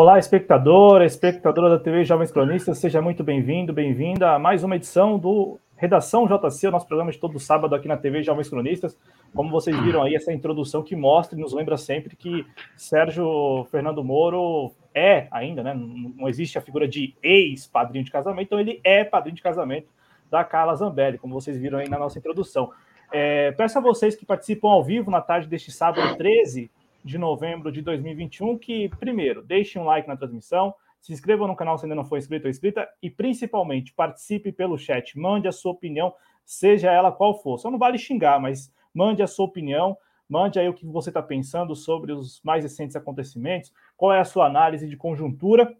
Olá, 0.00 0.16
espectador, 0.16 1.02
espectadora 1.02 1.70
da 1.70 1.78
TV 1.80 2.04
Jovens 2.04 2.30
Cronistas, 2.30 2.78
seja 2.78 3.02
muito 3.02 3.24
bem-vindo, 3.24 3.72
bem-vinda 3.72 4.30
a 4.30 4.38
mais 4.38 4.62
uma 4.62 4.76
edição 4.76 5.18
do 5.18 5.58
Redação 5.74 6.24
JC, 6.24 6.68
o 6.68 6.70
nosso 6.70 6.86
programa 6.86 7.10
de 7.10 7.18
todo 7.18 7.40
sábado 7.40 7.74
aqui 7.74 7.88
na 7.88 7.96
TV 7.96 8.22
Jovens 8.22 8.48
Cronistas. 8.48 8.96
Como 9.34 9.50
vocês 9.50 9.76
viram 9.80 10.00
aí, 10.00 10.14
essa 10.14 10.32
introdução 10.32 10.84
que 10.84 10.94
mostra 10.94 11.36
e 11.36 11.42
nos 11.42 11.52
lembra 11.52 11.76
sempre 11.76 12.14
que 12.14 12.46
Sérgio 12.76 13.66
Fernando 13.72 14.04
Moro 14.04 14.70
é 14.94 15.26
ainda, 15.32 15.64
né? 15.64 15.74
Não 15.74 16.28
existe 16.28 16.56
a 16.56 16.60
figura 16.62 16.86
de 16.86 17.16
ex-padrinho 17.20 18.04
de 18.04 18.12
casamento, 18.12 18.46
então 18.46 18.60
ele 18.60 18.80
é 18.84 19.02
padrinho 19.02 19.34
de 19.34 19.42
casamento 19.42 19.88
da 20.30 20.44
Carla 20.44 20.76
Zambelli, 20.76 21.18
como 21.18 21.34
vocês 21.34 21.58
viram 21.58 21.76
aí 21.76 21.88
na 21.88 21.98
nossa 21.98 22.20
introdução. 22.20 22.70
É, 23.10 23.50
peço 23.50 23.78
a 23.78 23.80
vocês 23.80 24.14
que 24.14 24.24
participam 24.24 24.68
ao 24.68 24.84
vivo 24.84 25.10
na 25.10 25.20
tarde 25.20 25.48
deste 25.48 25.72
sábado 25.72 26.16
13 26.16 26.70
de 27.04 27.18
novembro 27.18 27.70
de 27.72 27.80
2021, 27.82 28.58
que, 28.58 28.88
primeiro, 28.98 29.42
deixe 29.42 29.78
um 29.78 29.84
like 29.84 30.08
na 30.08 30.16
transmissão, 30.16 30.74
se 31.00 31.12
inscreva 31.12 31.46
no 31.46 31.56
canal 31.56 31.78
se 31.78 31.84
ainda 31.84 31.94
não 31.94 32.04
for 32.04 32.18
inscrito 32.18 32.46
ou 32.46 32.50
inscrita 32.50 32.88
e, 33.02 33.10
principalmente, 33.10 33.92
participe 33.94 34.52
pelo 34.52 34.76
chat. 34.76 35.18
Mande 35.18 35.48
a 35.48 35.52
sua 35.52 35.72
opinião, 35.72 36.12
seja 36.44 36.90
ela 36.90 37.12
qual 37.12 37.40
for. 37.40 37.58
Só 37.58 37.70
não 37.70 37.78
vale 37.78 37.98
xingar, 37.98 38.40
mas 38.40 38.72
mande 38.92 39.22
a 39.22 39.26
sua 39.26 39.46
opinião, 39.46 39.96
mande 40.28 40.58
aí 40.58 40.68
o 40.68 40.74
que 40.74 40.86
você 40.86 41.10
está 41.10 41.22
pensando 41.22 41.74
sobre 41.74 42.12
os 42.12 42.40
mais 42.42 42.64
recentes 42.64 42.96
acontecimentos, 42.96 43.72
qual 43.96 44.12
é 44.12 44.20
a 44.20 44.24
sua 44.24 44.46
análise 44.46 44.88
de 44.88 44.96
conjuntura. 44.96 45.74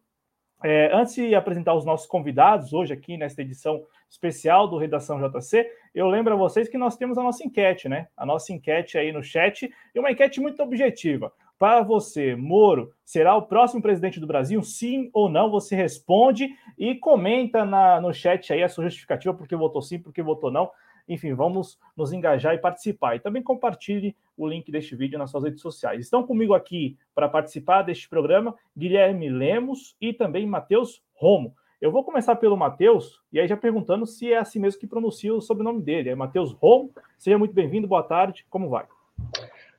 É, 0.62 0.91
antes 0.92 1.14
de 1.14 1.34
apresentar 1.34 1.75
os 1.75 1.84
nossos 1.84 2.06
convidados 2.06 2.73
hoje 2.73 2.92
aqui 2.92 3.17
nesta 3.17 3.42
edição 3.42 3.84
especial 4.11 4.67
do 4.67 4.77
Redação 4.77 5.20
JC, 5.20 5.70
eu 5.95 6.09
lembro 6.09 6.34
a 6.34 6.37
vocês 6.37 6.69
que 6.69 6.77
nós 6.77 6.97
temos 6.97 7.17
a 7.17 7.23
nossa 7.23 7.47
enquete, 7.47 7.89
né? 7.89 8.09
A 8.17 8.27
nossa 8.27 8.53
enquete 8.53 8.98
aí 8.98 9.12
no 9.12 9.23
chat, 9.23 9.73
e 9.95 9.98
uma 9.98 10.11
enquete 10.11 10.41
muito 10.41 10.61
objetiva. 10.62 11.33
Para 11.59 11.83
você, 11.83 12.34
Moro, 12.36 12.92
será 13.05 13.36
o 13.36 13.42
próximo 13.42 13.83
presidente 13.83 14.20
do 14.20 14.27
Brasil? 14.27 14.62
Sim 14.62 15.11
ou 15.12 15.29
não? 15.29 15.51
Você 15.51 15.77
responde 15.77 16.48
e 16.77 16.95
comenta 16.95 17.64
na, 17.64 18.01
no 18.01 18.12
chat 18.12 18.53
aí 18.53 18.62
a 18.62 18.69
sua 18.69 18.84
justificativa, 18.84 19.34
porque 19.34 19.56
votou 19.56 19.83
sim, 19.83 19.98
porque 19.98 20.23
votou 20.23 20.51
não. 20.51 20.70
Enfim, 21.09 21.33
vamos 21.34 21.78
nos 21.97 22.12
engajar 22.12 22.55
e 22.55 22.59
participar. 22.59 23.17
E 23.17 23.20
também 23.20 23.42
compartilhe 23.42 24.14
o 24.37 24.47
link 24.47 24.70
deste 24.70 24.95
vídeo 24.95 25.19
nas 25.19 25.31
suas 25.31 25.45
redes 25.45 25.62
sociais. 25.62 26.01
Estão 26.01 26.23
comigo 26.23 26.55
aqui 26.55 26.97
para 27.14 27.29
participar 27.29 27.83
deste 27.83 28.08
programa 28.08 28.55
Guilherme 28.77 29.29
Lemos 29.29 29.97
e 30.01 30.13
também 30.13 30.47
Matheus 30.47 31.02
Romo. 31.14 31.55
Eu 31.80 31.92
vou 31.92 32.02
começar 32.02 32.35
pelo 32.35 32.57
Matheus, 32.57 33.23
e 33.33 33.39
aí 33.39 33.47
já 33.47 33.57
perguntando 33.57 34.05
se 34.05 34.33
é 34.33 34.39
assim 34.39 34.58
mesmo 34.58 34.80
que 34.80 34.86
pronuncia 34.86 35.33
o 35.33 35.41
sobrenome 35.41 35.80
dele. 35.80 36.11
É 36.11 36.14
Matheus 36.14 36.52
Rom. 36.52 36.91
Seja 37.17 37.39
muito 37.39 37.55
bem-vindo, 37.55 37.86
boa 37.86 38.02
tarde, 38.02 38.45
como 38.51 38.68
vai? 38.68 38.85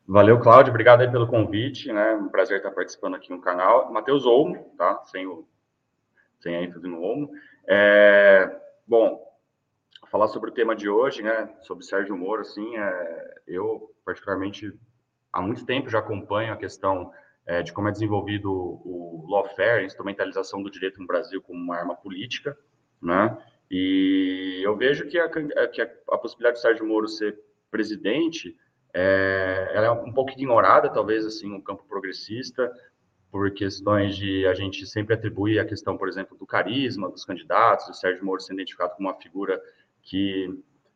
Valeu, 0.07 0.39
Cláudio, 0.39 0.72
obrigado 0.72 1.01
aí 1.01 1.12
pelo 1.12 1.28
convite, 1.28 1.91
né? 1.91 2.16
Um 2.16 2.29
prazer 2.29 2.57
estar 2.57 2.72
participando 2.72 3.16
aqui 3.16 3.29
no 3.29 3.41
canal. 3.41 3.91
Matheus 3.91 4.25
Olmo, 4.25 4.73
tá? 4.78 5.03
Sem, 5.06 5.28
o, 5.28 5.45
sem 6.39 6.56
a 6.56 6.63
ênfase 6.63 6.88
no 6.88 7.01
Olmo. 7.01 7.29
É, 7.68 8.50
bom, 8.88 9.22
falar 10.09 10.27
sobre 10.27 10.49
o 10.49 10.53
tema 10.53 10.75
de 10.75 10.89
hoje, 10.89 11.21
né? 11.21 11.49
Sobre 11.61 11.85
Sérgio 11.85 12.17
Moro, 12.17 12.41
assim, 12.41 12.75
é, 12.77 13.35
eu 13.47 13.91
particularmente 14.03 14.73
há 15.31 15.41
muito 15.41 15.65
tempo 15.65 15.89
já 15.89 15.99
acompanho 15.99 16.53
a 16.53 16.57
questão 16.57 17.11
é, 17.45 17.61
de 17.61 17.71
como 17.71 17.87
é 17.87 17.91
desenvolvido 17.91 18.51
o, 18.51 19.25
lawfare, 19.29 19.81
a 19.81 19.85
instrumentalização 19.85 20.61
do 20.61 20.71
direito 20.71 20.99
no 20.99 21.07
Brasil 21.07 21.41
como 21.41 21.59
uma 21.59 21.75
arma 21.75 21.95
política, 21.95 22.57
né? 23.01 23.37
E 23.69 24.61
eu 24.63 24.75
vejo 24.75 25.07
que 25.07 25.19
a, 25.19 25.29
que 25.67 25.81
a, 25.81 25.89
a 26.11 26.17
possibilidade 26.17 26.55
de 26.55 26.61
Sérgio 26.61 26.87
Moro 26.87 27.07
ser 27.07 27.39
presidente 27.69 28.57
é, 28.93 29.71
ela 29.73 29.87
é 29.87 29.91
um 29.91 30.11
pouco 30.11 30.31
ignorada, 30.31 30.89
talvez, 30.89 31.25
assim, 31.25 31.47
no 31.47 31.61
campo 31.61 31.85
progressista, 31.87 32.71
por 33.31 33.51
questões 33.51 34.15
de 34.15 34.47
a 34.47 34.55
gente 34.55 34.87
sempre 34.87 35.13
atribuir 35.13 35.59
a 35.59 35.65
questão, 35.65 35.95
por 35.95 36.07
exemplo, 36.07 36.35
do 36.35 36.47
carisma 36.47 37.09
dos 37.09 37.23
candidatos, 37.23 37.87
o 37.87 37.93
Sérgio 37.93 38.25
Moro 38.25 38.41
sendo 38.41 38.59
identificado 38.59 38.95
como 38.95 39.07
uma 39.07 39.15
figura 39.15 39.61
que 40.01 40.47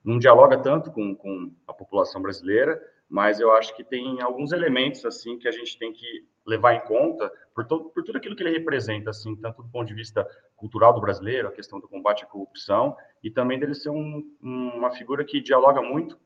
não 0.04 0.20
dialoga 0.20 0.58
tanto 0.58 0.92
com, 0.92 1.16
com 1.16 1.52
a 1.68 1.74
população 1.74 2.22
brasileira, 2.22 2.82
mas 3.10 3.40
eu 3.40 3.52
acho 3.52 3.76
que 3.76 3.84
tem 3.84 4.22
alguns 4.22 4.52
elementos 4.52 5.06
assim 5.06 5.38
que 5.38 5.48
a 5.48 5.52
gente 5.52 5.78
tem 5.78 5.94
que 5.94 6.26
levar 6.46 6.74
em 6.74 6.82
conta 6.82 7.32
por, 7.54 7.66
por 7.66 8.04
tudo 8.04 8.18
aquilo 8.18 8.36
que 8.36 8.44
ele 8.44 8.58
representa, 8.58 9.12
assim, 9.12 9.36
tanto 9.36 9.64
do 9.64 9.70
ponto 9.70 9.88
de 9.88 9.94
vista 9.94 10.28
cultural 10.56 10.94
do 10.94 11.02
brasileiro, 11.02 11.48
a 11.48 11.52
questão 11.52 11.80
do 11.80 11.88
combate 11.88 12.24
à 12.24 12.28
corrupção, 12.28 12.96
e 13.24 13.30
também 13.30 13.60
dele 13.60 13.76
ser 13.76 13.90
um, 13.90 14.24
uma 14.42 14.92
figura 14.92 15.24
que 15.24 15.42
dialoga 15.42 15.82
muito, 15.82 16.20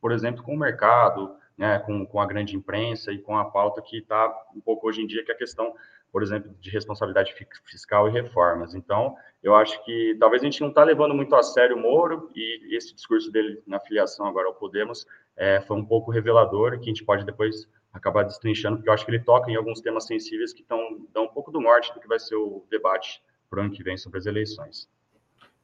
por 0.00 0.12
exemplo, 0.12 0.42
com 0.42 0.54
o 0.54 0.58
mercado, 0.58 1.36
né, 1.58 1.78
com, 1.80 2.06
com 2.06 2.20
a 2.20 2.26
grande 2.26 2.56
imprensa 2.56 3.12
e 3.12 3.18
com 3.18 3.36
a 3.36 3.44
pauta 3.44 3.82
que 3.82 3.98
está 3.98 4.32
um 4.54 4.60
pouco 4.60 4.88
hoje 4.88 5.02
em 5.02 5.06
dia, 5.06 5.24
que 5.24 5.30
é 5.30 5.34
a 5.34 5.38
questão, 5.38 5.74
por 6.12 6.22
exemplo, 6.22 6.52
de 6.60 6.70
responsabilidade 6.70 7.34
fiscal 7.64 8.08
e 8.08 8.12
reformas. 8.12 8.74
Então, 8.74 9.14
eu 9.42 9.54
acho 9.54 9.82
que 9.84 10.16
talvez 10.18 10.42
a 10.42 10.44
gente 10.44 10.60
não 10.60 10.68
está 10.68 10.82
levando 10.82 11.14
muito 11.14 11.34
a 11.34 11.42
sério 11.42 11.76
o 11.76 11.80
Moro 11.80 12.30
e 12.34 12.76
esse 12.76 12.94
discurso 12.94 13.30
dele 13.30 13.62
na 13.66 13.78
filiação 13.78 14.26
agora 14.26 14.48
ao 14.48 14.54
Podemos 14.54 15.06
é, 15.36 15.60
foi 15.60 15.76
um 15.76 15.84
pouco 15.84 16.10
revelador, 16.10 16.78
que 16.78 16.84
a 16.84 16.92
gente 16.92 17.04
pode 17.04 17.24
depois 17.24 17.68
acabar 17.92 18.24
destrinchando, 18.24 18.76
porque 18.76 18.88
eu 18.88 18.92
acho 18.92 19.04
que 19.04 19.10
ele 19.10 19.20
toca 19.20 19.50
em 19.50 19.56
alguns 19.56 19.80
temas 19.80 20.06
sensíveis 20.06 20.52
que 20.52 20.62
tão, 20.62 21.06
dão 21.12 21.24
um 21.24 21.28
pouco 21.28 21.50
do 21.50 21.60
norte 21.60 21.92
do 21.94 22.00
que 22.00 22.08
vai 22.08 22.18
ser 22.18 22.36
o 22.36 22.64
debate 22.70 23.22
para 23.48 23.58
o 23.58 23.62
ano 23.62 23.72
que 23.72 23.82
vem 23.82 23.96
sobre 23.96 24.18
as 24.18 24.26
eleições. 24.26 24.88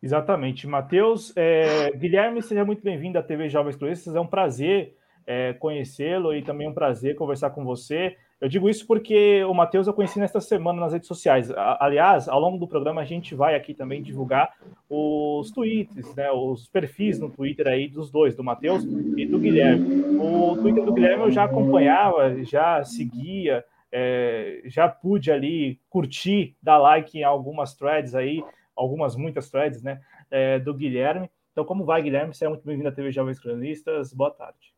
Exatamente. 0.03 0.67
Matheus, 0.67 1.33
é, 1.37 1.91
Guilherme, 1.93 2.43
seja 2.43 2.65
muito 2.65 2.83
bem-vindo 2.83 3.19
à 3.19 3.23
TV 3.23 3.49
Jovens 3.49 3.77
Cronistas. 3.77 4.15
É 4.15 4.21
um 4.21 4.27
prazer 4.27 4.97
é, 5.27 5.53
conhecê-lo 5.55 6.35
e 6.35 6.43
também 6.43 6.69
um 6.69 6.75
prazer 6.75 7.17
conversar 7.17 7.51
com 7.51 7.65
você. 7.65 8.17
Eu 8.39 8.49
digo 8.49 8.69
isso 8.69 8.87
porque 8.87 9.43
o 9.45 9.55
Matheus 9.55 9.87
eu 9.87 9.95
conheci 9.95 10.19
nesta 10.19 10.41
semana 10.43 10.79
nas 10.79 10.93
redes 10.93 11.09
sociais. 11.09 11.51
Aliás, 11.81 12.29
ao 12.29 12.39
longo 12.39 12.59
do 12.59 12.69
programa 12.69 13.01
a 13.01 13.05
gente 13.05 13.35
vai 13.35 13.55
aqui 13.55 13.73
também 13.73 14.03
divulgar 14.03 14.53
os 14.91 15.51
tweets, 15.51 16.15
né, 16.15 16.31
os 16.31 16.69
perfis 16.69 17.19
no 17.19 17.31
Twitter 17.31 17.67
aí 17.67 17.89
dos 17.89 18.11
dois, 18.11 18.37
do 18.37 18.45
Matheus 18.45 18.85
e 19.17 19.25
do 19.25 19.39
Guilherme. 19.39 20.03
O 20.19 20.55
Twitter 20.57 20.85
do 20.85 20.93
Guilherme 20.93 21.25
eu 21.25 21.31
já 21.31 21.45
acompanhava, 21.45 22.45
já 22.45 22.85
seguia, 22.85 23.65
é, 23.91 24.61
já 24.67 24.87
pude 24.87 25.33
ali 25.33 25.81
curtir, 25.89 26.55
dar 26.63 26.77
like 26.77 27.19
em 27.19 27.25
algumas 27.25 27.75
threads 27.75 28.15
aí, 28.15 28.45
algumas, 28.75 29.17
muitas 29.17 29.49
threads, 29.49 29.83
né, 29.83 29.99
é, 30.31 30.59
do 30.59 30.75
Guilherme. 30.75 31.31
Então, 31.53 31.65
como 31.65 31.87
vai, 31.87 32.03
Guilherme? 32.03 32.35
Seja 32.35 32.51
muito 32.51 32.67
bem-vindo 32.67 32.91
à 32.91 32.93
TV 32.93 33.11
Jovens 33.11 33.41
Cronistas. 33.41 34.13
Boa 34.13 34.31
tarde. 34.31 34.76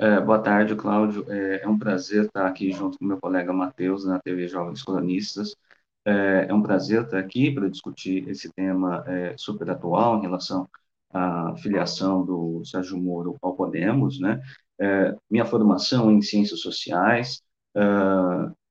É, 0.00 0.20
boa 0.20 0.38
tarde, 0.38 0.76
Cláudio. 0.76 1.24
É, 1.28 1.62
é, 1.64 1.68
um 1.68 1.76
prazer 1.76 2.26
estar 2.26 2.46
aqui 2.46 2.70
junto 2.70 2.96
com 2.98 3.04
meu 3.04 3.18
colega 3.18 3.52
Matheus 3.52 4.04
na 4.04 4.20
TV 4.20 4.46
Jovens 4.46 4.80
Colonistas. 4.82 5.56
É, 6.04 6.46
é 6.48 6.54
um 6.54 6.62
prazer 6.62 7.02
estar 7.02 7.18
aqui 7.18 7.50
para 7.50 7.68
discutir 7.68 8.28
esse 8.28 8.48
tema 8.52 9.04
é, 9.08 9.36
super 9.36 9.68
atual 9.70 10.18
em 10.18 10.22
relação 10.22 10.68
à 11.12 11.52
filiação 11.56 12.24
do 12.24 12.64
Sérgio 12.64 12.96
Moro 12.96 13.36
ao 13.42 13.56
Podemos. 13.56 14.20
Né? 14.20 14.40
É, 14.80 15.16
minha 15.28 15.44
formação 15.44 16.12
em 16.12 16.22
ciências 16.22 16.60
sociais 16.60 17.42
é, 17.74 17.80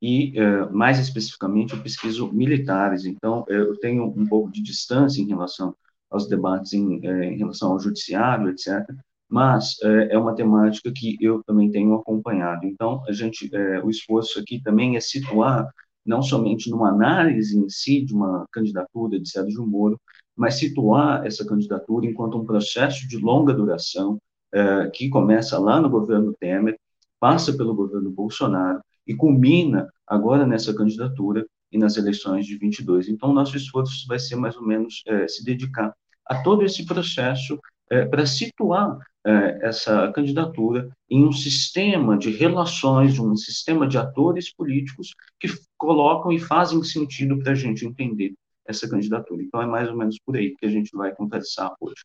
e, 0.01 0.33
mais 0.71 0.97
especificamente, 0.99 1.73
eu 1.73 1.83
pesquiso 1.83 2.31
militares. 2.31 3.03
Então, 3.05 3.43
eu 3.49 3.77
tenho 3.79 4.05
um 4.05 4.25
pouco 4.27 4.49
de 4.51 4.63
distância 4.63 5.21
em 5.21 5.27
relação 5.27 5.75
aos 6.09 6.27
debates 6.29 6.71
em, 6.71 7.05
em 7.05 7.37
relação 7.37 7.73
ao 7.73 7.79
judiciário, 7.81 8.49
etc 8.49 8.87
mas 9.29 9.75
é, 9.83 10.13
é 10.13 10.17
uma 10.17 10.35
temática 10.35 10.91
que 10.95 11.17
eu 11.19 11.43
também 11.43 11.69
tenho 11.69 11.93
acompanhado. 11.95 12.65
Então, 12.65 13.03
a 13.07 13.11
gente, 13.11 13.53
é, 13.53 13.81
o 13.83 13.89
esforço 13.89 14.39
aqui 14.39 14.61
também 14.61 14.95
é 14.95 14.99
situar 14.99 15.67
não 16.05 16.21
somente 16.21 16.69
numa 16.69 16.89
análise 16.89 17.57
em 17.59 17.67
si 17.67 18.03
de 18.03 18.13
uma 18.13 18.45
candidatura 18.51 19.19
de 19.19 19.29
Sérgio 19.29 19.67
Moro, 19.67 19.99
mas 20.35 20.55
situar 20.55 21.25
essa 21.25 21.45
candidatura 21.45 22.05
enquanto 22.05 22.37
um 22.37 22.45
processo 22.45 23.07
de 23.07 23.17
longa 23.17 23.53
duração 23.53 24.17
é, 24.53 24.89
que 24.89 25.09
começa 25.09 25.59
lá 25.59 25.81
no 25.81 25.89
governo 25.89 26.33
Temer, 26.39 26.77
passa 27.19 27.51
pelo 27.51 27.75
governo 27.75 28.09
Bolsonaro 28.09 28.79
e 29.05 29.13
culmina 29.13 29.89
agora 30.05 30.45
nessa 30.45 30.73
candidatura 30.73 31.45
e 31.71 31.77
nas 31.77 31.97
eleições 31.97 32.45
de 32.45 32.57
22. 32.57 33.09
Então, 33.09 33.33
nosso 33.33 33.57
esforço 33.57 34.07
vai 34.07 34.19
ser 34.19 34.35
mais 34.37 34.55
ou 34.55 34.65
menos 34.65 35.03
é, 35.07 35.27
se 35.27 35.43
dedicar 35.43 35.93
a 36.25 36.41
todo 36.41 36.63
esse 36.63 36.85
processo 36.85 37.59
é, 37.89 38.05
para 38.05 38.25
situar 38.25 38.97
é, 39.25 39.59
essa 39.67 40.11
candidatura 40.11 40.89
em 41.09 41.25
um 41.25 41.31
sistema 41.31 42.17
de 42.17 42.31
relações, 42.31 43.19
um 43.19 43.35
sistema 43.35 43.87
de 43.87 43.97
atores 43.97 44.53
políticos 44.53 45.13
que 45.39 45.47
colocam 45.77 46.31
e 46.31 46.39
fazem 46.39 46.81
sentido 46.83 47.37
para 47.39 47.51
a 47.51 47.55
gente 47.55 47.85
entender 47.85 48.33
essa 48.65 48.89
candidatura. 48.89 49.41
Então, 49.41 49.61
é 49.61 49.65
mais 49.65 49.89
ou 49.89 49.97
menos 49.97 50.19
por 50.25 50.35
aí 50.35 50.55
que 50.55 50.65
a 50.65 50.69
gente 50.69 50.95
vai 50.95 51.13
conversar 51.13 51.73
hoje. 51.79 52.03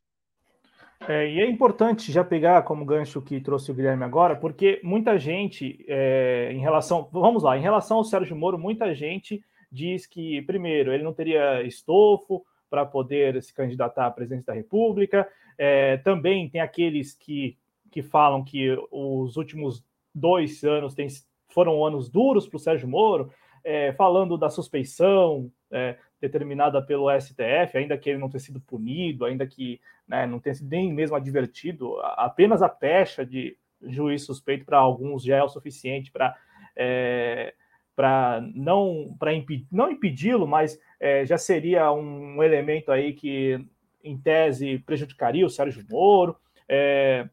É, 1.08 1.28
e 1.28 1.40
é 1.40 1.50
importante 1.50 2.12
já 2.12 2.22
pegar 2.22 2.62
como 2.62 2.84
gancho 2.84 3.20
que 3.20 3.40
trouxe 3.40 3.72
o 3.72 3.74
Guilherme 3.74 4.04
agora, 4.04 4.36
porque 4.36 4.80
muita 4.84 5.18
gente, 5.18 5.84
é, 5.88 6.52
em 6.52 6.60
relação. 6.60 7.08
Vamos 7.12 7.42
lá, 7.42 7.58
em 7.58 7.62
relação 7.62 7.96
ao 7.96 8.04
Sérgio 8.04 8.36
Moro, 8.36 8.56
muita 8.56 8.94
gente 8.94 9.42
diz 9.70 10.06
que, 10.06 10.42
primeiro, 10.42 10.92
ele 10.92 11.02
não 11.02 11.12
teria 11.12 11.62
estofo 11.62 12.44
para 12.70 12.86
poder 12.86 13.42
se 13.42 13.52
candidatar 13.52 14.06
à 14.06 14.10
presidência 14.10 14.46
da 14.46 14.54
República, 14.54 15.28
é, 15.58 15.96
também 15.98 16.48
tem 16.48 16.60
aqueles 16.60 17.14
que, 17.14 17.56
que 17.90 18.02
falam 18.02 18.44
que 18.44 18.76
os 18.90 19.36
últimos 19.36 19.84
dois 20.14 20.62
anos 20.64 20.94
tem, 20.94 21.08
foram 21.48 21.84
anos 21.84 22.08
duros 22.08 22.46
para 22.48 22.56
o 22.56 22.60
Sérgio 22.60 22.88
Moro, 22.88 23.30
é, 23.64 23.92
falando 23.92 24.36
da 24.36 24.50
suspeição 24.50 25.50
é, 25.70 25.96
determinada 26.20 26.82
pelo 26.82 27.08
STF, 27.20 27.76
ainda 27.76 27.96
que 27.96 28.10
ele 28.10 28.18
não 28.18 28.28
tenha 28.28 28.40
sido 28.40 28.60
punido, 28.60 29.24
ainda 29.24 29.46
que 29.46 29.80
né, 30.06 30.26
não 30.26 30.38
tenha 30.38 30.54
sido 30.54 30.68
nem 30.68 30.92
mesmo 30.92 31.16
advertido, 31.16 31.98
apenas 32.16 32.62
a 32.62 32.68
pecha 32.68 33.24
de 33.24 33.56
juiz 33.82 34.24
suspeito 34.24 34.64
para 34.64 34.78
alguns 34.78 35.24
já 35.24 35.36
é 35.36 35.42
o 35.42 35.48
suficiente 35.48 36.12
para 36.12 36.36
é, 36.76 37.54
para 37.94 38.40
não 38.54 39.14
para 39.18 39.32
não 39.70 39.90
impedi-lo, 39.90 40.46
mas 40.46 40.78
é, 41.00 41.26
já 41.26 41.36
seria 41.36 41.92
um 41.92 42.42
elemento 42.42 42.90
aí 42.90 43.12
que 43.12 43.64
em 44.02 44.16
tese 44.16 44.78
prejudicaria 44.80 45.46
o 45.46 45.50
Sérgio 45.50 45.84
Moro, 45.90 46.36
é, 46.68 47.28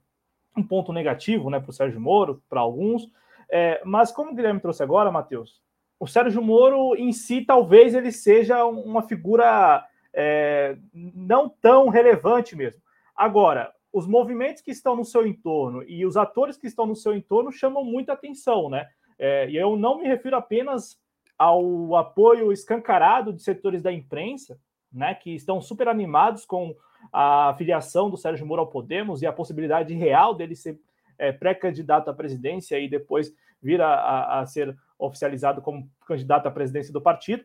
um 0.55 0.63
ponto 0.63 0.91
negativo, 0.91 1.49
né, 1.49 1.59
para 1.59 1.69
o 1.69 1.73
Sérgio 1.73 1.99
Moro, 1.99 2.41
para 2.49 2.59
alguns. 2.59 3.11
É, 3.51 3.81
mas 3.83 4.11
como 4.11 4.31
o 4.31 4.35
Guilherme 4.35 4.59
trouxe 4.59 4.83
agora, 4.83 5.11
Matheus, 5.11 5.61
o 5.99 6.07
Sérgio 6.07 6.41
Moro 6.41 6.95
em 6.95 7.11
si 7.11 7.41
talvez 7.41 7.93
ele 7.93 8.11
seja 8.11 8.65
uma 8.65 9.01
figura 9.01 9.85
é, 10.13 10.77
não 10.93 11.49
tão 11.49 11.89
relevante 11.89 12.55
mesmo. 12.55 12.81
Agora, 13.15 13.73
os 13.91 14.07
movimentos 14.07 14.61
que 14.61 14.71
estão 14.71 14.95
no 14.95 15.03
seu 15.03 15.25
entorno 15.25 15.83
e 15.83 16.05
os 16.05 16.15
atores 16.15 16.57
que 16.57 16.67
estão 16.67 16.85
no 16.85 16.95
seu 16.95 17.13
entorno 17.13 17.51
chamam 17.51 17.83
muita 17.83 18.13
atenção, 18.13 18.69
né? 18.69 18.87
É, 19.17 19.49
e 19.49 19.57
eu 19.57 19.75
não 19.75 19.97
me 19.97 20.07
refiro 20.07 20.37
apenas 20.37 20.97
ao 21.37 21.95
apoio 21.95 22.51
escancarado 22.51 23.33
de 23.33 23.41
setores 23.41 23.81
da 23.81 23.91
imprensa, 23.91 24.59
né, 24.91 25.13
que 25.15 25.35
estão 25.35 25.61
super 25.61 25.87
animados 25.87 26.45
com 26.45 26.75
a 27.11 27.53
filiação 27.57 28.09
do 28.09 28.17
Sérgio 28.17 28.45
Moro 28.45 28.61
ao 28.61 28.67
Podemos 28.67 29.21
e 29.21 29.27
a 29.27 29.33
possibilidade 29.33 29.93
real 29.93 30.33
dele 30.33 30.55
ser 30.55 30.79
é, 31.17 31.31
pré-candidato 31.31 32.09
à 32.09 32.13
presidência 32.13 32.79
e 32.79 32.89
depois 32.89 33.33
vir 33.61 33.81
a, 33.81 33.93
a, 33.93 34.39
a 34.39 34.45
ser 34.45 34.75
oficializado 34.97 35.61
como 35.61 35.89
candidato 36.05 36.47
à 36.47 36.51
presidência 36.51 36.91
do 36.91 37.01
partido, 37.01 37.43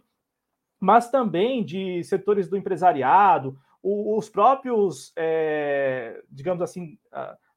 mas 0.81 1.11
também 1.11 1.65
de 1.65 2.03
setores 2.05 2.49
do 2.49 2.57
empresariado, 2.57 3.59
os 3.83 4.31
próprios, 4.31 5.13
é, 5.15 6.23
digamos 6.31 6.63
assim, 6.63 6.99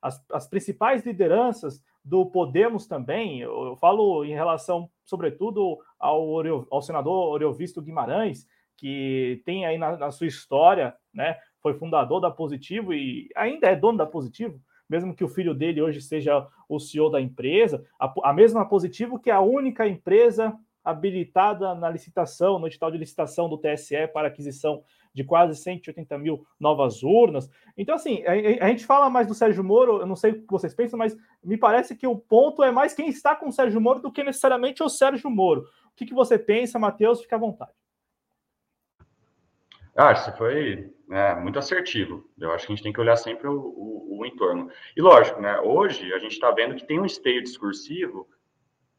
as, 0.01 0.23
as, 0.31 0.45
principais 0.45 1.05
lideranças 1.05 1.81
do 2.03 2.25
Podemos 2.25 2.85
também, 2.85 3.39
eu, 3.39 3.77
falo 3.77 4.25
em 4.25 4.33
relação, 4.33 4.89
sobretudo, 5.05 5.79
ao, 5.97 6.41
ao 6.69 6.81
senador 6.81 7.33
Oriovisto 7.33 7.81
Guimarães, 7.81 8.45
que 8.77 9.41
tem 9.43 9.65
aí 9.65 9.77
na, 9.77 9.97
na, 9.97 10.11
sua 10.11 10.27
história, 10.27 10.95
né, 11.13 11.37
foi 11.61 11.73
fundador 11.73 12.21
da 12.21 12.31
Positivo 12.31 12.93
e 12.93 13.29
ainda 13.35 13.67
é 13.67 13.75
dono 13.75 13.97
da 13.97 14.05
Positivo, 14.05 14.61
mesmo 14.89 15.15
que 15.15 15.23
o 15.23 15.27
filho 15.27 15.53
dele 15.53 15.81
hoje 15.81 15.99
seja 15.99 16.47
o 16.69 16.79
CEO 16.79 17.09
da 17.09 17.19
empresa, 17.19 17.83
a, 17.99 18.13
a 18.23 18.33
mesma 18.33 18.67
Positivo 18.67 19.19
que 19.19 19.29
é 19.29 19.33
a 19.33 19.41
única 19.41 19.87
empresa 19.87 20.57
habilitada 20.87 21.75
na 21.75 21.89
licitação, 21.89 22.57
no 22.57 22.67
edital 22.67 22.89
de 22.89 22.97
licitação 22.97 23.49
do 23.49 23.57
TSE 23.57 24.07
para 24.13 24.29
aquisição 24.29 24.83
de 25.13 25.23
quase 25.23 25.59
180 25.59 26.17
mil 26.17 26.45
novas 26.59 27.03
urnas. 27.03 27.49
Então, 27.75 27.95
assim, 27.95 28.23
a, 28.25 28.65
a, 28.65 28.69
gente 28.69 28.85
fala 28.85 29.09
mais 29.09 29.27
do 29.27 29.33
Sérgio 29.33 29.63
Moro, 29.63 29.99
eu 29.99 30.05
não 30.05 30.15
sei 30.15 30.31
o 30.31 30.41
que 30.41 30.51
vocês 30.51 30.73
pensam, 30.73 30.97
mas 30.97 31.17
me 31.43 31.57
parece 31.57 31.95
que 31.95 32.07
o 32.07 32.15
ponto 32.15 32.63
é 32.63 32.71
mais 32.71 32.93
quem 32.93 33.09
está 33.09 33.35
com 33.35 33.49
o 33.49 33.51
Sérgio 33.51 33.81
Moro 33.81 33.99
do 33.99 34.11
que 34.11 34.23
necessariamente 34.23 34.81
o 34.83 34.87
Sérgio 34.87 35.29
Moro. 35.29 35.61
O 35.61 35.95
que, 35.95 36.05
que 36.05 36.13
você 36.13 36.37
pensa, 36.37 36.79
Matheus? 36.79 37.19
Fique 37.19 37.33
à 37.33 37.37
vontade. 37.37 37.71
Ah, 39.97 40.11
isso 40.11 40.31
foi 40.33 40.93
é, 41.09 41.35
muito 41.35 41.57
assertivo. 41.57 42.23
Eu 42.39 42.51
acho 42.51 42.67
que 42.67 42.71
a 42.71 42.75
gente 42.75 42.83
tem 42.83 42.93
que 42.93 43.01
olhar 43.01 43.15
sempre 43.15 43.47
o, 43.47 43.59
o, 43.59 44.19
o 44.19 44.25
entorno. 44.27 44.69
E 44.95 45.01
lógico, 45.01 45.41
né, 45.41 45.59
hoje 45.59 46.13
a 46.13 46.19
gente 46.19 46.33
está 46.33 46.51
vendo 46.51 46.75
que 46.75 46.85
tem 46.85 46.99
um 46.99 47.05
esteio 47.05 47.41
discursivo, 47.41 48.27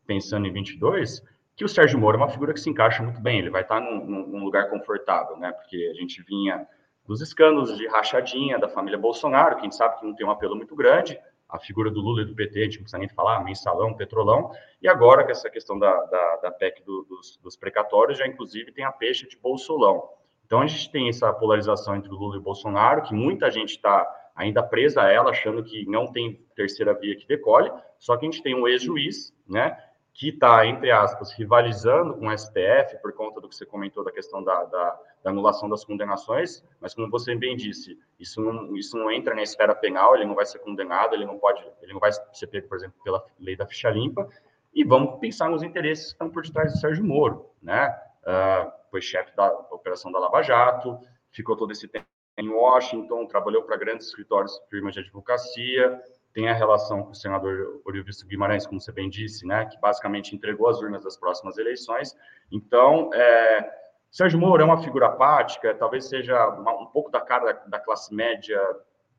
pensando 0.04 0.48
em 0.48 0.52
22, 0.52 1.22
que 1.54 1.64
o 1.64 1.68
Sérgio 1.68 2.00
Moro 2.00 2.16
é 2.16 2.20
uma 2.20 2.28
figura 2.28 2.52
que 2.52 2.58
se 2.58 2.68
encaixa 2.68 3.00
muito 3.00 3.20
bem. 3.20 3.38
Ele 3.38 3.50
vai 3.50 3.62
estar 3.62 3.80
tá 3.80 3.80
num, 3.80 4.04
num 4.04 4.44
lugar 4.44 4.68
confortável, 4.70 5.36
né? 5.36 5.52
Porque 5.52 5.88
a 5.88 5.94
gente 5.94 6.20
vinha 6.24 6.66
dos 7.06 7.20
escândalos 7.20 7.76
de 7.78 7.86
rachadinha 7.86 8.58
da 8.58 8.68
família 8.68 8.98
Bolsonaro, 8.98 9.54
que 9.54 9.60
a 9.60 9.64
gente 9.64 9.76
sabe 9.76 10.00
que 10.00 10.04
não 10.04 10.16
tem 10.16 10.26
um 10.26 10.30
apelo 10.30 10.56
muito 10.56 10.74
grande, 10.74 11.18
a 11.48 11.58
figura 11.58 11.90
do 11.90 12.00
Lula 12.00 12.22
e 12.22 12.24
do 12.26 12.34
PT, 12.34 12.60
a 12.60 12.64
gente 12.64 12.76
não 12.76 12.82
precisa 12.82 12.98
nem 12.98 13.08
falar, 13.08 13.42
mensalão, 13.42 13.94
petrolão, 13.94 14.50
e 14.82 14.88
agora 14.88 15.24
com 15.24 15.30
essa 15.30 15.48
questão 15.48 15.78
da, 15.78 15.90
da, 16.04 16.36
da 16.36 16.50
PEC 16.50 16.84
do, 16.84 17.04
dos, 17.04 17.38
dos 17.38 17.56
precatórios, 17.56 18.18
já 18.18 18.26
inclusive 18.26 18.72
tem 18.72 18.84
a 18.84 18.92
peixe 18.92 19.26
de 19.26 19.38
bolsolão. 19.38 20.18
Então, 20.48 20.62
a 20.62 20.66
gente 20.66 20.90
tem 20.90 21.10
essa 21.10 21.30
polarização 21.30 21.94
entre 21.94 22.08
Lula 22.08 22.36
e 22.36 22.38
o 22.38 22.42
Bolsonaro, 22.42 23.02
que 23.02 23.12
muita 23.12 23.50
gente 23.50 23.72
está 23.72 24.30
ainda 24.34 24.62
presa 24.62 25.02
a 25.02 25.12
ela, 25.12 25.28
achando 25.28 25.62
que 25.62 25.84
não 25.84 26.10
tem 26.10 26.42
terceira 26.56 26.94
via 26.94 27.14
que 27.14 27.28
decolhe, 27.28 27.70
só 27.98 28.16
que 28.16 28.24
a 28.24 28.30
gente 28.30 28.42
tem 28.42 28.54
um 28.54 28.66
ex-juiz, 28.66 29.34
né, 29.46 29.76
que 30.14 30.30
está, 30.30 30.64
entre 30.64 30.90
aspas, 30.90 31.32
rivalizando 31.32 32.14
com 32.14 32.28
o 32.28 32.38
STF 32.38 32.96
por 33.02 33.12
conta 33.12 33.42
do 33.42 33.48
que 33.48 33.54
você 33.54 33.66
comentou 33.66 34.02
da 34.02 34.10
questão 34.10 34.42
da, 34.42 34.64
da, 34.64 35.00
da, 35.22 35.30
anulação 35.30 35.68
das 35.68 35.84
condenações, 35.84 36.64
mas 36.80 36.94
como 36.94 37.10
você 37.10 37.34
bem 37.34 37.54
disse, 37.54 37.98
isso 38.18 38.40
não, 38.40 38.74
isso 38.74 38.96
não 38.96 39.10
entra 39.10 39.34
na 39.34 39.42
esfera 39.42 39.74
penal, 39.74 40.16
ele 40.16 40.24
não 40.24 40.34
vai 40.34 40.46
ser 40.46 40.60
condenado, 40.60 41.14
ele 41.14 41.26
não 41.26 41.38
pode, 41.38 41.62
ele 41.82 41.92
não 41.92 42.00
vai 42.00 42.10
ser 42.32 42.46
pego, 42.46 42.68
por 42.68 42.78
exemplo, 42.78 42.96
pela 43.04 43.22
lei 43.38 43.54
da 43.54 43.66
ficha 43.66 43.90
limpa, 43.90 44.26
e 44.72 44.82
vamos 44.82 45.20
pensar 45.20 45.50
nos 45.50 45.62
interesses 45.62 46.06
que 46.06 46.12
estão 46.12 46.30
por 46.30 46.42
detrás 46.42 46.72
do 46.72 46.78
Sérgio 46.78 47.04
Moro, 47.04 47.50
né? 47.62 47.94
Uh, 48.28 48.70
foi 48.90 49.00
chefe 49.00 49.34
da 49.34 49.50
operação 49.70 50.12
da 50.12 50.18
Lava 50.18 50.42
Jato, 50.42 50.98
ficou 51.32 51.56
todo 51.56 51.72
esse 51.72 51.88
tempo 51.88 52.06
em 52.36 52.50
Washington, 52.50 53.26
trabalhou 53.26 53.62
para 53.62 53.78
grandes 53.78 54.08
escritórios, 54.08 54.52
firmas 54.68 54.92
de 54.92 55.00
advocacia, 55.00 55.98
tem 56.34 56.48
a 56.48 56.52
relação 56.52 57.04
com 57.04 57.12
o 57.12 57.14
senador 57.14 57.80
Orivisto 57.86 58.26
Guimarães, 58.26 58.66
como 58.66 58.80
você 58.80 58.92
bem 58.92 59.08
disse, 59.08 59.46
né, 59.46 59.64
que 59.64 59.80
basicamente 59.80 60.36
entregou 60.36 60.68
as 60.68 60.78
urnas 60.78 61.02
das 61.02 61.16
próximas 61.16 61.56
eleições. 61.56 62.14
Então, 62.52 63.10
é, 63.14 63.70
Sérgio 64.10 64.38
Moro 64.38 64.62
é 64.62 64.64
uma 64.64 64.82
figura 64.82 65.06
apática, 65.06 65.74
talvez 65.74 66.04
seja 66.04 66.48
uma, 66.50 66.82
um 66.82 66.86
pouco 66.86 67.10
da 67.10 67.20
cara 67.20 67.52
da, 67.52 67.52
da, 67.66 67.80
classe 67.80 68.14
média 68.14 68.60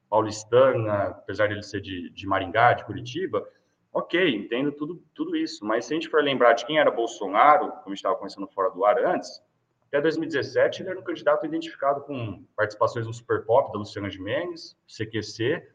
paulistana, 0.09 1.09
apesar 1.09 1.47
de 1.47 1.53
ele 1.53 1.63
ser 1.63 1.81
de, 1.81 2.09
de 2.11 2.27
Maringá, 2.27 2.73
de 2.73 2.85
Curitiba. 2.85 3.45
Ok, 3.91 4.36
entendo 4.36 4.72
tudo, 4.72 5.03
tudo 5.15 5.36
isso, 5.36 5.65
mas 5.65 5.86
se 5.86 5.93
a 5.93 5.96
gente 5.96 6.10
for 6.10 6.24
lembrar 6.24 6.53
de 6.53 6.65
quem 6.65 6.77
era 6.77 6.91
Bolsonaro, 6.91 7.69
como 7.69 7.88
a 7.88 7.89
gente 7.89 7.98
estava 7.98 8.15
conversando 8.15 8.48
fora 8.48 8.69
do 8.69 8.86
ar 8.86 9.03
antes, 9.03 9.41
até 9.88 10.00
2017, 10.00 10.84
ele 10.84 10.89
era 10.89 11.00
um 11.00 11.03
candidato 11.03 11.46
identificado 11.46 12.01
com 12.01 12.43
participações 12.55 13.08
no 13.08 13.13
Super 13.13 13.43
Pop 13.43 13.72
da 13.72 13.79
Luciana 13.79 14.08
Gimenez, 14.08 14.77
CQC. 14.88 15.67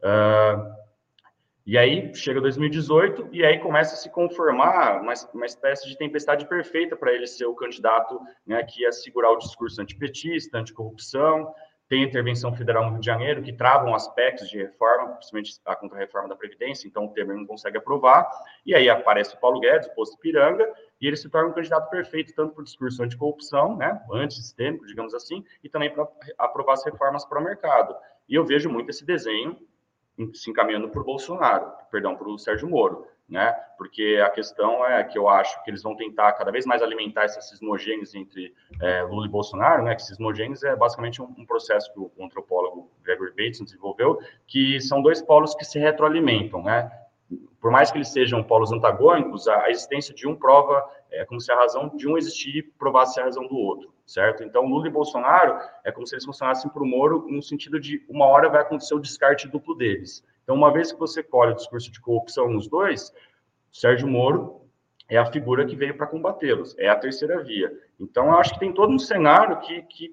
Uh, 0.00 0.74
e 1.64 1.78
aí 1.78 2.12
chega 2.12 2.40
2018 2.40 3.28
e 3.30 3.44
aí 3.44 3.60
começa 3.60 3.94
a 3.94 3.96
se 3.96 4.10
conformar 4.10 5.00
uma, 5.00 5.12
uma 5.32 5.46
espécie 5.46 5.88
de 5.88 5.96
tempestade 5.96 6.48
perfeita 6.48 6.96
para 6.96 7.12
ele 7.12 7.28
ser 7.28 7.44
o 7.46 7.54
candidato 7.54 8.20
né, 8.44 8.60
que 8.64 8.82
ia 8.82 8.90
segurar 8.90 9.30
o 9.30 9.38
discurso 9.38 9.80
antipetista, 9.80 10.58
anticorrupção, 10.58 11.54
tem 11.90 12.04
a 12.04 12.06
intervenção 12.06 12.54
federal 12.54 12.84
no 12.84 12.90
Rio 12.90 13.00
de 13.00 13.06
Janeiro, 13.06 13.42
que 13.42 13.52
travam 13.52 13.92
aspectos 13.96 14.48
de 14.48 14.56
reforma, 14.56 15.08
principalmente 15.14 15.60
a 15.66 15.74
contra-reforma 15.74 16.28
da 16.28 16.36
Previdência, 16.36 16.86
então 16.86 17.06
o 17.06 17.08
Temer 17.08 17.36
não 17.36 17.44
consegue 17.44 17.78
aprovar, 17.78 18.30
e 18.64 18.76
aí 18.76 18.88
aparece 18.88 19.34
o 19.34 19.40
Paulo 19.40 19.58
Guedes, 19.58 19.88
o 19.88 19.94
posto 19.96 20.16
Piranga, 20.18 20.72
e 21.00 21.06
ele 21.08 21.16
se 21.16 21.28
torna 21.28 21.48
um 21.48 21.52
candidato 21.52 21.90
perfeito, 21.90 22.32
tanto 22.32 22.54
por 22.54 22.62
discurso 22.62 23.02
anticorrupção, 23.02 23.76
né, 23.76 24.00
antissistêmico, 24.12 24.86
digamos 24.86 25.12
assim, 25.14 25.44
e 25.64 25.68
também 25.68 25.90
para 25.92 26.06
aprovar 26.38 26.74
as 26.74 26.84
reformas 26.84 27.24
para 27.24 27.40
o 27.40 27.42
mercado. 27.42 27.96
E 28.28 28.36
eu 28.36 28.44
vejo 28.46 28.70
muito 28.70 28.90
esse 28.90 29.04
desenho 29.04 29.58
se 30.32 30.48
encaminhando 30.48 30.88
para 30.90 31.00
o 31.00 31.04
Bolsonaro, 31.04 31.72
perdão, 31.90 32.14
para 32.14 32.28
o 32.28 32.38
Sérgio 32.38 32.68
Moro 32.68 33.04
né? 33.30 33.52
Porque 33.78 34.20
a 34.24 34.28
questão 34.28 34.84
é 34.84 35.04
que 35.04 35.16
eu 35.16 35.28
acho 35.28 35.62
que 35.62 35.70
eles 35.70 35.82
vão 35.82 35.94
tentar 35.94 36.32
cada 36.32 36.50
vez 36.50 36.66
mais 36.66 36.82
alimentar 36.82 37.24
esses 37.24 37.48
cismogênios 37.48 38.14
entre 38.14 38.52
é, 38.82 39.02
Lula 39.02 39.26
e 39.26 39.30
Bolsonaro, 39.30 39.84
né? 39.84 39.94
Que 39.94 40.02
cismogênios 40.02 40.64
é 40.64 40.74
basicamente 40.74 41.22
um, 41.22 41.32
um, 41.38 41.46
processo 41.46 41.92
que 41.92 42.00
o 42.00 42.10
antropólogo 42.20 42.90
Gregory 43.04 43.30
Bateson 43.30 43.64
desenvolveu, 43.64 44.18
que 44.46 44.80
são 44.80 45.00
dois 45.00 45.22
polos 45.22 45.54
que 45.54 45.64
se 45.64 45.78
retroalimentam, 45.78 46.62
né? 46.62 46.90
Por 47.60 47.70
mais 47.70 47.92
que 47.92 47.98
eles 47.98 48.08
sejam 48.08 48.42
polos 48.42 48.72
antagônicos, 48.72 49.46
a 49.46 49.70
existência 49.70 50.12
de 50.12 50.26
um 50.26 50.34
prova 50.34 50.84
é 51.12 51.24
como 51.24 51.40
se 51.40 51.52
a 51.52 51.56
razão 51.56 51.88
de 51.94 52.08
um 52.08 52.18
existir 52.18 52.72
provasse 52.78 53.20
a 53.20 53.24
razão 53.24 53.46
do 53.46 53.56
outro, 53.56 53.92
certo? 54.04 54.42
Então, 54.42 54.66
Lula 54.66 54.88
e 54.88 54.90
Bolsonaro 54.90 55.56
é 55.84 55.92
como 55.92 56.06
se 56.06 56.14
eles 56.14 56.24
funcionassem 56.24 56.70
para 56.70 56.82
o 56.82 56.86
Moro 56.86 57.26
no 57.28 57.42
sentido 57.42 57.78
de 57.78 58.04
uma 58.08 58.26
hora 58.26 58.48
vai 58.48 58.62
acontecer 58.62 58.94
o 58.94 58.98
descarte 58.98 59.46
duplo 59.46 59.76
deles. 59.76 60.24
Então, 60.50 60.58
uma 60.58 60.72
vez 60.72 60.90
que 60.90 60.98
você 60.98 61.22
colhe 61.22 61.52
o 61.52 61.54
discurso 61.54 61.92
de 61.92 62.00
corrupção 62.00 62.50
nos 62.50 62.66
dois, 62.66 63.14
Sérgio 63.70 64.08
Moro 64.08 64.62
é 65.08 65.16
a 65.16 65.24
figura 65.24 65.64
que 65.64 65.76
veio 65.76 65.96
para 65.96 66.08
combatê-los, 66.08 66.76
é 66.76 66.88
a 66.88 66.96
terceira 66.96 67.40
via. 67.40 67.72
Então, 68.00 68.26
eu 68.26 68.34
acho 68.36 68.54
que 68.54 68.58
tem 68.58 68.72
todo 68.72 68.92
um 68.92 68.98
cenário 68.98 69.60
que, 69.60 69.82
que 69.82 70.12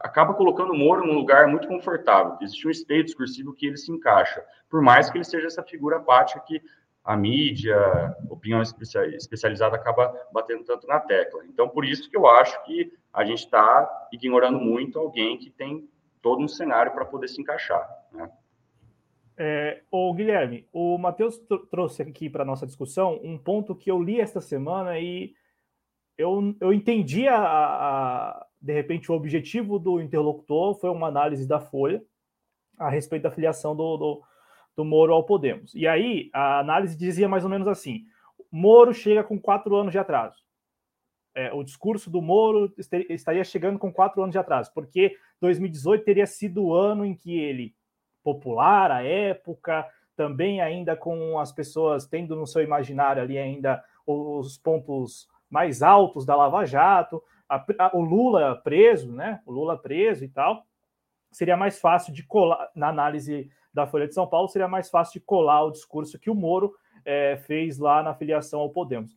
acaba 0.00 0.32
colocando 0.32 0.72
o 0.72 0.74
Moro 0.74 1.06
num 1.06 1.12
lugar 1.12 1.46
muito 1.46 1.68
confortável. 1.68 2.38
Existe 2.40 2.66
um 2.66 2.70
esteio 2.70 3.04
discursivo 3.04 3.52
que 3.52 3.66
ele 3.66 3.76
se 3.76 3.92
encaixa, 3.92 4.42
por 4.70 4.80
mais 4.80 5.10
que 5.10 5.18
ele 5.18 5.24
seja 5.24 5.46
essa 5.46 5.62
figura 5.62 5.98
apática 5.98 6.40
que 6.40 6.62
a 7.04 7.14
mídia, 7.14 7.76
opinião 8.30 8.62
especializada 8.62 9.76
acaba 9.76 10.10
batendo 10.32 10.64
tanto 10.64 10.86
na 10.86 11.00
tecla. 11.00 11.44
Então, 11.44 11.68
por 11.68 11.84
isso 11.84 12.08
que 12.08 12.16
eu 12.16 12.26
acho 12.26 12.64
que 12.64 12.94
a 13.12 13.26
gente 13.26 13.44
está 13.44 14.08
ignorando 14.10 14.58
muito 14.58 14.98
alguém 14.98 15.36
que 15.36 15.50
tem 15.50 15.86
todo 16.22 16.42
um 16.42 16.48
cenário 16.48 16.92
para 16.92 17.04
poder 17.04 17.28
se 17.28 17.42
encaixar. 17.42 17.86
Né? 18.10 18.30
É, 19.38 19.82
o 19.90 20.14
Guilherme, 20.14 20.66
o 20.72 20.96
Matheus 20.96 21.38
trouxe 21.70 22.02
aqui 22.02 22.30
para 22.30 22.44
nossa 22.44 22.66
discussão 22.66 23.20
um 23.22 23.36
ponto 23.36 23.74
que 23.74 23.90
eu 23.90 24.02
li 24.02 24.18
esta 24.18 24.40
semana 24.40 24.98
e 24.98 25.34
eu, 26.16 26.56
eu 26.58 26.72
entendi 26.72 27.28
a, 27.28 27.36
a, 27.38 28.46
de 28.60 28.72
repente 28.72 29.12
o 29.12 29.14
objetivo 29.14 29.78
do 29.78 30.00
interlocutor 30.00 30.74
foi 30.80 30.88
uma 30.88 31.08
análise 31.08 31.46
da 31.46 31.60
Folha 31.60 32.02
a 32.78 32.88
respeito 32.88 33.24
da 33.24 33.30
filiação 33.30 33.76
do, 33.76 33.96
do, 33.96 34.22
do 34.74 34.84
Moro 34.84 35.12
ao 35.12 35.24
Podemos. 35.24 35.74
E 35.74 35.86
aí 35.86 36.30
a 36.32 36.60
análise 36.60 36.96
dizia 36.96 37.28
mais 37.28 37.44
ou 37.44 37.50
menos 37.50 37.68
assim: 37.68 38.04
Moro 38.50 38.94
chega 38.94 39.22
com 39.22 39.38
quatro 39.38 39.74
anos 39.76 39.92
de 39.92 39.98
atraso. 39.98 40.44
É, 41.34 41.52
o 41.52 41.62
discurso 41.62 42.10
do 42.10 42.22
Moro 42.22 42.72
estaria 43.08 43.44
chegando 43.44 43.78
com 43.78 43.92
quatro 43.92 44.22
anos 44.22 44.32
de 44.32 44.38
atraso, 44.38 44.72
porque 44.72 45.14
2018 45.42 46.02
teria 46.02 46.26
sido 46.26 46.64
o 46.64 46.74
ano 46.74 47.04
em 47.04 47.14
que 47.14 47.38
ele, 47.38 47.74
popular 48.26 48.90
à 48.90 49.04
época, 49.04 49.86
também 50.16 50.60
ainda 50.60 50.96
com 50.96 51.38
as 51.38 51.52
pessoas 51.52 52.06
tendo 52.06 52.34
no 52.34 52.44
seu 52.44 52.60
imaginário 52.60 53.22
ali 53.22 53.38
ainda 53.38 53.84
os 54.04 54.58
pontos 54.58 55.28
mais 55.48 55.80
altos 55.80 56.26
da 56.26 56.34
Lava 56.34 56.64
Jato, 56.66 57.22
a, 57.48 57.64
a, 57.78 57.96
o 57.96 58.00
Lula 58.00 58.56
preso, 58.56 59.12
né? 59.12 59.40
O 59.46 59.52
Lula 59.52 59.78
preso 59.78 60.24
e 60.24 60.28
tal, 60.28 60.66
seria 61.30 61.56
mais 61.56 61.78
fácil 61.78 62.12
de 62.12 62.24
colar 62.24 62.68
na 62.74 62.88
análise 62.88 63.48
da 63.72 63.86
Folha 63.86 64.08
de 64.08 64.14
São 64.14 64.26
Paulo, 64.26 64.48
seria 64.48 64.66
mais 64.66 64.90
fácil 64.90 65.20
de 65.20 65.26
colar 65.26 65.62
o 65.62 65.70
discurso 65.70 66.18
que 66.18 66.30
o 66.30 66.34
Moro 66.34 66.74
é, 67.04 67.36
fez 67.36 67.78
lá 67.78 68.02
na 68.02 68.12
filiação 68.12 68.58
ao 68.58 68.70
Podemos. 68.70 69.16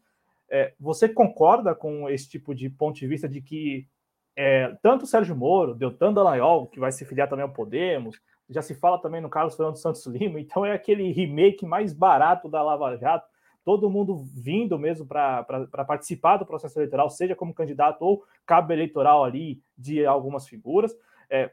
É, 0.52 0.74
você 0.80 1.10
concorda 1.10 1.74
com 1.74 2.08
esse 2.08 2.30
tipo 2.30 2.54
de 2.54 2.70
ponto 2.70 3.00
de 3.00 3.08
vista 3.08 3.28
de 3.28 3.42
que 3.42 3.88
é, 4.36 4.76
tanto 4.84 5.04
o 5.04 5.08
Sérgio 5.08 5.36
Moro, 5.36 5.74
Deltan 5.74 6.14
Dallagnol, 6.14 6.68
que 6.68 6.80
vai 6.80 6.92
se 6.92 7.06
filiar 7.06 7.28
também 7.28 7.44
ao 7.44 7.52
Podemos, 7.54 8.22
já 8.50 8.62
se 8.62 8.74
fala 8.74 9.00
também 9.00 9.22
no 9.22 9.30
Carlos 9.30 9.56
Fernando 9.56 9.78
Santos 9.78 10.06
Lima, 10.06 10.40
então 10.42 10.66
é 10.66 10.72
aquele 10.72 11.12
remake 11.12 11.66
mais 11.66 11.94
barato 11.94 12.50
da 12.50 12.62
Lava 12.62 12.98
Jato, 12.98 13.28
todo 13.64 13.90
mundo 13.90 14.24
vindo 14.36 14.80
mesmo 14.80 15.06
para 15.06 15.44
participar 15.88 16.38
do 16.38 16.46
processo 16.46 16.80
eleitoral, 16.80 17.10
seja 17.10 17.36
como 17.36 17.54
candidato 17.54 18.02
ou 18.02 18.24
cabo 18.46 18.74
eleitoral 18.74 19.24
ali 19.24 19.62
de 19.78 20.06
algumas 20.06 20.48
figuras. 20.48 20.96
É, 21.30 21.52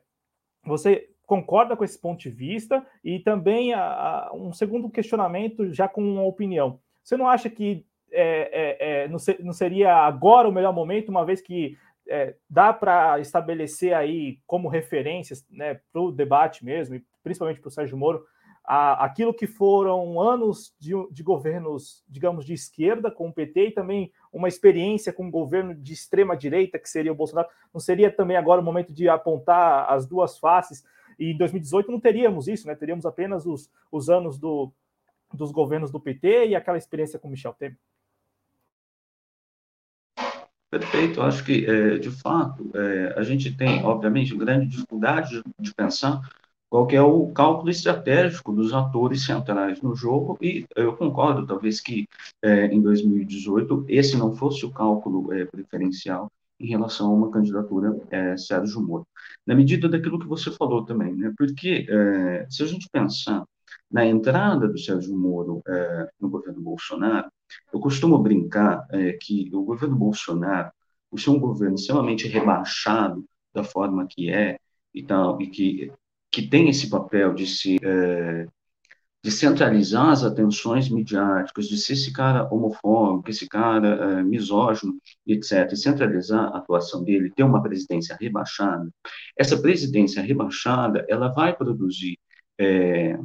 você 0.64 1.10
concorda 1.26 1.76
com 1.76 1.84
esse 1.84 2.00
ponto 2.00 2.20
de 2.20 2.30
vista? 2.30 2.86
E 3.04 3.18
também 3.18 3.74
a, 3.74 3.82
a, 3.82 4.32
um 4.32 4.52
segundo 4.52 4.88
questionamento, 4.88 5.72
já 5.74 5.88
com 5.88 6.02
uma 6.02 6.22
opinião. 6.22 6.80
Você 7.02 7.16
não 7.16 7.28
acha 7.28 7.50
que 7.50 7.84
é, 8.10 8.20
é, 8.20 9.02
é, 9.04 9.08
não, 9.08 9.18
ser, 9.18 9.38
não, 9.44 9.52
seria 9.52 9.94
agora 9.94 10.48
o 10.48 10.52
melhor 10.52 10.72
momento, 10.72 11.08
uma 11.08 11.24
vez 11.24 11.40
que 11.40 11.76
é, 12.08 12.34
dá 12.48 12.72
para 12.72 13.18
estabelecer 13.20 13.94
aí 13.94 14.38
como 14.46 14.68
referências 14.68 15.44
né, 15.50 15.80
para 15.92 16.00
o 16.00 16.12
debate 16.12 16.64
mesmo, 16.64 16.94
e 16.94 17.04
principalmente 17.22 17.60
para 17.60 17.68
o 17.68 17.72
Sérgio 17.72 17.96
Moro, 17.96 18.24
a, 18.66 19.04
aquilo 19.04 19.32
que 19.32 19.46
foram 19.46 20.20
anos 20.20 20.74
de, 20.78 20.92
de, 21.12 21.22
governos, 21.22 22.04
digamos, 22.08 22.44
de 22.44 22.52
esquerda 22.52 23.10
com 23.10 23.28
o 23.28 23.32
PT 23.32 23.68
e 23.68 23.70
também 23.70 24.12
uma 24.32 24.48
experiência 24.48 25.12
com 25.12 25.26
um 25.26 25.30
governo 25.30 25.74
de 25.74 25.92
extrema 25.92 26.36
direita, 26.36 26.78
que 26.78 26.88
seria 26.88 27.12
o 27.12 27.16
Bolsonaro. 27.16 27.48
Não 27.72 27.80
seria 27.80 28.10
também 28.10 28.36
agora 28.36 28.60
o 28.60 28.64
momento 28.64 28.92
de 28.92 29.08
apontar 29.08 29.90
as 29.90 30.04
duas 30.04 30.38
faces? 30.38 30.84
E 31.16 31.30
em 31.30 31.36
2018 31.36 31.92
não 31.92 32.00
teríamos 32.00 32.48
isso, 32.48 32.66
né? 32.66 32.74
Teríamos 32.74 33.06
apenas 33.06 33.46
os, 33.46 33.70
os 33.90 34.10
anos 34.10 34.36
do, 34.36 34.72
dos 35.32 35.52
governos 35.52 35.92
do 35.92 36.00
PT 36.00 36.48
e 36.48 36.56
aquela 36.56 36.76
experiência 36.76 37.20
com 37.20 37.28
Michel 37.28 37.54
Temer. 37.54 37.78
Perfeito, 40.70 41.22
acho 41.22 41.44
que, 41.44 41.64
é, 41.64 41.98
de 41.98 42.10
fato, 42.10 42.70
é, 42.74 43.14
a 43.16 43.22
gente 43.22 43.56
tem, 43.56 43.84
obviamente, 43.84 44.36
grande 44.36 44.66
dificuldade 44.66 45.42
de 45.60 45.72
pensar 45.74 46.20
qual 46.68 46.88
é 46.90 47.00
o 47.00 47.28
cálculo 47.32 47.70
estratégico 47.70 48.52
dos 48.52 48.72
atores 48.72 49.24
centrais 49.24 49.80
no 49.80 49.94
jogo, 49.94 50.36
e 50.42 50.66
eu 50.74 50.96
concordo, 50.96 51.46
talvez, 51.46 51.80
que 51.80 52.08
é, 52.42 52.66
em 52.66 52.82
2018 52.82 53.86
esse 53.88 54.16
não 54.16 54.34
fosse 54.34 54.66
o 54.66 54.72
cálculo 54.72 55.32
é, 55.32 55.44
preferencial 55.44 56.30
em 56.58 56.66
relação 56.66 57.10
a 57.10 57.14
uma 57.14 57.30
candidatura 57.30 57.96
é, 58.10 58.36
Sérgio 58.36 58.80
Moro. 58.80 59.06
Na 59.46 59.54
medida 59.54 59.88
daquilo 59.88 60.18
que 60.18 60.26
você 60.26 60.50
falou 60.50 60.84
também, 60.84 61.14
né? 61.14 61.32
porque 61.36 61.86
é, 61.88 62.46
se 62.50 62.62
a 62.62 62.66
gente 62.66 62.88
pensar 62.90 63.44
na 63.90 64.04
entrada 64.04 64.66
do 64.66 64.78
Sérgio 64.78 65.16
Moro 65.16 65.62
no 66.20 66.28
governo 66.28 66.60
Bolsonaro, 66.60 67.28
eu 67.72 67.80
costumo 67.80 68.18
brincar 68.18 68.86
é, 68.90 69.12
que 69.12 69.50
o 69.52 69.62
governo 69.62 69.96
Bolsonaro, 69.96 70.70
por 71.10 71.20
ser 71.20 71.30
um 71.30 71.38
governo 71.38 71.76
extremamente 71.76 72.28
rebaixado 72.28 73.24
da 73.54 73.64
forma 73.64 74.06
que 74.08 74.30
é, 74.30 74.58
e, 74.94 75.02
tal, 75.02 75.40
e 75.40 75.48
que 75.48 75.92
que 76.30 76.42
tem 76.46 76.68
esse 76.68 76.90
papel 76.90 77.32
de 77.32 77.46
se 77.46 77.78
é, 77.82 78.46
de 79.22 79.32
centralizar 79.32 80.10
as 80.10 80.22
atenções 80.22 80.88
midiáticas, 80.88 81.66
de 81.66 81.78
ser 81.78 81.94
esse 81.94 82.12
cara 82.12 82.46
homofóbico, 82.52 83.30
esse 83.30 83.48
cara 83.48 83.88
é, 83.88 84.22
misógino, 84.22 84.98
etc., 85.26 85.72
e 85.72 85.76
centralizar 85.76 86.44
a 86.44 86.58
atuação 86.58 87.02
dele, 87.02 87.32
ter 87.34 87.42
uma 87.42 87.62
presidência 87.62 88.16
rebaixada, 88.20 88.88
essa 89.36 89.60
presidência 89.60 90.22
rebaixada, 90.22 91.04
ela 91.08 91.28
vai 91.28 91.56
produzir, 91.56 92.18
é, 92.58 93.18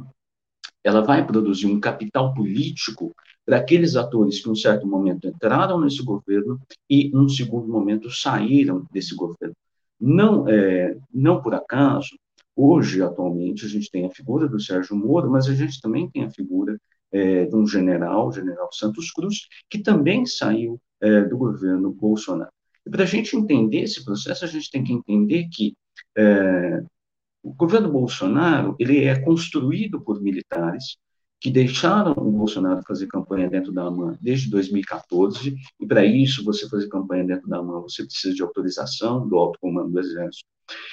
ela 0.84 1.00
vai 1.00 1.26
produzir 1.26 1.66
um 1.66 1.80
capital 1.80 2.34
político 2.34 3.14
para 3.44 3.58
aqueles 3.58 3.96
atores 3.96 4.40
que, 4.40 4.48
em 4.48 4.52
um 4.52 4.56
certo 4.56 4.86
momento, 4.86 5.26
entraram 5.26 5.80
nesse 5.80 6.02
governo 6.02 6.60
e, 6.88 7.10
num 7.10 7.28
segundo 7.28 7.68
momento, 7.68 8.10
saíram 8.10 8.86
desse 8.92 9.14
governo. 9.14 9.54
Não, 10.00 10.48
é, 10.48 10.96
não 11.12 11.40
por 11.40 11.54
acaso, 11.54 12.16
Hoje, 12.54 13.02
atualmente, 13.02 13.64
a 13.64 13.68
gente 13.68 13.90
tem 13.90 14.04
a 14.04 14.10
figura 14.10 14.46
do 14.46 14.60
Sérgio 14.60 14.94
Moro, 14.94 15.30
mas 15.30 15.48
a 15.48 15.54
gente 15.54 15.80
também 15.80 16.08
tem 16.10 16.24
a 16.24 16.30
figura 16.30 16.78
é, 17.10 17.46
de 17.46 17.56
um 17.56 17.66
general, 17.66 18.30
general 18.30 18.68
Santos 18.72 19.10
Cruz, 19.10 19.48
que 19.70 19.78
também 19.78 20.26
saiu 20.26 20.78
é, 21.00 21.22
do 21.22 21.36
governo 21.38 21.90
Bolsonaro. 21.90 22.52
E 22.86 22.90
para 22.90 23.04
a 23.04 23.06
gente 23.06 23.36
entender 23.36 23.82
esse 23.82 24.04
processo, 24.04 24.44
a 24.44 24.48
gente 24.48 24.70
tem 24.70 24.84
que 24.84 24.92
entender 24.92 25.48
que 25.50 25.74
é, 26.16 26.82
o 27.42 27.52
governo 27.52 27.90
Bolsonaro 27.90 28.76
ele 28.78 29.04
é 29.04 29.18
construído 29.18 30.00
por 30.00 30.22
militares 30.22 30.96
que 31.42 31.50
deixaram 31.50 32.12
o 32.12 32.30
Bolsonaro 32.30 32.82
fazer 32.86 33.08
campanha 33.08 33.50
dentro 33.50 33.72
da 33.72 33.82
AMAN 33.82 34.16
desde 34.20 34.48
2014, 34.48 35.56
e 35.80 35.86
para 35.86 36.04
isso, 36.04 36.44
você 36.44 36.68
fazer 36.68 36.88
campanha 36.88 37.24
dentro 37.24 37.48
da 37.48 37.58
AMAN, 37.58 37.80
você 37.80 38.04
precisa 38.04 38.32
de 38.32 38.42
autorização 38.42 39.26
do 39.26 39.36
alto 39.36 39.58
comando 39.60 39.90
do 39.90 39.98
Exército. 39.98 40.44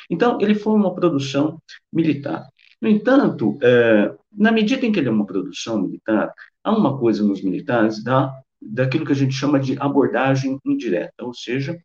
Então, 0.10 0.40
ele 0.42 0.56
foi 0.56 0.74
uma 0.74 0.96
produção 0.96 1.62
militar. 1.94 2.50
No 2.82 2.90
entanto, 2.90 3.60
é, 3.62 4.12
na 4.36 4.52
medida 4.52 4.88
em 4.88 4.92
que 4.92 5.00
ele 5.00 5.08
é 5.08 5.12
uma 5.12 5.26
produção 5.26 5.84
militar, 5.84 6.34
há 6.64 6.76
uma 6.76 6.98
coisa 6.98 7.24
nos 7.24 7.44
militares 7.44 8.04
da, 8.04 8.34
daquilo 8.60 9.06
que 9.06 9.12
a 9.12 9.16
gente 9.16 9.36
chama 9.36 9.60
de 9.60 9.78
abordagem 9.80 10.58
indireta, 10.66 11.24
ou 11.24 11.34
seja, 11.34 11.78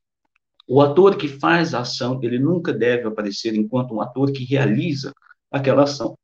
o 0.66 0.80
ator 0.80 1.16
que 1.16 1.28
faz 1.28 1.74
a 1.74 1.80
ação, 1.80 2.18
ele 2.22 2.38
nunca 2.38 2.72
deve 2.72 3.06
aparecer 3.06 3.54
enquanto 3.54 3.94
um 3.94 4.00
ator 4.00 4.32
que 4.32 4.44
realiza 4.44 5.12
aquela 5.50 5.84
ação. 5.84 6.16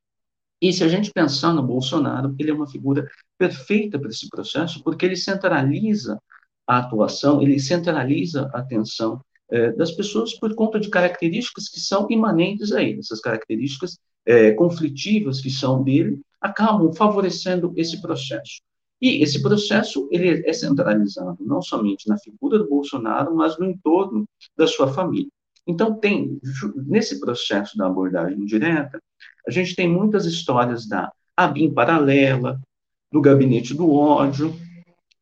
E 0.61 0.73
se 0.73 0.85
a 0.85 0.89
gente 0.89 1.11
pensar 1.13 1.55
no 1.55 1.63
Bolsonaro, 1.63 2.35
ele 2.39 2.51
é 2.51 2.55
uma 2.55 2.67
figura 2.67 3.09
perfeita 3.39 3.99
para 3.99 4.11
esse 4.11 4.29
processo, 4.29 4.83
porque 4.83 5.07
ele 5.07 5.17
centraliza 5.17 6.21
a 6.67 6.79
atuação, 6.79 7.41
ele 7.41 7.59
centraliza 7.59 8.51
a 8.53 8.61
atenção 8.61 9.21
é, 9.51 9.73
das 9.73 9.91
pessoas 9.91 10.35
por 10.35 10.55
conta 10.55 10.79
de 10.79 10.89
características 10.89 11.69
que 11.69 11.81
são 11.81 12.07
imanentes 12.11 12.73
a 12.73 12.83
ele. 12.83 13.01
Essas 13.01 13.21
características 13.21 13.99
é, 14.25 14.53
conflitivas 14.53 15.41
que 15.41 15.51
são 15.51 15.83
dele 15.83 16.21
acabam 16.41 16.93
favorecendo 16.93 17.73
esse 17.77 18.01
processo. 18.01 18.61
E 19.01 19.23
esse 19.23 19.41
processo 19.41 20.09
ele 20.11 20.47
é 20.47 20.53
centralizado 20.53 21.39
não 21.41 21.63
somente 21.63 22.09
na 22.09 22.19
figura 22.19 22.59
do 22.59 22.69
Bolsonaro, 22.69 23.35
mas 23.35 23.59
no 23.59 23.67
entorno 23.67 24.27
da 24.57 24.67
sua 24.67 24.93
família. 24.93 25.31
Então, 25.67 25.95
tem, 25.95 26.39
nesse 26.87 27.21
processo 27.21 27.77
da 27.77 27.87
abordagem 27.87 28.45
direta, 28.45 29.01
a 29.47 29.51
gente 29.51 29.75
tem 29.75 29.89
muitas 29.89 30.27
histórias 30.27 30.87
da 30.87 31.11
ABIN 31.37 31.73
paralela, 31.73 32.61
do 33.11 33.21
gabinete 33.21 33.75
do 33.75 33.91
ódio, 33.93 34.55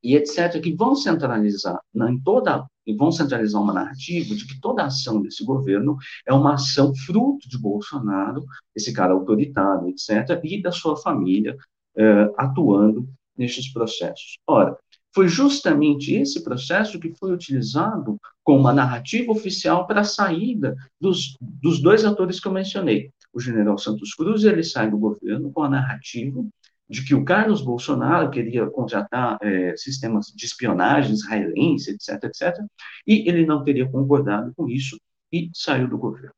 e 0.03 0.15
etc., 0.15 0.61
que 0.61 0.75
vão 0.75 0.95
centralizar 0.95 1.81
né, 1.95 2.11
em 2.11 2.21
toda 2.21 2.65
e 2.87 2.95
vão 2.95 3.13
centralizar 3.13 3.61
uma 3.61 3.73
narrativa 3.73 4.35
de 4.35 4.47
que 4.47 4.61
toda 4.61 4.85
ação 4.85 5.21
desse 5.21 5.45
governo 5.45 5.97
é 6.27 6.33
uma 6.33 6.55
ação 6.55 6.95
fruto 6.95 7.49
de 7.49 7.59
Bolsonaro, 7.59 8.45
esse 8.75 8.93
cara 8.93 9.13
autoritário, 9.13 9.89
etc., 9.89 10.41
e 10.45 10.63
da 10.63 10.73
sua 10.73 10.97
família 10.97 11.57
eh, 11.97 12.33
atuando 12.39 13.09
nestes 13.39 13.73
processos. 13.73 14.37
Ora, 14.47 14.77
foi 15.15 15.29
justamente 15.29 16.15
esse 16.15 16.43
processo 16.45 17.01
que 17.01 17.15
foi 17.15 17.33
utilizado 17.33 18.19
como 18.45 18.61
uma 18.61 18.73
narrativa 18.73 19.33
oficial 19.33 19.87
para 19.87 20.03
a 20.03 20.05
saída 20.05 20.77
dos, 21.01 21.37
dos 21.41 21.81
dois 21.81 22.05
atores 22.05 22.39
que 22.39 22.47
eu 22.47 22.53
mencionei. 22.53 23.11
O 23.33 23.41
general 23.41 23.79
Santos 23.79 24.15
Cruz, 24.15 24.45
ele 24.45 24.63
sai 24.63 24.91
do 24.91 24.99
governo 24.99 25.51
com 25.53 25.63
a 25.63 25.71
narrativa 25.71 26.45
de 26.89 27.05
que 27.05 27.15
o 27.15 27.25
Carlos 27.25 27.61
Bolsonaro 27.61 28.31
queria 28.31 28.67
contratar 28.67 29.39
é, 29.43 29.77
sistemas 29.77 30.27
de 30.35 30.47
espionagem 30.47 31.13
israelense, 31.13 31.91
etc., 31.91 32.25
etc., 32.25 32.65
e 33.07 33.29
ele 33.29 33.45
não 33.45 33.63
teria 33.63 33.89
concordado 33.89 34.53
com 34.57 34.69
isso 34.69 34.99
e 35.31 35.51
saiu 35.53 35.89
do 35.89 35.99
governo. 35.99 36.33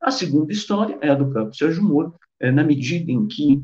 A 0.00 0.12
segunda 0.12 0.52
história 0.52 0.96
é 1.00 1.10
a 1.10 1.14
do 1.14 1.28
próprio 1.28 1.56
Sérgio 1.56 1.82
Moro, 1.82 2.14
é, 2.38 2.52
na 2.52 2.62
medida 2.62 3.10
em 3.10 3.26
que 3.26 3.60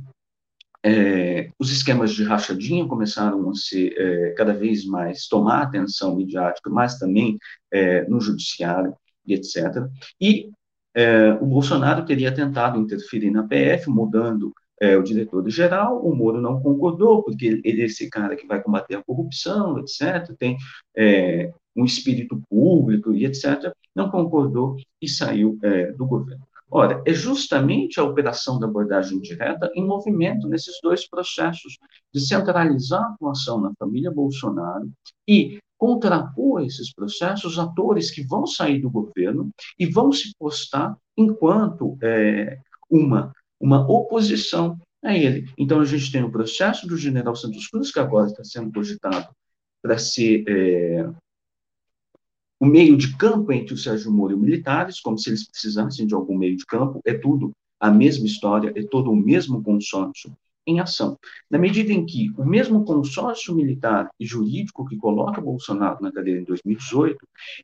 é, 0.84 1.48
os 1.58 1.72
esquemas 1.72 2.12
de 2.12 2.24
rachadinha 2.24 2.86
começaram 2.86 3.48
a 3.48 3.54
ser 3.54 3.94
é, 3.96 4.30
cada 4.32 4.52
vez 4.52 4.84
mais 4.84 5.26
tomar 5.26 5.62
atenção 5.62 6.14
midiática, 6.14 6.68
mas 6.68 6.98
também 6.98 7.38
é, 7.72 8.06
no 8.06 8.20
judiciário 8.20 8.94
e 9.26 9.32
etc. 9.32 9.88
E 10.20 10.50
é, 10.94 11.32
o 11.40 11.46
Bolsonaro 11.46 12.04
teria 12.04 12.30
tentado 12.30 12.78
interferir 12.78 13.30
na 13.30 13.42
PF, 13.42 13.88
mudando 13.88 14.52
é, 14.78 14.94
o 14.98 15.02
diretor-geral, 15.02 16.04
o 16.04 16.14
Moro 16.14 16.38
não 16.38 16.60
concordou, 16.60 17.22
porque 17.22 17.62
ele 17.64 17.80
é 17.80 17.86
esse 17.86 18.10
cara 18.10 18.36
que 18.36 18.46
vai 18.46 18.62
combater 18.62 18.96
a 18.96 19.02
corrupção, 19.02 19.78
etc., 19.78 20.36
tem 20.38 20.58
é, 20.94 21.50
um 21.74 21.86
espírito 21.86 22.42
público 22.50 23.14
e 23.14 23.24
etc., 23.24 23.72
não 23.94 24.10
concordou 24.10 24.76
e 25.00 25.08
saiu 25.08 25.58
do 25.96 26.04
governo. 26.04 26.44
Ora, 26.76 27.00
é 27.07 27.14
justamente 27.14 28.00
a 28.00 28.02
operação 28.02 28.59
da 28.59 28.66
abordagem 28.66 29.21
direta 29.21 29.71
em 29.76 29.87
movimento 29.87 30.49
nesses 30.49 30.75
dois 30.83 31.09
processos 31.09 31.78
de 32.12 32.21
centralizar 32.21 33.00
a 33.00 33.12
atuação 33.12 33.61
na 33.61 33.73
família 33.78 34.11
Bolsonaro 34.11 34.90
e 35.28 35.61
contrapor 35.78 36.64
esses 36.64 36.93
processos 36.93 37.61
atores 37.61 38.11
que 38.11 38.26
vão 38.26 38.45
sair 38.45 38.81
do 38.81 38.90
governo 38.90 39.50
e 39.78 39.87
vão 39.87 40.11
se 40.11 40.33
postar 40.37 40.97
enquanto 41.16 41.97
é, 42.02 42.59
uma, 42.90 43.33
uma 43.61 43.88
oposição 43.88 44.76
a 45.04 45.16
ele. 45.16 45.49
Então, 45.57 45.81
a 45.81 45.85
gente 45.85 46.11
tem 46.11 46.25
o 46.25 46.33
processo 46.33 46.88
do 46.88 46.97
general 46.97 47.37
Santos 47.37 47.69
Cruz, 47.69 47.93
que 47.93 48.00
agora 48.00 48.26
está 48.26 48.43
sendo 48.43 48.73
cogitado 48.73 49.28
para 49.81 49.97
ser 49.97 50.43
é, 50.49 51.09
o 52.64 52.66
meio 52.66 52.97
de 52.97 53.14
campo 53.14 53.52
entre 53.52 53.75
o 53.75 53.76
Sérgio 53.76 54.11
Moro 54.11 54.33
e 54.33 54.37
os 54.37 54.40
militares, 54.40 54.99
como 54.99 55.18
se 55.18 55.28
eles 55.28 55.47
precisassem 55.47 56.06
de 56.06 56.14
algum 56.14 56.38
meio 56.38 56.56
de 56.56 56.64
campo, 56.64 56.99
é 57.04 57.12
tudo 57.12 57.52
a 57.78 57.90
mesma 57.90 58.25
história, 58.25 58.73
é 58.75 58.83
todo 58.83 59.11
o 59.11 59.16
mesmo 59.16 59.62
consórcio 59.62 60.35
em 60.66 60.80
ação. 60.80 61.18
Na 61.50 61.59
medida 61.59 61.92
em 61.92 62.06
que 62.06 62.33
o 62.38 62.44
mesmo 62.44 62.83
consórcio 62.87 63.54
militar 63.54 64.09
e 64.18 64.25
jurídico 64.25 64.87
que 64.87 64.97
coloca 64.97 65.42
Bolsonaro 65.42 65.99
na 66.00 66.11
cadeira 66.11 66.40
em 66.40 66.44
2018 66.44 67.18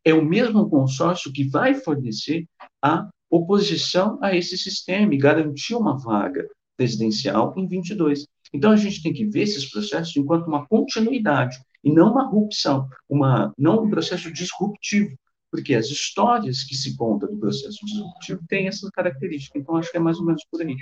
é 0.05 0.13
o 0.13 0.23
mesmo 0.23 0.69
consórcio 0.69 1.33
que 1.33 1.49
vai 1.49 1.75
fornecer 1.75 2.45
a 2.83 3.09
oposição 3.31 4.19
a 4.21 4.37
esse 4.37 4.59
sistema 4.59 5.15
e 5.15 5.17
garantir 5.17 5.77
uma 5.77 5.97
vaga 5.97 6.47
presidencial 6.77 7.55
em 7.57 7.67
22. 7.67 8.27
Então 8.53 8.71
a 8.71 8.77
gente 8.77 9.03
tem 9.03 9.15
que 9.15 9.25
ver 9.25 9.45
esses 9.45 9.65
processos 9.65 10.15
enquanto 10.15 10.47
uma 10.47 10.67
continuidade 10.67 11.59
e 11.83 11.93
não 11.93 12.13
uma 12.13 12.27
rupção, 12.27 12.89
uma, 13.09 13.53
não 13.57 13.85
um 13.85 13.91
processo 13.91 14.33
disruptivo, 14.33 15.17
porque 15.51 15.75
as 15.75 15.87
histórias 15.87 16.63
que 16.63 16.75
se 16.75 16.97
contam 16.97 17.31
do 17.31 17.39
processo 17.39 17.85
disruptivo 17.85 18.41
têm 18.49 18.69
essa 18.69 18.89
característica. 18.93 19.59
Então, 19.59 19.77
acho 19.77 19.91
que 19.91 19.97
é 19.97 20.01
mais 20.01 20.19
ou 20.19 20.25
menos 20.25 20.45
por 20.51 20.61
aí. 20.61 20.77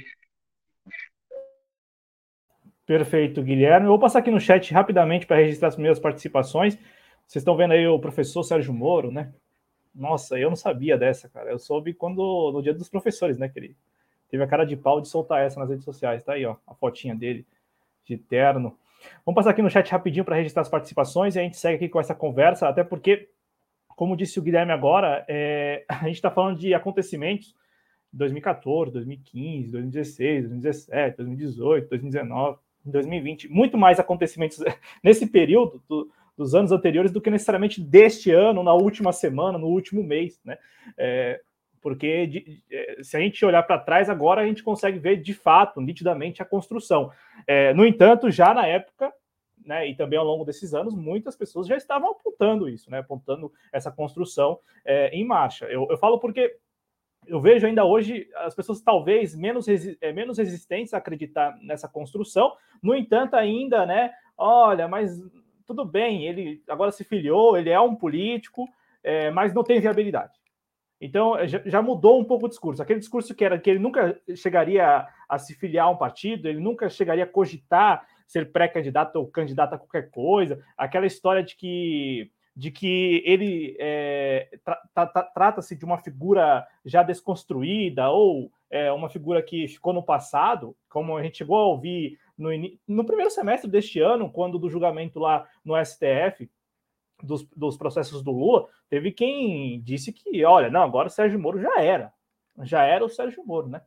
Perfeito, 2.84 3.42
Guilherme. 3.42 3.86
Eu 3.86 3.90
vou 3.90 3.98
passar 3.98 4.20
aqui 4.20 4.30
no 4.30 4.40
chat 4.40 4.72
rapidamente 4.72 5.26
para 5.26 5.36
registrar 5.36 5.68
as 5.68 5.74
primeiras 5.74 5.98
participações. 5.98 6.74
Vocês 7.26 7.42
estão 7.42 7.56
vendo 7.56 7.72
aí 7.72 7.86
o 7.86 7.98
professor 7.98 8.42
Sérgio 8.42 8.72
Moro, 8.72 9.10
né? 9.10 9.34
Nossa, 9.94 10.38
eu 10.38 10.48
não 10.48 10.56
sabia 10.56 10.96
dessa, 10.96 11.28
cara. 11.28 11.50
Eu 11.50 11.58
soube 11.58 11.92
quando 11.92 12.50
no 12.52 12.62
dia 12.62 12.72
dos 12.72 12.88
professores, 12.88 13.36
né, 13.36 13.48
que 13.48 13.58
ele 13.58 13.76
teve 14.30 14.42
a 14.42 14.46
cara 14.46 14.64
de 14.64 14.76
pau 14.76 15.00
de 15.00 15.08
soltar 15.08 15.44
essa 15.44 15.60
nas 15.60 15.68
redes 15.68 15.84
sociais. 15.84 16.22
Tá 16.22 16.34
aí, 16.34 16.46
ó, 16.46 16.56
a 16.66 16.74
fotinha 16.74 17.14
dele 17.14 17.46
de 18.06 18.16
terno. 18.16 18.78
Vamos 19.24 19.36
passar 19.36 19.50
aqui 19.50 19.62
no 19.62 19.70
chat 19.70 19.90
rapidinho 19.90 20.24
para 20.24 20.36
registrar 20.36 20.62
as 20.62 20.68
participações 20.68 21.36
e 21.36 21.38
a 21.38 21.42
gente 21.42 21.56
segue 21.56 21.76
aqui 21.76 21.88
com 21.88 22.00
essa 22.00 22.14
conversa, 22.14 22.68
até 22.68 22.82
porque, 22.82 23.28
como 23.88 24.16
disse 24.16 24.38
o 24.38 24.42
Guilherme 24.42 24.72
agora, 24.72 25.24
é, 25.28 25.84
a 25.88 26.06
gente 26.06 26.16
está 26.16 26.30
falando 26.30 26.58
de 26.58 26.74
acontecimentos 26.74 27.48
de 28.12 28.18
2014, 28.18 28.92
2015, 28.92 29.70
2016, 29.70 30.42
2017, 30.42 31.16
2018, 31.16 31.88
2019, 31.88 32.58
2020, 32.84 33.48
muito 33.48 33.76
mais 33.76 34.00
acontecimentos 34.00 34.58
nesse 35.02 35.26
período 35.26 35.82
do, 35.88 36.10
dos 36.36 36.54
anos 36.54 36.72
anteriores 36.72 37.10
do 37.10 37.20
que 37.20 37.30
necessariamente 37.30 37.80
deste 37.80 38.30
ano, 38.30 38.62
na 38.62 38.72
última 38.72 39.12
semana, 39.12 39.58
no 39.58 39.66
último 39.66 40.02
mês, 40.02 40.40
né? 40.44 40.56
É, 40.96 41.40
porque 41.80 42.60
é, 42.70 43.02
se 43.02 43.16
a 43.16 43.20
gente 43.20 43.44
olhar 43.44 43.62
para 43.62 43.78
trás 43.78 44.10
agora, 44.10 44.42
a 44.42 44.46
gente 44.46 44.62
consegue 44.62 44.98
ver 44.98 45.16
de 45.16 45.34
fato, 45.34 45.80
nitidamente, 45.80 46.42
a 46.42 46.44
construção. 46.44 47.10
É, 47.46 47.72
no 47.74 47.86
entanto, 47.86 48.30
já 48.30 48.52
na 48.52 48.66
época, 48.66 49.12
né, 49.64 49.88
e 49.88 49.94
também 49.94 50.18
ao 50.18 50.24
longo 50.24 50.44
desses 50.44 50.72
anos, 50.74 50.94
muitas 50.94 51.36
pessoas 51.36 51.66
já 51.66 51.76
estavam 51.76 52.10
apontando 52.10 52.68
isso, 52.68 52.90
né, 52.90 52.98
apontando 52.98 53.52
essa 53.72 53.90
construção 53.90 54.58
é, 54.84 55.08
em 55.10 55.24
marcha. 55.24 55.66
Eu, 55.66 55.86
eu, 55.90 55.98
falo 55.98 56.18
porque 56.18 56.56
eu 57.26 57.40
vejo 57.40 57.66
ainda 57.66 57.84
hoje 57.84 58.28
as 58.36 58.54
pessoas 58.54 58.80
talvez 58.80 59.34
menos, 59.34 59.66
resi 59.66 59.98
é, 60.00 60.12
menos 60.12 60.38
resistentes 60.38 60.94
a 60.94 60.98
acreditar 60.98 61.56
nessa 61.60 61.88
construção, 61.88 62.54
no 62.82 62.94
entanto, 62.94 63.34
ainda, 63.34 63.84
né, 63.84 64.12
olha, 64.36 64.88
mas 64.88 65.20
tudo 65.66 65.84
bem, 65.84 66.26
ele 66.26 66.62
agora 66.66 66.90
se 66.90 67.04
filiou, 67.04 67.56
ele 67.56 67.68
é 67.68 67.78
um 67.78 67.94
político, 67.94 68.66
é, 69.02 69.30
mas 69.30 69.52
não 69.52 69.62
tem 69.62 69.80
viabilidade. 69.80 70.32
Então, 71.00 71.38
eh, 71.38 71.46
já 71.46 71.80
mudou 71.80 72.20
um 72.20 72.24
pouco 72.24 72.46
o 72.46 72.48
discurso. 72.48 72.82
Aquele 72.82 72.98
discurso 73.00 73.34
que 73.34 73.44
era 73.44 73.58
que 73.58 73.70
ele 73.70 73.78
nunca 73.78 74.20
chegaria 74.34 74.86
a, 74.86 75.08
a 75.28 75.38
se 75.38 75.54
filiar 75.54 75.86
a 75.86 75.90
um 75.90 75.96
partido, 75.96 76.48
ele 76.48 76.60
nunca 76.60 76.88
chegaria 76.88 77.24
a 77.24 77.28
cogitar 77.28 78.06
ser 78.26 78.52
pré-candidato 78.52 79.16
ou 79.16 79.26
candidato 79.26 79.74
a 79.74 79.78
qualquer 79.78 80.10
coisa. 80.10 80.62
Aquela 80.76 81.06
história 81.06 81.42
de 81.42 81.56
que, 81.56 82.30
de 82.54 82.70
que 82.70 83.22
ele 83.24 83.76
é, 83.78 84.50
tra, 84.64 85.06
tra, 85.06 85.22
trata-se 85.22 85.74
de 85.74 85.84
uma 85.84 85.98
figura 85.98 86.66
já 86.84 87.02
desconstruída 87.02 88.10
ou 88.10 88.52
é, 88.70 88.92
uma 88.92 89.08
figura 89.08 89.42
que 89.42 89.66
ficou 89.66 89.92
no 89.94 90.02
passado, 90.02 90.76
como 90.90 91.16
a 91.16 91.22
gente 91.22 91.38
chegou 91.38 91.56
a 91.56 91.66
ouvir 91.66 92.18
no, 92.36 92.50
no 92.86 93.04
primeiro 93.04 93.30
semestre 93.30 93.70
deste 93.70 93.98
ano, 93.98 94.30
quando 94.30 94.58
do 94.58 94.68
julgamento 94.68 95.18
lá 95.18 95.46
no 95.64 95.74
STF, 95.82 96.50
dos, 97.22 97.44
dos 97.56 97.76
processos 97.76 98.22
do 98.22 98.30
Lula, 98.30 98.68
teve 98.88 99.12
quem 99.12 99.80
disse 99.80 100.12
que, 100.12 100.44
olha, 100.44 100.70
não, 100.70 100.82
agora 100.82 101.08
o 101.08 101.10
Sérgio 101.10 101.38
Moro 101.38 101.60
já 101.60 101.80
era. 101.80 102.12
Já 102.62 102.82
era 102.84 103.04
o 103.04 103.08
Sérgio 103.08 103.44
Moro, 103.44 103.68
né? 103.68 103.82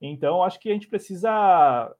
Então, 0.00 0.42
acho 0.42 0.58
que 0.58 0.70
a 0.70 0.72
gente 0.72 0.88
precisa 0.88 1.94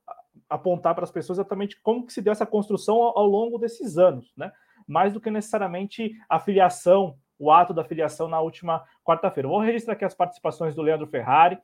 apontar 0.49 0.93
para 0.93 1.03
as 1.03 1.11
pessoas 1.11 1.39
exatamente 1.39 1.79
como 1.81 2.05
que 2.05 2.13
se 2.13 2.21
deu 2.21 2.31
essa 2.31 2.45
construção 2.45 3.01
ao, 3.01 3.19
ao 3.19 3.25
longo 3.25 3.57
desses 3.57 3.97
anos, 3.97 4.33
né? 4.35 4.51
Mais 4.87 5.13
do 5.13 5.19
que 5.19 5.29
necessariamente 5.29 6.13
a 6.29 6.39
filiação, 6.39 7.17
o 7.37 7.51
ato 7.51 7.73
da 7.73 7.83
filiação 7.83 8.27
na 8.27 8.39
última 8.39 8.85
quarta-feira. 9.03 9.47
Vou 9.47 9.59
registrar 9.59 9.93
aqui 9.93 10.05
as 10.05 10.15
participações 10.15 10.75
do 10.75 10.81
Leandro 10.81 11.07
Ferrari. 11.07 11.57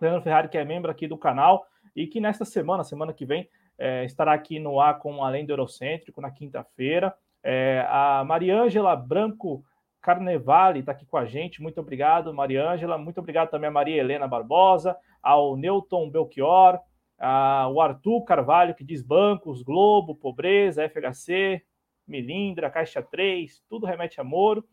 Leandro 0.00 0.22
Ferrari, 0.22 0.48
que 0.48 0.58
é 0.58 0.64
membro 0.64 0.90
aqui 0.90 1.06
do 1.06 1.16
canal, 1.16 1.66
e 1.94 2.06
que 2.06 2.20
nesta 2.20 2.44
semana, 2.44 2.82
semana 2.82 3.12
que 3.12 3.24
vem, 3.24 3.48
é, 3.78 4.04
estará 4.04 4.32
aqui 4.32 4.58
no 4.58 4.80
ar 4.80 4.98
com 4.98 5.22
Além 5.22 5.46
do 5.46 5.52
Eurocêntrico, 5.52 6.20
na 6.20 6.30
quinta-feira. 6.30 7.14
É, 7.46 7.86
a 7.90 8.24
Mariângela 8.24 8.96
Branco 8.96 9.62
Carnevale 10.00 10.80
está 10.80 10.92
aqui 10.92 11.04
com 11.04 11.18
a 11.18 11.26
gente, 11.26 11.62
muito 11.62 11.78
obrigado, 11.78 12.32
Mariângela. 12.32 12.96
Muito 12.96 13.18
obrigado 13.18 13.50
também 13.50 13.68
a 13.68 13.72
Maria 13.72 14.00
Helena 14.00 14.26
Barbosa, 14.26 14.96
ao 15.22 15.54
Newton 15.54 16.10
Belchior, 16.10 16.80
ao 17.18 17.80
Arthur 17.80 18.24
Carvalho, 18.24 18.74
que 18.74 18.82
diz 18.82 19.02
bancos, 19.02 19.62
Globo, 19.62 20.14
pobreza, 20.14 20.88
FHC, 20.88 21.62
Milindra, 22.08 22.70
Caixa 22.70 23.02
3, 23.02 23.62
tudo 23.68 23.86
remete 23.86 24.20
a 24.20 24.24
Moro. 24.24 24.64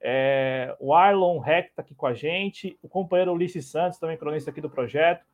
É, 0.00 0.74
o 0.80 0.94
Arlon 0.94 1.38
Reck 1.38 1.70
está 1.70 1.82
aqui 1.82 1.94
com 1.94 2.06
a 2.06 2.14
gente, 2.14 2.78
o 2.82 2.88
companheiro 2.88 3.32
Ulisses 3.32 3.70
Santos, 3.70 3.98
também 3.98 4.16
cronista 4.16 4.50
aqui 4.50 4.60
do 4.60 4.70
projeto, 4.70 5.24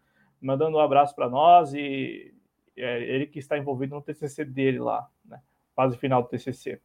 mandando 0.40 0.76
um 0.76 0.80
abraço 0.80 1.14
para 1.14 1.28
nós 1.28 1.74
e 1.74 2.34
é, 2.76 3.02
ele 3.02 3.26
que 3.26 3.38
está 3.38 3.58
envolvido 3.58 3.94
no 3.94 4.02
TCC 4.02 4.44
dele 4.44 4.78
lá, 4.78 5.08
né? 5.24 5.40
Fase 5.74 5.96
final 5.96 6.22
do 6.22 6.28
TCC. 6.28 6.80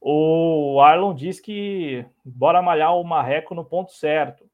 O 0.00 0.80
Arlon 0.80 1.14
diz 1.14 1.38
que 1.38 2.06
bora 2.24 2.62
malhar 2.62 2.96
o 2.96 3.04
marreco 3.04 3.54
no 3.54 3.64
ponto 3.64 3.92
certo. 3.92 4.48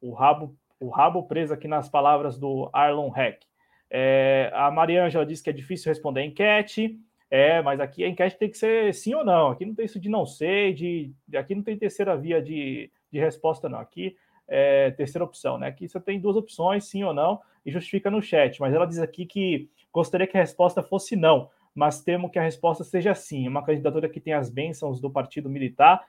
O 0.00 0.14
rabo, 0.14 0.56
o 0.80 0.88
rabo 0.88 1.24
preso 1.24 1.52
aqui 1.52 1.68
nas 1.68 1.88
palavras 1.88 2.38
do 2.38 2.70
Arlon 2.72 3.12
Heck. 3.14 3.46
É, 3.90 4.50
a 4.54 4.70
Mariângela 4.70 5.26
diz 5.26 5.40
que 5.42 5.50
é 5.50 5.52
difícil 5.52 5.90
responder 5.90 6.20
a 6.20 6.24
enquete. 6.24 6.98
É, 7.30 7.60
mas 7.60 7.78
aqui 7.78 8.02
a 8.02 8.08
enquete 8.08 8.38
tem 8.38 8.50
que 8.50 8.56
ser 8.56 8.94
sim 8.94 9.14
ou 9.14 9.24
não. 9.24 9.48
Aqui 9.48 9.66
não 9.66 9.74
tem 9.74 9.84
isso 9.84 10.00
de 10.00 10.08
não 10.08 10.24
sei, 10.24 10.72
de, 10.72 11.12
aqui 11.34 11.54
não 11.54 11.62
tem 11.62 11.76
terceira 11.76 12.16
via 12.16 12.40
de, 12.40 12.90
de 13.12 13.18
resposta, 13.18 13.68
não. 13.68 13.78
Aqui 13.78 14.16
é 14.46 14.90
terceira 14.92 15.24
opção, 15.24 15.58
né? 15.58 15.68
Aqui 15.68 15.86
você 15.86 16.00
tem 16.00 16.18
duas 16.18 16.36
opções, 16.36 16.84
sim 16.84 17.04
ou 17.04 17.12
não, 17.12 17.38
e 17.66 17.70
justifica 17.70 18.10
no 18.10 18.22
chat. 18.22 18.58
Mas 18.58 18.72
ela 18.72 18.86
diz 18.86 18.98
aqui 18.98 19.26
que 19.26 19.68
gostaria 19.92 20.26
que 20.26 20.38
a 20.38 20.40
resposta 20.40 20.82
fosse 20.82 21.14
não 21.14 21.50
mas 21.78 22.02
temo 22.02 22.28
que 22.28 22.40
a 22.40 22.42
resposta 22.42 22.82
seja 22.82 23.14
sim. 23.14 23.46
Uma 23.46 23.64
candidatura 23.64 24.08
que 24.08 24.20
tem 24.20 24.32
as 24.32 24.50
bênçãos 24.50 25.00
do 25.00 25.08
partido 25.08 25.48
militar. 25.48 26.04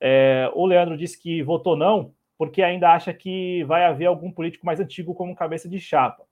É, 0.00 0.48
o 0.54 0.64
Leandro 0.64 0.96
disse 0.96 1.20
que 1.20 1.42
votou 1.42 1.76
não, 1.76 2.14
porque 2.38 2.62
ainda 2.62 2.92
acha 2.92 3.12
que 3.12 3.64
vai 3.64 3.84
haver 3.84 4.06
algum 4.06 4.30
político 4.30 4.64
mais 4.64 4.78
antigo 4.78 5.12
como 5.14 5.34
cabeça 5.34 5.68
de 5.68 5.80
chapa, 5.80 6.24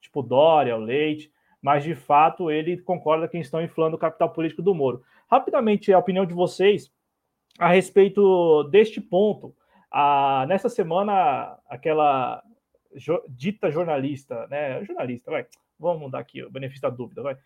tipo 0.00 0.22
Dória, 0.22 0.76
o 0.76 0.80
Leite, 0.80 1.30
mas 1.62 1.84
de 1.84 1.94
fato 1.94 2.50
ele 2.50 2.76
concorda 2.78 3.28
que 3.28 3.38
estão 3.38 3.62
inflando 3.62 3.94
o 3.94 3.98
capital 3.98 4.30
político 4.30 4.60
do 4.60 4.74
Moro. 4.74 5.04
Rapidamente, 5.30 5.92
a 5.92 5.98
opinião 6.00 6.26
de 6.26 6.34
vocês 6.34 6.90
a 7.60 7.68
respeito 7.68 8.64
deste 8.64 9.00
ponto. 9.00 9.54
Ah, 9.88 10.46
nessa 10.48 10.68
semana, 10.68 11.56
aquela 11.68 12.42
jo 12.96 13.22
dita 13.28 13.70
jornalista, 13.70 14.48
né? 14.48 14.84
Jornalista, 14.84 15.30
vai 15.30 15.46
vamos 15.78 16.00
mudar 16.00 16.20
aqui 16.20 16.42
o 16.42 16.50
benefício 16.50 16.82
da 16.82 16.90
dúvida, 16.90 17.22
vai. 17.22 17.36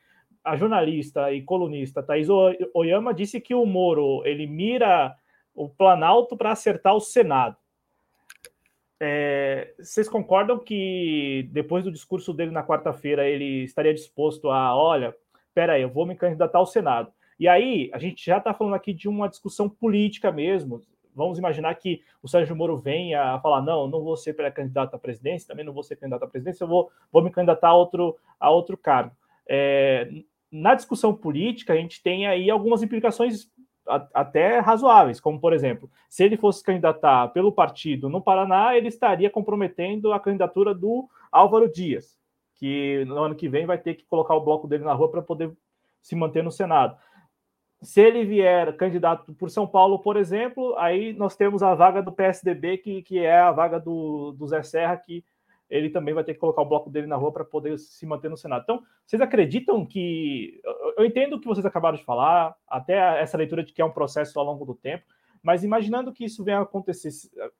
A 0.46 0.56
jornalista 0.56 1.32
e 1.32 1.42
colunista 1.42 2.04
Thais 2.04 2.28
Oyama 2.72 3.12
disse 3.12 3.40
que 3.40 3.52
o 3.52 3.66
Moro 3.66 4.22
ele 4.24 4.46
mira 4.46 5.16
o 5.52 5.68
Planalto 5.68 6.36
para 6.36 6.52
acertar 6.52 6.94
o 6.94 7.00
Senado. 7.00 7.56
É, 9.00 9.74
vocês 9.76 10.08
concordam 10.08 10.58
que 10.58 11.48
depois 11.50 11.82
do 11.82 11.90
discurso 11.90 12.32
dele 12.32 12.52
na 12.52 12.62
quarta-feira 12.62 13.28
ele 13.28 13.64
estaria 13.64 13.92
disposto 13.92 14.48
a, 14.48 14.76
olha, 14.76 15.12
peraí, 15.52 15.82
eu 15.82 15.90
vou 15.90 16.06
me 16.06 16.14
candidatar 16.14 16.58
ao 16.58 16.66
Senado. 16.66 17.12
E 17.40 17.48
aí, 17.48 17.90
a 17.92 17.98
gente 17.98 18.24
já 18.24 18.38
está 18.38 18.54
falando 18.54 18.74
aqui 18.74 18.94
de 18.94 19.08
uma 19.08 19.28
discussão 19.28 19.68
política 19.68 20.30
mesmo. 20.30 20.80
Vamos 21.12 21.38
imaginar 21.38 21.74
que 21.74 22.02
o 22.22 22.28
Sérgio 22.28 22.54
Moro 22.54 22.76
venha 22.76 23.34
a 23.34 23.40
falar: 23.40 23.62
não, 23.62 23.88
não 23.88 24.00
vou 24.00 24.16
ser 24.16 24.34
pré-candidato 24.34 24.94
à 24.94 24.98
presidência, 24.98 25.48
também 25.48 25.64
não 25.64 25.72
vou 25.72 25.82
ser 25.82 25.96
candidato 25.96 26.22
à 26.22 26.28
presidência, 26.28 26.62
eu 26.62 26.68
vou, 26.68 26.88
vou 27.10 27.20
me 27.20 27.30
candidatar 27.30 27.70
a 27.70 27.74
outro, 27.74 28.16
a 28.38 28.48
outro 28.48 28.76
cargo. 28.76 29.10
É, 29.48 30.08
na 30.50 30.74
discussão 30.74 31.14
política, 31.14 31.72
a 31.72 31.76
gente 31.76 32.02
tem 32.02 32.26
aí 32.26 32.50
algumas 32.50 32.82
implicações 32.82 33.48
até 34.12 34.58
razoáveis, 34.58 35.20
como 35.20 35.40
por 35.40 35.52
exemplo, 35.52 35.90
se 36.08 36.24
ele 36.24 36.36
fosse 36.36 36.62
candidatar 36.62 37.28
pelo 37.28 37.52
partido 37.52 38.08
no 38.08 38.20
Paraná, 38.20 38.76
ele 38.76 38.88
estaria 38.88 39.30
comprometendo 39.30 40.12
a 40.12 40.18
candidatura 40.20 40.74
do 40.74 41.08
Álvaro 41.30 41.70
Dias, 41.70 42.18
que 42.56 43.04
no 43.06 43.18
ano 43.18 43.34
que 43.34 43.48
vem 43.48 43.66
vai 43.66 43.78
ter 43.78 43.94
que 43.94 44.04
colocar 44.06 44.34
o 44.34 44.44
bloco 44.44 44.66
dele 44.66 44.84
na 44.84 44.92
rua 44.92 45.10
para 45.10 45.22
poder 45.22 45.52
se 46.02 46.16
manter 46.16 46.42
no 46.42 46.50
Senado. 46.50 46.96
Se 47.82 48.00
ele 48.00 48.24
vier 48.24 48.76
candidato 48.76 49.34
por 49.34 49.50
São 49.50 49.66
Paulo, 49.66 49.98
por 49.98 50.16
exemplo, 50.16 50.74
aí 50.78 51.12
nós 51.12 51.36
temos 51.36 51.62
a 51.62 51.74
vaga 51.74 52.02
do 52.02 52.10
PSDB, 52.10 52.78
que, 52.78 53.02
que 53.02 53.18
é 53.18 53.38
a 53.38 53.52
vaga 53.52 53.78
do, 53.78 54.32
do 54.32 54.46
Zé 54.46 54.62
Serra, 54.62 54.96
que 54.96 55.24
ele 55.68 55.90
também 55.90 56.14
vai 56.14 56.24
ter 56.24 56.34
que 56.34 56.40
colocar 56.40 56.62
o 56.62 56.66
bloco 56.66 56.90
dele 56.90 57.06
na 57.06 57.16
rua 57.16 57.32
para 57.32 57.44
poder 57.44 57.78
se 57.78 58.06
manter 58.06 58.28
no 58.28 58.36
Senado. 58.36 58.62
Então, 58.62 58.82
vocês 59.04 59.20
acreditam 59.20 59.84
que. 59.84 60.60
Eu 60.96 61.04
entendo 61.04 61.34
o 61.36 61.40
que 61.40 61.46
vocês 61.46 61.66
acabaram 61.66 61.96
de 61.96 62.04
falar, 62.04 62.56
até 62.66 63.20
essa 63.20 63.36
leitura 63.36 63.62
de 63.62 63.72
que 63.72 63.82
é 63.82 63.84
um 63.84 63.90
processo 63.90 64.38
ao 64.38 64.44
longo 64.44 64.64
do 64.64 64.74
tempo, 64.74 65.04
mas 65.42 65.62
imaginando 65.62 66.12
que 66.12 66.24
isso 66.24 66.42
venha 66.42 66.60
acontecer, 66.60 67.10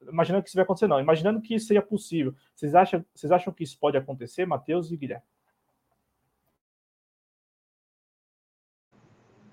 imaginando 0.09 0.43
que 0.43 0.49
isso 0.49 0.57
vai 0.57 0.65
acontecer, 0.65 0.87
não, 0.87 1.01
imaginando 1.01 1.41
que 1.41 1.55
isso 1.55 1.67
seja 1.67 1.83
possível, 1.83 2.35
vocês 2.55 2.75
acham, 2.75 3.05
vocês 3.15 3.31
acham 3.31 3.53
que 3.53 3.63
isso 3.63 3.79
pode 3.79 3.97
acontecer, 3.97 4.47
Matheus 4.47 4.91
e 4.91 4.97
Guilherme? 4.97 5.25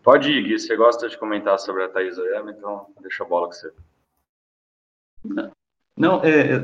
Pode 0.03 0.29
ir, 0.29 0.43
Gui. 0.43 0.59
Você 0.59 0.75
gosta 0.75 1.07
de 1.07 1.17
comentar 1.17 1.57
sobre 1.57 1.83
a 1.83 1.89
Thaís 1.89 2.17
Oyama, 2.17 2.51
então 2.51 2.93
deixa 3.01 3.23
a 3.23 3.27
bola 3.27 3.47
com 3.47 3.53
você. 3.53 3.73
Não, 5.95 6.23
é, 6.23 6.53
é, 6.53 6.57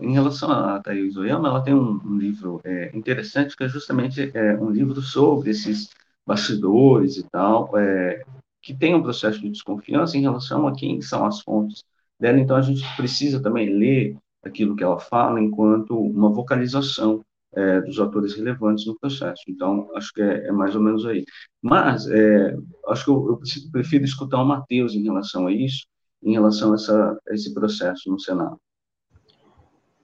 em 0.00 0.12
relação 0.12 0.50
a 0.50 0.80
Thaís 0.80 1.16
Oyama, 1.16 1.48
ela 1.48 1.62
tem 1.62 1.74
um, 1.74 2.00
um 2.04 2.16
livro 2.16 2.60
é, 2.64 2.96
interessante, 2.96 3.56
que 3.56 3.64
é 3.64 3.68
justamente 3.68 4.30
é, 4.32 4.54
um 4.56 4.70
livro 4.70 5.02
sobre 5.02 5.50
esses 5.50 5.90
bastidores 6.26 7.16
e 7.16 7.24
tal, 7.30 7.76
é, 7.76 8.24
que 8.62 8.72
tem 8.74 8.94
um 8.94 9.02
processo 9.02 9.40
de 9.40 9.50
desconfiança 9.50 10.16
em 10.16 10.20
relação 10.20 10.68
a 10.68 10.74
quem 10.74 11.00
são 11.00 11.26
as 11.26 11.40
fontes 11.40 11.82
dela. 12.18 12.38
Então, 12.38 12.56
a 12.56 12.62
gente 12.62 12.84
precisa 12.96 13.42
também 13.42 13.68
ler 13.70 14.16
aquilo 14.44 14.76
que 14.76 14.84
ela 14.84 14.98
fala 14.98 15.40
enquanto 15.40 15.98
uma 15.98 16.30
vocalização 16.30 17.22
é, 17.54 17.80
dos 17.80 17.98
atores 17.98 18.34
relevantes 18.34 18.86
no 18.86 18.98
processo. 18.98 19.42
Então, 19.48 19.90
acho 19.96 20.12
que 20.12 20.22
é, 20.22 20.46
é 20.46 20.52
mais 20.52 20.74
ou 20.74 20.82
menos 20.82 21.04
aí. 21.06 21.24
Mas, 21.60 22.06
é, 22.08 22.56
acho 22.88 23.04
que 23.04 23.10
eu, 23.10 23.28
eu, 23.30 23.70
prefiro 23.72 24.04
escutar 24.04 24.40
o 24.40 24.46
Matheus 24.46 24.94
em 24.94 25.02
relação 25.02 25.46
a 25.46 25.52
isso, 25.52 25.86
em 26.22 26.32
relação 26.32 26.72
a, 26.72 26.74
essa, 26.74 27.20
a 27.28 27.34
esse 27.34 27.54
processo 27.54 28.10
no 28.10 28.18
Senado. 28.18 28.60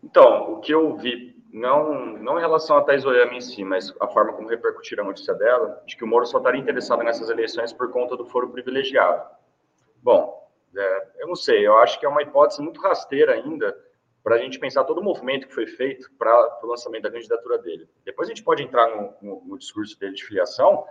Então, 0.02 0.52
o 0.54 0.60
que 0.60 0.72
eu 0.72 0.96
vi, 0.96 1.36
não, 1.52 2.16
não 2.18 2.38
em 2.38 2.40
relação 2.40 2.76
a 2.76 2.82
Thais 2.82 3.04
Oyama 3.04 3.34
em 3.34 3.40
si, 3.40 3.64
mas 3.64 3.92
a 4.00 4.06
forma 4.06 4.32
como 4.32 4.48
repercutiram 4.48 5.04
a 5.04 5.06
notícia 5.08 5.34
dela, 5.34 5.82
de 5.86 5.96
que 5.96 6.04
o 6.04 6.06
Moro 6.06 6.26
só 6.26 6.38
estaria 6.38 6.60
interessado 6.60 7.02
nessas 7.02 7.28
eleições 7.28 7.72
por 7.72 7.90
conta 7.90 8.16
do 8.16 8.26
foro 8.26 8.50
privilegiado. 8.50 9.28
Bom, 10.02 10.48
é, 10.76 11.08
eu 11.18 11.28
não 11.28 11.34
sei, 11.34 11.66
eu 11.66 11.76
acho 11.78 11.98
que 11.98 12.06
é 12.06 12.08
uma 12.08 12.22
hipótese 12.22 12.62
muito 12.62 12.80
rasteira 12.80 13.32
ainda, 13.32 13.76
para 14.22 14.36
a 14.36 14.38
gente 14.38 14.58
pensar 14.58 14.84
todo 14.84 14.98
o 14.98 15.04
movimento 15.04 15.46
que 15.46 15.54
foi 15.54 15.66
feito 15.66 16.10
para 16.18 16.60
o 16.62 16.66
lançamento 16.66 17.04
da 17.04 17.10
candidatura 17.12 17.58
dele. 17.58 17.88
Depois 18.04 18.28
a 18.28 18.30
gente 18.32 18.42
pode 18.42 18.62
entrar 18.62 18.88
no, 18.88 19.14
no, 19.22 19.44
no 19.46 19.58
discurso 19.58 19.98
dele 19.98 20.14
de 20.14 20.24
filiação, 20.24 20.84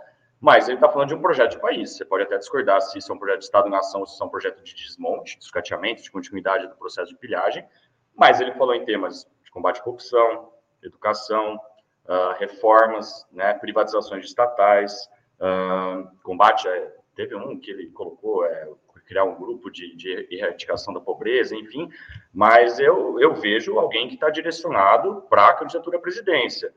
mas 0.46 0.68
ele 0.68 0.76
está 0.76 0.88
falando 0.88 1.08
de 1.08 1.14
um 1.16 1.20
projeto 1.20 1.50
de 1.50 1.58
país. 1.58 1.96
Você 1.96 2.04
pode 2.04 2.22
até 2.22 2.38
discordar 2.38 2.80
se 2.80 2.96
isso 2.96 3.10
é 3.10 3.14
um 3.16 3.18
projeto 3.18 3.40
de 3.40 3.46
Estado-nação 3.46 3.98
ou 3.98 4.06
se 4.06 4.14
isso 4.14 4.22
é 4.22 4.26
um 4.26 4.30
projeto 4.30 4.62
de 4.62 4.76
desmonte, 4.76 5.36
de 5.36 5.44
escateamento, 5.44 6.04
de 6.04 6.08
continuidade 6.08 6.68
do 6.68 6.76
processo 6.76 7.12
de 7.12 7.18
pilhagem, 7.18 7.66
mas 8.14 8.40
ele 8.40 8.52
falou 8.52 8.72
em 8.72 8.84
temas 8.84 9.28
de 9.42 9.50
combate 9.50 9.80
à 9.80 9.82
corrupção, 9.82 10.52
educação, 10.84 11.56
uh, 11.56 12.38
reformas, 12.38 13.26
né, 13.32 13.54
privatizações 13.54 14.24
estatais, 14.24 15.10
uh, 15.40 16.08
combate 16.22 16.68
a, 16.68 16.92
teve 17.16 17.34
um 17.34 17.58
que 17.58 17.72
ele 17.72 17.90
colocou 17.90 18.46
é, 18.46 18.68
criar 19.04 19.24
um 19.24 19.34
grupo 19.34 19.68
de, 19.68 19.96
de 19.96 20.28
erradicação 20.30 20.94
da 20.94 21.00
pobreza, 21.00 21.56
enfim, 21.56 21.90
mas 22.32 22.78
eu, 22.78 23.18
eu 23.18 23.34
vejo 23.34 23.80
alguém 23.80 24.06
que 24.06 24.14
está 24.14 24.30
direcionado 24.30 25.22
para 25.28 25.48
a 25.48 25.54
candidatura 25.54 25.98
à 25.98 26.00
presidência. 26.00 26.72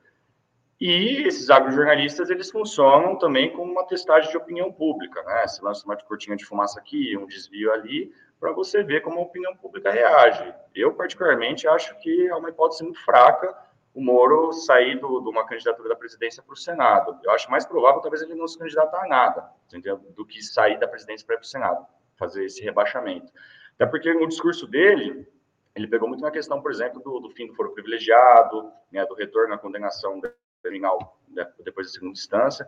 E 0.79 1.27
esses 1.27 1.49
agrojornalistas, 1.49 2.29
eles 2.29 2.49
funcionam 2.49 3.17
também 3.17 3.51
como 3.51 3.71
uma 3.71 3.85
testagem 3.85 4.31
de 4.31 4.37
opinião 4.37 4.71
pública, 4.71 5.21
né? 5.23 5.45
Se 5.47 5.61
lança 5.61 5.83
uma 5.85 5.97
cortina 5.97 6.37
de 6.37 6.45
fumaça 6.45 6.79
aqui, 6.79 7.17
um 7.17 7.27
desvio 7.27 7.73
ali, 7.73 8.13
para 8.39 8.53
você 8.53 8.81
ver 8.81 9.01
como 9.01 9.19
a 9.19 9.23
opinião 9.23 9.53
pública 9.57 9.91
reage. 9.91 10.53
Eu, 10.73 10.93
particularmente, 10.93 11.67
acho 11.67 11.99
que 11.99 12.27
é 12.27 12.35
uma 12.35 12.49
hipótese 12.49 12.83
muito 12.83 13.03
fraca 13.03 13.53
o 13.93 14.01
Moro 14.01 14.53
sair 14.53 14.97
de 14.99 15.05
uma 15.05 15.45
candidatura 15.45 15.89
da 15.89 15.95
presidência 15.95 16.41
para 16.41 16.53
o 16.53 16.57
Senado. 16.57 17.19
Eu 17.23 17.31
acho 17.31 17.49
mais 17.51 17.65
provável, 17.65 17.99
talvez, 18.01 18.21
ele 18.21 18.35
não 18.35 18.47
se 18.47 18.57
candidatar 18.57 19.03
a 19.03 19.07
nada, 19.07 19.49
entendeu? 19.67 19.97
do 20.15 20.25
que 20.25 20.41
sair 20.41 20.79
da 20.79 20.87
presidência 20.87 21.25
para 21.25 21.35
ir 21.35 21.39
para 21.39 21.45
o 21.45 21.47
Senado 21.47 21.85
fazer 22.15 22.45
esse 22.45 22.61
rebaixamento. 22.61 23.31
Até 23.75 23.85
porque 23.85 24.13
no 24.13 24.27
discurso 24.27 24.67
dele, 24.67 25.27
ele 25.75 25.87
pegou 25.87 26.07
muito 26.07 26.21
na 26.21 26.31
questão, 26.31 26.61
por 26.61 26.71
exemplo, 26.71 27.01
do, 27.01 27.19
do 27.19 27.29
fim 27.29 27.47
do 27.47 27.55
foro 27.55 27.71
privilegiado, 27.71 28.71
né, 28.91 29.05
do 29.05 29.15
retorno 29.15 29.53
à 29.53 29.57
condenação 29.57 30.19
criminal 30.62 31.19
né, 31.30 31.48
depois 31.63 31.88
da 31.88 31.93
segunda 31.93 32.13
instância. 32.13 32.67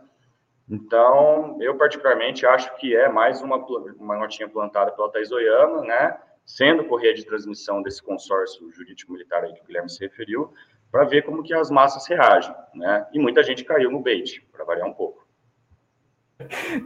Então, 0.68 1.58
eu 1.60 1.76
particularmente 1.76 2.46
acho 2.46 2.74
que 2.76 2.96
é 2.96 3.08
mais 3.08 3.42
uma, 3.42 3.56
uma 3.98 4.18
notinha 4.18 4.48
plantada 4.48 4.92
pela 4.92 5.10
Thais 5.10 5.30
Oyama, 5.32 5.82
né, 5.82 6.18
sendo 6.44 6.84
correia 6.84 7.14
de 7.14 7.24
transmissão 7.24 7.82
desse 7.82 8.02
consórcio 8.02 8.70
jurídico-militar 8.72 9.44
aí 9.44 9.52
que 9.52 9.62
o 9.62 9.66
Guilherme 9.66 9.90
se 9.90 10.00
referiu, 10.00 10.52
para 10.90 11.04
ver 11.04 11.22
como 11.22 11.42
que 11.42 11.54
as 11.54 11.70
massas 11.70 12.06
reagem, 12.06 12.54
né? 12.74 13.06
E 13.14 13.18
muita 13.18 13.42
gente 13.42 13.64
caiu 13.64 13.90
no 13.90 14.02
bait, 14.02 14.46
para 14.52 14.64
variar 14.64 14.86
um 14.86 14.92
pouco. 14.92 15.26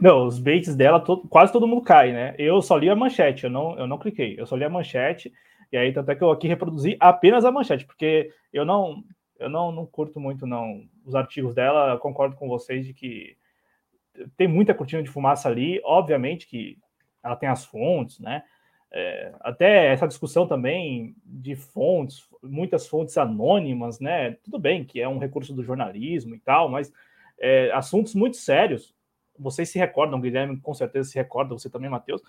Não, 0.01 0.25
os 0.25 0.39
baits 0.39 0.75
dela, 0.75 1.03
quase 1.29 1.51
todo 1.51 1.67
mundo 1.67 1.81
cai, 1.81 2.13
né? 2.13 2.33
Eu 2.37 2.61
só 2.61 2.77
li 2.77 2.89
a 2.89 2.95
manchete, 2.95 3.43
eu 3.43 3.49
não, 3.49 3.77
eu 3.77 3.85
não 3.85 3.97
cliquei, 3.97 4.39
eu 4.39 4.45
só 4.45 4.55
li 4.55 4.63
a 4.63 4.69
manchete, 4.69 5.33
e 5.71 5.77
aí 5.77 5.91
tanto 5.91 6.09
é 6.09 6.15
que 6.15 6.23
eu 6.23 6.31
aqui 6.31 6.47
reproduzi 6.47 6.95
apenas 6.99 7.43
a 7.43 7.51
manchete, 7.51 7.85
porque 7.85 8.31
eu 8.53 8.63
não, 8.63 9.03
eu 9.39 9.49
não, 9.49 9.71
não 9.71 9.85
curto 9.85 10.19
muito 10.19 10.45
não 10.45 10.87
os 11.05 11.15
artigos 11.15 11.53
dela, 11.53 11.97
concordo 11.97 12.35
com 12.35 12.47
vocês 12.47 12.85
de 12.85 12.93
que 12.93 13.37
tem 14.35 14.47
muita 14.47 14.73
cortina 14.73 15.03
de 15.03 15.09
fumaça 15.09 15.47
ali, 15.47 15.79
obviamente 15.83 16.47
que 16.47 16.77
ela 17.23 17.35
tem 17.35 17.49
as 17.49 17.65
fontes, 17.65 18.19
né? 18.19 18.43
É, 18.89 19.33
até 19.41 19.87
essa 19.87 20.07
discussão 20.07 20.47
também 20.47 21.13
de 21.23 21.55
fontes, 21.55 22.27
muitas 22.41 22.87
fontes 22.87 23.17
anônimas, 23.17 23.99
né? 23.99 24.31
Tudo 24.43 24.57
bem 24.57 24.85
que 24.85 25.01
é 25.01 25.07
um 25.07 25.19
recurso 25.19 25.53
do 25.53 25.63
jornalismo 25.63 26.35
e 26.35 26.39
tal, 26.39 26.69
mas 26.69 26.91
é, 27.39 27.71
assuntos 27.73 28.15
muito 28.15 28.37
sérios 28.37 28.95
vocês 29.37 29.69
se 29.69 29.77
recordam, 29.77 30.19
Guilherme 30.19 30.59
com 30.59 30.73
certeza 30.73 31.09
se 31.09 31.15
recorda, 31.15 31.53
você 31.53 31.69
também, 31.69 31.89
Matheus, 31.89 32.21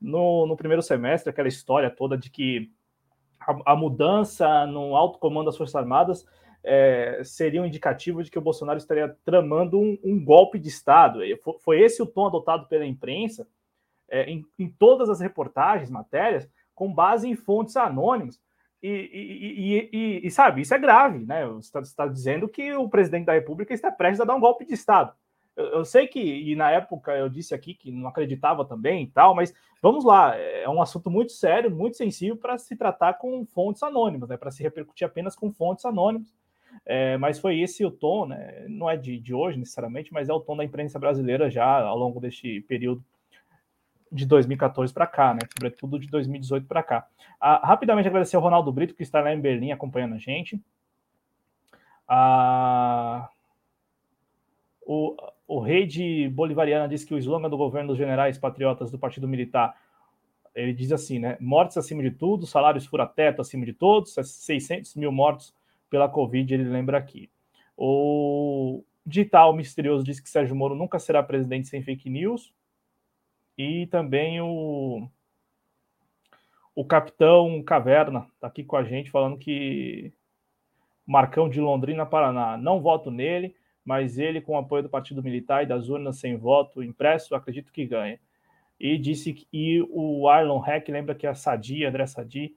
no, 0.00 0.46
no 0.46 0.56
primeiro 0.56 0.82
semestre, 0.82 1.30
aquela 1.30 1.48
história 1.48 1.90
toda 1.90 2.16
de 2.16 2.30
que 2.30 2.70
a, 3.40 3.72
a 3.72 3.76
mudança 3.76 4.66
no 4.66 4.96
alto 4.96 5.18
comando 5.18 5.46
das 5.46 5.56
Forças 5.56 5.76
Armadas 5.76 6.26
é, 6.62 7.22
seria 7.24 7.62
um 7.62 7.66
indicativo 7.66 8.22
de 8.22 8.30
que 8.30 8.38
o 8.38 8.42
Bolsonaro 8.42 8.78
estaria 8.78 9.16
tramando 9.24 9.78
um, 9.78 9.98
um 10.02 10.22
golpe 10.22 10.58
de 10.58 10.68
Estado. 10.68 11.20
Foi, 11.60 11.80
esse 11.80 12.02
o 12.02 12.06
tom 12.06 12.26
adotado 12.26 12.66
pela 12.66 12.84
imprensa 12.84 13.46
é, 14.08 14.24
em, 14.24 14.44
em, 14.58 14.68
todas 14.68 15.08
as 15.08 15.20
reportagens, 15.20 15.90
matérias, 15.90 16.48
com 16.74 16.92
base 16.92 17.28
em 17.28 17.36
fontes 17.36 17.76
anônimas. 17.76 18.40
E, 18.82 18.88
e, 18.90 19.90
e, 19.92 20.26
e 20.26 20.30
sabe, 20.30 20.60
isso 20.60 20.72
é 20.72 20.78
grave, 20.78 21.26
né? 21.26 21.46
Você 21.46 21.78
está 21.78 22.04
tá 22.04 22.06
dizendo 22.06 22.48
que 22.48 22.72
o 22.74 22.88
presidente 22.88 23.26
da 23.26 23.32
República 23.32 23.74
está 23.74 23.90
prestes 23.90 24.20
a 24.20 24.24
dar 24.24 24.36
um 24.36 24.40
golpe 24.40 24.64
de 24.64 24.74
Estado. 24.74 25.12
Eu, 25.56 25.66
eu, 25.66 25.84
sei 25.84 26.06
que, 26.06 26.20
e 26.20 26.54
na 26.54 26.70
época 26.70 27.16
eu 27.16 27.28
disse 27.28 27.52
aqui 27.52 27.74
que 27.74 27.90
não 27.90 28.08
acreditava 28.08 28.64
também 28.64 29.02
e 29.02 29.06
tal, 29.08 29.34
mas 29.34 29.52
vamos 29.82 30.04
lá, 30.04 30.36
é 30.36 30.68
um 30.68 30.80
assunto 30.80 31.10
muito 31.10 31.32
sério, 31.32 31.68
muito 31.68 31.96
sensível 31.96 32.36
para 32.36 32.56
se 32.56 32.76
tratar 32.76 33.14
com 33.14 33.44
fontes 33.44 33.82
anônimas, 33.82 34.28
né, 34.28 34.36
para 34.36 34.52
se 34.52 34.62
repercutir 34.62 35.04
apenas 35.04 35.34
com 35.34 35.52
fontes 35.52 35.84
anônimas. 35.84 36.32
É, 36.86 37.16
mas 37.18 37.38
foi 37.38 37.60
esse 37.60 37.84
o 37.84 37.90
tom, 37.90 38.26
né, 38.26 38.66
não 38.68 38.88
é 38.88 38.96
de, 38.96 39.18
de 39.18 39.34
hoje 39.34 39.58
necessariamente, 39.58 40.12
mas 40.12 40.28
é 40.28 40.32
o 40.32 40.40
tom 40.40 40.56
da 40.56 40.64
imprensa 40.64 40.98
brasileira 40.98 41.50
já 41.50 41.64
ao 41.80 41.98
longo 41.98 42.20
deste 42.20 42.60
período 42.62 43.04
de 44.10 44.24
2014 44.26 44.92
para 44.92 45.06
cá, 45.06 45.34
né? 45.34 45.40
Sobretudo 45.52 45.98
de 45.98 46.08
2018 46.08 46.66
para 46.66 46.82
cá. 46.82 47.06
Ah, 47.40 47.60
rapidamente 47.66 48.08
agradecer 48.08 48.36
ao 48.36 48.42
Ronaldo 48.42 48.72
Brito, 48.72 48.94
que 48.94 49.02
está 49.02 49.20
lá 49.20 49.32
em 49.34 49.40
Berlim 49.40 49.70
acompanhando 49.70 50.14
a 50.14 50.18
gente. 50.18 50.60
Ah, 52.06 53.28
O, 54.86 55.14
o 55.46 55.60
rei 55.60 55.86
de 55.86 56.28
Bolivariana 56.30 56.88
disse 56.88 57.06
que 57.06 57.14
o 57.14 57.18
slogan 57.18 57.48
do 57.50 57.56
governo 57.56 57.88
dos 57.88 57.98
generais 57.98 58.38
patriotas 58.38 58.90
do 58.90 58.98
Partido 58.98 59.28
Militar, 59.28 59.76
ele 60.54 60.72
diz 60.72 60.90
assim, 60.92 61.18
né? 61.18 61.36
Mortes 61.40 61.76
acima 61.76 62.02
de 62.02 62.10
tudo, 62.10 62.46
salários 62.46 62.86
fura-teto 62.86 63.42
acima 63.42 63.66
de 63.66 63.72
todos, 63.72 64.14
600 64.14 64.94
mil 64.96 65.12
mortos 65.12 65.54
pela 65.88 66.08
Covid, 66.08 66.52
ele 66.52 66.64
lembra 66.64 66.98
aqui. 66.98 67.30
O 67.76 68.84
Digital 69.06 69.54
Misterioso 69.54 70.04
disse 70.04 70.22
que 70.22 70.28
Sérgio 70.28 70.54
Moro 70.54 70.74
nunca 70.74 70.98
será 70.98 71.22
presidente 71.22 71.68
sem 71.68 71.82
fake 71.82 72.10
news. 72.10 72.52
E 73.56 73.86
também 73.86 74.40
o, 74.40 75.08
o 76.74 76.84
Capitão 76.84 77.62
Caverna 77.62 78.28
está 78.34 78.46
aqui 78.46 78.62
com 78.62 78.76
a 78.76 78.84
gente 78.84 79.10
falando 79.10 79.38
que 79.38 80.12
Marcão 81.06 81.48
de 81.48 81.60
Londrina, 81.60 82.04
Paraná, 82.04 82.56
não 82.56 82.80
voto 82.80 83.10
nele, 83.10 83.56
mas 83.84 84.18
ele, 84.18 84.42
com 84.42 84.52
o 84.52 84.58
apoio 84.58 84.82
do 84.82 84.90
Partido 84.90 85.22
Militar 85.22 85.62
e 85.62 85.66
das 85.66 85.88
urnas 85.88 86.18
sem 86.18 86.36
voto 86.36 86.82
impresso, 86.82 87.34
acredito 87.34 87.72
que 87.72 87.86
ganha. 87.86 88.20
E 88.78 88.98
disse 88.98 89.32
que 89.32 89.48
e 89.52 89.80
o 89.90 90.28
Arlon 90.28 90.62
Heck 90.64 90.92
lembra 90.92 91.14
que 91.14 91.26
a 91.26 91.34
Sadi, 91.34 91.84
André 91.84 92.06
Sadi, 92.06 92.54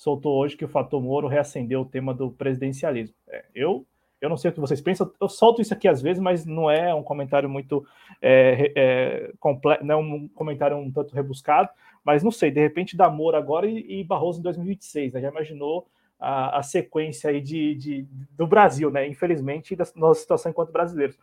soltou 0.00 0.38
hoje 0.38 0.56
que 0.56 0.64
o 0.64 0.68
fator 0.68 0.98
Moro 0.98 1.28
reacendeu 1.28 1.82
o 1.82 1.84
tema 1.84 2.14
do 2.14 2.30
presidencialismo. 2.30 3.14
É, 3.28 3.44
eu 3.54 3.86
eu 4.18 4.28
não 4.28 4.36
sei 4.36 4.50
o 4.50 4.54
que 4.54 4.60
vocês 4.60 4.82
pensam, 4.82 5.10
eu 5.18 5.28
solto 5.30 5.62
isso 5.62 5.72
aqui 5.72 5.88
às 5.88 6.02
vezes, 6.02 6.22
mas 6.22 6.44
não 6.44 6.70
é 6.70 6.94
um 6.94 7.02
comentário 7.02 7.48
muito 7.48 7.86
é, 8.20 8.70
é, 8.76 9.32
completo, 9.38 9.84
não 9.84 9.94
é 9.94 9.96
um 9.96 10.28
comentário 10.28 10.76
um 10.76 10.90
tanto 10.90 11.14
rebuscado, 11.14 11.70
mas 12.04 12.22
não 12.22 12.30
sei, 12.30 12.50
de 12.50 12.60
repente 12.60 12.96
dá 12.96 13.08
Moro 13.08 13.36
agora 13.36 13.66
e, 13.66 14.00
e 14.00 14.04
Barroso 14.04 14.40
em 14.40 14.42
2026, 14.42 15.14
né? 15.14 15.20
já 15.22 15.28
imaginou 15.28 15.86
a, 16.18 16.58
a 16.58 16.62
sequência 16.62 17.30
aí 17.30 17.40
de, 17.40 17.74
de, 17.74 18.06
do 18.32 18.46
Brasil, 18.46 18.90
né? 18.90 19.06
Infelizmente, 19.06 19.74
da 19.74 19.86
nossa 19.96 20.20
situação 20.20 20.50
enquanto 20.50 20.72
brasileiros. 20.72 21.18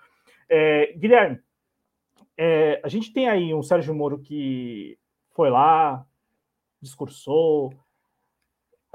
É, 0.49 0.93
Guilherme, 0.93 1.39
é, 2.35 2.79
a 2.83 2.87
gente 2.87 3.13
tem 3.13 3.27
aí 3.29 3.53
um 3.53 3.61
Sérgio 3.61 3.93
Moro 3.93 4.17
que 4.17 4.97
foi 5.35 5.51
lá, 5.51 6.03
discursou, 6.81 7.73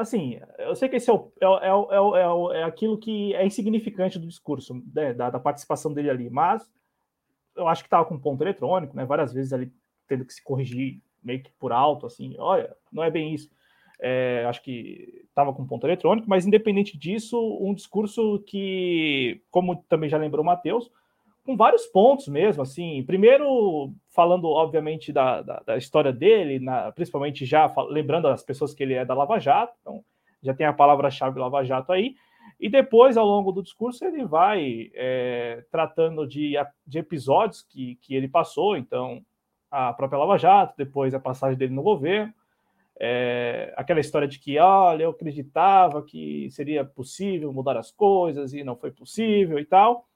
assim, 0.02 0.38
eu 0.58 0.74
sei 0.74 0.88
que 0.88 0.96
esse 0.96 1.10
é, 1.10 1.12
o, 1.12 1.32
é, 1.40 1.46
é, 1.46 2.58
é, 2.58 2.60
é, 2.60 2.62
aquilo 2.64 2.98
que 2.98 3.34
é 3.34 3.46
insignificante 3.46 4.18
do 4.18 4.26
discurso, 4.26 4.82
né, 4.94 5.14
da, 5.14 5.30
da, 5.30 5.40
participação 5.40 5.92
dele 5.92 6.10
ali, 6.10 6.30
mas 6.30 6.70
eu 7.56 7.68
acho 7.68 7.82
que 7.82 7.86
estava 7.86 8.04
com 8.04 8.18
ponto 8.18 8.42
eletrônico, 8.42 8.96
né, 8.96 9.04
várias 9.04 9.32
vezes 9.32 9.52
ali 9.52 9.72
tendo 10.06 10.24
que 10.24 10.32
se 10.32 10.42
corrigir 10.42 11.00
meio 11.22 11.42
que 11.42 11.52
por 11.52 11.72
alto, 11.72 12.06
assim, 12.06 12.34
olha, 12.38 12.74
não 12.92 13.02
é 13.02 13.10
bem 13.10 13.32
isso. 13.32 13.50
acho 14.48 14.62
que 14.62 15.24
estava 15.28 15.52
com 15.52 15.66
ponto 15.66 15.86
eletrônico, 15.86 16.28
mas 16.28 16.46
independente 16.46 16.98
disso, 16.98 17.38
um 17.60 17.72
discurso 17.72 18.42
que, 18.46 19.40
como 19.50 19.76
também 19.88 20.10
já 20.10 20.18
lembrou 20.18 20.42
o 20.42 20.46
Matheus, 20.46 20.90
com 21.44 21.56
vários 21.56 21.86
pontos 21.86 22.28
mesmo, 22.28 22.62
assim. 22.62 23.02
Primeiro, 23.04 23.92
falando, 24.10 24.48
obviamente, 24.48 25.12
da, 25.12 25.42
da, 25.42 25.62
da 25.66 25.76
história 25.76 26.12
dele, 26.12 26.58
na, 26.58 26.92
principalmente 26.92 27.44
já 27.44 27.72
lembrando 27.88 28.28
as 28.28 28.42
pessoas 28.42 28.72
que 28.72 28.82
ele 28.82 28.94
é 28.94 29.04
da 29.04 29.14
Lava 29.14 29.38
Jato, 29.38 29.74
então 29.80 30.04
já 30.42 30.54
tem 30.54 30.66
a 30.66 30.72
palavra-chave 30.72 31.38
Lava 31.38 31.64
Jato 31.64 31.92
aí. 31.92 32.14
E 32.60 32.68
depois, 32.68 33.16
ao 33.16 33.26
longo 33.26 33.52
do 33.52 33.62
discurso, 33.62 34.04
ele 34.04 34.24
vai 34.24 34.90
é, 34.94 35.64
tratando 35.70 36.26
de, 36.26 36.54
de 36.86 36.98
episódios 36.98 37.62
que, 37.62 37.96
que 37.96 38.14
ele 38.14 38.28
passou, 38.28 38.76
então, 38.76 39.20
a 39.70 39.92
própria 39.92 40.18
Lava 40.18 40.38
Jato, 40.38 40.74
depois 40.76 41.14
a 41.14 41.20
passagem 41.20 41.58
dele 41.58 41.74
no 41.74 41.82
governo, 41.82 42.32
é, 43.00 43.72
aquela 43.76 44.00
história 44.00 44.28
de 44.28 44.38
que, 44.38 44.58
olha, 44.58 45.04
eu 45.04 45.10
acreditava 45.10 46.02
que 46.02 46.48
seria 46.50 46.84
possível 46.84 47.52
mudar 47.52 47.76
as 47.76 47.90
coisas 47.90 48.52
e 48.52 48.62
não 48.62 48.76
foi 48.76 48.92
possível 48.92 49.58
e 49.58 49.64
tal. 49.64 50.06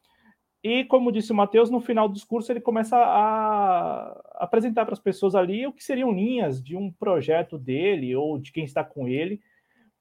E, 0.67 0.85
como 0.85 1.13
disse 1.13 1.31
o 1.31 1.35
Matheus, 1.35 1.71
no 1.71 1.79
final 1.79 2.09
do 2.09 2.15
discurso 2.15 2.51
ele 2.51 2.61
começa 2.61 2.97
a 2.97 4.21
apresentar 4.35 4.85
para 4.85 4.95
as 4.95 4.99
pessoas 4.99 5.37
ali 5.37 5.65
o 5.65 5.73
que 5.73 5.85
seriam 5.85 6.11
linhas 6.11 6.61
de 6.61 6.77
um 6.77 6.91
projeto 6.91 7.57
dele 7.57 8.17
ou 8.17 8.37
de 8.37 8.51
quem 8.51 8.65
está 8.65 8.83
com 8.83 9.07
ele 9.07 9.41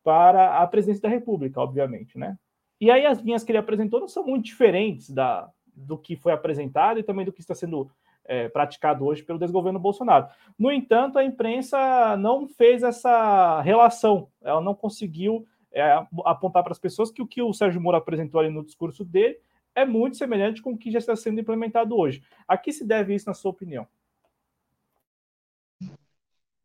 para 0.04 0.58
a 0.58 0.66
presidência 0.66 1.04
da 1.04 1.10
República, 1.10 1.62
obviamente, 1.62 2.18
né? 2.18 2.36
E 2.82 2.90
aí 2.90 3.06
as 3.06 3.20
linhas 3.20 3.44
que 3.44 3.52
ele 3.52 3.60
apresentou 3.60 4.00
não 4.00 4.08
são 4.08 4.26
muito 4.26 4.46
diferentes 4.46 5.12
da, 5.12 5.48
do 5.72 6.00
que 6.00 6.16
foi 6.16 6.32
apresentado 6.32 7.00
e 7.00 7.04
também 7.04 7.26
do 7.26 7.32
que 7.32 7.42
está 7.42 7.54
sendo 7.54 7.88
é, 8.24 8.50
praticado 8.50 9.06
hoje 9.06 9.22
pelo 9.22 9.38
desgoverno 9.38 9.78
Bolsonaro. 9.78 10.30
No 10.58 10.72
entanto, 10.72 11.20
a 11.20 11.24
imprensa 11.24 12.18
não 12.18 12.48
fez 12.48 12.82
essa 12.82 13.62
relação, 13.62 14.30
ela 14.42 14.62
não 14.62 14.74
conseguiu 14.74 15.46
é, 15.72 16.04
apontar 16.26 16.64
para 16.64 16.72
as 16.72 16.80
pessoas 16.80 17.12
que 17.12 17.22
o 17.22 17.28
que 17.28 17.44
o 17.44 17.54
Sérgio 17.54 17.80
Moro 17.80 17.98
apresentou 17.98 18.42
ali 18.42 18.50
no 18.50 18.66
discurso 18.66 19.06
dele 19.06 19.38
é 19.76 19.86
muito 19.86 20.18
semelhante 20.18 20.62
com 20.62 20.72
o 20.72 20.78
que 20.78 20.90
já 20.90 21.00
está 21.00 21.16
sendo 21.16 21.40
implementado 21.40 21.96
hoje. 21.96 22.24
A 22.48 22.58
que 22.58 22.72
se 22.72 22.86
deve 22.86 23.14
isso, 23.14 23.28
na 23.28 23.34
sua 23.34 23.52
opinião? 23.52 23.86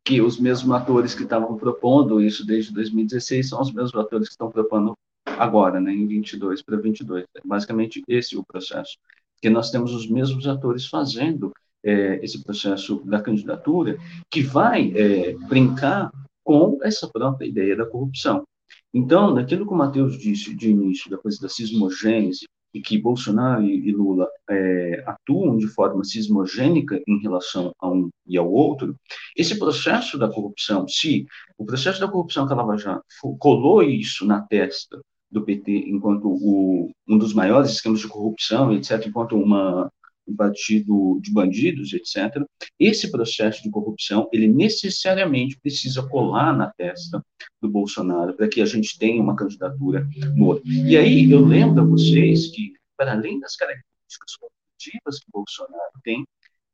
Que 0.03 0.21
os 0.21 0.39
mesmos 0.39 0.75
atores 0.75 1.13
que 1.13 1.23
estavam 1.23 1.57
propondo 1.57 2.21
isso 2.21 2.45
desde 2.45 2.73
2016 2.73 3.49
são 3.49 3.61
os 3.61 3.71
mesmos 3.71 3.95
atores 3.95 4.27
que 4.27 4.33
estão 4.33 4.49
propondo 4.49 4.97
agora, 5.25 5.79
né, 5.79 5.91
em 5.91 6.07
22 6.07 6.61
para 6.61 6.77
22. 6.77 7.25
É 7.35 7.41
basicamente 7.45 8.01
esse 8.07 8.35
é 8.35 8.39
o 8.39 8.43
processo. 8.43 8.97
Que 9.41 9.49
nós 9.49 9.69
temos 9.69 9.93
os 9.93 10.09
mesmos 10.09 10.47
atores 10.47 10.87
fazendo 10.87 11.51
é, 11.83 12.23
esse 12.23 12.43
processo 12.43 13.01
da 13.05 13.21
candidatura, 13.21 13.97
que 14.29 14.41
vai 14.41 14.91
é, 14.95 15.33
brincar 15.47 16.11
com 16.43 16.79
essa 16.83 17.07
própria 17.07 17.47
ideia 17.47 17.75
da 17.75 17.85
corrupção. 17.85 18.45
Então, 18.93 19.33
naquilo 19.33 19.65
que 19.65 19.73
o 19.73 19.77
Matheus 19.77 20.17
disse 20.17 20.53
de 20.55 20.69
início, 20.69 21.09
da 21.09 21.17
coisa 21.17 21.39
da 21.41 21.49
sismogênese, 21.49 22.45
e 22.73 22.81
que 22.81 22.97
Bolsonaro 22.97 23.63
e 23.63 23.91
Lula 23.91 24.27
é, 24.49 25.03
atuam 25.05 25.57
de 25.57 25.67
forma 25.67 26.03
sismogênica 26.03 27.01
em 27.07 27.19
relação 27.19 27.73
a 27.79 27.89
um 27.89 28.09
e 28.25 28.37
ao 28.37 28.49
outro, 28.51 28.95
esse 29.35 29.57
processo 29.57 30.17
da 30.17 30.29
corrupção, 30.29 30.87
se 30.87 31.25
o 31.57 31.65
processo 31.65 31.99
da 31.99 32.07
corrupção 32.07 32.47
que 32.47 32.53
a 32.53 32.55
Lava 32.55 32.77
Jato 32.77 33.03
colou 33.39 33.83
isso 33.83 34.25
na 34.25 34.41
testa 34.41 35.01
do 35.29 35.43
PT 35.43 35.85
enquanto 35.87 36.27
o, 36.27 36.91
um 37.07 37.17
dos 37.17 37.33
maiores 37.33 37.71
esquemas 37.71 38.01
de 38.01 38.07
corrupção, 38.07 38.73
etc., 38.73 39.05
enquanto 39.07 39.35
uma, 39.37 39.91
partido 40.35 41.19
de 41.21 41.31
bandidos, 41.31 41.93
etc., 41.93 42.43
esse 42.79 43.11
processo 43.11 43.63
de 43.63 43.69
corrupção, 43.69 44.29
ele 44.31 44.47
necessariamente 44.47 45.59
precisa 45.59 46.07
colar 46.07 46.55
na 46.55 46.71
testa 46.71 47.23
do 47.61 47.69
Bolsonaro 47.69 48.33
para 48.33 48.47
que 48.47 48.61
a 48.61 48.65
gente 48.65 48.97
tenha 48.97 49.21
uma 49.21 49.35
candidatura 49.35 50.07
boa. 50.35 50.61
E 50.65 50.97
aí 50.97 51.29
eu 51.31 51.45
lembro 51.45 51.81
a 51.81 51.85
vocês 51.85 52.47
que, 52.47 52.73
para 52.97 53.13
além 53.13 53.39
das 53.39 53.55
características 53.55 54.35
competitivas 54.39 55.19
que 55.19 55.31
Bolsonaro 55.31 55.91
tem, 56.03 56.25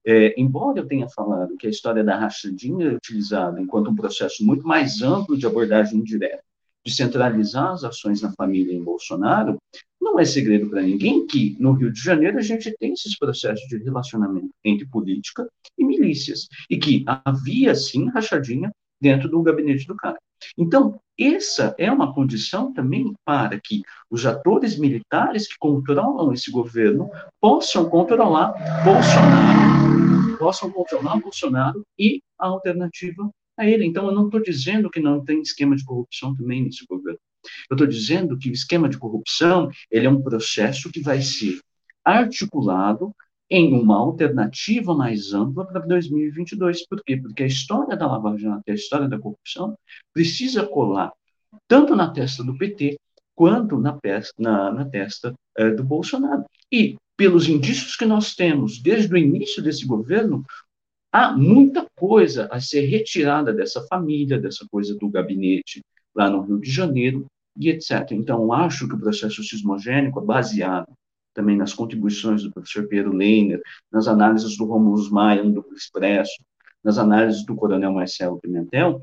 é, 0.05 0.33
embora 0.39 0.79
eu 0.79 0.87
tenha 0.87 1.09
falado 1.09 1.57
que 1.57 1.67
a 1.67 1.69
história 1.69 2.01
da 2.01 2.17
rachadinha 2.17 2.91
é 2.91 2.95
utilizada 2.95 3.59
enquanto 3.59 3.91
um 3.91 3.95
processo 3.95 4.45
muito 4.45 4.65
mais 4.65 5.01
amplo 5.01 5.37
de 5.37 5.45
abordagem 5.45 5.99
indireta, 5.99 6.41
de 6.87 6.95
centralizar 6.95 7.73
as 7.73 7.83
ações 7.83 8.21
na 8.21 8.31
família 8.31 8.73
em 8.73 8.81
Bolsonaro, 8.81 9.57
não 9.99 10.17
é 10.17 10.23
segredo 10.23 10.69
para 10.69 10.81
ninguém 10.81 11.27
que 11.27 11.57
no 11.59 11.73
Rio 11.73 11.91
de 11.91 12.01
Janeiro 12.01 12.37
a 12.37 12.41
gente 12.41 12.73
tem 12.79 12.93
esses 12.93 13.19
processos 13.19 13.67
de 13.67 13.77
relacionamento 13.77 14.49
entre 14.63 14.87
política 14.87 15.45
e 15.77 15.83
milícias, 15.83 16.47
e 16.69 16.77
que 16.77 17.03
havia 17.05 17.75
sim 17.75 18.07
rachadinha 18.09 18.71
dentro 19.01 19.27
do 19.27 19.43
gabinete 19.43 19.85
do 19.85 19.97
cara. 19.97 20.17
Então, 20.57 20.97
essa 21.19 21.75
é 21.77 21.91
uma 21.91 22.13
condição 22.13 22.73
também 22.73 23.13
para 23.25 23.59
que 23.59 23.81
os 24.09 24.25
atores 24.25 24.79
militares 24.79 25.45
que 25.45 25.57
controlam 25.59 26.31
esse 26.31 26.49
governo 26.49 27.09
possam 27.41 27.89
controlar 27.89 28.53
Bolsonaro, 28.85 30.37
possam 30.37 30.71
controlar 30.71 31.19
Bolsonaro 31.19 31.83
e 31.99 32.21
a 32.39 32.47
alternativa 32.47 33.29
a 33.57 33.65
ele. 33.65 33.85
Então, 33.85 34.05
eu 34.05 34.13
não 34.13 34.25
estou 34.25 34.41
dizendo 34.41 34.89
que 34.89 34.99
não 34.99 35.23
tem 35.23 35.41
esquema 35.41 35.75
de 35.75 35.83
corrupção 35.83 36.35
também 36.35 36.63
nesse 36.63 36.85
governo. 36.85 37.19
Eu 37.69 37.75
estou 37.75 37.87
dizendo 37.87 38.37
que 38.37 38.49
o 38.49 38.53
esquema 38.53 38.89
de 38.89 38.97
corrupção 38.97 39.69
ele 39.89 40.05
é 40.05 40.09
um 40.09 40.21
processo 40.21 40.91
que 40.91 41.01
vai 41.01 41.21
ser 41.21 41.59
articulado 42.03 43.13
em 43.49 43.73
uma 43.73 43.95
alternativa 43.97 44.93
mais 44.93 45.33
ampla 45.33 45.65
para 45.65 45.79
2022. 45.79 46.85
Por 46.87 47.01
quê? 47.03 47.17
Porque 47.17 47.43
a 47.43 47.47
história 47.47 47.95
da 47.95 48.07
Lava 48.07 48.37
Jato 48.37 48.63
a 48.67 48.73
história 48.73 49.07
da 49.07 49.19
corrupção 49.19 49.77
precisa 50.13 50.65
colar 50.65 51.11
tanto 51.67 51.95
na 51.95 52.09
testa 52.11 52.43
do 52.43 52.57
PT 52.57 52.97
quanto 53.35 53.77
na, 53.77 53.97
na, 54.37 54.71
na 54.71 54.85
testa 54.85 55.33
é, 55.55 55.69
do 55.69 55.83
Bolsonaro. 55.83 56.43
E, 56.71 56.97
pelos 57.15 57.47
indícios 57.47 57.95
que 57.95 58.05
nós 58.05 58.35
temos 58.35 58.81
desde 58.81 59.13
o 59.13 59.17
início 59.17 59.61
desse 59.61 59.85
governo, 59.85 60.43
há 61.17 61.35
muita 61.35 61.87
coisa 61.95 62.47
a 62.51 62.61
ser 62.61 62.81
retirada 62.81 63.51
dessa 63.51 63.81
família, 63.87 64.39
dessa 64.39 64.67
coisa 64.69 64.95
do 64.95 65.09
gabinete 65.09 65.81
lá 66.15 66.29
no 66.29 66.41
Rio 66.41 66.59
de 66.59 66.69
Janeiro, 66.69 67.25
e 67.59 67.69
etc. 67.69 68.11
Então, 68.11 68.53
acho 68.53 68.87
que 68.87 68.93
o 68.93 68.99
processo 68.99 69.43
sismogênico 69.43 70.19
é 70.19 70.23
baseado 70.23 70.87
também 71.33 71.57
nas 71.57 71.73
contribuições 71.73 72.43
do 72.43 72.51
professor 72.51 72.87
Pedro 72.87 73.13
Leiner, 73.13 73.59
nas 73.91 74.07
análises 74.07 74.55
do 74.57 74.65
Romulus 74.65 75.09
Maia 75.09 75.43
Duplo 75.43 75.75
Expresso, 75.75 76.37
nas 76.83 76.99
análises 76.99 77.43
do 77.43 77.55
coronel 77.55 77.93
Marcelo 77.93 78.39
Pimentel, 78.39 79.01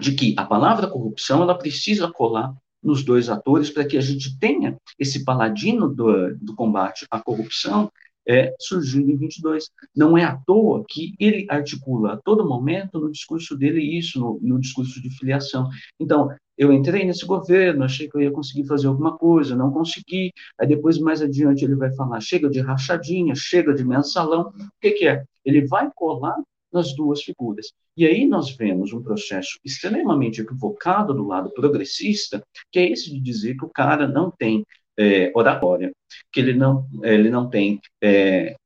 de 0.00 0.14
que 0.14 0.34
a 0.36 0.44
palavra 0.44 0.88
corrupção 0.88 1.42
ela 1.42 1.56
precisa 1.56 2.10
colar 2.10 2.52
nos 2.82 3.04
dois 3.04 3.28
atores 3.28 3.70
para 3.70 3.84
que 3.84 3.96
a 3.96 4.00
gente 4.00 4.36
tenha 4.38 4.76
esse 4.98 5.24
paladino 5.24 5.88
do, 5.88 6.36
do 6.36 6.54
combate 6.56 7.06
à 7.08 7.20
corrupção 7.20 7.90
é, 8.26 8.54
surgindo 8.58 9.10
em 9.10 9.16
22. 9.16 9.70
Não 9.94 10.16
é 10.18 10.24
à 10.24 10.36
toa 10.36 10.84
que 10.88 11.14
ele 11.18 11.46
articula 11.48 12.14
a 12.14 12.16
todo 12.16 12.48
momento 12.48 12.98
no 12.98 13.10
discurso 13.10 13.56
dele 13.56 13.80
isso, 13.80 14.18
no, 14.18 14.38
no 14.42 14.60
discurso 14.60 15.00
de 15.00 15.10
filiação. 15.10 15.68
Então, 16.00 16.28
eu 16.58 16.72
entrei 16.72 17.04
nesse 17.04 17.26
governo, 17.26 17.84
achei 17.84 18.08
que 18.08 18.16
eu 18.16 18.22
ia 18.22 18.30
conseguir 18.30 18.66
fazer 18.66 18.86
alguma 18.86 19.16
coisa, 19.16 19.54
não 19.54 19.70
consegui. 19.70 20.32
Aí 20.58 20.66
depois, 20.66 20.98
mais 20.98 21.20
adiante, 21.20 21.64
ele 21.64 21.76
vai 21.76 21.94
falar: 21.94 22.20
chega 22.20 22.48
de 22.48 22.60
rachadinha, 22.60 23.34
chega 23.34 23.74
de 23.74 23.84
mensalão. 23.84 24.48
O 24.48 24.80
que, 24.80 24.92
que 24.92 25.06
é? 25.06 25.24
Ele 25.44 25.66
vai 25.66 25.90
colar 25.94 26.36
nas 26.72 26.94
duas 26.94 27.22
figuras. 27.22 27.72
E 27.96 28.06
aí 28.06 28.26
nós 28.26 28.54
vemos 28.54 28.92
um 28.92 29.02
processo 29.02 29.58
extremamente 29.64 30.40
equivocado 30.40 31.14
do 31.14 31.26
lado 31.26 31.50
progressista, 31.50 32.42
que 32.70 32.78
é 32.78 32.90
esse 32.90 33.10
de 33.10 33.20
dizer 33.20 33.56
que 33.56 33.64
o 33.64 33.70
cara 33.70 34.06
não 34.06 34.30
tem 34.30 34.64
é, 34.98 35.30
oratória, 35.34 35.92
que 36.32 36.40
ele 36.40 36.54
não, 36.54 36.86
ele 37.02 37.30
não 37.30 37.48
tem 37.48 37.80
é, 38.02 38.56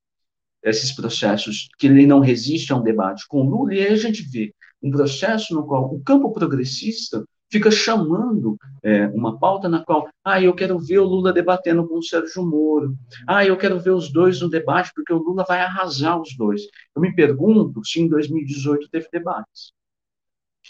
esses 0.62 0.92
processos, 0.92 1.68
que 1.78 1.86
ele 1.86 2.06
não 2.06 2.20
resiste 2.20 2.72
a 2.72 2.76
um 2.76 2.82
debate 2.82 3.26
com 3.28 3.42
Lula, 3.42 3.74
e 3.74 3.80
aí 3.80 3.92
a 3.92 3.96
gente 3.96 4.22
vê 4.22 4.54
um 4.82 4.90
processo 4.90 5.54
no 5.54 5.66
qual 5.66 5.92
o 5.92 6.02
campo 6.02 6.32
progressista 6.32 7.24
fica 7.50 7.70
chamando 7.70 8.56
é, 8.82 9.08
uma 9.08 9.38
pauta 9.38 9.68
na 9.68 9.84
qual, 9.84 10.08
ah, 10.24 10.40
eu 10.40 10.54
quero 10.54 10.78
ver 10.78 11.00
o 11.00 11.04
Lula 11.04 11.32
debatendo 11.32 11.86
com 11.86 11.98
o 11.98 12.02
Sérgio 12.02 12.46
Moro, 12.46 12.96
ah, 13.26 13.44
eu 13.44 13.56
quero 13.56 13.80
ver 13.80 13.90
os 13.90 14.12
dois 14.12 14.40
no 14.40 14.48
debate, 14.48 14.92
porque 14.94 15.12
o 15.12 15.18
Lula 15.18 15.44
vai 15.46 15.60
arrasar 15.60 16.20
os 16.20 16.36
dois. 16.36 16.62
Eu 16.94 17.02
me 17.02 17.14
pergunto 17.14 17.84
se 17.84 18.00
em 18.00 18.08
2018 18.08 18.88
teve 18.88 19.08
debates. 19.12 19.72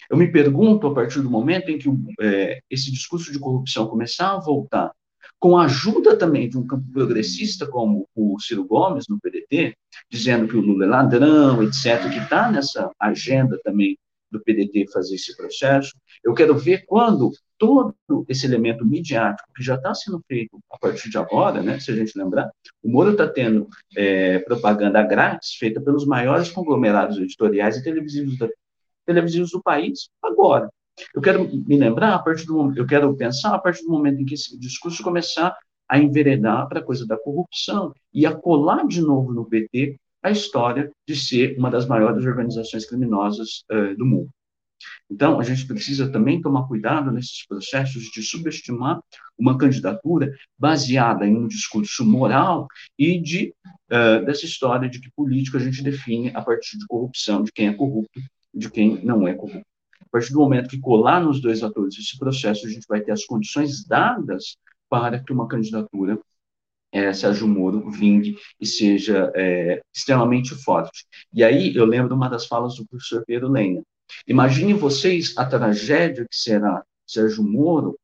Eu 0.09 0.17
me 0.17 0.33
pergunto, 0.33 0.87
a 0.87 0.95
partir 0.95 1.21
do 1.21 1.31
momento 1.31 1.71
em 1.71 1.79
que 1.79 1.89
é, 2.21 2.61
esse 2.71 2.91
discurso 2.91 3.31
de 3.31 3.39
corrupção 3.39 3.87
começar 3.87 4.33
a 4.33 4.41
voltar, 4.41 4.93
com 5.41 5.57
a 5.57 5.65
ajuda 5.65 6.17
também 6.17 6.49
de 6.51 6.59
um 6.59 6.67
campo 6.67 6.85
progressista 6.93 7.67
como 7.67 8.07
o 8.15 8.39
Ciro 8.39 8.65
Gomes, 8.67 9.07
no 9.09 9.19
PDT, 9.19 9.75
dizendo 10.11 10.47
que 10.47 10.57
o 10.57 10.61
Lula 10.61 10.85
é 10.85 10.89
ladrão, 10.89 11.63
etc., 11.63 12.11
que 12.13 12.19
está 12.19 12.53
nessa 12.53 12.91
agenda 13.01 13.59
também 13.65 13.99
do 14.31 14.39
PDT 14.39 14.87
fazer 14.93 15.15
esse 15.15 15.35
processo. 15.35 15.97
Eu 16.23 16.35
quero 16.35 16.57
ver 16.57 16.85
quando 16.87 17.33
todo 17.59 17.95
esse 18.29 18.47
elemento 18.47 18.87
midiático 18.87 19.49
que 19.57 19.63
já 19.63 19.75
está 19.75 19.95
sendo 19.95 20.23
feito 20.29 20.59
a 20.71 20.79
partir 20.79 21.09
de 21.11 21.19
agora, 21.19 21.63
né, 21.63 21.81
se 21.81 21.91
a 21.91 21.97
gente 21.97 22.17
lembrar, 22.17 22.51
o 22.83 22.91
Moro 22.91 23.13
está 23.13 23.27
tendo 23.27 23.67
é, 23.97 24.39
propaganda 24.41 25.03
grátis 25.03 25.55
feita 25.55 25.81
pelos 25.81 26.07
maiores 26.07 26.51
conglomerados 26.51 27.17
editoriais 27.19 27.79
e 27.79 27.83
televisivos, 27.83 28.39
da, 28.39 28.49
televisivos 29.07 29.51
do 29.51 29.63
país 29.63 30.11
agora. 30.23 30.71
Eu 31.15 31.21
quero 31.21 31.49
me 31.49 31.77
lembrar 31.77 32.15
a 32.15 32.19
partir 32.19 32.47
do 32.47 32.73
eu 32.77 32.87
quero 32.87 33.15
pensar 33.17 33.55
a 33.55 33.59
partir 33.59 33.83
do 33.83 33.91
momento 33.91 34.21
em 34.21 34.25
que 34.25 34.35
esse 34.35 34.59
discurso 34.59 35.03
começar 35.03 35.57
a 35.89 35.99
enveredar 35.99 36.69
para 36.69 36.81
a 36.81 36.85
coisa 36.85 37.07
da 37.07 37.19
corrupção 37.19 37.93
e 38.13 38.25
a 38.25 38.35
colar 38.35 38.87
de 38.87 39.01
novo 39.01 39.33
no 39.33 39.45
PT 39.45 39.97
a 40.23 40.31
história 40.31 40.91
de 41.09 41.17
ser 41.17 41.59
uma 41.59 41.71
das 41.71 41.87
maiores 41.87 42.25
organizações 42.25 42.87
criminosas 42.87 43.65
uh, 43.73 43.97
do 43.97 44.05
mundo. 44.05 44.29
Então, 45.11 45.41
a 45.41 45.43
gente 45.43 45.67
precisa 45.67 46.11
também 46.11 46.41
tomar 46.41 46.67
cuidado 46.67 47.11
nesses 47.11 47.47
processos 47.47 48.05
de 48.05 48.23
subestimar 48.23 49.01
uma 49.39 49.59
candidatura 49.59 50.35
baseada 50.59 51.27
em 51.27 51.37
um 51.37 51.49
discurso 51.49 52.05
moral 52.05 52.67
e 52.99 53.21
de 53.21 53.53
uh, 53.91 54.25
dessa 54.25 54.45
história 54.45 54.89
de 54.89 55.01
que 55.01 55.11
político 55.11 55.57
a 55.57 55.61
gente 55.61 55.83
define 55.83 56.31
a 56.35 56.43
partir 56.43 56.79
de 56.79 56.87
corrupção, 56.87 57.43
de 57.43 57.53
quem 57.53 57.69
é 57.69 57.73
corrupto 57.75 58.21
de 58.55 58.71
quem 58.71 59.05
não 59.05 59.27
é 59.27 59.35
corrupto. 59.35 59.70
A 60.11 60.19
partir 60.19 60.33
do 60.33 60.41
momento 60.41 60.69
que 60.69 60.81
colar 60.81 61.23
nos 61.23 61.41
dois 61.41 61.63
atores 61.63 61.97
esse 61.97 62.19
processo, 62.19 62.67
a 62.67 62.71
gente 62.71 62.87
vai 62.89 63.01
ter 63.01 63.13
as 63.13 63.25
condições 63.25 63.85
dadas 63.87 64.57
para 64.89 65.23
que 65.23 65.33
uma 65.33 65.47
candidatura 65.47 66.19
é, 66.93 67.13
Sérgio 67.13 67.47
Moro 67.47 67.89
vingue 67.91 68.37
e 68.61 68.67
seja 68.67 69.31
é, 69.37 69.81
extremamente 69.95 70.55
forte. 70.55 71.07
E 71.33 71.45
aí 71.45 71.75
eu 71.75 71.85
lembro 71.85 72.15
uma 72.15 72.29
das 72.29 72.47
falas 72.47 72.75
do 72.75 72.87
professor 72.87 73.23
Pedro 73.25 73.49
Lenha. 73.49 73.83
Imaginem 74.27 74.75
vocês 74.75 75.33
a 75.37 75.45
tragédia 75.45 76.27
que 76.29 76.37
será 76.37 76.83
Sérgio 77.07 77.45
Moro 77.45 77.97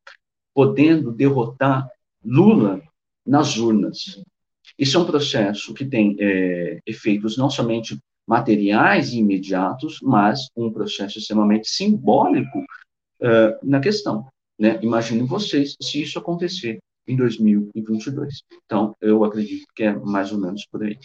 podendo 0.53 1.11
derrotar 1.11 1.89
Lula 2.23 2.81
nas 3.25 3.57
urnas. 3.57 4.21
Isso 4.79 4.97
é 4.97 4.99
um 4.99 5.05
processo 5.05 5.73
que 5.73 5.85
tem 5.85 6.15
é, 6.19 6.79
efeitos 6.85 7.37
não 7.37 7.49
somente 7.49 7.99
materiais 8.27 9.13
e 9.13 9.19
imediatos, 9.19 9.99
mas 10.01 10.49
um 10.55 10.71
processo 10.71 11.17
extremamente 11.17 11.69
simbólico 11.69 12.59
uh, 12.59 13.57
na 13.63 13.79
questão. 13.79 14.27
Né? 14.59 14.79
Imaginem 14.81 15.25
vocês 15.25 15.75
se 15.81 16.01
isso 16.01 16.19
acontecer 16.19 16.79
em 17.07 17.15
2022. 17.15 18.41
Então, 18.65 18.93
eu 18.99 19.23
acredito 19.23 19.65
que 19.73 19.83
é 19.83 19.93
mais 19.93 20.31
ou 20.31 20.39
menos 20.39 20.65
por 20.65 20.83
aí. 20.83 20.97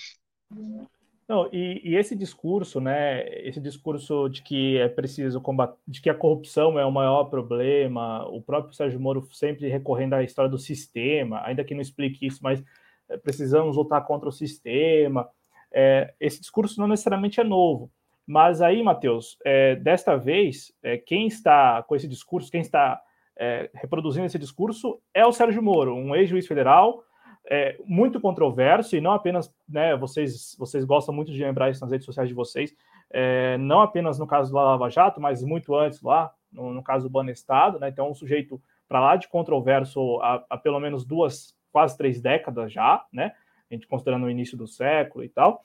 Não, 1.29 1.49
e, 1.53 1.81
e, 1.85 1.97
esse 1.97 2.17
discurso, 2.17 2.81
né? 2.81 3.27
Esse 3.47 3.61
discurso 3.61 4.29
de 4.29 4.43
que 4.43 4.77
é 4.77 4.89
preciso 4.89 5.41
combater, 5.41 5.79
de 5.87 6.03
que 6.03 6.11
a 6.11 6.15
corrupção 6.15 6.79
é 6.79 6.85
o 6.85 6.91
maior 6.91 7.25
problema, 7.25 8.27
o 8.29 8.43
próprio 8.43 8.75
Sérgio 8.75 9.01
Moro 9.01 9.27
sempre 9.33 9.69
recorrendo 9.69 10.15
à 10.15 10.23
história 10.23 10.51
do 10.51 10.59
sistema, 10.59 11.41
ainda 11.45 11.65
que 11.65 11.75
não 11.75 11.81
explique 11.81 12.27
isso, 12.27 12.41
mas 12.43 12.63
é, 13.09 13.17
precisamos 13.17 13.77
lutar 13.77 14.05
contra 14.05 14.29
o 14.29 14.33
sistema. 14.33 15.29
É, 15.73 16.13
esse 16.21 16.41
discurso 16.41 16.81
não 16.81 16.89
necessariamente 16.89 17.41
é 17.41 17.45
novo. 17.45 17.91
Mas 18.27 18.63
aí, 18.63 18.83
Matheus, 18.83 19.37
é, 19.45 19.77
desta 19.77 20.17
vez, 20.17 20.73
é, 20.83 20.97
quem 20.97 21.27
está 21.27 21.83
com 21.83 21.97
esse 21.97 22.07
discurso, 22.07 22.51
quem 22.51 22.61
está 22.61 23.01
é, 23.37 23.71
reproduzindo 23.75 24.27
esse 24.27 24.39
discurso 24.39 25.01
é 25.13 25.27
o 25.27 25.33
Sérgio 25.33 25.63
Moro, 25.63 25.95
um 25.95 26.15
ex-juiz 26.15 26.47
federal, 26.47 27.03
é, 27.51 27.77
muito 27.85 28.21
controverso, 28.21 28.97
e 28.97 29.01
não 29.01 29.13
apenas, 29.13 29.53
né, 29.69 29.97
vocês, 29.97 30.55
vocês 30.59 30.85
gostam 30.85 31.15
muito 31.15 31.33
de 31.33 31.43
lembrar 31.43 31.71
isso 31.71 31.81
nas 31.81 31.91
redes 31.91 32.07
sociais 32.07 32.29
de 32.29 32.35
vocês, 32.35 32.75
é, 33.11 33.59
não 33.59 33.81
apenas 33.81 34.19
no 34.19 34.27
caso 34.27 34.51
do 34.51 34.57
Lava 34.57 34.89
Jato, 34.89 35.21
mas 35.21 35.43
muito 35.43 35.75
antes 35.75 36.01
lá, 36.03 36.33
no, 36.53 36.73
no 36.73 36.83
caso 36.83 37.09
do 37.09 37.13
Banestado, 37.13 37.81
né, 37.81 37.89
então 37.89 38.11
um 38.11 38.15
sujeito 38.15 38.63
para 38.89 39.01
lá 39.01 39.17
de 39.17 39.27
controverso 39.29 40.21
há, 40.21 40.45
há, 40.49 40.57
pelo 40.57 40.79
menos 40.79 41.05
duas, 41.05 41.57
quase 41.73 41.97
três 41.97 42.21
décadas 42.21 42.73
já, 42.73 43.05
né, 43.13 43.33
a 43.75 43.79
gente 43.79 43.87
considerando 43.87 44.25
o 44.27 44.31
início 44.31 44.57
do 44.57 44.67
século 44.67 45.25
e 45.25 45.29
tal, 45.29 45.63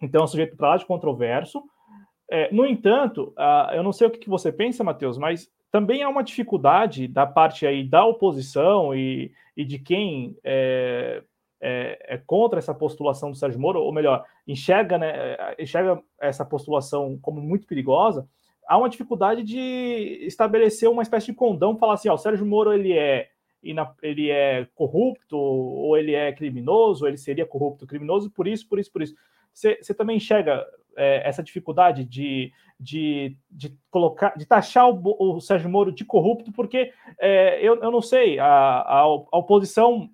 então 0.00 0.20
é 0.20 0.24
um 0.24 0.28
sujeito 0.28 0.56
para 0.56 0.70
lá 0.70 0.76
de 0.76 0.86
controverso, 0.86 1.62
é, 2.30 2.52
no 2.52 2.66
entanto, 2.66 3.32
uh, 3.38 3.72
eu 3.72 3.82
não 3.82 3.92
sei 3.92 4.06
o 4.06 4.10
que, 4.10 4.18
que 4.18 4.28
você 4.28 4.52
pensa, 4.52 4.84
Matheus, 4.84 5.16
mas 5.16 5.50
também 5.70 6.02
há 6.02 6.08
uma 6.08 6.22
dificuldade 6.22 7.08
da 7.08 7.26
parte 7.26 7.66
aí 7.66 7.82
da 7.82 8.04
oposição 8.04 8.94
e, 8.94 9.32
e 9.56 9.64
de 9.64 9.78
quem 9.78 10.36
é, 10.44 11.22
é, 11.60 12.14
é, 12.14 12.18
contra 12.18 12.58
essa 12.58 12.74
postulação 12.74 13.30
do 13.30 13.36
Sérgio 13.36 13.60
Moro, 13.60 13.80
ou 13.80 13.92
melhor, 13.92 14.24
enxerga, 14.46 14.98
né, 14.98 15.10
é, 15.14 15.56
enxerga 15.58 16.02
essa 16.20 16.44
postulação 16.44 17.18
como 17.20 17.40
muito 17.40 17.66
perigosa, 17.66 18.28
há 18.66 18.76
uma 18.76 18.90
dificuldade 18.90 19.42
de 19.42 20.18
estabelecer 20.22 20.88
uma 20.88 21.02
espécie 21.02 21.26
de 21.26 21.34
condão, 21.34 21.78
falar 21.78 21.94
assim, 21.94 22.10
ó, 22.10 22.14
o 22.14 22.18
Sérgio 22.18 22.44
Moro 22.44 22.72
ele 22.72 22.92
é 22.92 23.30
ele 24.02 24.30
é 24.30 24.66
corrupto, 24.74 25.36
ou 25.36 25.96
ele 25.96 26.14
é 26.14 26.32
criminoso, 26.32 27.04
ou 27.04 27.08
ele 27.08 27.18
seria 27.18 27.46
corrupto, 27.46 27.86
criminoso, 27.86 28.30
por 28.30 28.46
isso, 28.46 28.68
por 28.68 28.78
isso, 28.78 28.92
por 28.92 29.02
isso. 29.02 29.14
Você 29.52 29.94
também 29.94 30.16
enxerga 30.16 30.64
é, 30.96 31.28
essa 31.28 31.42
dificuldade 31.42 32.04
de, 32.04 32.52
de, 32.78 33.36
de, 33.50 33.76
colocar, 33.90 34.36
de 34.36 34.46
taxar 34.46 34.88
o, 34.88 35.36
o 35.36 35.40
Sérgio 35.40 35.70
Moro 35.70 35.92
de 35.92 36.04
corrupto, 36.04 36.52
porque 36.52 36.92
é, 37.18 37.60
eu, 37.60 37.76
eu 37.82 37.90
não 37.90 38.02
sei, 38.02 38.38
a, 38.38 38.46
a, 38.46 39.00
a, 39.00 39.38
oposição, 39.38 40.10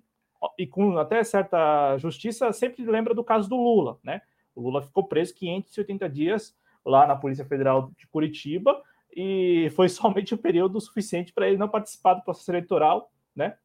e 0.57 0.65
com 0.67 0.97
até 0.97 1.23
certa 1.23 1.97
justiça, 1.97 2.51
sempre 2.53 2.83
lembra 2.83 3.13
do 3.13 3.23
caso 3.23 3.49
do 3.49 3.55
Lula, 3.55 3.97
né? 4.03 4.21
O 4.55 4.61
Lula 4.61 4.81
ficou 4.81 5.07
preso 5.07 5.35
580 5.35 6.09
dias 6.09 6.55
lá 6.85 7.05
na 7.05 7.15
Polícia 7.15 7.45
Federal 7.45 7.91
de 7.97 8.07
Curitiba 8.07 8.81
e 9.15 9.71
foi 9.75 9.89
somente 9.89 10.33
um 10.33 10.37
período 10.37 10.79
suficiente 10.79 11.33
para 11.33 11.47
ele 11.47 11.57
não 11.57 11.67
participar 11.67 12.13
do 12.13 12.23
processo 12.23 12.51
eleitoral, 12.51 13.11
né? 13.35 13.57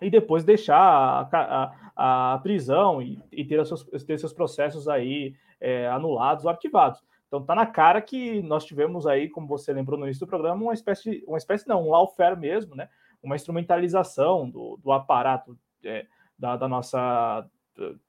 E 0.00 0.08
depois 0.08 0.44
deixar 0.44 0.78
a, 0.78 1.72
a, 1.96 2.34
a 2.34 2.38
prisão 2.38 3.02
e, 3.02 3.22
e 3.30 3.44
ter, 3.44 3.64
seus, 3.66 3.84
ter 4.04 4.18
seus 4.18 4.32
processos 4.32 4.88
aí 4.88 5.34
é, 5.60 5.86
anulados 5.88 6.44
ou 6.44 6.50
arquivados. 6.50 7.02
Então 7.26 7.44
tá 7.44 7.54
na 7.54 7.66
cara 7.66 8.00
que 8.00 8.42
nós 8.42 8.64
tivemos 8.64 9.06
aí, 9.06 9.28
como 9.28 9.46
você 9.46 9.72
lembrou 9.72 9.98
no 9.98 10.06
início 10.06 10.26
do 10.26 10.28
programa, 10.28 10.62
uma 10.62 10.74
espécie, 10.74 11.10
de, 11.10 11.24
uma 11.26 11.38
espécie 11.38 11.68
não, 11.68 11.86
um 11.86 11.90
lawfare 11.90 12.36
mesmo, 12.36 12.74
né? 12.74 12.88
Uma 13.22 13.36
instrumentalização 13.36 14.48
do, 14.48 14.78
do 14.82 14.90
aparato 14.90 15.56
é, 15.84 16.06
da, 16.38 16.56
da, 16.56 16.66
nossa 16.66 17.46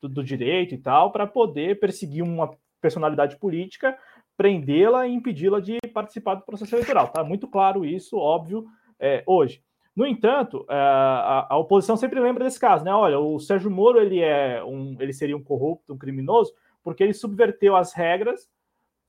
do, 0.01 0.09
do 0.09 0.23
direito 0.23 0.73
e 0.73 0.77
tal 0.77 1.11
para 1.11 1.27
poder 1.27 1.79
perseguir 1.79 2.23
uma 2.23 2.51
personalidade 2.81 3.37
política, 3.37 3.97
prendê-la 4.35 5.07
e 5.07 5.13
impedi-la 5.13 5.59
de 5.59 5.77
participar 5.93 6.35
do 6.35 6.45
processo 6.45 6.73
eleitoral. 6.73 7.09
Tá 7.09 7.23
muito 7.23 7.47
claro 7.47 7.85
isso, 7.85 8.17
óbvio, 8.17 8.65
é, 8.99 9.23
hoje. 9.27 9.63
No 9.95 10.05
entanto, 10.05 10.65
é, 10.69 10.75
a, 11.49 11.57
oposição 11.57 11.97
sempre 11.97 12.19
lembra 12.19 12.43
desse 12.43 12.59
caso, 12.59 12.83
né? 12.83 12.93
Olha, 12.93 13.19
o 13.19 13.39
Sérgio 13.39 13.69
Moro 13.69 13.99
ele 13.99 14.21
é 14.21 14.63
um, 14.63 14.95
ele 14.99 15.11
seria 15.11 15.35
um 15.35 15.43
corrupto, 15.43 15.93
um 15.93 15.97
criminoso, 15.97 16.53
porque 16.83 17.03
ele 17.03 17.13
subverteu 17.13 17.75
as 17.75 17.93
regras 17.93 18.49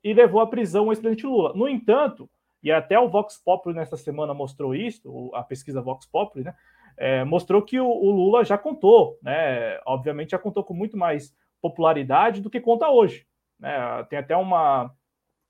e 0.02 0.12
levou 0.12 0.40
à 0.40 0.46
prisão 0.46 0.86
o 0.86 0.92
ex-presidente 0.92 1.26
Lula. 1.26 1.52
No 1.54 1.68
entanto, 1.68 2.28
e 2.62 2.70
até 2.70 2.98
o 2.98 3.08
Vox 3.08 3.40
Populi 3.44 3.74
nesta 3.74 3.96
semana 3.96 4.34
mostrou 4.34 4.74
isso, 4.74 5.30
a 5.34 5.42
pesquisa 5.42 5.82
Vox 5.82 6.06
Populi, 6.06 6.44
né? 6.44 6.54
É, 6.96 7.24
mostrou 7.24 7.62
que 7.62 7.80
o, 7.80 7.86
o, 7.86 8.10
Lula 8.10 8.44
já 8.44 8.58
contou, 8.58 9.18
né? 9.22 9.80
Obviamente 9.86 10.30
já 10.30 10.38
contou 10.38 10.62
com 10.62 10.74
muito 10.74 10.96
mais 10.96 11.34
popularidade 11.60 12.40
do 12.40 12.50
que 12.50 12.60
conta 12.60 12.90
hoje. 12.90 13.26
Né? 13.58 13.72
Tem 14.10 14.18
até 14.18 14.36
uma, 14.36 14.92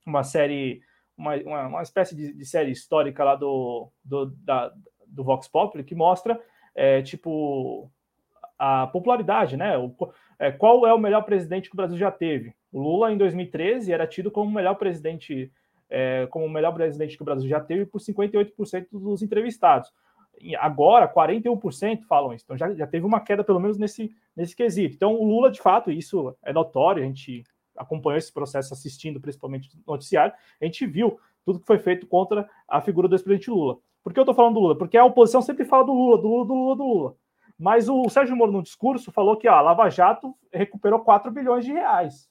uma 0.07 0.23
série, 0.23 0.83
uma, 1.17 1.35
uma, 1.37 1.67
uma 1.69 1.83
espécie 1.83 2.15
de, 2.15 2.33
de, 2.33 2.45
série 2.45 2.71
histórica 2.71 3.25
lá 3.25 3.35
do, 3.35 3.91
do, 4.05 4.27
da, 4.27 4.73
do 5.13 5.23
Vox 5.23 5.47
Populi 5.47 5.85
que 5.85 5.95
mostra, 5.95 6.41
é, 6.75 7.03
tipo, 7.03 7.91
a 8.59 8.87
popularidade, 8.87 9.57
né? 9.57 9.77
O, 9.77 9.95
é, 10.39 10.51
qual 10.51 10.87
é 10.87 10.95
o 10.95 10.99
melhor 10.99 11.23
presidente 11.23 11.69
que 11.69 11.75
o 11.75 11.77
Brasil 11.77 11.99
já 11.99 12.11
teve? 12.11 12.55
O 12.73 12.81
Lula, 12.81 13.13
em 13.13 13.19
2013, 13.19 13.93
era 13.93 14.07
tido 14.07 14.31
como 14.31 14.51
o 14.51 14.55
melhor 14.55 14.75
presidente, 14.75 15.53
é, 15.91 16.27
como 16.31 16.47
o 16.47 16.51
melhor 16.51 16.73
presidente 16.73 17.17
que 17.17 17.23
o 17.23 17.25
Brasil 17.25 17.49
já 17.49 17.61
teve 17.61 17.85
por 17.87 18.01
58% 18.01 18.87
dos 18.93 19.23
entrevistados. 19.23 19.93
E 20.41 20.57
agora, 20.57 21.13
41% 21.13 22.05
falam 22.05 22.33
isso. 22.33 22.45
Então 22.45 22.57
já, 22.57 22.73
já 22.75 22.87
teve 22.87 23.05
uma 23.05 23.21
queda, 23.21 23.45
pelo 23.45 23.61
menos, 23.61 23.79
nesse, 23.79 24.15
nesse 24.35 24.57
quesito. 24.57 24.95
Então, 24.97 25.15
o 25.15 25.25
Lula, 25.25 25.51
de 25.51 25.61
fato, 25.61 25.91
isso 25.91 26.35
é 26.43 26.53
notório, 26.53 27.03
a 27.03 27.07
gente 27.07 27.45
acompanhou 27.77 28.19
esse 28.19 28.33
processo 28.33 28.73
assistindo, 28.73 29.21
principalmente 29.21 29.71
no 29.75 29.93
noticiário, 29.93 30.35
a 30.61 30.65
gente 30.65 30.87
viu 30.87 31.19
tudo 31.45 31.61
que 31.61 31.67
foi 31.67 31.79
feito 31.79 32.07
contra 32.07 32.49
a 32.69 32.81
figura 32.81 33.09
do 33.09 33.15
ex-presidente 33.15 33.51
Lula. 33.51 33.79
Por 34.03 34.13
que 34.13 34.19
eu 34.19 34.23
estou 34.23 34.35
falando 34.35 34.55
do 34.55 34.61
Lula? 34.61 34.77
Porque 34.77 34.97
a 34.97 35.05
oposição 35.05 35.41
sempre 35.41 35.65
fala 35.65 35.85
do 35.85 35.93
Lula, 35.93 36.19
do 36.19 36.29
Lula, 36.29 36.47
do 36.47 36.55
Lula, 36.55 36.77
do 36.77 36.85
Lula. 36.85 37.17
Mas 37.59 37.89
o 37.89 38.09
Sérgio 38.09 38.37
Moro, 38.37 38.51
no 38.51 38.63
discurso, 38.63 39.13
falou 39.13 39.37
que 39.37 39.49
ó, 39.49 39.55
a 39.55 39.61
Lava 39.61 39.89
Jato 39.89 40.35
recuperou 40.53 41.01
4 41.01 41.31
bilhões 41.31 41.65
de 41.65 41.73
reais. 41.73 42.29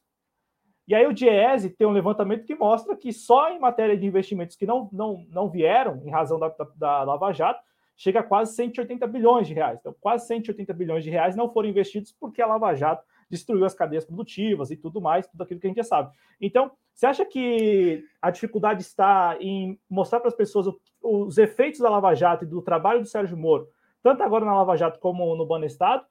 E 0.88 0.96
aí 0.96 1.06
o 1.08 1.14
Diese 1.14 1.70
tem 1.70 1.88
um 1.88 1.92
levantamento 1.92 2.46
que 2.46 2.54
mostra 2.54 2.98
que 2.98 3.14
só 3.14 3.50
em 3.50 3.60
matéria 3.60 3.96
de 3.96 4.06
investimentos 4.06 4.58
que 4.58 4.66
não, 4.66 4.90
não, 4.92 5.26
não 5.30 5.50
vieram 5.50 6.02
em 6.04 6.10
razão 6.10 6.38
da, 6.38 6.50
da, 6.50 6.66
da 6.76 7.04
Lava 7.04 7.32
Jato, 7.32 7.64
chega 7.96 8.20
a 8.20 8.24
quase 8.24 8.56
180 8.56 9.06
bilhões 9.08 9.48
de 9.48 9.54
reais. 9.54 9.80
Então, 9.80 9.96
quase 10.02 10.28
180 10.28 10.74
bilhões 10.74 11.04
de 11.04 11.10
reais 11.10 11.36
não 11.36 11.50
foram 11.50 11.70
investidos 11.70 12.12
porque 12.20 12.42
a 12.42 12.48
Lava 12.48 12.74
Jato 12.74 13.06
destruiu 13.30 13.64
as 13.64 13.74
cadeias 13.74 14.04
produtivas 14.04 14.72
e 14.72 14.76
tudo 14.76 15.00
mais, 15.00 15.28
tudo 15.28 15.42
aquilo 15.44 15.60
que 15.60 15.68
a 15.68 15.70
gente 15.70 15.78
já 15.78 15.84
sabe. 15.84 16.12
Então, 16.42 16.72
você 16.94 17.06
acha 17.06 17.26
que 17.26 18.04
a 18.22 18.30
dificuldade 18.30 18.82
está 18.82 19.38
em 19.40 19.80
mostrar 19.90 20.20
para 20.20 20.30
as 20.30 20.36
pessoas 20.36 20.68
os 21.02 21.38
efeitos 21.38 21.80
da 21.80 21.90
Lava 21.90 22.14
Jato 22.14 22.44
e 22.44 22.48
do 22.48 22.62
trabalho 22.62 23.02
do 23.02 23.08
Sérgio 23.08 23.38
Moro, 23.38 23.68
tanto 24.04 24.22
agora 24.22 24.46
na 24.46 24.56
Lava 24.56 24.78
Jato 24.78 25.00
como 25.00 25.36
no 25.36 25.46
Banestado, 25.46 26.06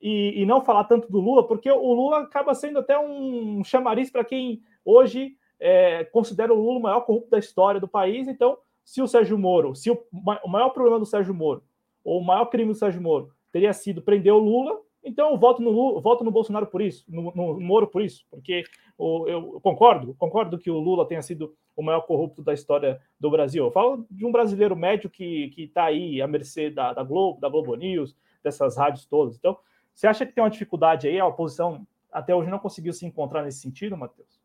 e, 0.00 0.42
e 0.42 0.44
não 0.44 0.60
falar 0.60 0.84
tanto 0.84 1.10
do 1.10 1.18
Lula, 1.18 1.46
porque 1.46 1.70
o 1.70 1.94
Lula 1.94 2.20
acaba 2.20 2.54
sendo 2.54 2.78
até 2.78 2.98
um 2.98 3.64
chamariz 3.64 4.10
para 4.10 4.24
quem 4.24 4.60
hoje 4.84 5.34
é, 5.58 6.04
considera 6.04 6.52
o 6.52 6.56
Lula 6.56 6.78
o 6.78 6.82
maior 6.82 7.00
corrupto 7.00 7.30
da 7.30 7.38
história 7.38 7.80
do 7.80 7.88
país. 7.88 8.28
Então, 8.28 8.58
se 8.84 9.00
o 9.00 9.06
Sérgio 9.06 9.38
Moro, 9.38 9.74
se 9.74 9.90
o, 9.90 9.98
o 10.44 10.48
maior 10.48 10.70
problema 10.70 10.98
do 10.98 11.06
Sérgio 11.06 11.32
Moro, 11.32 11.64
ou 12.04 12.20
o 12.20 12.24
maior 12.24 12.46
crime 12.46 12.72
do 12.72 12.78
Sérgio 12.78 13.00
Moro, 13.00 13.30
teria 13.50 13.72
sido 13.72 14.02
prender 14.02 14.32
o 14.32 14.38
Lula, 14.38 14.78
então 15.04 15.30
eu 15.30 15.38
voto 15.38 15.60
no, 15.60 15.70
Lula, 15.70 16.00
voto 16.00 16.24
no 16.24 16.30
Bolsonaro 16.30 16.66
por 16.66 16.80
isso, 16.80 17.04
no, 17.08 17.32
no 17.34 17.60
Moro 17.60 17.86
por 17.86 18.02
isso, 18.02 18.24
porque 18.30 18.64
o, 18.96 19.28
eu 19.28 19.60
concordo, 19.60 20.14
concordo 20.14 20.58
que 20.58 20.70
o 20.70 20.78
Lula 20.78 21.06
tenha 21.06 21.22
sido 21.22 21.54
o 21.76 21.82
maior 21.82 22.02
corrupto 22.02 22.42
da 22.42 22.54
história 22.54 23.00
do 23.18 23.30
Brasil. 23.30 23.64
Eu 23.64 23.70
falo 23.70 24.06
de 24.10 24.24
um 24.24 24.32
brasileiro 24.32 24.76
médio 24.76 25.10
que 25.10 25.52
está 25.58 25.84
aí 25.84 26.22
à 26.22 26.26
mercê 26.26 26.70
da, 26.70 26.92
da, 26.92 27.02
Globo, 27.02 27.40
da 27.40 27.48
Globo 27.48 27.74
News, 27.74 28.16
dessas 28.42 28.76
rádios 28.76 29.06
todas. 29.06 29.36
Então, 29.36 29.58
você 29.92 30.06
acha 30.06 30.24
que 30.24 30.32
tem 30.32 30.42
uma 30.42 30.50
dificuldade 30.50 31.08
aí? 31.08 31.18
A 31.18 31.26
oposição 31.26 31.86
até 32.10 32.34
hoje 32.34 32.50
não 32.50 32.58
conseguiu 32.58 32.92
se 32.92 33.04
encontrar 33.04 33.42
nesse 33.42 33.60
sentido, 33.60 33.96
Matheus? 33.96 34.40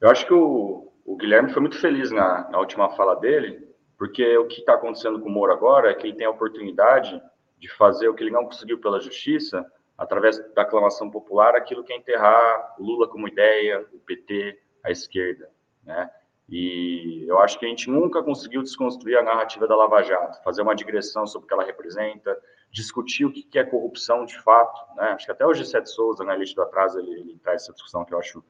Eu 0.00 0.10
acho 0.10 0.26
que 0.26 0.34
o, 0.34 0.92
o 1.04 1.16
Guilherme 1.16 1.50
foi 1.50 1.60
muito 1.60 1.78
feliz 1.78 2.10
na, 2.10 2.48
na 2.50 2.58
última 2.58 2.90
fala 2.90 3.14
dele, 3.14 3.66
porque 3.98 4.36
o 4.36 4.46
que 4.46 4.60
está 4.60 4.74
acontecendo 4.74 5.20
com 5.20 5.28
o 5.28 5.32
Moro 5.32 5.52
agora 5.52 5.90
é 5.90 5.94
que 5.94 6.06
ele 6.06 6.16
tem 6.16 6.26
a 6.26 6.30
oportunidade 6.30 7.20
de 7.58 7.68
fazer 7.68 8.08
o 8.08 8.14
que 8.14 8.22
ele 8.22 8.30
não 8.30 8.44
conseguiu 8.44 8.78
pela 8.78 9.00
justiça, 9.00 9.64
através 9.96 10.38
da 10.54 10.62
aclamação 10.62 11.10
popular, 11.10 11.54
aquilo 11.54 11.82
que 11.82 11.92
é 11.92 11.96
enterrar 11.96 12.76
Lula 12.78 13.08
como 13.08 13.28
ideia, 13.28 13.86
o 13.92 13.98
PT, 13.98 14.58
a 14.84 14.90
esquerda, 14.90 15.50
né? 15.82 16.10
E 16.48 17.24
eu 17.26 17.40
acho 17.40 17.58
que 17.58 17.66
a 17.66 17.68
gente 17.68 17.90
nunca 17.90 18.22
conseguiu 18.22 18.62
desconstruir 18.62 19.16
a 19.16 19.22
narrativa 19.22 19.66
da 19.66 19.74
Lava 19.74 20.00
Jato, 20.02 20.42
fazer 20.44 20.62
uma 20.62 20.76
digressão 20.76 21.26
sobre 21.26 21.46
o 21.46 21.48
que 21.48 21.54
ela 21.54 21.64
representa, 21.64 22.38
discutir 22.70 23.24
o 23.24 23.32
que 23.32 23.58
é 23.58 23.64
corrupção 23.64 24.24
de 24.24 24.38
fato, 24.40 24.80
né? 24.96 25.08
Acho 25.08 25.26
que 25.26 25.32
até 25.32 25.44
o 25.44 25.50
G7 25.50 25.86
Souza, 25.86 26.22
na 26.22 26.36
lista 26.36 26.56
do 26.56 26.68
atraso, 26.68 27.00
ele, 27.00 27.12
ele 27.12 27.38
traz 27.42 27.62
essa 27.62 27.72
discussão 27.72 28.04
que 28.04 28.14
eu 28.14 28.18
acho 28.18 28.44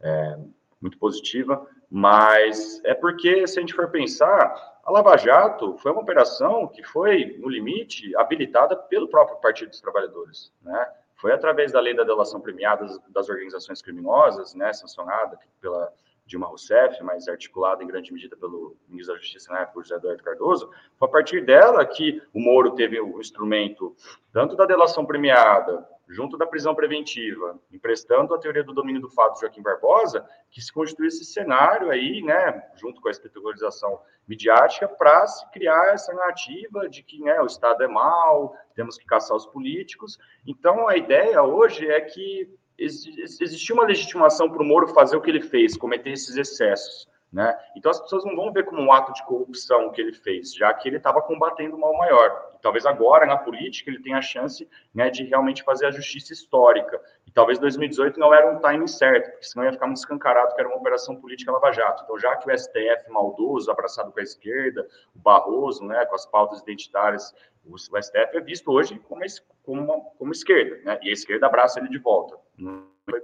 é, 0.00 0.36
muito 0.80 0.98
positiva, 0.98 1.66
mas 1.90 2.82
é 2.84 2.92
porque, 2.92 3.46
se 3.46 3.58
a 3.58 3.62
gente 3.62 3.74
for 3.74 3.90
pensar, 3.90 4.77
a 4.88 4.90
Lava 4.90 5.18
Jato 5.18 5.76
foi 5.76 5.92
uma 5.92 6.00
operação 6.00 6.66
que 6.66 6.82
foi, 6.82 7.36
no 7.38 7.46
limite, 7.50 8.16
habilitada 8.16 8.74
pelo 8.74 9.06
próprio 9.06 9.36
Partido 9.36 9.68
dos 9.68 9.82
Trabalhadores, 9.82 10.50
né? 10.62 10.90
Foi 11.16 11.30
através 11.30 11.72
da 11.72 11.78
lei 11.78 11.94
da 11.94 12.04
delação 12.04 12.40
premiada 12.40 12.86
das 13.10 13.28
organizações 13.28 13.82
criminosas, 13.82 14.54
né, 14.54 14.72
sancionada 14.72 15.38
pela 15.60 15.92
Dilma 16.24 16.46
Rousseff, 16.46 17.02
mas 17.02 17.28
articulada 17.28 17.84
em 17.84 17.86
grande 17.86 18.10
medida 18.14 18.34
pelo 18.34 18.78
ministro 18.88 19.14
da 19.14 19.20
Justiça 19.20 19.52
na 19.52 19.60
época, 19.60 19.82
José 19.82 19.96
Eduardo 19.96 20.22
Cardoso, 20.22 20.70
foi 20.96 21.08
a 21.08 21.10
partir 21.10 21.44
dela 21.44 21.84
que 21.84 22.22
o 22.32 22.40
Moro 22.40 22.70
teve 22.70 22.98
o 22.98 23.20
instrumento 23.20 23.94
tanto 24.32 24.56
da 24.56 24.64
delação 24.64 25.04
premiada, 25.04 25.86
junto 26.08 26.38
da 26.38 26.46
prisão 26.46 26.74
preventiva, 26.74 27.60
emprestando 27.70 28.34
a 28.34 28.38
teoria 28.38 28.64
do 28.64 28.72
domínio 28.72 29.00
do 29.00 29.10
fato 29.10 29.34
de 29.34 29.40
Joaquim 29.40 29.62
Barbosa, 29.62 30.26
que 30.50 30.60
se 30.60 30.72
constitui 30.72 31.08
esse 31.08 31.24
cenário 31.24 31.90
aí, 31.90 32.22
né, 32.22 32.62
junto 32.76 33.00
com 33.00 33.08
a 33.08 33.10
espetacularização 33.10 34.00
midiática, 34.26 34.88
para 34.88 35.26
se 35.26 35.50
criar 35.50 35.92
essa 35.92 36.12
narrativa 36.12 36.88
de 36.88 37.02
que 37.02 37.20
né, 37.20 37.40
o 37.40 37.46
Estado 37.46 37.82
é 37.82 37.88
mau, 37.88 38.56
temos 38.74 38.96
que 38.96 39.04
caçar 39.04 39.36
os 39.36 39.46
políticos. 39.46 40.18
Então, 40.46 40.88
a 40.88 40.96
ideia 40.96 41.42
hoje 41.42 41.86
é 41.86 42.00
que 42.00 42.48
existia 42.78 43.74
uma 43.74 43.84
legitimação 43.84 44.48
para 44.48 44.62
o 44.62 44.64
Moro 44.64 44.88
fazer 44.88 45.16
o 45.16 45.20
que 45.20 45.30
ele 45.30 45.42
fez, 45.42 45.76
cometer 45.76 46.10
esses 46.10 46.36
excessos. 46.36 47.08
Né? 47.30 47.54
Então 47.76 47.90
as 47.90 48.00
pessoas 48.00 48.24
não 48.24 48.34
vão 48.34 48.50
ver 48.50 48.64
como 48.64 48.80
um 48.80 48.90
ato 48.90 49.12
de 49.12 49.22
corrupção 49.24 49.90
que 49.90 50.00
ele 50.00 50.14
fez, 50.14 50.54
já 50.54 50.72
que 50.72 50.88
ele 50.88 50.96
estava 50.96 51.20
combatendo 51.20 51.76
o 51.76 51.80
mal 51.80 51.94
maior. 51.96 52.52
E 52.54 52.58
talvez 52.62 52.86
agora, 52.86 53.26
na 53.26 53.36
política, 53.36 53.90
ele 53.90 54.00
tenha 54.00 54.16
a 54.16 54.22
chance 54.22 54.66
né, 54.94 55.10
de 55.10 55.24
realmente 55.24 55.62
fazer 55.62 55.86
a 55.86 55.90
justiça 55.90 56.32
histórica. 56.32 56.98
E 57.26 57.30
talvez 57.30 57.58
2018 57.58 58.18
não 58.18 58.32
era 58.32 58.50
um 58.50 58.58
timing 58.60 58.86
certo, 58.86 59.30
porque 59.32 59.44
senão 59.44 59.66
ia 59.66 59.72
ficar 59.72 59.86
muito 59.86 59.98
escancarado 59.98 60.54
que 60.54 60.60
era 60.60 60.68
uma 60.68 60.78
operação 60.78 61.16
política 61.16 61.52
lava-jato. 61.52 62.02
Então, 62.04 62.18
já 62.18 62.34
que 62.36 62.50
o 62.50 62.58
STF 62.58 63.10
maldoso, 63.10 63.70
abraçado 63.70 64.10
com 64.10 64.20
a 64.20 64.22
esquerda, 64.22 64.88
o 65.14 65.18
Barroso, 65.18 65.84
né, 65.84 66.06
com 66.06 66.14
as 66.14 66.24
pautas 66.24 66.62
identitárias, 66.62 67.34
o 67.66 67.76
STF 67.76 68.38
é 68.38 68.40
visto 68.40 68.72
hoje 68.72 68.98
como, 69.00 69.20
como, 69.62 70.00
como 70.18 70.32
esquerda, 70.32 70.80
né? 70.82 70.98
e 71.02 71.10
a 71.10 71.12
esquerda 71.12 71.46
abraça 71.46 71.78
ele 71.78 71.90
de 71.90 71.98
volta 71.98 72.38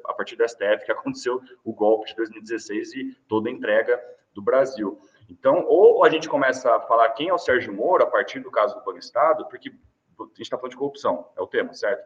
a 0.05 0.13
partir 0.13 0.37
do 0.37 0.49
STF 0.49 0.85
que 0.85 0.93
aconteceu 0.93 1.41
o 1.65 1.73
golpe 1.73 2.09
de 2.09 2.17
2016 2.17 2.95
e 2.95 3.15
toda 3.29 3.49
a 3.49 3.53
entrega 3.53 4.01
do 4.35 4.43
Brasil. 4.43 4.99
Então, 5.29 5.65
ou 5.67 6.05
a 6.05 6.11
gente 6.11 6.29
começa 6.29 6.75
a 6.75 6.81
falar 6.81 7.11
quem 7.11 7.29
é 7.29 7.35
o 7.35 7.39
Sérgio 7.39 7.73
Moro 7.73 8.03
a 8.03 8.07
partir 8.07 8.41
do 8.41 8.51
caso 8.51 8.79
do 8.79 8.99
Estado, 8.99 9.47
porque 9.49 9.71
a 9.71 10.25
gente 10.25 10.43
está 10.43 10.57
falando 10.57 10.73
de 10.73 10.77
corrupção, 10.77 11.29
é 11.37 11.41
o 11.41 11.47
tema, 11.47 11.73
certo? 11.73 12.05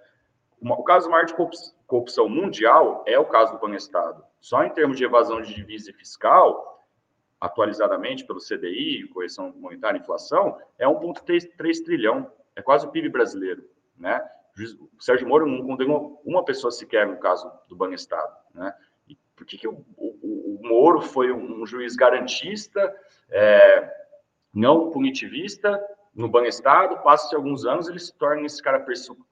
O 0.61 0.83
caso 0.83 1.09
maior 1.09 1.25
de 1.25 1.35
corrupção 1.87 2.29
mundial 2.29 3.05
é 3.07 3.19
o 3.19 3.25
caso 3.25 3.57
do 3.57 3.75
Estado. 3.75 4.25
Só 4.41 4.65
em 4.65 4.71
termos 4.71 4.97
de 4.97 5.05
evasão 5.05 5.41
de 5.41 5.55
divisa 5.55 5.93
fiscal, 5.93 6.87
atualizadamente 7.41 8.27
pelo 8.27 8.41
CDI, 8.41 9.09
correção 9.09 9.53
monetária 9.57 9.99
e 9.99 10.01
inflação, 10.01 10.59
é 10.77 10.87
1,3 10.87 11.85
trilhão, 11.85 12.31
é 12.57 12.63
quase 12.63 12.87
o 12.87 12.91
PIB 12.91 13.09
brasileiro, 13.09 13.69
né? 13.97 14.21
O 14.65 15.03
Sérgio 15.03 15.29
Moro 15.29 15.47
não 15.47 15.67
condenou 15.67 16.21
uma 16.25 16.45
pessoa 16.45 16.71
sequer 16.71 17.07
no 17.07 17.19
caso 17.19 17.51
do 17.69 17.77
Banestado, 17.77 18.35
né? 18.55 18.75
Por 19.37 19.47
que, 19.47 19.57
que 19.57 19.69
o, 19.69 19.85
o, 19.97 20.59
o 20.59 20.69
Moro 20.69 21.01
foi 21.01 21.33
um, 21.33 21.65
juiz 21.65 21.95
garantista, 21.95 22.93
é, 23.31 23.89
não 24.53 24.91
punitivista, 24.91 25.81
no 26.15 26.29
Banestado, 26.29 27.01
passa-se 27.03 27.37
alguns 27.37 27.65
anos, 27.65 27.89
ele 27.89 28.01
se 28.01 28.13
torna 28.19 28.45
esse 28.45 28.61
cara 28.61 28.85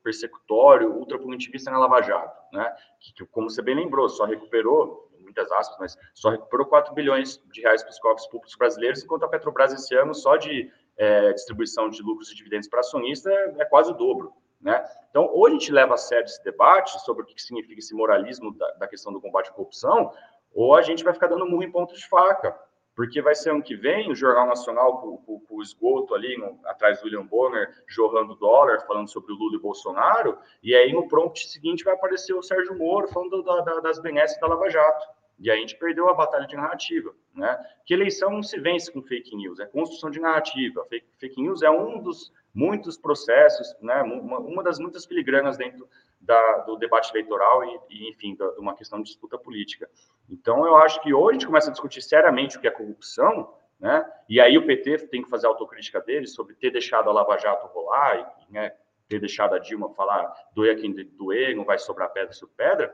persecutório, 0.03 0.93
ultrapunitivista 0.93 1.70
na 1.70 1.79
Lava 1.79 2.01
Jato, 2.01 2.41
né? 2.53 2.72
Que, 3.01 3.12
que, 3.12 3.27
como 3.27 3.51
você 3.51 3.61
bem 3.61 3.74
lembrou, 3.74 4.09
só 4.09 4.24
recuperou, 4.24 5.11
muitas 5.20 5.51
aspas, 5.51 5.77
mas 5.81 5.99
só 6.14 6.31
recuperou 6.31 6.66
4 6.66 6.95
bilhões 6.95 7.43
de 7.53 7.61
reais 7.61 7.83
para 7.83 7.91
os 7.91 7.99
cofres 7.99 8.27
públicos 8.29 8.55
brasileiros, 8.55 9.03
enquanto 9.03 9.24
a 9.24 9.29
Petrobras 9.29 9.72
esse 9.72 9.95
ano, 9.97 10.14
só 10.14 10.37
de 10.37 10.70
é, 10.97 11.33
distribuição 11.33 11.91
de 11.91 12.01
lucros 12.03 12.31
e 12.31 12.37
dividendos 12.37 12.68
para 12.68 12.81
acionista, 12.81 13.31
é, 13.31 13.55
é 13.59 13.64
quase 13.64 13.91
o 13.91 13.95
dobro. 13.95 14.33
Né? 14.66 14.84
Então, 15.10 15.30
ou 15.32 15.46
a 15.46 15.50
gente 15.50 15.70
leva 15.70 15.94
a 15.94 15.96
sério 15.96 16.24
esse 16.24 16.42
debate 16.42 17.00
sobre 17.04 17.22
o 17.22 17.26
que 17.26 17.40
significa 17.40 17.78
esse 17.78 17.94
moralismo 17.94 18.52
da, 18.52 18.68
da 18.72 18.88
questão 18.88 19.12
do 19.12 19.20
combate 19.20 19.48
à 19.48 19.52
corrupção, 19.52 20.12
ou 20.52 20.74
a 20.74 20.82
gente 20.82 21.04
vai 21.04 21.14
ficar 21.14 21.28
dando 21.28 21.46
murro 21.46 21.62
em 21.62 21.70
ponto 21.70 21.94
de 21.94 22.04
faca, 22.08 22.58
porque 22.92 23.22
vai 23.22 23.36
ser 23.36 23.50
ano 23.50 23.62
que 23.62 23.76
vem 23.76 24.10
o 24.10 24.14
Jornal 24.16 24.48
Nacional 24.48 24.98
com, 24.98 25.40
o 25.48 25.62
esgoto 25.62 26.16
ali 26.16 26.36
no, 26.36 26.58
atrás 26.64 26.98
do 26.98 27.04
William 27.04 27.24
Bonner, 27.24 27.72
jorrando 27.86 28.34
dólar, 28.34 28.80
falando 28.88 29.08
sobre 29.08 29.32
o 29.32 29.36
Lula 29.36 29.56
e 29.56 29.60
Bolsonaro, 29.60 30.36
e 30.60 30.74
aí 30.74 30.92
no 30.92 31.06
prompt 31.06 31.46
seguinte 31.46 31.84
vai 31.84 31.94
aparecer 31.94 32.34
o 32.34 32.42
Sérgio 32.42 32.76
Moro 32.76 33.06
falando 33.06 33.40
da, 33.44 33.60
da, 33.60 33.78
das 33.78 34.00
benesses 34.00 34.40
da 34.40 34.48
Lava 34.48 34.68
Jato. 34.68 35.06
E 35.39 35.51
a 35.51 35.57
gente 35.57 35.76
perdeu 35.76 36.09
a 36.09 36.14
batalha 36.14 36.47
de 36.47 36.57
narrativa, 36.57 37.14
né? 37.34 37.59
Que 37.84 37.93
eleição 37.93 38.30
não 38.30 38.43
se 38.43 38.59
vence 38.59 38.91
com 38.91 39.03
fake 39.03 39.37
news, 39.37 39.61
é 39.61 39.66
construção 39.66 40.11
de 40.11 40.18
narrativa. 40.18 40.84
Fake, 40.87 41.07
fake 41.18 41.43
news 41.43 41.62
é 41.62 41.70
um 41.70 42.01
dos 42.03 42.32
muitos 42.55 42.97
processos, 42.97 43.74
né? 43.82 44.03
Uma, 44.03 44.39
uma 44.39 44.62
das 44.62 44.78
muitas 44.78 45.05
filigranas 45.05 45.59
dentro 45.59 45.87
da, 46.20 46.59
do 46.61 46.76
debate 46.76 47.11
eleitoral 47.11 47.62
e, 47.64 47.80
e 47.91 48.09
enfim, 48.09 48.34
de 48.34 48.43
uma 48.59 48.74
questão 48.74 48.99
de 48.99 49.05
disputa 49.05 49.39
política. 49.39 49.89
Então, 50.28 50.66
eu 50.66 50.76
acho 50.76 51.01
que 51.03 51.12
hoje 51.12 51.30
a 51.30 51.32
gente 51.34 51.47
começa 51.47 51.68
a 51.68 51.72
discutir 51.72 52.01
seriamente 52.01 52.57
o 52.57 52.61
que 52.61 52.66
é 52.66 52.70
corrupção, 52.70 53.55
né? 53.78 54.11
E 54.28 54.41
aí 54.41 54.57
o 54.57 54.66
PT 54.66 55.09
tem 55.09 55.22
que 55.22 55.28
fazer 55.28 55.47
a 55.47 55.51
autocrítica 55.51 56.01
dele 56.01 56.26
sobre 56.26 56.55
ter 56.55 56.70
deixado 56.70 57.11
a 57.11 57.12
Lava 57.12 57.37
Jato 57.37 57.66
rolar, 57.66 58.34
e, 58.49 58.53
né, 58.53 58.72
ter 59.09 59.20
deixado 59.20 59.55
a 59.55 59.59
Dilma 59.59 59.91
falar 59.95 60.32
doer 60.53 60.80
quem 60.80 60.93
doer, 60.93 61.55
não 61.55 61.64
vai 61.64 61.78
sobrar 61.78 62.12
pedra 62.12 62.32
sobre 62.32 62.55
pedra, 62.57 62.93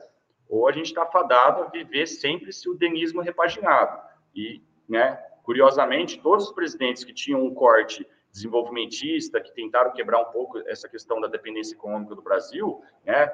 ou 0.53 0.68
a 0.68 0.72
gente 0.72 0.88
está 0.88 1.07
fadado 1.07 1.62
a 1.62 1.68
viver 1.68 2.07
sempre 2.07 2.53
se 2.53 2.68
o 2.68 2.74
denismo 2.74 3.22
repaginado. 3.22 3.98
E, 4.34 4.62
né, 4.86 5.16
curiosamente, 5.42 6.20
todos 6.20 6.48
os 6.48 6.53
presidentes 6.53 7.05
que 7.05 7.14
tinham 7.14 7.42
um 7.42 7.55
corte 7.55 8.07
desenvolvimentista, 8.30 9.40
que 9.40 9.50
tentaram 9.55 9.94
quebrar 9.94 10.20
um 10.20 10.30
pouco 10.30 10.59
essa 10.68 10.86
questão 10.90 11.22
da 11.22 11.26
dependência 11.26 11.74
econômica 11.74 12.14
do 12.14 12.20
Brasil, 12.20 12.82
né, 13.03 13.32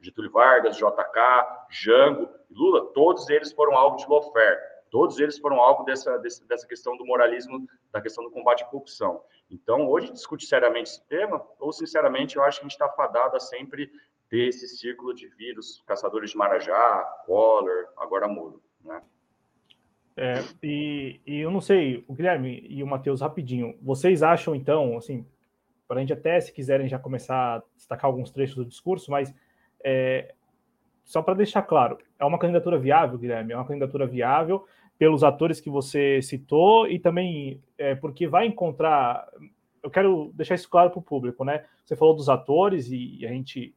Getúlio 0.00 0.30
Vargas, 0.30 0.76
JK, 0.76 1.66
Jango, 1.70 2.28
Lula, 2.48 2.92
todos 2.92 3.28
eles 3.30 3.52
foram 3.52 3.76
alvo 3.76 3.96
de 3.96 4.08
lawfare. 4.08 4.60
Todos 4.92 5.18
eles 5.18 5.36
foram 5.38 5.58
alvo 5.60 5.82
dessa, 5.82 6.16
dessa 6.18 6.68
questão 6.68 6.96
do 6.96 7.04
moralismo, 7.04 7.66
da 7.90 8.00
questão 8.00 8.22
do 8.22 8.30
combate 8.30 8.62
à 8.62 8.66
corrupção. 8.66 9.24
Então, 9.50 9.88
hoje, 9.88 10.12
discute 10.12 10.46
seriamente 10.46 10.90
esse 10.90 11.04
tema, 11.08 11.44
ou, 11.58 11.72
sinceramente, 11.72 12.36
eu 12.36 12.44
acho 12.44 12.60
que 12.60 12.66
a 12.66 12.68
gente 12.68 12.80
está 12.80 12.88
fadado 12.90 13.36
a 13.36 13.40
sempre 13.40 13.90
ter 14.34 14.48
esse 14.48 14.66
círculo 14.66 15.14
de 15.14 15.28
vírus, 15.28 15.80
caçadores 15.86 16.30
de 16.30 16.36
Marajá, 16.36 17.04
Collor, 17.24 17.86
agora 17.96 18.26
Muro, 18.26 18.60
né? 18.84 19.00
É, 20.16 20.42
e, 20.60 21.20
e, 21.24 21.38
eu 21.38 21.52
não 21.52 21.60
sei, 21.60 22.04
o 22.08 22.14
Guilherme 22.14 22.66
e 22.68 22.82
o 22.82 22.86
Matheus, 22.86 23.20
rapidinho, 23.20 23.78
vocês 23.80 24.24
acham, 24.24 24.52
então, 24.52 24.96
assim, 24.96 25.24
para 25.86 25.98
a 25.98 26.00
gente 26.00 26.12
até, 26.12 26.40
se 26.40 26.52
quiserem 26.52 26.88
já 26.88 26.98
começar 26.98 27.58
a 27.58 27.62
destacar 27.76 28.06
alguns 28.06 28.32
trechos 28.32 28.56
do 28.56 28.64
discurso, 28.64 29.08
mas 29.08 29.32
é, 29.84 30.34
só 31.04 31.22
para 31.22 31.34
deixar 31.34 31.62
claro, 31.62 31.98
é 32.18 32.24
uma 32.24 32.38
candidatura 32.38 32.76
viável, 32.76 33.16
Guilherme? 33.16 33.52
É 33.52 33.56
uma 33.56 33.66
candidatura 33.66 34.04
viável 34.04 34.66
pelos 34.98 35.22
atores 35.22 35.60
que 35.60 35.70
você 35.70 36.20
citou 36.20 36.88
e 36.88 36.98
também 36.98 37.62
é, 37.78 37.94
porque 37.94 38.26
vai 38.26 38.46
encontrar. 38.46 39.28
Eu 39.80 39.90
quero 39.90 40.32
deixar 40.34 40.56
isso 40.56 40.68
claro 40.68 40.90
para 40.90 40.98
o 40.98 41.02
público, 41.02 41.44
né? 41.44 41.64
Você 41.84 41.94
falou 41.94 42.16
dos 42.16 42.28
atores 42.28 42.88
e 42.90 43.24
a 43.24 43.28
gente 43.28 43.74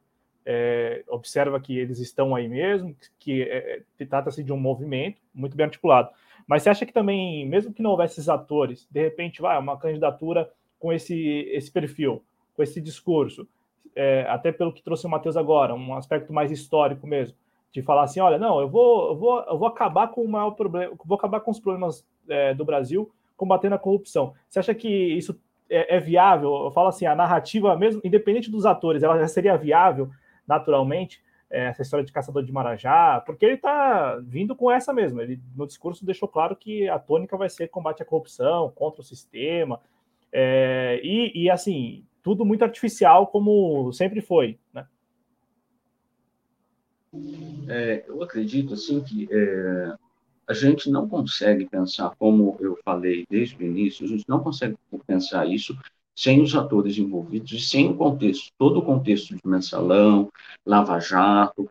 é, 0.49 1.03
observa 1.09 1.59
que 1.59 1.77
eles 1.77 1.99
estão 1.99 2.33
aí 2.33 2.47
mesmo, 2.47 2.95
que 3.19 3.43
é, 3.43 3.83
é 3.99 4.05
trata-se 4.05 4.41
de 4.41 4.53
um 4.53 4.57
movimento 4.57 5.21
muito 5.35 5.57
bem 5.57 5.65
articulado. 5.65 6.09
Mas 6.47 6.63
você 6.63 6.69
acha 6.69 6.85
que 6.85 6.93
também, 6.93 7.45
mesmo 7.45 7.73
que 7.73 7.83
não 7.83 7.91
houvesse 7.91 8.13
esses 8.13 8.29
atores, 8.29 8.87
de 8.89 9.01
repente 9.01 9.41
vai 9.41 9.59
uma 9.59 9.77
candidatura 9.77 10.49
com 10.79 10.93
esse, 10.93 11.49
esse 11.51 11.69
perfil, 11.69 12.23
com 12.55 12.63
esse 12.63 12.79
discurso, 12.79 13.45
é, 13.93 14.25
até 14.29 14.49
pelo 14.53 14.71
que 14.71 14.81
trouxe 14.81 15.05
o 15.05 15.09
Matheus 15.09 15.35
agora, 15.35 15.75
um 15.75 15.93
aspecto 15.95 16.31
mais 16.31 16.49
histórico 16.49 17.05
mesmo, 17.05 17.35
de 17.73 17.81
falar 17.81 18.03
assim, 18.03 18.21
olha, 18.21 18.37
não, 18.37 18.61
eu 18.61 18.69
vou, 18.69 19.09
eu 19.09 19.15
vou, 19.17 19.39
eu 19.41 19.57
vou 19.57 19.67
acabar 19.67 20.07
com 20.07 20.21
o 20.23 20.29
maior 20.29 20.51
problema, 20.51 20.95
vou 21.03 21.17
acabar 21.17 21.41
com 21.41 21.51
os 21.51 21.59
problemas 21.59 22.07
é, 22.29 22.53
do 22.53 22.63
Brasil, 22.63 23.11
combatendo 23.35 23.75
a 23.75 23.79
corrupção. 23.79 24.33
Você 24.47 24.59
acha 24.59 24.73
que 24.73 24.87
isso 24.87 25.37
é, 25.69 25.97
é, 25.97 25.99
viável? 25.99 26.55
Eu 26.63 26.71
falo 26.71 26.87
assim, 26.87 27.05
a 27.05 27.13
narrativa 27.13 27.75
mesmo, 27.75 27.99
independente 28.01 28.49
dos 28.49 28.65
atores, 28.65 29.03
ela 29.03 29.19
já 29.19 29.27
seria 29.27 29.57
viável 29.57 30.09
naturalmente 30.47 31.21
é, 31.49 31.65
essa 31.67 31.81
história 31.81 32.05
de 32.05 32.11
caçador 32.11 32.43
de 32.43 32.51
Marajá, 32.51 33.21
porque 33.25 33.45
ele 33.45 33.55
está 33.55 34.17
vindo 34.21 34.55
com 34.55 34.71
essa 34.71 34.93
mesmo. 34.93 35.21
Ele 35.21 35.39
no 35.55 35.65
discurso 35.65 36.05
deixou 36.05 36.27
claro 36.27 36.55
que 36.55 36.87
a 36.89 36.99
tônica 36.99 37.37
vai 37.37 37.49
ser 37.49 37.69
combate 37.69 38.01
à 38.01 38.05
corrupção, 38.05 38.71
contra 38.75 39.01
o 39.01 39.03
sistema, 39.03 39.79
é, 40.31 40.99
e, 41.03 41.43
e 41.43 41.49
assim 41.49 42.03
tudo 42.21 42.43
muito 42.43 42.63
artificial, 42.63 43.27
como 43.27 43.91
sempre 43.93 44.19
foi, 44.19 44.59
né? 44.73 44.85
É, 47.69 48.03
eu 48.05 48.21
acredito 48.21 48.73
assim 48.73 49.01
que 49.01 49.29
é, 49.31 49.95
a 50.45 50.53
gente 50.53 50.89
não 50.89 51.07
consegue 51.07 51.65
pensar, 51.65 52.13
como 52.17 52.57
eu 52.59 52.77
falei 52.83 53.25
desde 53.29 53.55
o 53.55 53.63
início, 53.63 54.05
a 54.05 54.09
gente 54.09 54.25
não 54.27 54.43
consegue 54.43 54.77
pensar 55.05 55.47
isso 55.47 55.77
sem 56.17 56.41
os 56.41 56.55
atores 56.55 56.97
envolvidos 56.97 57.51
e 57.51 57.59
sem 57.59 57.91
o 57.91 57.95
contexto, 57.95 58.51
todo 58.57 58.79
o 58.79 58.81
contexto 58.81 59.35
de 59.35 59.41
mensalão, 59.45 60.31
Lava 60.65 60.99
Jato, 60.99 61.69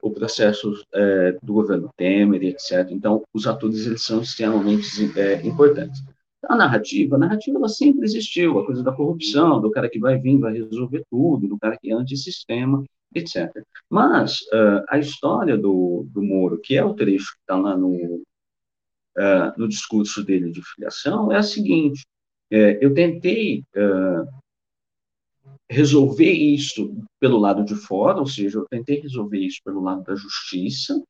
o 0.00 0.10
processo 0.10 0.72
é, 0.94 1.36
do 1.42 1.52
governo 1.52 1.90
Temer, 1.96 2.42
etc. 2.44 2.88
Então, 2.90 3.22
os 3.34 3.46
atores 3.46 3.86
eles 3.86 4.02
são 4.02 4.22
extremamente 4.22 4.86
é, 5.18 5.46
importantes. 5.46 6.02
A 6.48 6.56
narrativa, 6.56 7.16
a 7.16 7.18
narrativa 7.18 7.58
ela 7.58 7.68
sempre 7.68 8.04
existiu, 8.04 8.58
a 8.58 8.64
coisa 8.64 8.82
da 8.82 8.92
corrupção, 8.92 9.60
do 9.60 9.70
cara 9.70 9.90
que 9.90 9.98
vai 9.98 10.18
vir, 10.18 10.38
vai 10.38 10.54
resolver 10.54 11.04
tudo, 11.10 11.46
do 11.46 11.58
cara 11.58 11.76
que 11.76 11.90
é 11.90 11.94
antissistema, 11.94 12.82
etc. 13.14 13.62
Mas 13.90 14.40
uh, 14.52 14.82
a 14.88 14.98
história 14.98 15.56
do, 15.56 16.06
do 16.08 16.22
Moro, 16.22 16.58
que 16.58 16.76
é 16.76 16.84
o 16.84 16.94
trecho 16.94 17.32
que 17.32 17.40
está 17.40 17.56
lá 17.56 17.76
no, 17.76 17.94
uh, 17.94 19.52
no 19.56 19.68
discurso 19.68 20.24
dele 20.24 20.50
de 20.50 20.62
filiação, 20.62 21.30
é 21.30 21.36
a 21.36 21.42
seguinte: 21.42 22.04
é, 22.52 22.78
eu 22.84 22.92
tentei 22.94 23.64
resolver 25.68 26.30
isso 26.30 26.94
pelo 27.18 27.38
lado 27.38 27.64
de 27.64 27.74
fora, 27.74 28.18
ou 28.18 28.26
seja, 28.26 28.58
eu 28.58 28.66
tentei 28.68 29.00
resolver 29.00 29.38
isso 29.38 29.60
pelo 29.64 29.80
lado 29.80 30.04
da 30.04 30.14
justiça, 30.14 31.02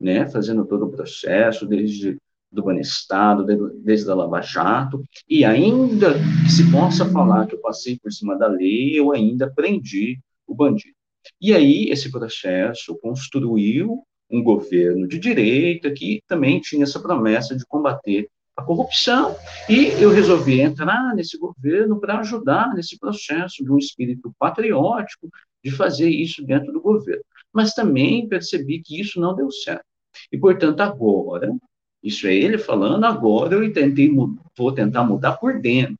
né, 0.00 0.28
fazendo 0.28 0.66
todo 0.66 0.86
o 0.86 0.90
processo, 0.90 1.66
desde 1.66 2.18
do 2.50 2.62
Banestado, 2.62 3.44
desde 3.82 4.10
a 4.10 4.14
Lava 4.14 4.40
Jato, 4.40 5.04
e 5.28 5.44
ainda 5.44 6.14
que 6.44 6.50
se 6.50 6.70
possa 6.70 7.04
falar 7.10 7.46
que 7.46 7.54
eu 7.54 7.60
passei 7.60 7.98
por 7.98 8.10
cima 8.10 8.36
da 8.36 8.46
lei, 8.46 8.98
eu 8.98 9.12
ainda 9.12 9.52
prendi 9.54 10.18
o 10.46 10.54
bandido. 10.54 10.94
E 11.40 11.52
aí 11.52 11.90
esse 11.90 12.10
processo 12.10 12.98
construiu 13.00 14.02
um 14.30 14.42
governo 14.42 15.06
de 15.06 15.18
direita 15.18 15.90
que 15.90 16.22
também 16.26 16.58
tinha 16.58 16.84
essa 16.84 17.00
promessa 17.00 17.54
de 17.54 17.66
combater 17.66 18.28
a 18.58 18.62
corrupção, 18.62 19.36
e 19.68 19.86
eu 20.02 20.10
resolvi 20.10 20.60
entrar 20.60 21.14
nesse 21.14 21.38
governo 21.38 22.00
para 22.00 22.18
ajudar 22.18 22.74
nesse 22.74 22.98
processo 22.98 23.62
de 23.62 23.70
um 23.70 23.78
espírito 23.78 24.34
patriótico 24.36 25.30
de 25.64 25.70
fazer 25.70 26.10
isso 26.10 26.44
dentro 26.44 26.72
do 26.72 26.80
governo. 26.80 27.22
Mas 27.52 27.72
também 27.72 28.28
percebi 28.28 28.82
que 28.82 29.00
isso 29.00 29.20
não 29.20 29.36
deu 29.36 29.48
certo. 29.52 29.84
E, 30.32 30.36
portanto, 30.36 30.80
agora 30.80 31.54
isso 32.02 32.26
é 32.26 32.34
ele 32.34 32.58
falando, 32.58 33.04
agora 33.04 33.54
eu 33.54 33.72
tentei, 33.72 34.12
vou 34.56 34.72
tentar 34.72 35.04
mudar 35.04 35.36
por 35.36 35.60
dentro. 35.60 35.96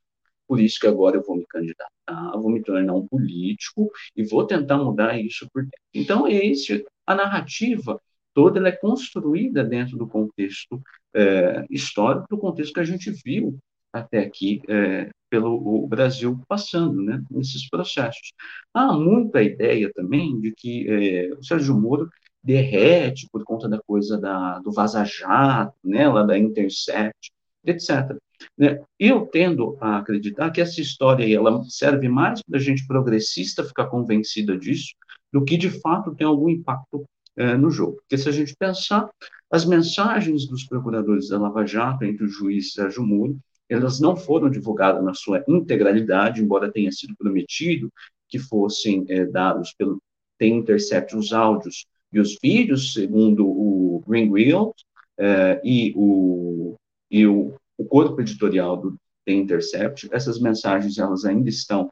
Por 0.49 0.59
isso 0.59 0.81
que 0.81 0.87
agora 0.89 1.17
eu 1.17 1.23
vou 1.23 1.37
me 1.37 1.47
candidatar, 1.47 2.33
vou 2.35 2.51
me 2.51 2.61
tornar 2.61 2.95
um 2.95 3.07
político 3.07 3.89
e 4.17 4.25
vou 4.25 4.45
tentar 4.45 4.79
mudar 4.79 5.17
isso 5.17 5.47
por 5.53 5.63
dentro. 5.63 5.79
Então, 5.95 6.27
é 6.27 6.45
esse, 6.45 6.85
a 7.07 7.15
narrativa 7.15 8.01
toda 8.35 8.59
ela 8.59 8.69
é 8.69 8.73
construída 8.73 9.65
dentro 9.65 9.97
do 9.97 10.07
contexto 10.07 10.81
é, 11.15 11.65
histórico, 11.71 12.27
do 12.31 12.39
contexto 12.39 12.75
que 12.75 12.81
a 12.81 12.85
gente 12.85 13.11
viu 13.25 13.59
até 13.93 14.19
aqui 14.21 14.61
é, 14.69 15.11
pelo 15.31 15.87
Brasil 15.87 16.41
passando, 16.49 17.03
né, 17.03 17.23
nesses 17.31 17.69
processos. 17.69 18.33
Há 18.73 18.93
muita 18.93 19.43
ideia 19.43 19.91
também 19.95 20.39
de 20.41 20.53
que 20.57 20.87
é, 20.89 21.35
o 21.35 21.43
Sérgio 21.43 21.79
Moro 21.79 22.09
derrete 22.43 23.29
por 23.31 23.45
conta 23.45 23.69
da 23.69 23.81
coisa 23.87 24.19
da, 24.19 24.59
do 24.61 24.73
vaza-jato, 24.73 25.75
né, 25.85 26.09
lá 26.09 26.23
da 26.23 26.39
Intercept, 26.39 27.31
etc. 27.65 28.17
Né? 28.57 28.81
Eu 28.99 29.27
tendo 29.27 29.77
a 29.81 29.99
acreditar 29.99 30.51
que 30.51 30.61
essa 30.61 30.81
história 30.81 31.25
aí, 31.25 31.35
ela 31.35 31.63
serve 31.65 32.09
mais 32.09 32.41
para 32.43 32.59
a 32.59 32.63
gente 32.63 32.87
progressista 32.87 33.65
ficar 33.65 33.87
convencida 33.87 34.57
disso 34.57 34.95
do 35.33 35.45
que 35.45 35.57
de 35.57 35.69
fato 35.69 36.15
tem 36.15 36.27
algum 36.27 36.49
impacto 36.49 37.05
é, 37.39 37.57
no 37.57 37.71
jogo. 37.71 37.97
Porque 37.97 38.19
se 38.19 38.29
a 38.29 38.33
gente 38.33 38.55
pensar, 38.59 39.09
as 39.51 39.65
mensagens 39.65 40.47
dos 40.47 40.65
procuradores 40.65 41.29
da 41.29 41.39
Lava 41.39 41.65
Jato 41.65 42.05
entre 42.05 42.25
o 42.25 42.29
juiz 42.29 42.73
Sérgio 42.73 43.07
Moro, 43.07 43.39
elas 43.69 44.01
não 44.01 44.17
foram 44.17 44.51
divulgadas 44.51 45.05
na 45.05 45.15
sua 45.15 45.45
integralidade, 45.47 46.43
embora 46.43 46.73
tenha 46.73 46.91
sido 46.91 47.15
prometido 47.17 47.93
que 48.29 48.39
fossem 48.39 49.05
é, 49.09 49.25
dados 49.25 49.73
pelo 49.77 49.99
tem 50.39 50.57
Intercept 50.57 51.17
os 51.17 51.33
áudios 51.33 51.85
e 52.13 52.21
os 52.21 52.39
vídeos, 52.41 52.93
segundo 52.93 53.45
o 53.45 54.03
Green 54.07 54.31
Wheel 54.31 54.73
é, 55.19 55.61
e, 55.65 55.93
o, 55.97 56.77
e 57.11 57.27
o, 57.27 57.55
o 57.77 57.85
corpo 57.85 58.21
editorial 58.21 58.77
do 58.77 58.97
The 59.27 59.33
Intercept, 59.33 60.09
essas 60.13 60.41
mensagens 60.41 60.97
elas 60.97 61.25
ainda 61.25 61.49
estão 61.49 61.91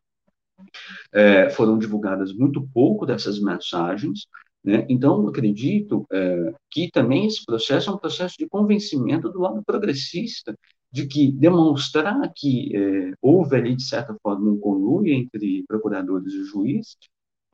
é, 1.13 1.51
foram 1.51 1.77
divulgadas 1.79 2.33
muito 2.33 2.67
pouco 2.73 3.05
dessas 3.05 3.41
mensagens, 3.41 4.27
né? 4.67 4.85
Então, 4.89 5.29
acredito 5.29 6.05
é, 6.13 6.53
que 6.69 6.91
também 6.91 7.27
esse 7.27 7.47
processo 7.47 7.89
é 7.89 7.93
um 7.93 7.99
processo 7.99 8.35
de 8.37 8.49
convencimento 8.49 9.31
do 9.31 9.41
lado 9.41 9.63
progressista, 9.65 10.59
de 10.91 11.07
que 11.07 11.31
demonstrar 11.31 12.33
que 12.35 12.77
é, 12.77 13.13
houve 13.23 13.55
ali, 13.57 13.77
de 13.77 13.85
certa 13.85 14.17
forma, 14.21 14.51
um 14.51 14.59
conluio 14.59 15.15
entre 15.15 15.65
procuradores 15.69 16.35
e 16.35 16.45
juiz 16.45 16.97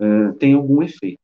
é, 0.00 0.32
tem 0.32 0.54
algum 0.54 0.82
efeito. 0.82 1.18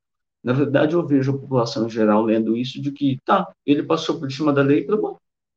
Na 0.44 0.52
verdade, 0.52 0.94
eu 0.94 1.06
vejo 1.06 1.32
a 1.32 1.38
população 1.38 1.86
em 1.86 1.90
geral 1.90 2.22
lendo 2.22 2.54
isso 2.54 2.82
de 2.82 2.92
que, 2.92 3.18
tá, 3.24 3.50
ele 3.64 3.82
passou 3.82 4.20
por 4.20 4.30
cima 4.30 4.52
da 4.52 4.62
lei 4.62 4.84
para 4.84 4.98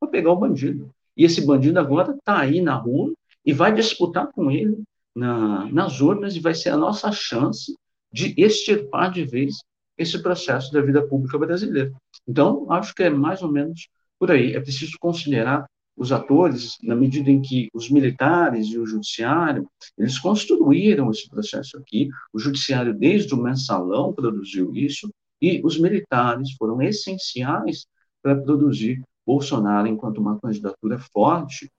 pegar 0.09 0.31
o 0.31 0.37
bandido. 0.37 0.89
E 1.17 1.25
esse 1.25 1.45
bandido 1.45 1.77
agora 1.77 2.13
está 2.13 2.39
aí 2.39 2.61
na 2.61 2.75
rua 2.75 3.11
e 3.45 3.51
vai 3.51 3.73
disputar 3.73 4.31
com 4.31 4.49
ele 4.49 4.81
na, 5.13 5.65
nas 5.71 5.99
urnas 5.99 6.35
e 6.35 6.39
vai 6.39 6.55
ser 6.55 6.69
a 6.69 6.77
nossa 6.77 7.11
chance 7.11 7.75
de 8.13 8.33
extirpar 8.37 9.11
de 9.11 9.25
vez 9.25 9.55
esse 10.01 10.21
processo 10.21 10.71
da 10.71 10.81
vida 10.81 11.05
pública 11.07 11.37
brasileira. 11.37 11.91
Então, 12.27 12.71
acho 12.71 12.93
que 12.93 13.03
é 13.03 13.09
mais 13.09 13.41
ou 13.41 13.51
menos 13.51 13.87
por 14.19 14.31
aí. 14.31 14.53
É 14.53 14.59
preciso 14.59 14.97
considerar 14.99 15.65
os 15.95 16.11
atores, 16.11 16.77
na 16.81 16.95
medida 16.95 17.29
em 17.29 17.41
que 17.41 17.69
os 17.73 17.89
militares 17.89 18.67
e 18.67 18.77
o 18.77 18.85
judiciário, 18.85 19.67
eles 19.97 20.17
construíram 20.17 21.11
esse 21.11 21.29
processo 21.29 21.77
aqui, 21.77 22.09
o 22.33 22.39
judiciário 22.39 22.93
desde 22.93 23.33
o 23.33 23.37
mensalão 23.37 24.13
produziu 24.13 24.75
isso, 24.75 25.09
e 25.41 25.61
os 25.63 25.77
militares 25.79 26.53
foram 26.53 26.81
essenciais 26.81 27.85
para 28.21 28.35
produzir 28.35 29.01
Bolsonaro 29.25 29.87
enquanto 29.87 30.19
uma 30.19 30.39
candidatura 30.39 30.99
forte, 31.13 31.69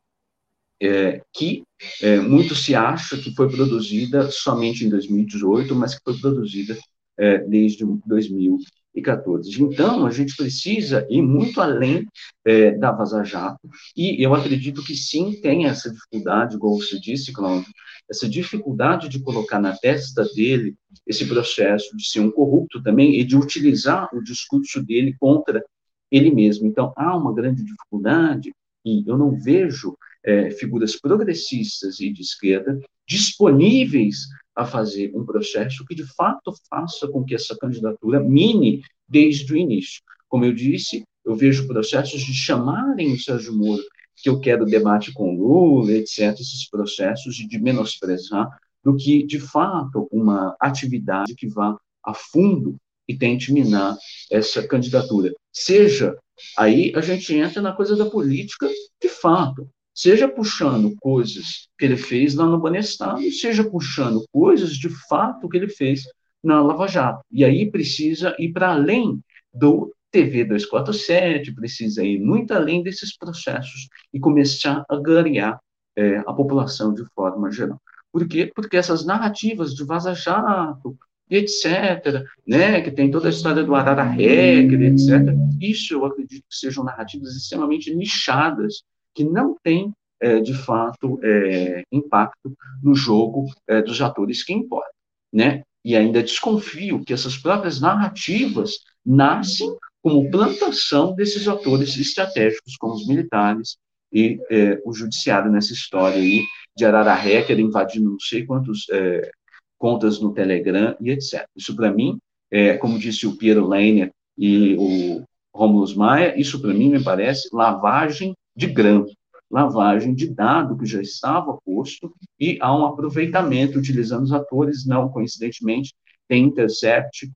é, 0.81 1.23
que 1.33 1.63
é, 2.01 2.19
muito 2.19 2.55
se 2.57 2.75
acha 2.75 3.17
que 3.17 3.35
foi 3.35 3.49
produzida 3.49 4.31
somente 4.31 4.85
em 4.85 4.89
2018, 4.89 5.75
mas 5.75 5.95
que 5.95 6.01
foi 6.05 6.19
produzida 6.19 6.77
é, 7.19 7.39
desde 7.39 7.85
2014. 8.07 9.63
Então, 9.63 10.07
a 10.07 10.11
gente 10.11 10.37
precisa 10.37 11.07
ir 11.11 11.23
muito 11.23 11.61
além 11.61 12.07
é, 12.45 12.73
da 12.73 12.93
Vaza 12.93 13.23
Jato, 13.25 13.69
e 13.97 14.25
eu 14.25 14.35
acredito 14.35 14.85
que 14.85 14.95
sim, 14.95 15.41
tem 15.41 15.67
essa 15.67 15.91
dificuldade, 15.91 16.57
igual 16.57 16.77
você 16.77 16.99
disse, 16.99 17.33
Cláudio, 17.33 17.71
essa 18.11 18.29
dificuldade 18.29 19.09
de 19.09 19.21
colocar 19.21 19.61
na 19.61 19.77
testa 19.77 20.25
dele 20.35 20.75
esse 21.07 21.27
processo 21.27 21.97
de 21.97 22.07
ser 22.07 22.21
um 22.21 22.31
corrupto 22.31 22.83
também 22.83 23.19
e 23.19 23.25
de 23.25 23.37
utilizar 23.37 24.09
o 24.13 24.23
discurso 24.23 24.83
dele 24.83 25.15
contra 25.19 25.65
ele 26.11 26.31
mesmo. 26.31 26.67
Então, 26.67 26.93
há 26.97 27.17
uma 27.17 27.35
grande 27.35 27.65
dificuldade, 27.65 28.53
e 28.85 29.09
eu 29.09 29.17
não 29.17 29.39
vejo 29.39 29.97
é, 30.25 30.51
figuras 30.51 30.97
progressistas 30.97 32.01
e 32.01 32.13
de 32.13 32.21
esquerda 32.21 32.79
disponíveis 33.09 34.27
a 34.55 34.65
fazer 34.65 35.13
um 35.15 35.25
processo 35.25 35.85
que, 35.87 35.95
de 35.95 36.07
fato, 36.15 36.53
faça 36.69 37.09
com 37.09 37.25
que 37.25 37.35
essa 37.35 37.57
candidatura 37.57 38.21
mine 38.21 38.83
desde 39.09 39.53
o 39.53 39.57
início. 39.57 40.03
Como 40.29 40.45
eu 40.45 40.53
disse, 40.53 41.03
eu 41.25 41.35
vejo 41.35 41.67
processos 41.67 42.23
de 42.23 42.35
chamarem 42.35 43.13
o 43.13 43.19
Sérgio 43.19 43.55
Moro, 43.55 43.83
que 44.17 44.29
eu 44.29 44.41
quero 44.41 44.65
debate 44.65 45.13
com 45.13 45.35
Lula, 45.35 45.93
etc., 45.93 46.33
esses 46.33 46.69
processos 46.69 47.35
de 47.35 47.59
menosprezar, 47.59 48.49
do 48.85 48.97
que, 48.97 49.25
de 49.25 49.39
fato, 49.39 50.09
uma 50.11 50.57
atividade 50.61 51.35
que 51.35 51.49
vá 51.49 51.77
a 52.05 52.15
fundo 52.15 52.77
e 53.09 53.17
tente 53.17 53.53
minar 53.53 53.97
essa 54.31 54.67
candidatura. 54.67 55.33
Seja, 55.53 56.17
aí 56.57 56.93
a 56.95 57.01
gente 57.01 57.35
entra 57.35 57.63
na 57.63 57.73
coisa 57.73 57.97
da 57.97 58.09
política 58.09 58.69
de 59.01 59.09
fato, 59.09 59.69
seja 59.95 60.29
puxando 60.29 60.95
coisas 61.01 61.69
que 61.79 61.85
ele 61.85 61.97
fez 61.97 62.35
lá 62.35 62.47
no 62.47 62.59
Banestado, 62.59 63.23
seja 63.31 63.65
puxando 63.65 64.25
coisas 64.33 64.73
de 64.73 64.89
fato 65.09 65.49
que 65.49 65.57
ele 65.57 65.69
fez 65.69 66.03
na 66.43 66.61
Lava 66.63 66.89
Jato. 66.89 67.23
E 67.31 67.45
aí 67.45 67.71
precisa 67.71 68.35
ir 68.39 68.53
para 68.53 68.71
além 68.71 69.21
do 69.53 69.93
TV 70.11 70.45
247, 70.45 71.55
precisa 71.55 72.05
ir 72.05 72.21
muito 72.21 72.53
além 72.53 72.83
desses 72.83 73.17
processos 73.17 73.89
e 74.13 74.21
começar 74.21 74.85
a 74.89 74.97
ganhar 74.97 75.59
é, 75.97 76.19
a 76.19 76.33
população 76.33 76.93
de 76.93 77.05
forma 77.15 77.51
geral. 77.51 77.81
Por 78.13 78.29
quê? 78.29 78.51
Porque 78.55 78.77
essas 78.77 79.07
narrativas 79.07 79.75
de 79.75 79.85
Vaza 79.85 80.15
Jato, 80.15 80.97
etc., 81.31 82.25
né, 82.47 82.83
que 82.83 82.91
tem 82.91 83.11
toda 83.11 83.29
a 83.29 83.31
história 83.31 83.65
do 83.65 83.75
Arara 83.75 84.05
Hecker, 84.05 84.83
etc., 84.83 85.35
isso 85.61 85.95
eu 85.95 86.05
acredito 86.05 86.43
que 86.43 86.57
sejam 86.57 86.85
narrativas 86.85 87.35
extremamente 87.35 87.95
nichadas, 87.95 88.83
que 89.15 89.25
não 89.25 89.57
têm, 89.63 89.93
é, 90.21 90.41
de 90.41 90.55
fato, 90.55 91.19
é, 91.23 91.83
impacto 91.91 92.53
no 92.83 92.95
jogo 92.95 93.47
é, 93.67 93.83
dos 93.83 94.01
atores 94.01 94.45
que 94.45 94.53
importam, 94.53 94.93
né? 95.33 95.63
E 95.85 95.97
ainda 95.97 96.23
desconfio 96.23 97.05
que 97.05 97.13
essas 97.13 97.37
próprias 97.37 97.81
narrativas 97.81 98.73
nascem 99.05 99.69
como 100.01 100.31
plantação 100.31 101.15
desses 101.15 101.49
atores 101.49 101.97
estratégicos, 101.97 102.77
como 102.77 102.95
os 102.95 103.07
militares 103.07 103.77
e 104.13 104.39
é, 104.51 104.81
o 104.85 104.93
judiciário 104.93 105.51
nessa 105.51 105.73
história 105.73 106.19
aí 106.19 106.45
de 106.77 106.85
Arara 106.85 107.15
Hecker 107.15 107.59
invadindo 107.59 108.11
não 108.11 108.21
sei 108.21 108.45
quantos 108.45 108.87
é, 108.91 109.31
contas 109.79 110.21
no 110.21 110.33
Telegram 110.33 110.97
e 111.01 111.11
etc. 111.11 111.45
Isso, 111.57 111.75
para 111.75 111.93
mim, 111.93 112.19
é, 112.51 112.77
como 112.77 112.99
disse 112.99 113.27
o 113.27 113.37
Piero 113.37 113.67
Leiner 113.67 114.11
e 114.37 114.77
o 114.79 115.25
Romulus 115.55 115.95
Maia, 115.95 116.39
isso, 116.39 116.61
para 116.61 116.73
mim, 116.73 116.91
me 116.91 117.03
parece 117.03 117.49
lavagem 117.53 118.35
de 118.55 118.67
grão, 118.67 119.07
lavagem 119.51 120.15
de 120.15 120.29
dado 120.29 120.77
que 120.77 120.87
já 120.87 121.01
estava 121.01 121.59
posto 121.65 122.15
e 122.39 122.59
há 122.61 122.75
um 122.77 122.85
aproveitamento 122.85 123.79
utilizando 123.79 124.25
os 124.25 124.33
atores, 124.33 124.87
não 124.87 125.09
coincidentemente, 125.09 125.95
tem 126.29 126.45
Intercept 126.45 127.31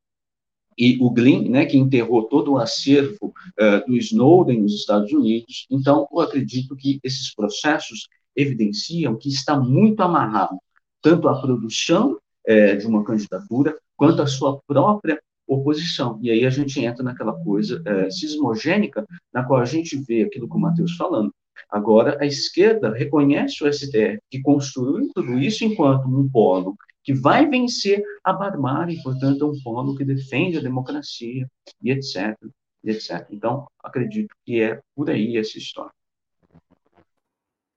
e 0.79 0.99
o 1.01 1.11
Glynn, 1.11 1.49
né, 1.49 1.65
que 1.65 1.79
enterrou 1.79 2.25
todo 2.25 2.53
o 2.53 2.59
acervo 2.59 3.33
uh, 3.59 3.87
do 3.87 3.97
Snowden 3.97 4.61
nos 4.61 4.75
Estados 4.75 5.11
Unidos. 5.11 5.67
Então, 5.71 6.07
eu 6.13 6.21
acredito 6.21 6.77
que 6.77 7.01
esses 7.03 7.35
processos 7.35 8.09
evidenciam 8.35 9.17
que 9.17 9.29
está 9.29 9.59
muito 9.59 10.01
amarrado 10.03 10.59
tanto 11.01 11.29
a 11.29 11.41
produção 11.41 12.19
é, 12.47 12.77
de 12.77 12.87
uma 12.87 13.05
candidatura, 13.05 13.77
quanto 13.97 14.21
a 14.23 14.27
sua 14.27 14.61
própria 14.67 15.21
oposição. 15.47 16.19
E 16.23 16.31
aí 16.31 16.45
a 16.45 16.51
gente 16.51 16.81
entra 16.85 17.03
naquela 17.03 17.33
coisa 17.33 17.83
é, 17.85 18.11
sismogênica, 18.11 19.07
na 19.33 19.45
qual 19.45 19.61
a 19.61 19.65
gente 19.65 19.97
vê 19.97 20.23
aquilo 20.23 20.49
que 20.49 20.57
o 20.57 20.61
Matheus 20.61 20.97
falando. 20.97 21.33
Agora, 21.71 22.17
a 22.21 22.27
esquerda 22.27 22.93
reconhece 22.93 23.65
o 23.65 23.73
STF, 23.73 24.19
que 24.31 24.41
construiu 24.41 25.11
tudo 25.15 25.39
isso 25.39 25.65
enquanto 25.65 26.07
um 26.07 26.29
polo 26.29 26.77
que 27.03 27.15
vai 27.15 27.49
vencer 27.49 28.03
a 28.25 28.33
barbárie, 28.33 29.01
portanto, 29.03 29.45
é 29.45 29.49
um 29.49 29.63
polo 29.63 29.97
que 29.97 30.05
defende 30.05 30.59
a 30.59 30.61
democracia, 30.61 31.47
e 31.81 31.91
etc, 31.91 32.37
e 32.83 32.91
etc. 32.91 33.27
Então, 33.31 33.67
acredito 33.83 34.35
que 34.45 34.61
é 34.61 34.81
por 34.95 35.09
aí 35.09 35.37
essa 35.37 35.57
história. 35.57 35.93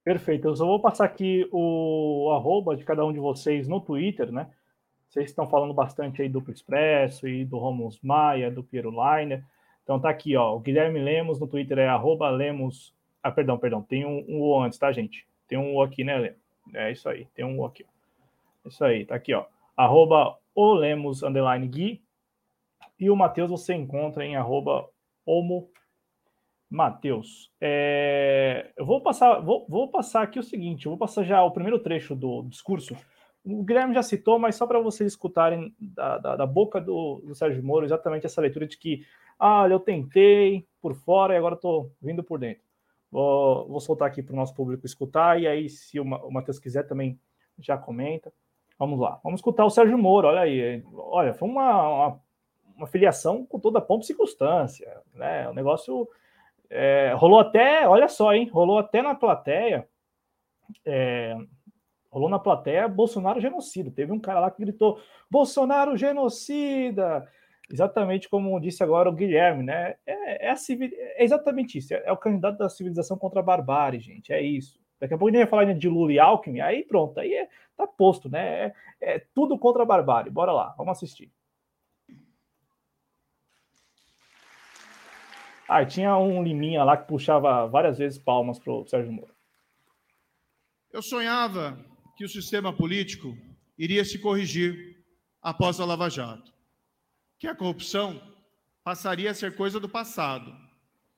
Perfeito. 0.03 0.47
Eu 0.47 0.55
só 0.55 0.65
vou 0.65 0.81
passar 0.81 1.05
aqui 1.05 1.47
o 1.51 2.31
arroba 2.35 2.75
de 2.75 2.83
cada 2.83 3.05
um 3.05 3.13
de 3.13 3.19
vocês 3.19 3.67
no 3.67 3.79
Twitter, 3.79 4.31
né? 4.31 4.49
Vocês 5.09 5.31
estão 5.31 5.49
falando 5.49 5.73
bastante 5.73 6.21
aí 6.21 6.29
do 6.29 6.43
Expresso 6.51 7.27
e 7.27 7.43
do 7.43 7.57
Romulus 7.57 7.99
Maia, 7.99 8.51
do 8.51 8.63
Piero 8.63 8.91
Leiner. 8.91 9.43
Então 9.83 9.99
tá 9.99 10.07
aqui, 10.07 10.35
ó. 10.35 10.55
O 10.55 10.59
Guilherme 10.59 10.99
Lemos 10.99 11.39
no 11.39 11.47
Twitter 11.47 11.79
é 11.79 11.87
arroba 11.87 12.29
Lemos. 12.29 12.93
Ah, 13.23 13.31
perdão, 13.31 13.57
perdão. 13.57 13.81
Tem 13.81 14.05
um, 14.05 14.23
um 14.29 14.39
O 14.39 14.61
antes, 14.61 14.77
tá, 14.77 14.91
gente? 14.91 15.27
Tem 15.47 15.57
um 15.57 15.75
O 15.75 15.81
aqui, 15.81 16.03
né, 16.03 16.15
Lemos? 16.15 16.37
É 16.75 16.91
isso 16.91 17.09
aí. 17.09 17.25
Tem 17.33 17.43
um 17.43 17.59
O 17.59 17.65
aqui. 17.65 17.83
Ó. 17.83 18.69
Isso 18.69 18.85
aí, 18.85 19.03
tá 19.03 19.15
aqui, 19.15 19.33
ó. 19.33 19.45
Arroba 19.75 20.37
o 20.53 20.73
Lemos 20.73 21.23
underline 21.23 21.67
Gui. 21.67 22.03
E 22.99 23.09
o 23.09 23.15
Matheus 23.15 23.49
você 23.49 23.73
encontra 23.73 24.23
em 24.23 24.35
arroba 24.35 24.87
Homo 25.25 25.71
Matheus. 26.69 27.51
É... 27.59 28.71
Eu 28.77 28.85
vou 28.85 29.01
passar, 29.01 29.39
vou, 29.39 29.65
vou 29.67 29.87
passar 29.87 30.21
aqui 30.21 30.37
o 30.37 30.43
seguinte, 30.43 30.85
eu 30.85 30.91
vou 30.91 30.99
passar 30.99 31.23
já 31.23 31.43
o 31.43 31.49
primeiro 31.49 31.79
trecho 31.79 32.15
do 32.15 32.43
discurso 32.43 32.95
o 33.43 33.63
Guilherme 33.63 33.93
já 33.93 34.03
citou, 34.03 34.37
mas 34.37 34.55
só 34.55 34.67
para 34.67 34.79
vocês 34.79 35.11
escutarem 35.11 35.73
da, 35.79 36.17
da, 36.17 36.35
da 36.35 36.45
boca 36.45 36.79
do, 36.79 37.21
do, 37.25 37.33
Sérgio 37.35 37.63
Moro 37.63 37.85
exatamente 37.85 38.25
essa 38.25 38.41
leitura 38.41 38.67
de 38.67 38.77
que, 38.77 39.05
ah, 39.39 39.67
eu 39.69 39.79
tentei 39.79 40.67
por 40.81 40.93
fora 40.93 41.33
e 41.33 41.37
agora 41.37 41.55
estou 41.55 41.91
vindo 42.01 42.23
por 42.23 42.39
dentro. 42.39 42.63
Vou, 43.11 43.67
vou 43.67 43.79
soltar 43.79 44.07
aqui 44.07 44.21
para 44.21 44.33
o 44.33 44.35
nosso 44.35 44.53
público 44.53 44.85
escutar, 44.85 45.41
e 45.41 45.47
aí, 45.47 45.69
se 45.69 45.99
o, 45.99 46.03
o 46.03 46.31
Matheus 46.31 46.59
quiser 46.59 46.83
também 46.83 47.19
já 47.57 47.77
comenta. 47.77 48.31
Vamos 48.77 48.99
lá, 48.99 49.19
vamos 49.23 49.39
escutar 49.39 49.65
o 49.65 49.69
Sérgio 49.69 49.97
Moro, 49.97 50.27
olha 50.27 50.41
aí. 50.41 50.83
Olha, 50.93 51.33
foi 51.33 51.49
uma, 51.49 51.87
uma, 51.87 52.19
uma 52.77 52.87
filiação 52.87 53.45
com 53.45 53.59
toda 53.59 53.79
a 53.79 53.81
pompa 53.81 54.03
e 54.03 54.07
circunstância, 54.07 55.01
né? 55.13 55.49
O 55.49 55.53
negócio 55.53 56.07
é, 56.69 57.13
rolou 57.15 57.39
até, 57.39 57.87
olha 57.87 58.07
só, 58.07 58.33
hein? 58.33 58.47
Rolou 58.47 58.79
até 58.79 59.01
na 59.01 59.15
plateia. 59.15 59.87
É, 60.85 61.35
rolou 62.09 62.29
na 62.29 62.39
plateia 62.39 62.87
Bolsonaro 62.87 63.39
genocida. 63.39 63.91
Teve 63.91 64.11
um 64.11 64.19
cara 64.19 64.39
lá 64.39 64.51
que 64.51 64.61
gritou: 64.61 64.99
Bolsonaro 65.29 65.95
genocida! 65.95 67.27
Exatamente 67.71 68.27
como 68.27 68.59
disse 68.59 68.83
agora 68.83 69.09
o 69.09 69.13
Guilherme, 69.13 69.63
né? 69.63 69.95
É, 70.05 70.49
é, 70.49 70.55
civil... 70.55 70.89
é 70.91 71.23
exatamente 71.23 71.77
isso. 71.77 71.93
É, 71.93 72.03
é, 72.05 72.11
o 72.11 72.17
candidato 72.17 72.57
da 72.57 72.67
civilização 72.67 73.17
contra 73.17 73.39
a 73.39 73.43
barbárie, 73.43 73.99
gente. 73.99 74.33
É 74.33 74.41
isso. 74.41 74.79
Daqui 74.99 75.13
a 75.13 75.17
pouco 75.17 75.29
a 75.29 75.31
gente 75.31 75.41
vai 75.41 75.49
falar 75.49 75.73
de 75.73 75.87
Lula 75.87 76.11
e 76.11 76.19
Alckmin, 76.19 76.59
aí 76.59 76.83
pronto, 76.83 77.17
aí 77.19 77.33
é, 77.33 77.47
tá 77.77 77.87
posto, 77.87 78.27
né? 78.27 78.65
É, 78.65 78.73
é 78.99 79.25
tudo 79.33 79.57
contra 79.57 79.83
a 79.83 79.85
barbárie. 79.85 80.31
Bora 80.31 80.51
lá, 80.51 80.73
vamos 80.77 80.91
assistir. 80.91 81.31
Ah, 85.67 85.85
tinha 85.85 86.17
um 86.17 86.41
Liminha 86.41 86.83
lá 86.83 86.97
que 86.97 87.07
puxava 87.07 87.67
várias 87.67 87.99
vezes 87.99 88.17
palmas 88.17 88.57
pro 88.57 88.87
Sérgio 88.87 89.13
Moro. 89.13 89.31
Eu 90.91 91.03
sonhava 91.03 91.77
que 92.19 92.25
o 92.25 92.27
sistema 92.27 92.73
político 92.73 93.37
iria 93.77 94.03
se 94.03 94.19
corrigir 94.19 95.01
após 95.41 95.79
a 95.79 95.85
Lava 95.85 96.09
Jato. 96.09 96.53
que 97.37 97.47
a 97.47 97.55
corrupção 97.55 98.21
passaria 98.83 99.31
a 99.31 99.33
ser 99.33 99.55
coisa 99.55 99.79
do 99.79 99.87
passado 99.87 100.53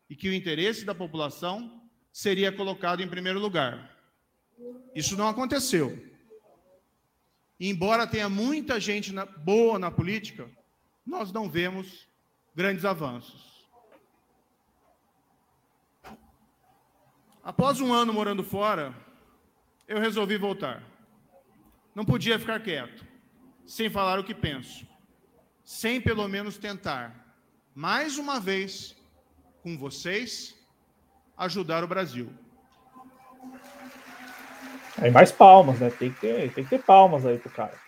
e 0.08 0.16
que 0.16 0.30
o 0.30 0.34
interesse 0.34 0.86
da 0.86 0.94
população 0.94 1.82
seria 2.14 2.52
colocado 2.52 3.02
em 3.02 3.08
primeiro 3.08 3.40
lugar. 3.40 3.98
Isso 4.94 5.18
não 5.18 5.28
aconteceu. 5.28 6.08
Embora 7.60 8.06
tenha 8.06 8.30
muita 8.30 8.80
gente 8.80 9.12
na, 9.12 9.26
boa 9.26 9.80
na 9.80 9.90
política, 9.90 10.48
nós 11.04 11.32
não 11.32 11.50
vemos 11.50 12.08
grandes 12.56 12.86
avanços. 12.86 13.68
Após 17.44 17.82
um 17.82 17.92
ano 17.92 18.14
morando 18.14 18.44
fora, 18.44 18.96
eu 19.88 20.00
resolvi 20.00 20.38
voltar. 20.38 20.91
Não 21.94 22.06
podia 22.06 22.40
ficar 22.40 22.60
quieto, 22.62 23.06
sem 23.66 23.90
falar 23.90 24.20
o 24.20 24.24
que 24.24 24.34
penso, 24.34 24.88
sem 25.64 26.00
pelo 26.00 26.28
menos 26.28 26.58
tentar, 26.58 27.36
mais 27.76 28.18
uma 28.18 28.40
vez, 28.40 28.96
com 29.62 29.78
vocês, 29.78 30.56
ajudar 31.38 31.84
o 31.84 31.88
Brasil. 31.88 32.32
Aí 34.98 35.10
mais 35.10 35.32
palmas, 35.32 35.80
né? 35.80 35.90
Tem 35.90 36.12
que 36.14 36.20
ter, 36.20 36.54
tem 36.54 36.64
que 36.64 36.70
ter 36.70 36.84
palmas 36.84 37.26
aí 37.26 37.38
pro 37.38 37.50
cara. 37.50 37.80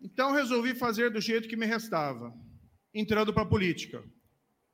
Então 0.00 0.32
resolvi 0.32 0.74
fazer 0.74 1.10
do 1.10 1.20
jeito 1.20 1.48
que 1.48 1.56
me 1.56 1.66
restava, 1.66 2.34
entrando 2.92 3.32
para 3.32 3.42
a 3.42 3.46
política, 3.46 4.04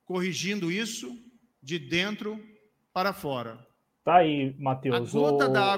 corrigindo 0.05 0.71
isso 0.71 1.17
de 1.61 1.79
dentro 1.79 2.43
para 2.93 3.13
fora. 3.13 3.70
Tá 4.03 4.15
aí, 4.15 4.55
Matheus. 4.57 5.13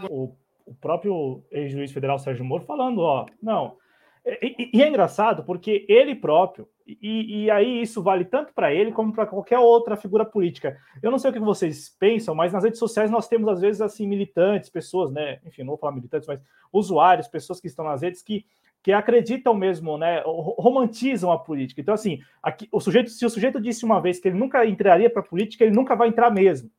O, 0.09 0.25
o, 0.25 0.37
o, 0.65 0.75
próprio 0.75 1.43
ex-juiz 1.51 1.91
federal 1.91 2.17
Sérgio 2.17 2.45
Moro 2.45 2.63
falando, 2.63 2.99
ó, 2.99 3.25
não. 3.41 3.77
E, 4.25 4.69
e 4.77 4.81
é 4.81 4.87
engraçado 4.87 5.43
porque 5.43 5.85
ele 5.89 6.15
próprio, 6.15 6.67
e, 6.87 7.43
e 7.43 7.51
aí 7.51 7.81
isso 7.81 8.01
vale 8.01 8.23
tanto 8.23 8.53
para 8.53 8.73
ele 8.73 8.93
como 8.93 9.11
para 9.11 9.25
qualquer 9.25 9.59
outra 9.59 9.97
figura 9.97 10.23
política. 10.23 10.77
Eu 11.01 11.11
não 11.11 11.19
sei 11.19 11.29
o 11.29 11.33
que 11.33 11.39
vocês 11.39 11.89
pensam, 11.99 12.33
mas 12.33 12.53
nas 12.53 12.63
redes 12.63 12.79
sociais 12.79 13.11
nós 13.11 13.27
temos 13.27 13.49
às 13.49 13.59
vezes 13.59 13.81
assim 13.81 14.07
militantes, 14.07 14.69
pessoas, 14.69 15.11
né? 15.11 15.39
Enfim, 15.45 15.63
não 15.63 15.69
vou 15.69 15.77
falar 15.77 15.91
militantes, 15.91 16.27
mas 16.27 16.39
usuários, 16.71 17.27
pessoas 17.27 17.59
que 17.59 17.67
estão 17.67 17.83
nas 17.83 18.01
redes 18.01 18.21
que 18.21 18.45
que 18.83 18.91
acreditam 18.91 19.53
mesmo, 19.53 19.97
né, 19.97 20.21
romantizam 20.25 21.31
a 21.31 21.39
política. 21.39 21.79
Então, 21.79 21.93
assim, 21.93 22.19
aqui, 22.43 22.67
o 22.69 22.81
sujeito, 22.81 23.09
se 23.09 23.25
o 23.25 23.29
sujeito 23.29 23.61
disse 23.61 23.85
uma 23.85 24.01
vez 24.01 24.19
que 24.19 24.27
ele 24.27 24.37
nunca 24.37 24.65
entraria 24.65 25.09
para 25.09 25.21
a 25.21 25.25
política, 25.25 25.63
ele 25.63 25.73
nunca 25.73 25.95
vai 25.95 26.09
entrar 26.09 26.29
mesmo. 26.29 26.69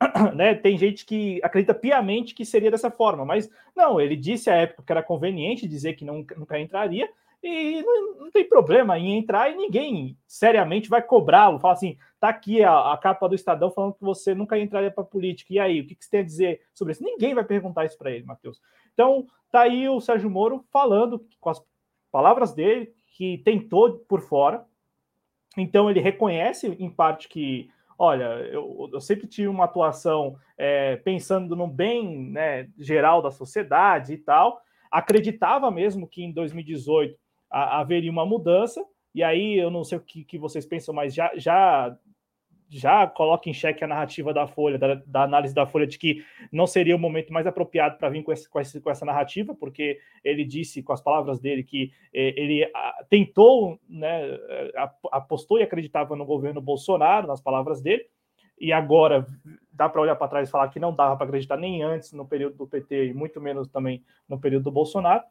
né? 0.34 0.54
Tem 0.54 0.78
gente 0.78 1.04
que 1.04 1.40
acredita 1.42 1.74
piamente 1.74 2.34
que 2.34 2.44
seria 2.44 2.70
dessa 2.70 2.90
forma, 2.90 3.24
mas 3.24 3.50
não, 3.76 4.00
ele 4.00 4.16
disse 4.16 4.50
à 4.50 4.54
época 4.54 4.82
que 4.84 4.92
era 4.92 5.02
conveniente 5.02 5.66
dizer 5.66 5.94
que 5.94 6.04
não, 6.04 6.24
nunca 6.36 6.58
entraria, 6.58 7.08
e 7.42 7.82
não, 7.82 8.14
não, 8.18 8.30
tem 8.30 8.48
problema 8.48 8.98
em 8.98 9.16
entrar 9.16 9.50
e 9.50 9.56
ninguém 9.56 10.18
seriamente 10.26 10.88
vai 10.88 11.00
cobrá-lo. 11.00 11.60
Fala 11.60 11.74
assim: 11.74 11.96
tá 12.18 12.28
aqui 12.28 12.64
a, 12.64 12.92
a, 12.92 12.98
capa 12.98 13.28
do 13.28 13.34
Estadão 13.34 13.70
falando 13.70 13.94
que 13.94 14.02
você 14.02 14.34
nunca 14.34 14.58
entraria 14.58 14.90
para 14.90 15.04
política. 15.04 15.52
E 15.52 15.58
aí, 15.58 15.80
o 15.80 15.86
que, 15.86 15.94
que 15.94 16.04
você 16.04 16.10
tem 16.10 16.20
a 16.20 16.24
dizer 16.24 16.62
sobre 16.74 16.92
isso? 16.92 17.04
Ninguém 17.04 17.34
vai 17.34 17.44
perguntar 17.44 17.84
isso 17.84 17.96
para 17.96 18.10
ele, 18.10 18.24
Matheus. 18.24 18.60
Então, 18.92 19.26
tá 19.52 19.60
aí 19.60 19.88
o 19.88 20.00
Sérgio 20.00 20.28
Moro 20.28 20.64
falando 20.72 21.24
com 21.38 21.50
as 21.50 21.62
palavras 22.10 22.52
dele 22.52 22.92
que 23.16 23.38
tentou 23.38 23.98
por 24.08 24.20
fora. 24.20 24.64
Então, 25.56 25.88
ele 25.88 26.00
reconhece 26.00 26.66
em 26.66 26.90
parte 26.90 27.28
que, 27.28 27.70
olha, 27.98 28.24
eu, 28.52 28.88
eu 28.92 29.00
sempre 29.00 29.26
tive 29.26 29.48
uma 29.48 29.64
atuação 29.64 30.36
é, 30.56 30.96
pensando 30.96 31.56
no 31.56 31.66
bem 31.66 32.30
né, 32.30 32.68
geral 32.78 33.20
da 33.20 33.30
sociedade 33.30 34.12
e 34.12 34.18
tal. 34.18 34.62
Acreditava 34.90 35.70
mesmo 35.70 36.06
que 36.06 36.22
em 36.22 36.32
2018 36.32 37.18
a, 37.50 37.80
haveria 37.80 38.10
uma 38.10 38.24
mudança. 38.24 38.84
E 39.14 39.22
aí, 39.22 39.58
eu 39.58 39.70
não 39.70 39.82
sei 39.82 39.98
o 39.98 40.00
que, 40.00 40.24
que 40.24 40.38
vocês 40.38 40.64
pensam, 40.64 40.94
mas 40.94 41.12
já, 41.12 41.32
já 41.34 41.96
já 42.68 43.06
coloca 43.06 43.48
em 43.48 43.54
xeque 43.54 43.82
a 43.82 43.86
narrativa 43.86 44.32
da 44.32 44.46
Folha, 44.46 44.78
da, 44.78 44.94
da, 44.94 45.22
análise 45.22 45.54
da 45.54 45.66
Folha, 45.66 45.86
de 45.86 45.98
que 45.98 46.24
não 46.52 46.66
seria 46.66 46.94
o 46.94 46.98
momento 46.98 47.32
mais 47.32 47.46
apropriado 47.46 47.96
para 47.96 48.10
vir 48.10 48.22
com, 48.22 48.32
esse, 48.32 48.48
com, 48.48 48.60
esse, 48.60 48.80
com, 48.80 48.90
essa 48.90 49.04
narrativa, 49.04 49.54
porque 49.54 49.98
ele 50.22 50.44
disse, 50.44 50.82
com 50.82 50.92
as 50.92 51.00
palavras 51.00 51.40
dele, 51.40 51.62
que 51.62 51.90
eh, 52.12 52.34
ele 52.36 52.70
a, 52.74 53.04
tentou, 53.08 53.80
né, 53.88 54.22
apostou 55.10 55.58
e 55.58 55.62
acreditava 55.62 56.14
no 56.14 56.26
governo 56.26 56.60
Bolsonaro, 56.60 57.26
nas 57.26 57.40
palavras 57.40 57.80
dele, 57.80 58.06
e 58.60 58.72
agora 58.72 59.26
dá 59.72 59.88
para 59.88 60.00
olhar 60.00 60.16
para 60.16 60.28
trás 60.28 60.48
e 60.48 60.50
falar 60.50 60.68
que 60.68 60.80
não 60.80 60.92
dava 60.92 61.16
para 61.16 61.26
acreditar 61.26 61.56
nem 61.56 61.82
antes 61.82 62.12
no 62.12 62.26
período 62.26 62.56
do 62.56 62.66
PT 62.66 63.06
e 63.06 63.14
muito 63.14 63.40
menos 63.40 63.68
também 63.68 64.02
no 64.28 64.38
período 64.38 64.64
do 64.64 64.72
Bolsonaro 64.72 65.22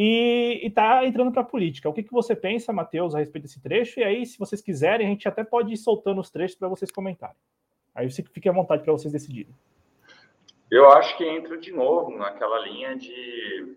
e 0.00 0.60
está 0.64 1.04
entrando 1.04 1.32
para 1.32 1.42
a 1.42 1.44
política. 1.44 1.88
O 1.88 1.92
que, 1.92 2.04
que 2.04 2.12
você 2.12 2.36
pensa, 2.36 2.72
Matheus, 2.72 3.16
a 3.16 3.18
respeito 3.18 3.42
desse 3.42 3.60
trecho? 3.60 3.98
E 3.98 4.04
aí, 4.04 4.24
se 4.24 4.38
vocês 4.38 4.62
quiserem, 4.62 5.04
a 5.04 5.10
gente 5.10 5.26
até 5.26 5.42
pode 5.42 5.72
ir 5.72 5.76
soltando 5.76 6.20
os 6.20 6.30
trechos 6.30 6.56
para 6.56 6.68
vocês 6.68 6.88
comentarem. 6.92 7.34
Aí 7.96 8.08
você 8.08 8.22
fique 8.22 8.48
à 8.48 8.52
vontade 8.52 8.84
para 8.84 8.92
vocês 8.92 9.12
decidirem. 9.12 9.52
Eu 10.70 10.88
acho 10.92 11.16
que 11.16 11.24
entra 11.24 11.58
de 11.58 11.72
novo 11.72 12.16
naquela 12.16 12.60
linha 12.60 12.94
de, 12.94 13.76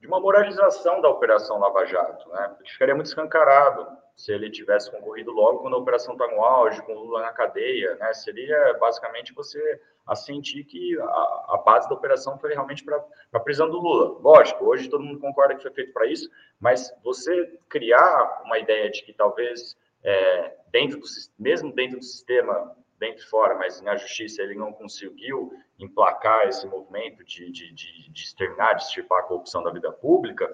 de 0.00 0.06
uma 0.06 0.20
moralização 0.20 1.00
da 1.00 1.08
Operação 1.08 1.58
Lava 1.58 1.86
Jato, 1.86 2.28
né? 2.28 2.48
Porque 2.58 2.70
ficaria 2.70 2.94
muito 2.94 3.06
escancarado 3.06 3.86
se 4.16 4.32
ele 4.32 4.50
tivesse 4.50 4.90
concorrido 4.90 5.32
logo 5.32 5.58
quando 5.58 5.74
a 5.74 5.78
operação 5.78 6.14
está 6.14 6.26
no 6.28 6.40
auge, 6.42 6.82
com 6.82 6.94
Lula 6.94 7.22
na 7.22 7.32
cadeia, 7.32 7.96
né? 7.96 8.12
Seria 8.12 8.74
basicamente 8.78 9.34
você 9.34 9.80
assentir 10.06 10.64
que 10.64 10.98
a, 11.00 11.04
a 11.48 11.62
base 11.64 11.88
da 11.88 11.94
operação 11.94 12.38
foi 12.38 12.52
realmente 12.52 12.84
para 12.84 13.02
a 13.32 13.40
prisão 13.40 13.68
do 13.68 13.78
Lula. 13.78 14.18
Lógico, 14.20 14.64
hoje 14.64 14.88
todo 14.88 15.02
mundo 15.02 15.18
concorda 15.18 15.54
que 15.56 15.62
foi 15.62 15.72
feito 15.72 15.92
para 15.92 16.06
isso, 16.06 16.30
mas 16.60 16.94
você 17.02 17.58
criar 17.68 18.42
uma 18.44 18.58
ideia 18.58 18.90
de 18.90 19.02
que 19.02 19.12
talvez 19.12 19.76
é, 20.02 20.56
dentro 20.70 21.00
do 21.00 21.06
mesmo 21.38 21.72
dentro 21.72 21.98
do 21.98 22.04
sistema, 22.04 22.76
dentro 22.98 23.24
e 23.24 23.26
fora, 23.26 23.54
mas 23.54 23.80
na 23.80 23.96
justiça 23.96 24.42
ele 24.42 24.54
não 24.54 24.72
conseguiu 24.72 25.52
emplacar 25.78 26.46
esse 26.46 26.66
movimento 26.66 27.24
de, 27.24 27.50
de, 27.50 27.72
de, 27.72 28.10
de 28.10 28.22
exterminar, 28.22 28.74
de 28.74 28.84
extirpar 28.84 29.20
a 29.20 29.22
corrupção 29.24 29.62
da 29.62 29.70
vida 29.70 29.90
pública, 29.90 30.52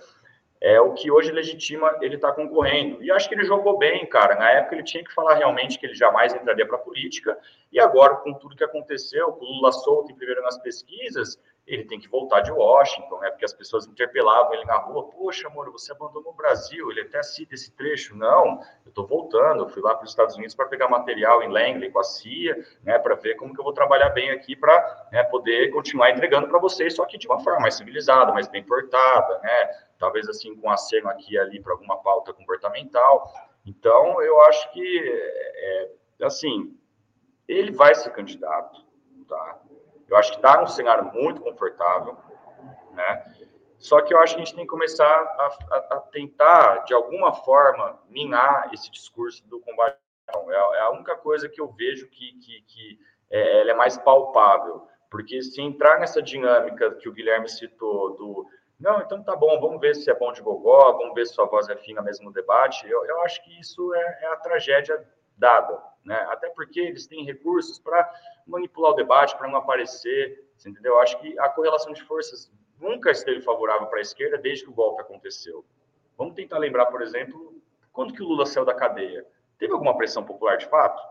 é 0.61 0.79
o 0.81 0.93
que 0.93 1.11
hoje 1.11 1.33
legitima 1.33 1.97
ele 2.03 2.17
estar 2.17 2.29
tá 2.29 2.35
concorrendo. 2.35 3.03
E 3.03 3.11
acho 3.11 3.29
que 3.29 3.35
ele 3.35 3.45
jogou 3.45 3.79
bem, 3.79 4.05
cara. 4.07 4.35
Na 4.35 4.51
época 4.51 4.75
ele 4.75 4.85
tinha 4.85 5.03
que 5.03 5.13
falar 5.13 5.35
realmente 5.35 5.79
que 5.79 5.87
ele 5.87 5.95
jamais 5.95 6.35
entraria 6.35 6.67
para 6.67 6.77
a 6.77 6.81
política, 6.81 7.39
e 7.73 7.81
agora, 7.81 8.17
com 8.17 8.35
tudo 8.35 8.57
que 8.57 8.65
aconteceu, 8.65 9.33
com 9.33 9.45
o 9.45 9.49
Lula 9.49 9.73
solto 9.73 10.13
em 10.13 10.15
primeiro 10.15 10.43
nas 10.43 10.59
pesquisas, 10.59 11.39
ele 11.71 11.85
tem 11.85 12.01
que 12.01 12.09
voltar 12.09 12.41
de 12.41 12.51
Washington, 12.51 13.21
né? 13.21 13.31
Porque 13.31 13.45
as 13.45 13.53
pessoas 13.53 13.87
interpelavam 13.87 14.53
ele 14.53 14.65
na 14.65 14.77
rua, 14.77 15.09
poxa, 15.09 15.47
amor, 15.47 15.71
você 15.71 15.93
abandonou 15.93 16.33
o 16.33 16.37
Brasil. 16.37 16.91
Ele 16.91 17.03
até 17.03 17.23
cita 17.23 17.55
esse 17.55 17.71
trecho. 17.77 18.17
Não, 18.17 18.61
eu 18.85 18.89
estou 18.89 19.07
voltando, 19.07 19.63
eu 19.63 19.69
fui 19.69 19.81
lá 19.81 19.95
para 19.95 20.03
os 20.03 20.11
Estados 20.11 20.35
Unidos 20.35 20.53
para 20.53 20.67
pegar 20.67 20.89
material 20.89 21.45
em 21.45 21.49
Langley 21.49 21.89
com 21.93 22.01
a 22.01 22.03
CIA, 22.03 22.57
né? 22.83 22.99
Para 22.99 23.15
ver 23.15 23.37
como 23.37 23.55
que 23.55 23.61
eu 23.61 23.65
vou 23.65 23.73
trabalhar 23.73 24.09
bem 24.11 24.31
aqui 24.31 24.57
para 24.57 25.09
né, 25.13 25.23
poder 25.23 25.71
continuar 25.71 26.11
entregando 26.11 26.49
para 26.49 26.59
vocês, 26.59 26.97
só 26.97 27.07
que 27.07 27.17
de 27.17 27.29
uma 27.29 27.39
forma 27.39 27.61
mais 27.61 27.75
civilizada, 27.75 28.33
mais 28.33 28.49
bem 28.49 28.65
portada, 28.65 29.39
né? 29.39 29.67
Talvez 29.97 30.29
assim 30.29 30.57
com 30.57 30.69
aceno 30.69 31.09
aqui 31.09 31.35
e 31.35 31.39
ali 31.39 31.63
para 31.63 31.73
alguma 31.73 32.03
pauta 32.03 32.33
comportamental. 32.33 33.33
Então, 33.65 34.21
eu 34.21 34.41
acho 34.43 34.73
que, 34.73 34.99
é, 35.07 35.91
é 36.19 36.27
assim, 36.27 36.77
ele 37.47 37.71
vai 37.71 37.95
ser 37.95 38.11
candidato, 38.11 38.85
tá? 39.29 39.61
Eu 40.11 40.17
acho 40.17 40.33
que 40.33 40.39
está 40.39 40.61
num 40.61 40.67
cenário 40.67 41.05
muito 41.15 41.41
confortável, 41.41 42.17
né? 42.93 43.25
Só 43.79 44.03
que 44.03 44.13
eu 44.13 44.19
acho 44.19 44.35
que 44.35 44.43
a 44.43 44.45
gente 44.45 44.55
tem 44.55 44.65
que 44.65 44.71
começar 44.71 45.07
a, 45.07 45.59
a, 45.71 45.77
a 45.97 46.01
tentar, 46.13 46.85
de 46.85 46.93
alguma 46.93 47.33
forma, 47.33 47.99
minar 48.09 48.69
esse 48.75 48.91
discurso 48.91 49.47
do 49.49 49.61
combate. 49.61 49.97
É, 50.29 50.77
é 50.77 50.81
a 50.81 50.91
única 50.91 51.17
coisa 51.17 51.49
que 51.49 51.61
eu 51.61 51.69
vejo 51.69 52.07
que, 52.09 52.33
que, 52.41 52.63
que 52.63 52.99
é, 53.31 53.61
ela 53.61 53.71
é 53.71 53.75
mais 53.75 53.97
palpável. 53.97 54.87
Porque 55.11 55.41
se 55.43 55.63
entrar 55.63 55.99
nessa 55.99 56.21
dinâmica 56.21 56.95
que 56.97 57.09
o 57.09 57.13
Guilherme 57.13 57.49
citou, 57.49 58.17
do 58.17 58.47
não, 58.79 59.01
então 59.03 59.23
tá 59.23 59.37
bom, 59.37 59.61
vamos 59.61 59.79
ver 59.79 59.95
se 59.95 60.11
é 60.11 60.15
bom 60.15 60.33
de 60.33 60.41
gogó, 60.41 60.93
vamos 60.93 61.15
ver 61.15 61.27
se 61.27 61.35
sua 61.35 61.45
voz 61.45 61.69
é 61.69 61.77
fina 61.77 62.01
mesmo 62.01 62.25
no 62.25 62.33
debate, 62.33 62.89
eu, 62.89 63.05
eu 63.05 63.21
acho 63.23 63.43
que 63.45 63.61
isso 63.61 63.93
é, 63.95 64.19
é 64.23 64.27
a 64.29 64.37
tragédia 64.37 65.07
dada, 65.37 65.79
né? 66.03 66.17
Até 66.31 66.49
porque 66.49 66.81
eles 66.81 67.07
têm 67.07 67.25
recursos 67.25 67.79
para 67.79 68.11
manipular 68.51 68.93
o 68.93 68.95
debate, 68.95 69.37
para 69.37 69.49
não 69.49 69.57
aparecer, 69.57 70.45
entendeu? 70.67 70.99
Acho 70.99 71.19
que 71.21 71.39
a 71.39 71.49
correlação 71.49 71.93
de 71.93 72.03
forças 72.03 72.51
nunca 72.79 73.11
esteve 73.11 73.41
favorável 73.41 73.87
para 73.87 73.99
a 73.99 74.03
esquerda 74.03 74.39
desde 74.39 74.65
que 74.65 74.71
o 74.71 74.75
golpe 74.75 75.01
aconteceu. 75.03 75.65
Vamos 76.17 76.35
tentar 76.35 76.59
lembrar, 76.59 76.87
por 76.87 77.03
exemplo, 77.03 77.55
quando 77.93 78.13
que 78.13 78.23
o 78.23 78.27
Lula 78.27 78.47
saiu 78.47 78.65
da 78.65 78.75
cadeia? 78.75 79.27
Teve 79.59 79.73
alguma 79.73 79.97
pressão 79.97 80.25
popular 80.25 80.57
de 80.57 80.67
fato? 80.67 81.03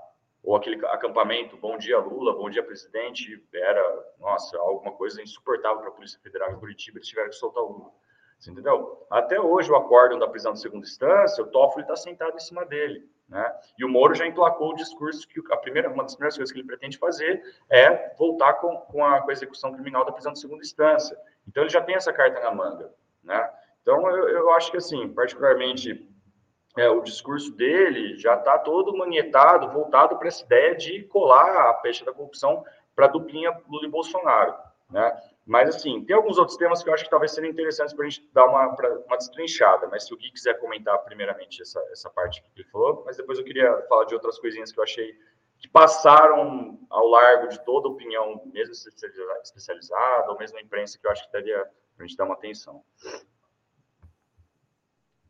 Ou 0.44 0.56
aquele 0.56 0.84
acampamento, 0.88 1.58
bom 1.58 1.78
dia 1.78 2.00
Lula, 2.00 2.34
bom 2.34 2.50
dia 2.50 2.64
presidente, 2.64 3.44
era, 3.54 4.14
nossa, 4.20 4.58
alguma 4.58 4.92
coisa 4.94 5.22
insuportável 5.22 5.80
para 5.80 5.90
a 5.90 5.94
Polícia 5.94 6.20
Federal 6.22 6.52
em 6.52 6.60
Curitiba, 6.60 6.98
eles 6.98 7.08
tiveram 7.08 7.30
que 7.30 7.36
soltar 7.36 7.64
o 7.64 7.72
Lula. 7.72 7.92
Você 8.40 8.52
entendeu? 8.52 9.06
Até 9.10 9.40
hoje, 9.40 9.70
o 9.70 9.76
acórdão 9.76 10.18
da 10.18 10.28
prisão 10.28 10.54
de 10.54 10.62
segunda 10.62 10.88
instância, 10.88 11.44
o 11.44 11.48
Toffoli 11.48 11.84
está 11.84 11.96
sentado 11.98 12.36
em 12.36 12.40
cima 12.40 12.66
dele. 12.66 13.10
Né? 13.30 13.56
E 13.78 13.86
o 13.86 13.90
Moro 13.90 14.16
já 14.16 14.26
emplacou 14.26 14.72
o 14.72 14.76
discurso 14.76 15.28
que 15.28 15.40
a 15.52 15.58
primeira, 15.58 15.90
uma 15.90 16.04
das 16.04 16.16
primeiras 16.16 16.36
coisas 16.36 16.52
que 16.52 16.60
ele 16.60 16.68
pretende 16.68 16.98
fazer 16.98 17.44
é 17.70 18.14
voltar 18.18 18.54
com, 18.54 18.76
com, 18.78 19.06
a, 19.06 19.22
com 19.22 19.30
a 19.30 19.34
execução 19.34 19.72
criminal 19.72 20.04
da 20.04 20.12
prisão 20.12 20.34
de 20.34 20.40
segunda 20.40 20.62
instância. 20.62 21.16
Então, 21.48 21.64
ele 21.64 21.70
já 21.70 21.82
tem 21.82 21.96
essa 21.96 22.12
carta 22.12 22.40
na 22.40 22.52
manga. 22.52 22.92
Né? 23.24 23.50
Então, 23.82 24.10
eu, 24.10 24.30
eu 24.30 24.52
acho 24.54 24.72
que, 24.72 24.78
assim, 24.78 25.08
particularmente, 25.10 26.08
é, 26.78 26.90
o 26.90 27.02
discurso 27.02 27.56
dele 27.56 28.18
já 28.18 28.36
está 28.36 28.58
todo 28.58 28.98
manietado, 28.98 29.72
voltado 29.72 30.18
para 30.18 30.28
essa 30.28 30.44
ideia 30.44 30.76
de 30.76 31.04
colar 31.04 31.70
a 31.70 31.74
peixe 31.76 32.04
da 32.04 32.14
corrupção 32.14 32.64
para 32.96 33.06
a 33.06 33.10
duplinha 33.10 33.56
Lula 33.68 33.86
e 33.86 33.90
Bolsonaro, 33.90 34.56
né? 34.90 35.18
Mas, 35.50 35.76
assim, 35.76 36.06
tem 36.06 36.16
alguns 36.16 36.38
outros 36.38 36.56
temas 36.58 36.84
que 36.84 36.90
eu 36.92 36.94
acho 36.94 37.06
que 37.06 37.10
talvez 37.10 37.32
sejam 37.32 37.50
interessantes 37.50 37.92
para 37.96 38.06
a 38.06 38.10
gente 38.10 38.30
dar 38.32 38.46
uma, 38.46 38.68
uma 38.68 39.18
destrinchada, 39.18 39.88
mas 39.88 40.06
se 40.06 40.14
o 40.14 40.18
Gui 40.18 40.30
quiser 40.30 40.60
comentar 40.60 40.96
primeiramente 41.00 41.64
essa, 41.64 41.84
essa 41.92 42.08
parte 42.08 42.40
que 42.40 42.48
ele 42.56 42.70
falou, 42.70 43.02
mas 43.04 43.18
depois 43.18 43.40
eu 43.40 43.44
queria 43.44 43.82
falar 43.90 44.06
de 44.06 44.14
outras 44.14 44.38
coisinhas 44.38 44.72
que 44.72 44.80
eu 44.80 44.84
achei 44.84 45.12
que 45.58 45.68
passaram 45.68 46.80
ao 46.88 47.08
largo 47.08 47.48
de 47.48 47.60
toda 47.66 47.88
a 47.88 47.92
opinião, 47.92 48.40
mesmo 48.54 48.74
especializada, 48.74 50.32
ou 50.32 50.38
mesmo 50.38 50.60
a 50.60 50.62
imprensa, 50.62 51.00
que 51.00 51.08
eu 51.08 51.12
acho 51.12 51.26
que 51.26 51.34
daria 51.34 51.66
para 51.96 52.06
a 52.06 52.08
gente 52.08 52.16
dar 52.16 52.26
uma 52.26 52.36
atenção. 52.36 52.84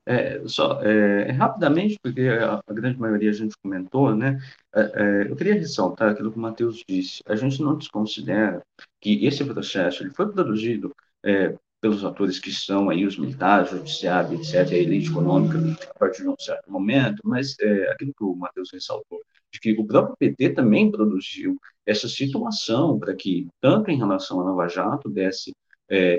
É, 0.05 0.45
só 0.47 0.81
é, 0.81 1.31
rapidamente, 1.31 1.97
porque 2.03 2.27
a, 2.27 2.61
a, 2.67 2.73
grande 2.73 2.99
maioria 2.99 3.29
a 3.29 3.33
gente 3.33 3.55
comentou, 3.63 4.13
né? 4.13 4.37
É, 4.75 4.81
é 4.81 5.31
eu 5.31 5.35
queria 5.37 5.53
ressaltar 5.53 6.09
aquilo 6.09 6.29
que 6.29 6.37
o 6.37 6.41
Matheus 6.41 6.83
disse. 6.85 7.23
A 7.25 7.35
gente 7.35 7.61
não 7.61 7.77
desconsidera 7.77 8.61
que 9.01 9.25
esse 9.25 9.43
processo 9.45 10.03
ele 10.03 10.11
foi 10.11 10.31
produzido 10.31 10.93
é, 11.23 11.55
pelos 11.81 12.03
atores 12.03 12.39
que 12.39 12.51
são 12.51 12.89
aí 12.89 13.05
os 13.05 13.17
militares, 13.17 13.71
o 13.71 13.77
judiciário, 13.77 14.39
etc., 14.39 14.71
a 14.71 14.75
elite 14.75 15.09
econômica, 15.09 15.57
a 15.89 15.99
partir 15.99 16.23
de 16.23 16.29
um 16.29 16.35
certo 16.37 16.71
momento, 16.71 17.21
mas 17.23 17.55
é, 17.59 17.91
aquilo 17.91 18.13
que 18.13 18.23
o 18.23 18.35
Matheus 18.35 18.69
ressaltou, 18.73 19.21
de 19.51 19.59
que 19.59 19.71
o 19.73 19.85
próprio 19.85 20.15
PT 20.17 20.49
também 20.51 20.91
produziu 20.91 21.57
essa 21.85 22.07
situação 22.07 22.99
para 22.99 23.15
que, 23.15 23.47
tanto 23.61 23.89
em 23.89 23.97
relação 23.97 24.41
à 24.41 24.43
Nova 24.43 24.67
Jato, 24.67 25.09
desse, 25.09 25.53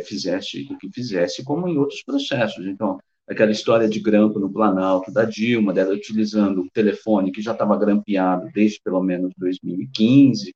fizesse 0.05 0.67
o 0.69 0.77
que 0.77 0.91
fizesse, 0.93 1.45
como 1.45 1.69
em 1.69 1.79
outros 1.79 2.03
processos. 2.03 2.67
Então, 2.67 2.99
aquela 3.31 3.53
história 3.53 3.89
de 3.89 4.01
grampo 4.01 4.41
no 4.41 4.53
Planalto 4.53 5.13
da 5.13 5.25
Dilma, 5.25 5.73
dela 5.73 5.95
utilizando 5.95 6.63
o 6.63 6.71
telefone 6.71 7.31
que 7.31 7.41
já 7.41 7.53
estava 7.53 7.79
grampeado 7.79 8.49
desde 8.53 8.81
pelo 8.83 9.01
menos 9.01 9.33
2015, 9.37 10.53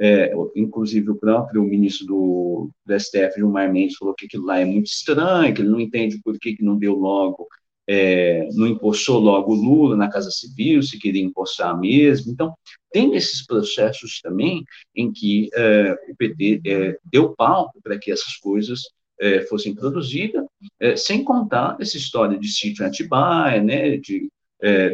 é, 0.00 0.32
inclusive 0.54 1.10
o 1.10 1.16
próprio 1.16 1.62
ministro 1.64 2.06
do, 2.06 2.70
do 2.86 3.00
STF, 3.00 3.34
Gilmar 3.36 3.72
Mendes, 3.72 3.96
falou 3.96 4.14
que 4.14 4.26
aquilo 4.26 4.46
lá 4.46 4.60
é 4.60 4.64
muito 4.64 4.86
estranho, 4.86 5.52
que 5.52 5.60
ele 5.60 5.70
não 5.70 5.80
entende 5.80 6.20
por 6.22 6.38
que, 6.38 6.54
que 6.54 6.62
não 6.62 6.78
deu 6.78 6.94
logo, 6.94 7.48
é, 7.88 8.46
não 8.52 8.66
empossou 8.66 9.18
logo 9.18 9.52
o 9.52 9.56
Lula 9.56 9.96
na 9.96 10.10
Casa 10.10 10.30
Civil, 10.30 10.82
se 10.82 10.98
queria 10.98 11.22
empossar 11.22 11.78
mesmo. 11.80 12.30
Então, 12.30 12.54
tem 12.92 13.16
esses 13.16 13.44
processos 13.44 14.20
também 14.20 14.62
em 14.94 15.10
que 15.10 15.48
é, 15.54 15.96
o 16.10 16.14
PT 16.14 16.60
é, 16.66 16.98
deu 17.10 17.34
palco 17.34 17.80
para 17.82 17.98
que 17.98 18.12
essas 18.12 18.36
coisas 18.36 18.82
é, 19.18 19.40
fossem 19.40 19.74
produzidas, 19.74 20.44
é, 20.78 20.96
sem 20.96 21.24
contar 21.24 21.76
essa 21.80 21.96
história 21.96 22.38
de 22.38 22.48
sítio 22.48 22.86
Atibaia, 22.86 23.62
né, 23.62 23.96
de 23.96 24.28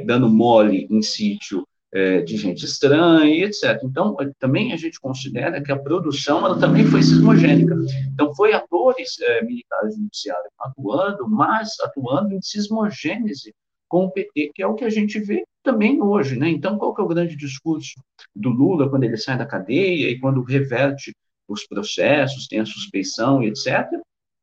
dando 0.05 0.29
mole 0.29 0.87
em 0.91 1.01
sítio 1.01 1.67
é, 1.95 2.21
de 2.23 2.37
gente 2.37 2.65
estranha, 2.65 3.47
etc. 3.47 3.81
Então, 3.85 4.17
também 4.39 4.73
a 4.73 4.77
gente 4.77 5.01
considera 5.01 5.63
que 5.63 5.71
a 5.71 5.79
produção 5.79 6.45
ela 6.45 6.59
também 6.59 6.85
foi 6.85 7.03
sismogênica. 7.03 7.75
Então, 8.13 8.35
foi 8.35 8.53
atores 8.53 9.19
é, 9.21 9.43
militares 9.43 9.97
judiciários 9.97 10.53
atuando, 10.59 11.29
mas 11.29 11.79
atuando 11.81 12.35
em 12.35 12.43
sismogênese 12.43 13.55
com 13.89 14.07
o 14.07 14.11
PT, 14.11 14.51
que 14.55 14.63
é 14.63 14.67
o 14.67 14.75
que 14.75 14.85
a 14.85 14.91
gente 14.91 15.21
vê 15.21 15.45
também 15.63 16.03
hoje, 16.03 16.37
né? 16.37 16.51
Então, 16.51 16.77
qual 16.77 16.95
que 16.95 17.01
é 17.01 17.05
o 17.05 17.09
grande 17.09 17.37
discurso 17.37 17.95
do 18.35 18.51
Lula 18.51 18.91
quando 18.91 19.05
ele 19.05 19.17
sai 19.17 19.39
da 19.39 19.47
cadeia 19.47 20.11
e 20.11 20.19
quando 20.19 20.43
reverte 20.43 21.15
os 21.47 21.67
processos, 21.67 22.49
tem 22.49 22.59
a 22.61 22.67
suspeição 22.67 23.43
etc 23.43 23.87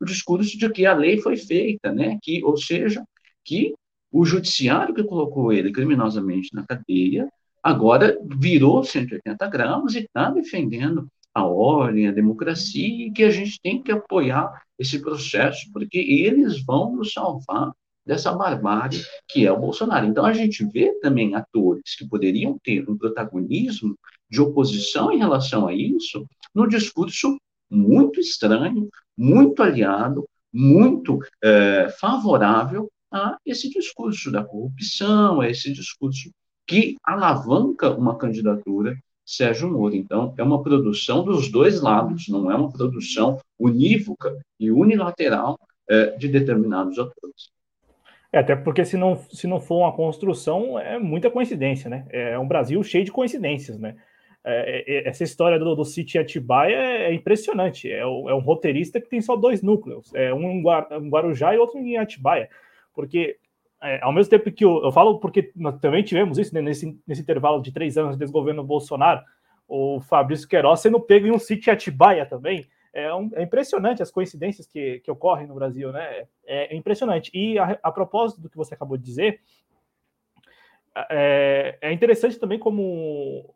o 0.02 0.06
discurso 0.06 0.58
de 0.58 0.68
que 0.70 0.86
a 0.86 0.96
lei 0.96 1.20
foi 1.20 1.38
feita, 1.38 1.92
né? 1.92 2.18
Que, 2.22 2.44
ou 2.44 2.58
seja, 2.58 3.04
que 3.46 3.74
o 4.12 4.26
judiciário 4.26 4.96
que 4.96 5.04
colocou 5.04 5.54
ele 5.54 5.72
criminosamente 5.72 6.50
na 6.54 6.66
cadeia 6.66 7.30
agora 7.64 8.18
virou 8.24 8.84
180 8.84 9.48
graus 9.48 9.96
e 9.96 10.00
está 10.00 10.30
defendendo 10.30 11.08
a 11.34 11.46
ordem, 11.46 12.08
a 12.08 12.12
democracia, 12.12 13.08
e 13.08 13.12
que 13.12 13.24
a 13.24 13.30
gente 13.30 13.60
tem 13.62 13.82
que 13.82 13.92
apoiar 13.92 14.62
esse 14.78 15.00
processo, 15.00 15.72
porque 15.72 15.98
eles 15.98 16.64
vão 16.64 16.96
nos 16.96 17.14
salvar 17.14 17.72
dessa 18.06 18.34
barbárie 18.34 19.02
que 19.28 19.46
é 19.46 19.52
o 19.52 19.60
Bolsonaro. 19.60 20.06
Então, 20.06 20.26
a 20.26 20.34
gente 20.34 20.66
vê 20.66 20.94
também 21.00 21.36
atores 21.36 21.96
que 21.98 22.08
poderiam 22.08 22.58
ter 22.64 22.90
um 22.90 22.98
protagonismo 22.98 23.96
de 24.30 24.42
oposição 24.42 25.12
em 25.12 25.18
relação 25.18 25.68
a 25.68 25.74
isso 25.74 26.26
no 26.54 26.68
discurso 26.68 27.38
muito 27.70 28.20
estranho, 28.20 28.90
muito 29.18 29.62
aliado, 29.62 30.28
muito 30.54 31.20
é, 31.42 31.90
favorável 32.00 32.90
a 33.12 33.38
esse 33.46 33.70
discurso 33.70 34.32
da 34.32 34.44
corrupção, 34.44 35.42
a 35.42 35.50
esse 35.50 35.72
discurso 35.72 36.30
que 36.68 36.96
alavanca 37.04 37.90
uma 37.92 38.18
candidatura 38.18 38.98
Sérgio 39.26 39.72
Moro. 39.72 39.96
Então, 39.96 40.34
é 40.38 40.44
uma 40.44 40.62
produção 40.62 41.24
dos 41.24 41.50
dois 41.50 41.82
lados, 41.82 42.28
não 42.28 42.52
é 42.52 42.56
uma 42.56 42.72
produção 42.72 43.40
unívoca 43.60 44.38
e 44.60 44.72
unilateral 44.72 45.58
é, 45.90 46.18
de 46.18 46.28
determinados 46.28 46.98
atores. 47.00 47.52
É, 48.34 48.40
até 48.40 48.56
porque 48.56 48.86
se 48.86 48.98
não, 48.98 49.16
se 49.16 49.46
não 49.48 49.60
for 49.60 49.80
uma 49.80 49.92
construção, 49.92 50.80
é 50.80 50.98
muita 50.98 51.30
coincidência, 51.30 51.90
né? 51.90 52.06
É 52.10 52.40
um 52.40 52.48
Brasil 52.48 52.82
cheio 52.84 53.04
de 53.04 53.12
coincidências, 53.12 53.78
né? 53.78 53.96
É, 54.44 54.84
é, 54.88 55.10
essa 55.10 55.24
história 55.24 55.60
do, 55.60 55.76
do 55.76 55.86
City 55.86 56.18
Atibaia 56.18 56.76
é, 56.76 57.12
é 57.12 57.14
impressionante. 57.14 57.92
É, 57.92 58.00
é, 58.00 58.06
um 58.06 58.40
roteirista 58.40 59.00
que 59.00 59.10
tem 59.10 59.22
só 59.22 59.36
dois 59.36 59.62
núcleos, 59.62 60.14
é 60.16 60.34
um 60.34 60.52
em 60.52 61.10
Guarujá 61.10 61.54
e 61.54 61.58
outro 61.58 61.78
em 61.78 61.98
Atibaia. 61.98 62.50
Porque, 62.94 63.38
é, 63.82 64.00
ao 64.02 64.14
mesmo 64.14 64.30
tempo 64.30 64.52
que 64.52 64.64
eu, 64.64 64.84
eu 64.84 64.92
falo, 64.92 65.20
porque 65.20 65.52
nós 65.56 65.80
também 65.80 66.04
tivemos 66.04 66.38
isso 66.38 66.54
né, 66.54 66.62
nesse, 66.62 67.00
nesse 67.08 67.22
intervalo 67.22 67.62
de 67.62 67.72
três 67.72 67.98
anos 67.98 68.16
de 68.16 68.20
desgoverno 68.20 68.64
Bolsonaro, 68.64 69.24
o 69.68 70.00
Fabrício 70.02 70.48
Queiroz 70.48 70.82
sendo 70.82 71.00
pego 71.00 71.28
em 71.28 71.32
um 71.32 71.40
City 71.40 71.72
Atibaia 71.72 72.26
também. 72.26 72.68
É, 72.94 73.14
um, 73.14 73.32
é, 73.34 73.42
impressionante 73.42 74.04
as 74.04 74.12
coincidências 74.12 74.68
que, 74.68 75.00
que 75.00 75.10
ocorrem 75.10 75.48
no 75.48 75.56
Brasil, 75.56 75.92
né? 75.94 76.28
É, 76.46 76.74
é 76.74 76.76
impressionante. 76.76 77.32
E 77.34 77.58
a, 77.58 77.80
a, 77.82 77.92
propósito 77.92 78.42
do 78.42 78.50
que 78.50 78.58
você 78.58 78.74
acabou 78.74 78.98
de 78.98 79.04
dizer, 79.04 79.40
é, 81.10 81.78
é 81.82 81.94
interessante 81.94 82.38
também 82.38 82.60
como 82.60 83.56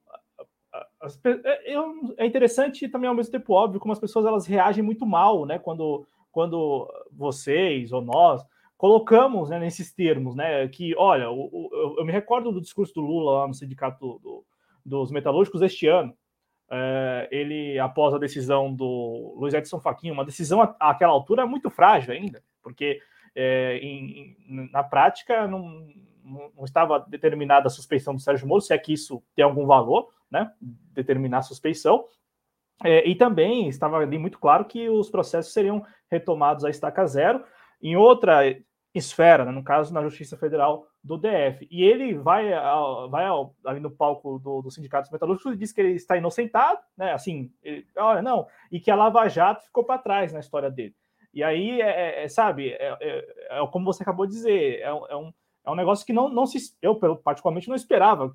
as, 1.02 1.20
é, 1.26 1.76
é 2.18 2.26
interessante 2.26 2.86
e 2.86 2.90
também 2.90 3.10
ao 3.10 3.16
mesmo 3.16 3.32
tempo 3.32 3.54
óbvio 3.54 3.80
como 3.80 3.92
as 3.92 4.00
pessoas 4.00 4.26
elas 4.26 4.48
reagem 4.48 4.84
muito 4.84 5.06
mal, 5.06 5.46
né? 5.46 5.60
Quando, 5.60 6.08
quando 6.32 6.90
vocês 7.12 7.92
ou 7.92 8.02
nós 8.02 8.42
colocamos 8.78 9.50
né, 9.50 9.60
nesses 9.60 9.94
termos, 9.94 10.36
né? 10.36 10.68
Que 10.68 10.96
olha, 10.98 11.30
o, 11.30 11.50
o, 11.52 11.96
eu 11.98 12.06
me 12.06 12.12
recordo 12.12 12.52
do 12.52 12.62
discurso 12.62 12.94
do 12.94 13.02
Lula 13.02 13.40
lá 13.40 13.48
no 13.48 13.54
sindicato 13.54 14.20
do, 14.20 14.46
dos 14.86 15.12
metalúrgicos 15.12 15.62
este 15.62 15.88
ano. 15.88 16.16
É, 16.70 17.28
ele, 17.32 17.78
após 17.80 18.14
a 18.14 18.18
decisão 18.18 18.74
do 18.74 19.36
Luiz 19.38 19.54
Edson 19.54 19.80
Fachin, 19.80 20.12
uma 20.12 20.26
decisão 20.26 20.62
àquela 20.80 21.14
altura 21.14 21.46
muito 21.46 21.70
frágil 21.70 22.14
ainda, 22.14 22.44
porque 22.62 23.00
é, 23.36 23.78
em, 23.78 24.36
na 24.72 24.84
prática 24.84 25.48
não, 25.48 25.88
não 26.26 26.64
estava 26.64 27.00
determinada 27.00 27.68
a 27.68 27.70
suspeição 27.70 28.16
do 28.16 28.22
Sérgio 28.22 28.48
Moro, 28.48 28.62
se 28.62 28.74
é 28.74 28.78
que 28.78 28.94
isso 28.94 29.22
tem 29.36 29.46
algum 29.46 29.66
valor, 29.66 30.10
né, 30.30 30.52
determinar 30.60 31.40
a 31.40 31.44
suspeição. 31.44 32.06
É, 32.84 33.08
e 33.08 33.16
também 33.16 33.70
estava 33.70 33.98
ali 33.98 34.18
muito 34.18 34.40
claro 34.40 34.66
que 34.66 34.90
os 34.90 35.10
processos 35.10 35.54
seriam 35.54 35.86
retomados 36.12 36.66
à 36.66 36.70
estaca 36.70 37.06
zero 37.06 37.44
em 37.82 37.96
outra 37.96 38.42
esfera, 38.94 39.44
né, 39.44 39.52
no 39.52 39.64
caso 39.64 39.94
na 39.94 40.02
Justiça 40.02 40.38
Federal 40.38 40.88
do 41.04 41.18
DF. 41.18 41.68
E 41.70 41.84
ele 41.84 42.18
vai, 42.18 42.54
ao, 42.54 43.10
vai 43.10 43.26
ao, 43.26 43.54
ali 43.66 43.80
no 43.80 43.92
palco 43.92 44.40
do, 44.40 44.62
do 44.62 44.72
Sindicato 44.72 45.04
dos 45.04 45.12
Metalúrgicos 45.12 45.54
e 45.54 45.58
diz 45.58 45.72
que 45.72 45.82
ele 45.82 45.94
está 45.94 46.18
inocentado, 46.18 46.80
né? 46.98 47.12
Assim, 47.12 47.52
ele, 47.62 47.86
olha, 47.98 48.22
não, 48.22 48.48
e 48.72 48.80
que 48.80 48.90
a 48.90 48.96
Lava 48.96 49.28
Jato 49.28 49.66
ficou 49.66 49.84
para 49.84 50.02
trás 50.02 50.34
na 50.34 50.40
história 50.40 50.72
dele. 50.72 50.96
E 51.34 51.44
aí, 51.44 51.82
é, 51.82 51.90
é, 51.90 52.24
é 52.24 52.28
sabe, 52.30 52.70
é, 52.70 52.98
é, 53.02 53.36
é, 53.50 53.68
como 53.68 53.86
você 53.86 54.02
acabou 54.02 54.26
de 54.26 54.32
dizer, 54.32 54.80
é, 54.80 54.94
um, 54.94 55.34
é 55.66 55.72
um 55.72 55.76
negócio 55.76 56.06
que 56.06 56.14
não, 56.14 56.30
não 56.30 56.46
se. 56.46 56.58
Eu, 56.82 56.96
particularmente, 57.18 57.68
não 57.68 57.76
esperava 57.76 58.34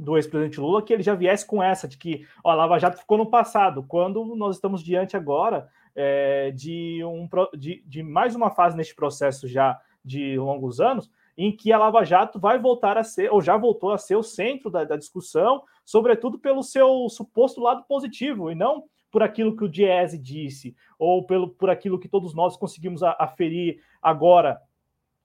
do 0.00 0.16
ex-presidente 0.16 0.58
Lula 0.58 0.82
que 0.82 0.92
ele 0.92 1.02
já 1.02 1.14
viesse 1.14 1.46
com 1.46 1.62
essa 1.62 1.86
de 1.86 1.98
que 1.98 2.26
ó, 2.42 2.50
a 2.50 2.54
Lava 2.54 2.78
Jato 2.78 2.98
ficou 2.98 3.18
no 3.18 3.26
passado, 3.26 3.82
quando 3.82 4.34
nós 4.34 4.56
estamos 4.56 4.82
diante 4.82 5.16
agora 5.16 5.68
é, 5.94 6.50
de, 6.52 7.04
um, 7.04 7.28
de, 7.56 7.82
de 7.86 8.02
mais 8.02 8.34
uma 8.34 8.50
fase 8.50 8.76
neste 8.76 8.94
processo 8.94 9.46
já 9.46 9.78
de 10.02 10.38
longos 10.38 10.80
anos, 10.80 11.10
em 11.36 11.54
que 11.54 11.70
a 11.70 11.78
Lava 11.78 12.02
Jato 12.02 12.40
vai 12.40 12.58
voltar 12.58 12.96
a 12.96 13.04
ser, 13.04 13.30
ou 13.30 13.42
já 13.42 13.56
voltou 13.56 13.92
a 13.92 13.98
ser, 13.98 14.16
o 14.16 14.22
centro 14.22 14.70
da, 14.70 14.84
da 14.84 14.96
discussão, 14.96 15.62
sobretudo 15.84 16.38
pelo 16.38 16.62
seu 16.62 17.06
suposto 17.10 17.60
lado 17.60 17.84
positivo, 17.84 18.50
e 18.50 18.54
não 18.54 18.84
por 19.10 19.22
aquilo 19.22 19.54
que 19.54 19.64
o 19.64 19.68
Diese 19.68 20.16
disse, 20.16 20.74
ou 20.98 21.26
pelo, 21.26 21.50
por 21.50 21.68
aquilo 21.68 21.98
que 21.98 22.08
todos 22.08 22.34
nós 22.34 22.56
conseguimos 22.56 23.02
aferir 23.02 23.82
agora, 24.00 24.60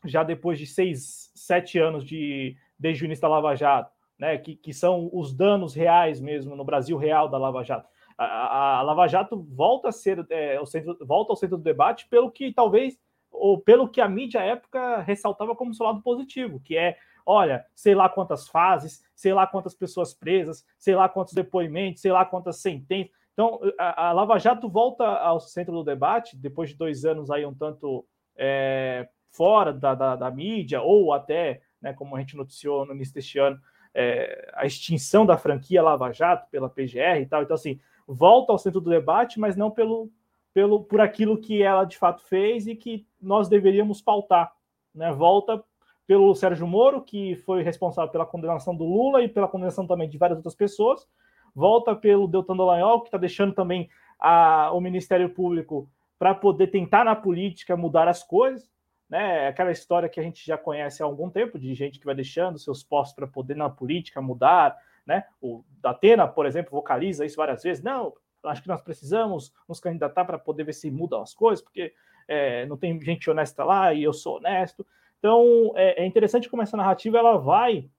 já 0.04 0.24
depois 0.24 0.60
de 0.60 0.68
seis, 0.68 1.32
sete 1.34 1.80
anos 1.80 2.04
de, 2.04 2.58
desde 2.78 3.04
o 3.04 3.06
início 3.06 3.22
da 3.22 3.30
Lava 3.30 3.56
Jato 3.56 3.95
né, 4.18 4.38
que, 4.38 4.56
que 4.56 4.74
são 4.74 5.10
os 5.14 5.34
danos 5.34 5.74
reais 5.74 6.20
mesmo 6.20 6.56
no 6.56 6.64
Brasil 6.64 6.98
real 6.98 7.30
da 7.30 7.38
Lava 7.38 7.64
Jato. 7.64 7.88
A, 8.18 8.26
a, 8.26 8.80
a 8.80 8.82
Lava 8.82 9.08
Jato 9.08 9.46
volta 9.50 9.90
a 9.90 9.92
ser 9.92 10.26
é, 10.30 10.60
o 10.60 10.66
centro, 10.66 10.98
volta 11.02 11.34
ao 11.34 11.36
centro 11.38 11.58
do 11.58 11.64
debate 11.64 12.08
pelo 12.08 12.32
que 12.32 12.54
talvez 12.54 12.98
ou 13.32 13.60
pelo 13.60 13.90
que 13.90 14.00
a 14.00 14.08
mídia 14.08 14.42
à 14.42 14.44
época 14.46 15.02
ressaltava 15.02 15.56
como 15.56 15.74
seu 15.74 15.86
lado 15.86 16.02
positivo, 16.02 16.62
que 16.62 16.78
é, 16.78 16.98
olha, 17.26 17.66
sei 17.76 17.94
lá 17.94 18.08
quantas 18.08 18.48
fases, 18.48 19.04
sei 19.14 19.34
lá 19.34 19.46
quantas 19.46 19.74
pessoas 19.74 20.14
presas, 20.14 20.66
sei 20.78 20.96
lá 20.96 21.10
quantos 21.10 21.34
depoimentos, 21.34 22.02
sei 22.02 22.12
lá 22.12 22.24
quantas 22.24 22.62
sentenças. 22.62 23.12
Então, 23.34 23.60
a, 23.78 24.08
a 24.08 24.12
Lava 24.14 24.40
Jato 24.40 24.70
volta 24.70 25.04
ao 25.06 25.42
centro 25.42 25.74
do 25.74 25.84
debate, 25.84 26.38
depois 26.38 26.70
de 26.70 26.78
dois 26.78 27.04
anos 27.04 27.30
aí 27.30 27.46
um 27.46 27.54
tanto 27.54 28.08
é, 28.38 29.10
fora 29.30 29.74
da, 29.74 29.94
da, 29.94 30.16
da, 30.16 30.32
mídia, 30.32 30.82
ou 30.82 31.12
até, 31.12 31.62
né, 31.82 31.94
como 31.94 32.16
a 32.16 32.20
gente 32.20 32.38
noticiou 32.38 32.86
no 32.86 32.94
início 32.94 33.14
deste 33.14 33.38
ano, 33.38 33.60
é, 33.96 34.52
a 34.54 34.66
extinção 34.66 35.26
da 35.26 35.38
franquia 35.38 35.82
Lava 35.82 36.12
Jato 36.12 36.50
pela 36.52 36.70
PGR 36.70 37.22
e 37.22 37.26
tal. 37.26 37.42
Então, 37.42 37.56
assim, 37.56 37.80
volta 38.06 38.52
ao 38.52 38.60
centro 38.60 38.82
do 38.82 38.90
debate, 38.90 39.40
mas 39.40 39.56
não 39.56 39.72
pelo, 39.72 40.12
pelo 40.54 40.84
por 40.84 41.00
aquilo 41.00 41.38
que 41.38 41.64
ela 41.64 41.86
de 41.86 41.98
fato 41.98 42.22
fez 42.24 42.68
e 42.68 42.76
que 42.76 43.08
nós 43.22 43.48
deveríamos 43.48 44.02
pautar. 44.02 44.54
Né? 44.94 45.12
Volta 45.14 45.64
pelo 46.06 46.36
Sérgio 46.36 46.68
Moro, 46.68 47.02
que 47.02 47.36
foi 47.38 47.64
responsável 47.64 48.12
pela 48.12 48.26
condenação 48.26 48.76
do 48.76 48.84
Lula 48.84 49.24
e 49.24 49.30
pela 49.30 49.48
condenação 49.48 49.88
também 49.88 50.10
de 50.10 50.18
várias 50.18 50.38
outras 50.38 50.56
pessoas. 50.56 51.08
Volta 51.56 51.96
pelo 51.96 52.28
Deltan 52.28 52.58
Dallagnol, 52.58 53.02
que 53.02 53.08
está 53.08 53.18
deixando 53.18 53.54
também 53.54 53.90
a, 54.20 54.72
o 54.74 54.82
Ministério 54.82 55.30
Público 55.30 55.90
para 56.20 56.36
poder 56.36 56.68
tentar 56.68 57.06
na 57.06 57.16
política 57.16 57.78
mudar 57.78 58.08
as 58.10 58.22
coisas. 58.22 58.70
Né? 59.10 59.48
Aquela 59.48 59.72
história 59.72 60.10
que 60.10 60.20
a 60.20 60.24
gente 60.24 60.46
já 60.46 60.58
conhece 60.58 61.02
há 61.02 61.06
algum 61.06 61.30
tempo, 61.30 61.60
de 61.60 61.74
gente 61.74 62.00
que 62.00 62.06
vai 62.06 62.16
deixando 62.16 62.58
seus 62.58 62.84
postos 62.84 63.16
para 63.16 63.28
poder 63.28 63.56
na 63.56 63.70
política 63.70 64.22
mudar. 64.22 64.78
Né? 65.06 65.24
O 65.42 65.64
Datena, 65.82 66.28
por 66.28 66.46
exemplo, 66.46 66.72
vocaliza 66.72 67.26
isso 67.26 67.38
várias 67.38 67.64
vezes. 67.64 67.84
Não, 67.84 68.14
acho 68.44 68.62
que 68.62 68.68
nós 68.68 68.82
precisamos 68.82 69.54
nos 69.68 69.80
candidatar 69.80 70.26
para 70.26 70.40
poder 70.40 70.64
ver 70.64 70.74
se 70.74 70.90
mudam 70.90 71.22
as 71.22 71.34
coisas, 71.34 71.64
porque 71.64 71.94
é, 72.28 72.66
não 72.66 72.78
tem 72.78 73.00
gente 73.02 73.30
honesta 73.30 73.64
lá 73.64 73.94
e 73.94 74.04
eu 74.04 74.14
sou 74.14 74.38
honesto. 74.38 74.86
Então 75.20 75.74
é, 75.76 76.04
é 76.04 76.06
interessante 76.06 76.50
como 76.50 76.62
essa 76.62 76.78
narrativa 76.78 77.18
ela 77.18 77.38
vai 77.38 77.90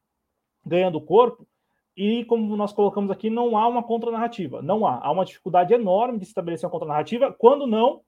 ganhando 0.65 1.01
corpo 1.01 1.47
e 1.97 2.25
como 2.27 2.55
nós 2.57 2.73
colocamos 2.73 3.11
aqui, 3.11 3.31
não 3.31 3.57
há 3.57 3.67
uma 3.67 3.83
contranarrativa, 3.83 4.61
não 4.61 4.87
há. 4.87 4.99
Há 4.99 5.11
uma 5.11 5.25
dificuldade 5.25 5.73
enorme 5.73 6.19
de 6.19 6.25
estabelecer 6.27 6.67
uma 6.67 6.71
contranarrativa, 6.71 7.33
quando 7.33 7.67
não, 7.67 8.03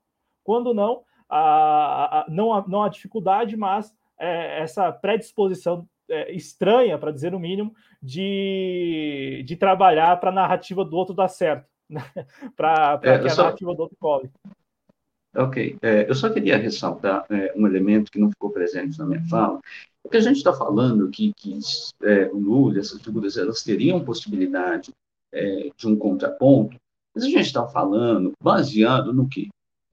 quando 0.45 0.75
não, 0.75 1.05
a, 1.29 2.21
a, 2.21 2.27
não, 2.29 2.55
há, 2.55 2.65
não 2.67 2.83
há 2.83 2.89
dificuldade, 2.89 3.57
mas 3.57 3.95
é, 4.19 4.63
essa 4.63 4.91
predisposição 4.93 5.87
é, 6.09 6.33
estranha, 6.33 6.99
para 6.99 7.13
dizer 7.13 7.35
o 7.35 7.39
mínimo, 7.39 7.75
de, 8.03 9.45
de 9.47 9.57
trabalhar 9.57 10.19
para 10.19 10.31
a 10.31 10.35
narrativa 10.35 10.85
do 10.85 10.97
outro 10.97 11.15
dar 11.15 11.29
certo 11.29 11.67
né? 11.89 12.03
para 12.57 13.01
é, 13.03 13.19
que 13.19 13.27
a 13.27 13.31
só... 13.31 13.45
narrativa 13.45 13.75
do 13.75 13.83
outro 13.83 13.97
cole. 13.99 14.31
Ok, 15.37 15.77
é, 15.83 16.09
eu 16.09 16.15
só 16.15 16.31
queria 16.31 16.57
ressaltar 16.57 17.25
é, 17.31 17.53
um 17.55 17.67
elemento 17.67 18.11
que 18.11 18.19
não 18.19 18.31
ficou 18.31 18.51
presente 18.51 18.99
na 18.99 19.05
minha 19.05 19.23
fala, 19.29 19.61
porque 20.03 20.17
a 20.17 20.21
gente 20.21 20.37
está 20.37 20.53
falando 20.53 21.11
que, 21.11 21.33
que 21.37 21.59
é, 22.03 22.29
o 22.33 22.39
Lula, 22.39 22.79
essas 22.79 23.01
figuras, 23.03 23.37
elas 23.37 23.63
teriam 23.63 24.05
possibilidade 24.05 24.91
de 25.77 25.87
um 25.87 25.95
contraponto, 25.95 26.75
mas 27.15 27.23
a 27.23 27.27
gente 27.27 27.43
está 27.43 27.69
falando 27.69 28.33
baseado 28.43 29.13
no 29.13 29.29
quê? 29.29 29.49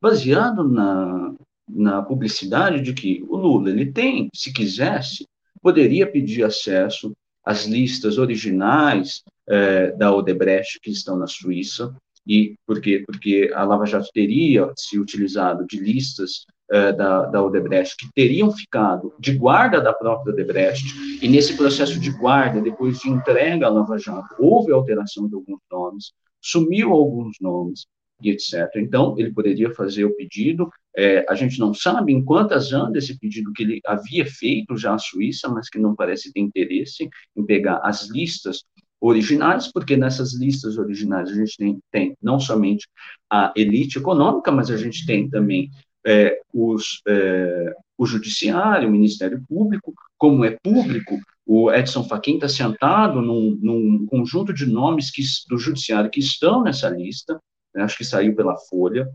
Baseado 0.06 0.64
na, 0.64 1.34
na 1.68 2.00
publicidade 2.04 2.80
de 2.80 2.94
que 2.94 3.26
o 3.28 3.36
Lula, 3.36 3.72
ele 3.72 3.92
tem, 3.92 4.30
se 4.36 4.54
quisesse, 4.54 5.28
poderia 5.60 6.06
pedir 6.06 6.44
acesso 6.44 7.12
às 7.44 7.66
listas 7.66 8.20
originais 8.20 9.24
é, 9.50 9.94
da 9.94 10.16
Odebrecht 10.16 10.80
que 10.80 10.92
estão 10.92 11.18
na 11.18 11.26
Suíça. 11.26 11.92
E 12.24 12.54
por 12.68 12.80
quê? 12.80 13.04
Porque 13.04 13.52
a 13.56 13.64
Lava 13.64 13.88
Jato 13.88 14.08
teria 14.14 14.72
se 14.78 15.00
utilizado 15.00 15.66
de 15.66 15.80
listas 15.80 16.46
é, 16.70 16.94
da, 16.94 17.26
da 17.26 17.44
Odebrecht 17.44 17.98
que 17.98 18.08
teriam 18.14 18.52
ficado 18.52 19.12
de 19.20 19.36
guarda 19.36 19.82
da 19.82 19.92
própria 19.92 20.34
Odebrecht, 20.34 20.86
e 21.20 21.28
nesse 21.28 21.58
processo 21.58 22.00
de 22.00 22.12
guarda, 22.12 22.62
depois 22.62 23.00
de 23.00 23.10
entrega 23.10 23.66
à 23.66 23.70
Lava 23.72 23.98
Jato, 23.98 24.36
houve 24.38 24.72
alteração 24.72 25.28
de 25.28 25.34
alguns 25.34 25.62
nomes, 25.72 26.12
sumiu 26.40 26.94
alguns 26.94 27.38
nomes, 27.42 27.88
e 28.22 28.30
etc. 28.30 28.70
Então, 28.78 29.16
ele 29.18 29.34
poderia 29.34 29.72
fazer 29.72 30.06
o 30.06 30.16
pedido. 30.16 30.70
É, 30.96 31.26
a 31.30 31.36
gente 31.36 31.60
não 31.60 31.74
sabe 31.74 32.14
em 32.14 32.24
quantas 32.24 32.72
anda 32.72 32.98
esse 32.98 33.18
pedido 33.20 33.52
que 33.54 33.64
ele 33.64 33.82
havia 33.86 34.26
feito 34.26 34.78
já 34.78 34.94
à 34.94 34.98
Suíça, 34.98 35.50
mas 35.50 35.70
que 35.70 35.80
não 35.80 35.96
parece 35.96 36.32
ter 36.32 36.40
interesse 36.40 37.10
em 37.36 37.46
pegar 37.46 37.80
as 37.84 38.10
listas 38.10 38.64
originais, 39.00 39.72
porque 39.72 39.98
nessas 39.98 40.34
listas 40.34 40.78
originais 40.78 41.30
a 41.30 41.34
gente 41.34 41.58
tem, 41.58 41.80
tem 41.92 42.18
não 42.22 42.40
somente 42.40 42.88
a 43.30 43.54
elite 43.56 43.98
econômica, 43.98 44.52
mas 44.52 44.72
a 44.72 44.78
gente 44.78 45.06
tem 45.06 45.30
também 45.30 45.70
é, 46.06 46.40
os, 46.54 47.02
é, 47.08 47.74
o 47.98 48.06
judiciário, 48.06 48.88
o 48.88 48.92
Ministério 48.92 49.44
Público, 49.48 49.94
como 50.18 50.46
é 50.46 50.58
público, 50.64 51.20
o 51.46 51.72
Edson 51.72 52.04
Fachin 52.04 52.36
está 52.36 52.50
sentado 52.50 53.22
num, 53.22 53.58
num, 53.62 54.06
conjunto 54.08 54.54
de 54.54 54.66
nomes 54.66 55.12
que, 55.12 55.22
do 55.48 55.58
judiciário 55.58 56.10
que 56.10 56.20
estão 56.20 56.64
nessa 56.64 56.90
lista, 56.90 57.40
né, 57.76 57.84
acho 57.84 57.98
que 57.98 58.06
saiu 58.06 58.36
pela 58.36 58.58
Folha, 58.58 59.08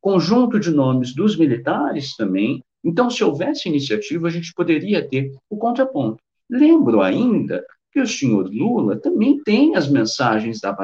conjunto 0.00 0.58
de 0.58 0.70
nomes 0.70 1.14
dos 1.14 1.36
militares 1.36 2.16
também. 2.16 2.62
Então, 2.82 3.10
se 3.10 3.22
houvesse 3.22 3.68
iniciativa, 3.68 4.26
a 4.26 4.30
gente 4.30 4.52
poderia 4.54 5.06
ter 5.06 5.30
o 5.48 5.56
contraponto. 5.56 6.22
Lembro 6.48 7.00
ainda 7.00 7.64
que 7.92 8.00
o 8.00 8.06
senhor 8.06 8.48
Lula 8.50 8.98
também 8.98 9.42
tem 9.42 9.76
as 9.76 9.88
mensagens 9.88 10.60
da 10.60 10.76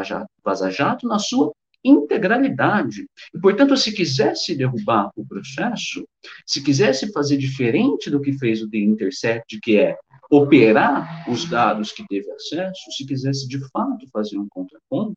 Vaza 0.44 0.70
Jato 0.70 1.06
na 1.08 1.18
sua 1.18 1.52
integralidade. 1.84 3.06
E, 3.32 3.38
portanto, 3.38 3.76
se 3.76 3.92
quisesse 3.92 4.56
derrubar 4.56 5.10
o 5.16 5.24
processo, 5.24 6.06
se 6.44 6.62
quisesse 6.62 7.12
fazer 7.12 7.36
diferente 7.36 8.10
do 8.10 8.20
que 8.20 8.32
fez 8.32 8.60
o 8.60 8.68
The 8.68 8.78
Intercept, 8.78 9.60
que 9.60 9.78
é 9.78 9.96
operar 10.30 11.24
os 11.30 11.44
dados 11.44 11.92
que 11.92 12.04
teve 12.08 12.30
acesso, 12.32 12.90
se 12.90 13.06
quisesse 13.06 13.48
de 13.48 13.60
fato 13.70 14.06
fazer 14.12 14.38
um 14.38 14.48
contraponto, 14.48 15.16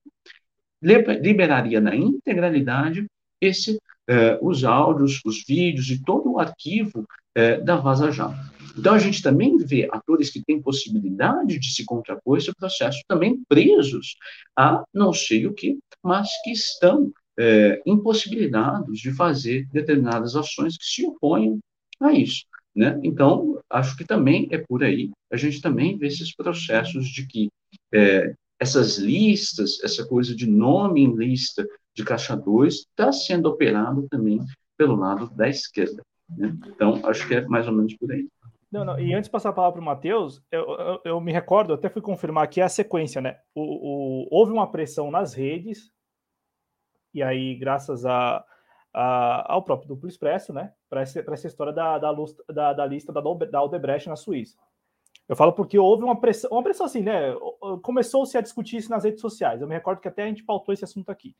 liberaria 0.81 1.81
na 1.81 1.95
integralidade 1.95 3.05
esse, 3.41 3.77
eh, 4.07 4.37
os 4.41 4.63
áudios, 4.63 5.21
os 5.25 5.43
vídeos 5.47 5.89
e 5.89 6.03
todo 6.03 6.31
o 6.31 6.39
arquivo 6.39 7.05
eh, 7.35 7.59
da 7.61 7.75
Vaza 7.75 8.11
Jato. 8.11 8.37
Então, 8.77 8.93
a 8.93 8.99
gente 8.99 9.21
também 9.21 9.57
vê 9.57 9.89
atores 9.91 10.29
que 10.29 10.43
têm 10.43 10.61
possibilidade 10.61 11.59
de 11.59 11.73
se 11.73 11.85
contrapor 11.85 12.37
esse 12.37 12.53
processo 12.55 13.01
também 13.07 13.41
presos 13.47 14.15
a 14.57 14.83
não 14.93 15.11
sei 15.11 15.47
o 15.47 15.53
que, 15.53 15.77
mas 16.03 16.29
que 16.43 16.51
estão 16.51 17.11
é, 17.37 17.81
impossibilitados 17.85 18.99
de 18.99 19.13
fazer 19.13 19.65
determinadas 19.71 20.35
ações 20.35 20.77
que 20.77 20.85
se 20.85 21.05
opõem 21.05 21.59
a 21.99 22.11
isso. 22.13 22.45
Né? 22.75 22.99
Então, 23.03 23.59
acho 23.69 23.97
que 23.97 24.05
também 24.05 24.47
é 24.51 24.57
por 24.57 24.83
aí. 24.83 25.09
A 25.31 25.37
gente 25.37 25.61
também 25.61 25.97
vê 25.97 26.07
esses 26.07 26.35
processos 26.35 27.07
de 27.07 27.25
que 27.25 27.49
é, 27.93 28.33
essas 28.59 28.97
listas, 28.97 29.81
essa 29.83 30.05
coisa 30.05 30.35
de 30.35 30.45
nome 30.45 31.01
em 31.01 31.15
lista 31.15 31.65
de 31.95 32.03
caixa 32.03 32.35
2, 32.35 32.73
está 32.73 33.11
sendo 33.11 33.47
operado 33.47 34.07
também 34.09 34.39
pelo 34.77 34.95
lado 34.95 35.29
da 35.35 35.47
esquerda. 35.47 36.03
Né? 36.29 36.55
Então, 36.67 36.99
acho 37.05 37.27
que 37.27 37.35
é 37.35 37.41
mais 37.47 37.67
ou 37.67 37.73
menos 37.73 37.95
por 37.95 38.11
aí. 38.11 38.27
Não, 38.71 38.85
não, 38.85 38.99
e 38.99 39.13
antes 39.15 39.27
de 39.27 39.31
passar 39.31 39.49
a 39.49 39.53
palavra 39.53 39.73
para 39.73 39.81
o 39.81 39.85
Matheus, 39.85 40.43
eu, 40.51 40.61
eu, 40.61 41.01
eu, 41.03 41.21
me 41.21 41.31
recordo, 41.31 41.73
até 41.73 41.89
fui 41.89 42.03
confirmar 42.03 42.43
aqui 42.43 42.61
a 42.61 42.69
sequência, 42.69 43.19
né? 43.19 43.39
O, 43.55 43.61
o, 43.61 44.27
houve 44.29 44.51
uma 44.51 44.71
pressão 44.71 45.09
nas 45.09 45.33
redes, 45.33 45.91
e 47.11 47.23
aí, 47.23 47.55
graças 47.55 48.05
a, 48.05 48.45
a 48.93 49.53
ao 49.53 49.63
próprio 49.63 49.87
Duplo 49.87 50.07
Expresso, 50.07 50.53
né? 50.53 50.71
Para 50.87 51.01
essa, 51.01 51.19
essa 51.19 51.47
história 51.47 51.73
da, 51.73 51.97
da, 51.97 52.13
da, 52.53 52.73
da 52.73 52.85
lista 52.85 53.11
da, 53.11 53.21
da 53.21 53.63
Odebrecht 53.63 54.07
na 54.07 54.15
Suíça. 54.15 54.55
Eu 55.29 55.35
falo 55.35 55.53
porque 55.53 55.77
houve 55.77 56.03
uma 56.03 56.19
pressão, 56.19 56.49
uma 56.51 56.63
pressão 56.63 56.87
assim, 56.87 57.01
né? 57.01 57.35
Começou-se 57.83 58.35
a 58.35 58.41
discutir 58.41 58.77
isso 58.77 58.89
nas 58.89 59.03
redes 59.03 59.21
sociais. 59.21 59.61
Eu 59.61 59.67
me 59.67 59.75
recordo 59.75 60.01
que 60.01 60.07
até 60.07 60.23
a 60.23 60.27
gente 60.27 60.43
pautou 60.43 60.73
esse 60.73 60.83
assunto 60.83 61.11
aqui. 61.11 61.35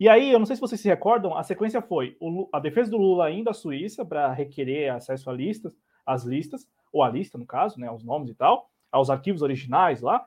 E 0.00 0.08
aí, 0.08 0.32
eu 0.32 0.38
não 0.38 0.46
sei 0.46 0.56
se 0.56 0.62
vocês 0.62 0.80
se 0.80 0.88
recordam, 0.88 1.36
a 1.36 1.42
sequência 1.42 1.82
foi 1.82 2.16
o, 2.18 2.48
a 2.50 2.58
defesa 2.58 2.90
do 2.90 2.96
Lula 2.96 3.30
indo 3.30 3.50
à 3.50 3.52
Suíça 3.52 4.02
para 4.02 4.32
requerer 4.32 4.90
acesso 4.90 5.28
a 5.28 5.32
listas, 5.32 5.76
às 6.06 6.24
listas, 6.24 6.66
ou 6.90 7.02
a 7.02 7.10
lista, 7.10 7.36
no 7.36 7.44
caso, 7.44 7.78
né, 7.78 7.90
os 7.90 8.02
nomes 8.02 8.30
e 8.30 8.34
tal, 8.34 8.70
aos 8.90 9.10
arquivos 9.10 9.42
originais 9.42 10.00
lá. 10.00 10.26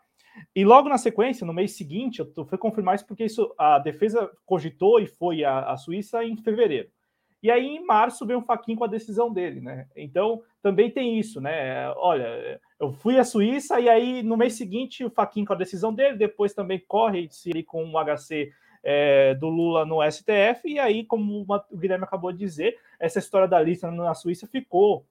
E 0.56 0.64
logo 0.64 0.90
na 0.90 1.00
sequência, 1.00 1.48
no 1.48 1.54
mês 1.54 1.76
seguinte, 1.76 2.20
eu 2.20 2.46
fui 2.46 2.58
confirmar 2.58 2.96
isso 2.96 3.08
porque 3.08 3.26
isso, 3.26 3.52
a 3.58 3.80
defesa 3.80 4.30
cogitou 4.46 5.00
e 5.00 5.08
foi 5.08 5.44
à, 5.44 5.72
à 5.72 5.78
Suíça 5.78 6.24
em 6.24 6.38
fevereiro. 6.38 6.90
E 7.42 7.50
aí, 7.50 7.66
em 7.66 7.86
março, 7.86 8.26
veio 8.26 8.40
um 8.40 8.44
faquinho 8.44 8.78
com 8.78 8.84
a 8.84 8.88
decisão 8.88 9.34
dele, 9.34 9.62
né? 9.62 9.88
Então, 9.96 10.44
também 10.62 10.92
tem 10.92 11.18
isso, 11.18 11.42
né? 11.42 11.90
Olha, 11.98 12.60
eu 12.80 12.92
fui 12.92 13.18
à 13.18 13.24
Suíça 13.24 13.80
e 13.80 13.90
aí, 13.90 14.22
no 14.22 14.38
mês 14.38 14.54
seguinte, 14.54 15.04
o 15.04 15.10
faquinho 15.10 15.46
com 15.46 15.54
a 15.54 15.58
decisão 15.58 15.94
dele, 15.94 16.18
depois 16.18 16.54
também 16.54 16.84
corre-se 16.88 17.64
com 17.64 17.84
o 17.92 17.98
HC 17.98 18.52
é, 18.84 19.34
do 19.36 19.50
Lula 19.50 19.86
no 19.86 20.00
STF, 20.10 20.68
e 20.68 20.80
aí, 20.80 21.04
como 21.04 21.46
o 21.48 21.78
Guilherme 21.78 22.04
acabou 22.04 22.32
de 22.32 22.40
dizer, 22.40 22.78
essa 23.00 23.20
história 23.20 23.48
da 23.48 23.62
lista 23.62 23.90
na 23.92 24.14
Suíça 24.14 24.48
ficou 24.48 25.06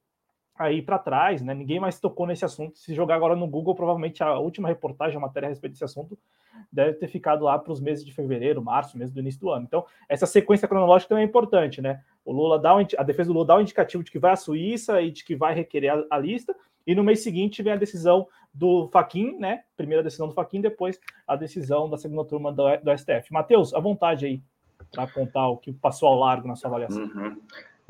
aí 0.61 0.83
para 0.83 0.99
trás, 0.99 1.41
né? 1.41 1.55
Ninguém 1.55 1.81
mais 1.81 1.99
tocou 1.99 2.27
nesse 2.27 2.45
assunto. 2.45 2.79
Se 2.79 2.95
jogar 2.95 3.15
agora 3.15 3.35
no 3.35 3.49
Google, 3.49 3.75
provavelmente 3.75 4.23
a 4.23 4.39
última 4.39 4.69
reportagem, 4.69 5.17
a 5.17 5.21
matéria 5.21 5.47
a 5.47 5.49
respeito 5.49 5.73
desse 5.73 5.85
assunto, 5.85 6.19
deve 6.71 6.93
ter 6.93 7.09
ficado 7.09 7.47
lá 7.47 7.59
para 7.59 7.73
os 7.73 7.81
meses 7.81 8.05
de 8.05 8.13
fevereiro, 8.13 8.63
março, 8.63 8.99
mês 8.99 9.11
do 9.11 9.21
início 9.21 9.41
do 9.41 9.51
ano. 9.51 9.65
Então, 9.67 9.87
essa 10.07 10.27
sequência 10.27 10.69
cronológica 10.69 11.09
também 11.09 11.25
é 11.25 11.27
importante, 11.27 11.81
né? 11.81 12.03
O 12.25 12.33
Lula 12.33 12.59
dá 12.59 12.77
um, 12.77 12.85
a 12.99 13.03
defesa 13.03 13.29
do 13.29 13.33
Lula 13.33 13.47
dá 13.47 13.57
um 13.57 13.63
indicativo 13.63 14.05
de 14.05 14.11
que 14.11 14.19
vai 14.19 14.33
à 14.33 14.37
Suíça 14.37 15.01
e 15.01 15.11
de 15.11 15.25
que 15.25 15.35
vai 15.35 15.55
requerer 15.55 15.95
a, 15.95 16.05
a 16.11 16.19
lista, 16.19 16.55
e 16.87 16.95
no 16.95 17.03
mês 17.03 17.23
seguinte 17.23 17.63
vem 17.63 17.73
a 17.73 17.77
decisão 17.77 18.29
do 18.53 18.89
Faquin, 18.89 19.39
né? 19.39 19.63
Primeira 19.79 20.03
decisão 20.03 20.29
do 20.29 20.35
Faquin, 20.35 20.61
depois 20.61 21.01
a 21.27 21.37
decisão 21.37 21.89
da 21.89 21.97
segunda 21.97 22.25
turma 22.27 22.53
do, 22.53 22.65
do 22.77 22.99
STF. 22.99 23.33
Matheus, 23.33 23.73
à 23.73 23.81
vontade 23.81 24.27
aí 24.27 24.43
para 24.93 25.07
contar 25.07 25.49
o 25.49 25.57
que 25.57 25.73
passou 25.73 26.09
ao 26.09 26.19
largo 26.19 26.47
na 26.47 26.57
sua 26.57 26.69
avaliação. 26.69 27.05
Uhum. 27.05 27.37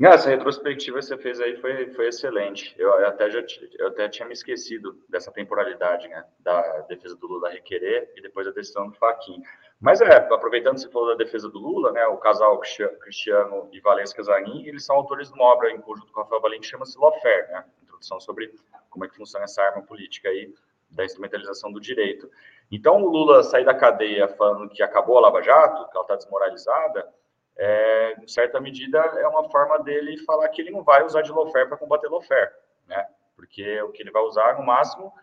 Essa 0.03 0.29
retrospectiva 0.29 0.97
que 0.97 1.05
você 1.05 1.17
fez 1.17 1.39
aí 1.39 1.55
foi, 1.57 1.91
foi 1.91 2.07
excelente. 2.07 2.73
Eu, 2.77 2.91
até 3.05 3.29
já 3.29 3.43
eu 3.77 3.87
até 3.87 4.09
tinha 4.09 4.27
me 4.27 4.33
esquecido 4.33 4.97
dessa 5.07 5.31
temporalidade, 5.31 6.07
né? 6.07 6.25
Da 6.39 6.81
defesa 6.81 7.15
do 7.15 7.27
Lula 7.27 7.49
requerer 7.49 8.11
e 8.15 8.21
depois 8.21 8.47
a 8.47 8.51
decisão 8.51 8.89
do 8.89 8.95
Faquin. 8.95 9.43
Mas 9.79 10.01
é, 10.01 10.15
aproveitando 10.15 10.75
que 10.75 10.81
você 10.81 10.89
falou 10.89 11.09
da 11.09 11.23
defesa 11.23 11.47
do 11.49 11.59
Lula, 11.59 11.91
né? 11.91 12.05
O 12.07 12.17
casal 12.17 12.59
Cristiano 13.01 13.69
e 13.71 13.79
Valência 13.79 14.15
Casanin, 14.15 14.65
eles 14.65 14.85
são 14.85 14.95
autores 14.95 15.27
de 15.27 15.35
uma 15.35 15.45
obra 15.45 15.71
em 15.71 15.79
conjunto 15.79 16.11
com 16.11 16.19
o 16.19 16.23
Rafael 16.23 16.41
Valente 16.41 16.61
que 16.61 16.67
chama-se 16.67 16.97
Lawfare, 16.97 17.51
né? 17.51 17.65
Introdução 17.83 18.19
sobre 18.19 18.51
como 18.89 19.05
é 19.05 19.07
que 19.07 19.15
funciona 19.15 19.45
essa 19.45 19.61
arma 19.61 19.83
política 19.83 20.29
aí 20.29 20.51
da 20.89 21.05
instrumentalização 21.05 21.71
do 21.71 21.79
direito. 21.79 22.29
Então, 22.71 23.03
o 23.03 23.09
Lula 23.09 23.43
sair 23.43 23.65
da 23.65 23.73
cadeia 23.73 24.27
falando 24.27 24.69
que 24.69 24.81
acabou 24.81 25.17
a 25.17 25.21
Lava 25.21 25.41
Jato, 25.41 25.89
que 25.89 25.95
ela 25.95 26.03
está 26.03 26.15
desmoralizada, 26.15 27.07
é, 27.63 28.15
em 28.19 28.27
certa 28.27 28.59
medida, 28.59 28.97
é 28.97 29.27
uma 29.27 29.47
forma 29.51 29.77
dele 29.83 30.17
falar 30.25 30.49
que 30.49 30.59
ele 30.59 30.71
não 30.71 30.83
vai 30.83 31.05
usar 31.05 31.21
de 31.21 31.31
lawfare 31.31 31.67
para 31.67 31.77
combater 31.77 32.09
lawfare, 32.09 32.51
né? 32.87 33.07
Porque 33.35 33.79
o 33.83 33.91
que 33.91 34.01
ele 34.01 34.09
vai 34.09 34.23
usar, 34.23 34.57
no 34.57 34.65
máximo, 34.65 35.13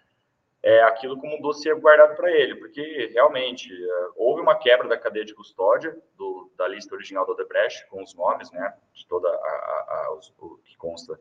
é 0.62 0.80
aquilo 0.84 1.18
como 1.18 1.36
um 1.36 1.41
dossiê 1.41 1.74
guardado 1.74 2.14
para 2.14 2.30
ele, 2.30 2.55
porque 2.55 3.11
realmente 3.12 3.68
é, 3.72 4.09
houve 4.14 4.41
uma 4.41 4.57
quebra 4.57 4.86
da 4.86 4.97
cadeia 4.97 5.24
de 5.24 5.34
custódia 5.34 6.01
do, 6.16 6.49
da 6.57 6.68
lista 6.68 6.95
original 6.95 7.26
do 7.26 7.32
Odebrecht, 7.32 7.84
com 7.89 8.05
os 8.05 8.14
nomes, 8.14 8.53
né? 8.53 8.72
De 8.93 9.05
toda 9.09 9.28
a, 9.28 9.32
a, 9.32 10.07
a 10.07 10.14
os, 10.14 10.32
o 10.39 10.59
que 10.59 10.76
consta 10.76 11.18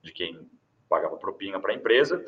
de 0.00 0.12
quem 0.12 0.48
pagava 0.88 1.16
propina 1.16 1.58
para 1.58 1.72
a 1.72 1.76
empresa. 1.76 2.24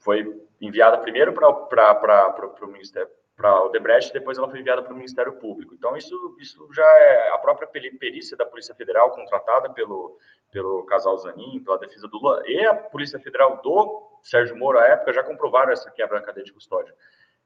Foi 0.00 0.46
enviada 0.60 0.98
primeiro 0.98 1.32
para 1.32 2.54
o 2.60 2.66
Ministério 2.66 3.08
para 3.36 3.64
o 3.64 3.68
Debrecht, 3.68 4.12
depois 4.14 4.38
ela 4.38 4.48
foi 4.48 4.60
enviada 4.60 4.82
para 4.82 4.92
o 4.92 4.96
Ministério 4.96 5.34
Público. 5.34 5.74
Então, 5.74 5.94
isso, 5.94 6.36
isso 6.40 6.66
já 6.72 6.86
é 6.86 7.30
a 7.32 7.38
própria 7.38 7.68
perícia 7.68 8.36
da 8.36 8.46
Polícia 8.46 8.74
Federal, 8.74 9.10
contratada 9.10 9.68
pelo, 9.70 10.18
pelo 10.50 10.84
casal 10.84 11.18
Zanin, 11.18 11.62
pela 11.62 11.78
defesa 11.78 12.08
do 12.08 12.16
Lula, 12.16 12.42
e 12.46 12.64
a 12.64 12.74
Polícia 12.74 13.18
Federal 13.18 13.60
do 13.62 14.18
Sérgio 14.22 14.56
Moro, 14.56 14.78
à 14.78 14.84
época, 14.86 15.12
já 15.12 15.22
comprovaram 15.22 15.70
essa 15.70 15.90
quebra 15.90 16.18
da 16.18 16.24
cadeia 16.24 16.44
de 16.44 16.52
custódia. 16.52 16.94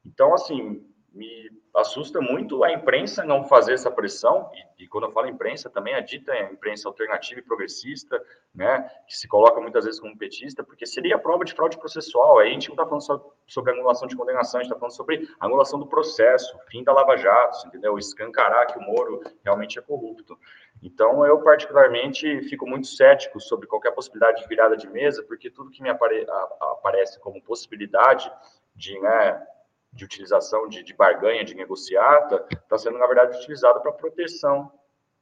Então, 0.06 0.32
assim, 0.32 0.86
me 1.12 1.50
assusta 1.74 2.20
muito 2.20 2.62
a 2.62 2.72
imprensa 2.72 3.24
não 3.24 3.44
fazer 3.44 3.74
essa 3.74 3.90
pressão, 3.90 4.50
e, 4.78 4.84
e, 4.84 4.88
quando 4.88 5.04
eu 5.04 5.12
falo 5.12 5.28
imprensa, 5.28 5.68
também 5.68 5.94
a 5.94 6.00
dita 6.00 6.32
é 6.32 6.46
a 6.46 6.52
imprensa 6.52 6.88
alternativa 6.88 7.40
e 7.40 7.42
progressista, 7.42 8.22
né, 8.54 8.88
que 9.06 9.16
se 9.16 9.28
coloca 9.28 9.60
muitas 9.60 9.84
vezes 9.84 10.00
como 10.00 10.16
petista, 10.16 10.62
porque 10.62 10.86
seria 10.86 11.18
prova 11.18 11.44
de 11.44 11.52
fraude 11.52 11.78
processual, 11.78 12.38
aí 12.38 12.50
a 12.50 12.52
gente 12.52 12.68
não 12.68 12.74
está 12.74 12.84
falando 12.84 13.02
só 13.02 13.34
sobre 13.46 13.72
anulação 13.72 14.06
de 14.06 14.16
condenação, 14.16 14.60
a 14.60 14.62
gente 14.62 14.70
está 14.70 14.78
falando 14.78 14.96
sobre 14.96 15.28
anulação 15.38 15.78
do 15.78 15.86
processo, 15.86 16.56
fim 16.68 16.84
da 16.84 16.92
Lava 16.92 17.16
Jato, 17.16 17.66
entendeu? 17.66 17.98
Escancarar 17.98 18.66
que 18.66 18.78
o 18.78 18.82
Moro 18.82 19.20
realmente 19.44 19.78
é 19.78 19.82
corrupto. 19.82 20.38
Então, 20.82 21.26
eu 21.26 21.40
particularmente 21.42 22.42
fico 22.42 22.66
muito 22.66 22.86
cético 22.86 23.38
sobre 23.40 23.66
qualquer 23.66 23.90
possibilidade 23.92 24.42
de 24.42 24.48
virada 24.48 24.76
de 24.76 24.88
mesa, 24.88 25.22
porque 25.22 25.50
tudo 25.50 25.70
que 25.70 25.82
me 25.82 25.90
apare 25.90 26.26
aparece 26.60 27.20
como 27.20 27.42
possibilidade 27.42 28.32
de, 28.74 28.98
né, 28.98 29.46
de 29.92 30.04
utilização 30.04 30.68
de, 30.68 30.82
de 30.82 30.94
barganha, 30.94 31.44
de 31.44 31.54
negociata, 31.54 32.46
está 32.52 32.78
sendo, 32.78 32.98
na 32.98 33.06
verdade, 33.06 33.36
utilizado 33.36 33.80
para 33.80 33.92
proteção 33.92 34.70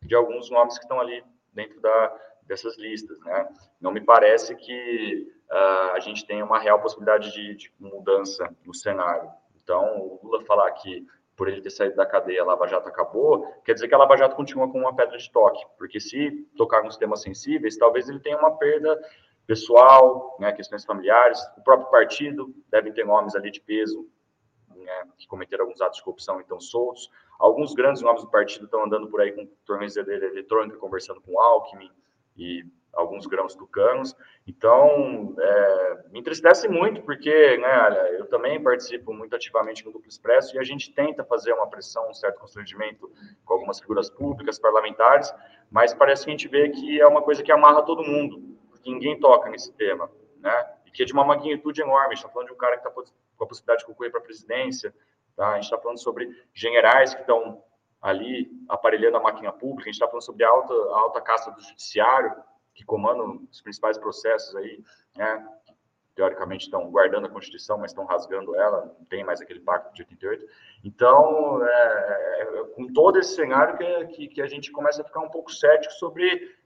de 0.03 0.15
alguns 0.15 0.51
nomes 0.51 0.79
que 0.79 0.85
estão 0.85 1.01
ali 1.01 1.25
dentro 1.53 1.81
da, 1.81 2.15
dessas 2.43 2.77
listas. 2.77 3.19
Né? 3.21 3.49
Não 3.81 3.91
me 3.91 4.01
parece 4.01 4.55
que 4.55 5.31
uh, 5.51 5.93
a 5.93 6.01
gente 6.01 6.27
tenha 6.27 6.45
uma 6.45 6.59
real 6.59 6.81
possibilidade 6.81 7.33
de, 7.33 7.55
de, 7.55 7.73
mudança 7.79 8.55
no 8.65 8.75
cenário. 8.75 9.31
Então, 9.63 9.99
o 9.99 10.21
Lula 10.23 10.45
falar 10.45 10.71
que 10.73 11.07
por 11.37 11.49
ele 11.49 11.61
ter 11.61 11.71
saído 11.71 11.95
da 11.95 12.05
cadeia 12.05 12.43
a 12.43 12.45
Lava 12.45 12.67
Jato 12.67 12.89
acabou, 12.89 13.47
quer 13.65 13.73
dizer 13.73 13.87
que 13.87 13.95
a 13.95 13.99
Lava 13.99 14.17
Jato 14.17 14.35
continua 14.35 14.69
com 14.71 14.81
uma 14.81 14.97
pedra 14.97 15.17
de 15.17 15.31
toque, 15.31 15.65
porque 15.79 16.01
se 16.01 16.33
tocar 16.57 16.83
nos 16.83 16.97
temas 16.97 17.23
sensíveis, 17.23 17.77
talvez 17.77 18.09
ele 18.09 18.19
tenha 18.19 18.37
uma 18.37 18.57
perda 18.57 18.99
pessoal, 19.47 20.37
né, 20.41 20.53
questões 20.53 20.85
familiares, 20.85 21.41
o 21.57 21.63
próprio 21.63 21.89
partido 21.91 22.53
deve 22.69 22.93
ter 22.93 23.07
nomes 23.07 23.37
ali 23.37 23.53
de 23.53 23.61
peso 23.61 24.07
né, 24.79 25.09
que 25.19 25.27
cometeram 25.27 25.65
alguns 25.65 25.81
atos 25.81 25.99
de 25.99 26.05
corrupção 26.05 26.39
e 26.39 26.43
estão 26.43 26.61
soltos. 26.61 27.11
Alguns 27.39 27.75
grandes 27.75 28.03
nomes 28.03 28.23
do 28.23 28.31
partido 28.31 28.65
estão 28.65 28.85
andando 28.85 29.09
por 29.09 29.21
aí 29.21 29.33
com 29.33 29.47
tornozeleira 29.65 30.27
eletrônica, 30.27 30.79
conversando 30.79 31.21
com 31.21 31.41
Alckmin 31.41 31.91
e 32.37 32.65
alguns 32.93 33.27
grãos 33.27 33.55
tucanos. 33.55 34.15
Então, 34.47 35.35
é, 35.39 36.05
me 36.11 36.21
entristece 36.21 36.69
muito, 36.69 37.03
porque 37.03 37.57
né, 37.59 37.79
olha, 37.85 38.13
eu 38.15 38.27
também 38.27 38.63
participo 38.63 39.13
muito 39.13 39.37
ativamente 39.37 39.85
no 39.85 39.93
Duplo 39.93 40.09
Expresso 40.09 40.57
e 40.57 40.59
a 40.59 40.65
gente 40.65 40.93
tenta 40.93 41.25
fazer 41.25 41.53
uma 41.53 41.69
pressão, 41.69 42.09
um 42.11 42.15
certo 42.15 42.41
constrangimento 42.41 43.11
com 43.45 43.55
algumas 43.55 43.79
figuras 43.79 44.11
públicas, 44.11 44.59
parlamentares, 44.59 45.33
mas 45.71 45.95
parece 45.95 46.25
que 46.25 46.31
a 46.31 46.33
gente 46.33 46.49
vê 46.49 46.71
que 46.71 47.01
é 47.01 47.07
uma 47.07 47.23
coisa 47.23 47.43
que 47.43 47.53
amarra 47.53 47.83
todo 47.83 48.03
mundo, 48.03 48.57
porque 48.71 48.91
ninguém 48.91 49.19
toca 49.21 49.49
nesse 49.51 49.73
tema, 49.75 50.11
né? 50.41 50.78
Que 50.99 51.05
é 51.05 51.07
de 51.07 51.13
uma 51.13 51.25
magnitude 51.25 51.81
enorme. 51.81 52.07
A 52.07 52.09
gente 52.09 52.19
está 52.19 52.29
falando 52.29 52.49
de 52.49 52.55
um 52.55 52.57
cara 52.57 52.77
que 52.77 52.89
está 52.89 52.91
com 52.91 53.45
a 53.45 53.47
possibilidade 53.47 53.83
de 53.83 53.87
concorrer 53.87 54.11
para 54.11 54.19
a 54.19 54.25
presidência. 54.25 54.93
Tá? 55.37 55.51
A 55.51 55.55
gente 55.55 55.63
está 55.63 55.79
falando 55.79 55.99
sobre 55.99 56.29
generais 56.53 57.15
que 57.15 57.21
estão 57.21 57.63
ali 58.03 58.51
aparelhando 58.69 59.17
a 59.17 59.21
máquina 59.21 59.53
pública, 59.53 59.83
a 59.83 59.93
gente 59.93 59.95
está 59.95 60.09
falando 60.09 60.25
sobre 60.25 60.43
a 60.43 60.49
alta, 60.49 60.75
a 60.75 60.99
alta 60.99 61.21
casta 61.21 61.53
do 61.53 61.61
judiciário, 61.61 62.35
que 62.75 62.85
comandam 62.85 63.47
os 63.49 63.61
principais 63.61 63.97
processos 63.97 64.57
aí, 64.57 64.83
né? 65.17 65.49
teoricamente 66.17 66.65
estão 66.65 66.91
guardando 66.91 67.29
a 67.29 67.31
Constituição, 67.31 67.79
mas 67.79 67.93
estão 67.93 68.05
rasgando 68.05 68.57
ela, 68.57 68.87
não 68.87 69.05
tem 69.05 69.23
mais 69.23 69.41
aquele 69.41 69.61
pacto 69.61 69.95
de 69.95 70.03
88. 70.03 70.47
Então, 70.83 71.65
é, 71.65 72.43
é, 72.43 72.65
com 72.75 72.93
todo 72.93 73.21
esse 73.21 73.37
cenário 73.37 73.79
que, 73.79 74.07
que, 74.07 74.29
que, 74.29 74.43
a 74.43 74.49
gente 74.49 74.73
começa 74.73 75.01
a 75.01 75.05
ficar 75.05 75.21
um 75.21 75.31
pouco 75.31 75.53
cético 75.53 75.93
sobre 75.93 76.57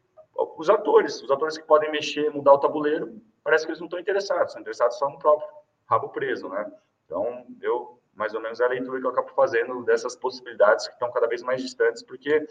os 0.57 0.71
atores, 0.71 1.23
os 1.23 1.31
atores 1.31 1.59
que 1.59 1.67
podem 1.67 1.91
mexer, 1.91 2.31
mudar 2.31 2.55
o 2.55 2.59
tabuleiro, 2.59 3.21
parece 3.43 3.65
que 3.65 3.71
eles 3.71 3.81
não 3.81 3.87
estão 3.87 4.01
interessados, 4.01 4.49
estão 4.49 4.61
interessados 4.61 4.99
só 4.99 5.09
no 5.09 5.19
próprio 5.19 5.49
rabo 5.87 6.09
preso, 6.09 6.49
né? 6.49 6.71
Então, 7.05 7.47
eu, 7.61 8.01
mais 8.15 8.35
ou 8.35 8.41
menos, 8.41 8.61
é 8.61 8.65
a 8.65 8.69
leitura 8.69 9.01
que 9.01 9.07
eu 9.07 9.11
acabo 9.11 9.29
fazendo 9.31 9.83
dessas 9.85 10.17
possibilidades 10.17 10.87
que 10.87 10.95
estão 10.95 11.11
cada 11.11 11.27
vez 11.27 11.43
mais 11.43 11.61
distantes, 11.61 12.03
porque 12.03 12.47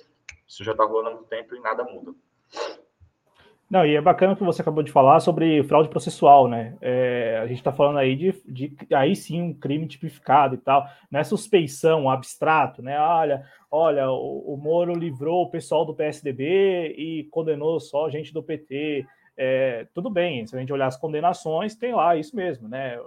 isso 0.48 0.64
já 0.64 0.72
está 0.72 0.84
rolando 0.84 1.18
muito 1.18 1.30
tempo 1.30 1.56
e 1.56 1.60
nada 1.60 1.84
muda. 1.84 2.14
Não, 3.72 3.86
e 3.86 3.96
é 3.96 4.02
bacana 4.02 4.34
o 4.34 4.36
que 4.36 4.44
você 4.44 4.62
acabou 4.62 4.84
de 4.84 4.92
falar 4.92 5.22
sobre 5.22 5.64
fraude 5.64 5.88
processual, 5.88 6.46
né? 6.46 6.76
É, 6.82 7.40
a 7.42 7.48
gente 7.48 7.60
está 7.60 7.72
falando 7.72 8.00
aí 8.00 8.18
de, 8.18 8.34
de, 8.46 8.76
aí 8.94 9.16
sim 9.16 9.42
um 9.42 9.54
crime 9.54 9.88
tipificado 9.88 10.56
e 10.56 10.58
tal, 10.58 10.86
não 11.10 11.22
é 11.22 11.24
suspeição, 11.24 12.10
abstrato, 12.10 12.82
né? 12.82 13.00
Olha, 13.00 13.46
olha, 13.72 14.12
o, 14.12 14.56
o 14.56 14.58
Moro 14.58 14.94
livrou 14.94 15.44
o 15.44 15.50
pessoal 15.50 15.86
do 15.86 15.96
PSDB 15.96 16.94
e 16.98 17.24
condenou 17.32 17.80
só 17.80 18.10
gente 18.10 18.34
do 18.34 18.44
PT. 18.44 19.08
É, 19.44 19.88
tudo 19.92 20.08
bem, 20.08 20.46
se 20.46 20.56
a 20.56 20.60
gente 20.60 20.72
olhar 20.72 20.86
as 20.86 20.98
condenações, 20.98 21.74
tem 21.76 21.96
lá 21.96 22.16
isso 22.16 22.36
mesmo, 22.36 22.68
né? 22.68 23.00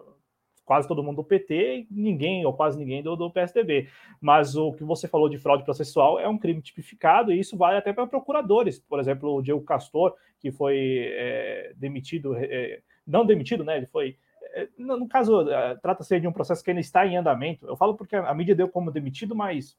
quase 0.65 0.89
todo 0.89 1.03
mundo 1.03 1.17
do 1.17 1.25
PT, 1.25 1.87
ninguém 1.89 2.45
ou 2.45 2.53
quase 2.53 2.77
ninguém 2.77 3.03
do, 3.03 3.15
do 3.15 3.31
PSDB. 3.31 3.89
Mas 4.21 4.57
o 4.57 4.73
que 4.73 4.83
você 4.83 5.07
falou 5.07 5.29
de 5.29 5.39
fraude 5.39 5.63
processual 5.63 6.19
é 6.19 6.29
um 6.29 6.39
crime 6.39 6.61
tipificado 6.61 7.31
e 7.31 7.39
isso 7.39 7.57
vale 7.57 7.77
até 7.79 7.93
para 7.93 8.07
procuradores. 8.07 8.81
Por 8.81 8.99
exemplo, 8.99 9.33
o 9.33 9.43
Diego 9.43 9.61
Castor, 9.63 10.15
que 10.41 10.51
foi 10.51 11.07
é, 11.13 11.73
demitido, 11.77 12.35
é, 12.37 12.81
não 13.07 13.25
demitido, 13.25 13.63
né? 13.63 13.77
Ele 13.77 13.87
foi. 13.87 14.17
É, 14.55 14.69
no, 14.77 15.07
caso, 15.07 15.49
é, 15.49 15.77
trata-se 15.77 16.19
de 16.19 16.27
um 16.27 16.33
processo 16.33 16.65
que 16.65 16.71
ainda 16.71 16.81
está 16.81 17.07
em 17.07 17.17
andamento. 17.17 17.67
Eu 17.67 17.77
falo 17.77 17.95
porque 17.95 18.17
a 18.17 18.35
mídia 18.35 18.55
deu 18.55 18.69
como 18.69 18.91
demitido, 18.91 19.37
mas 19.37 19.77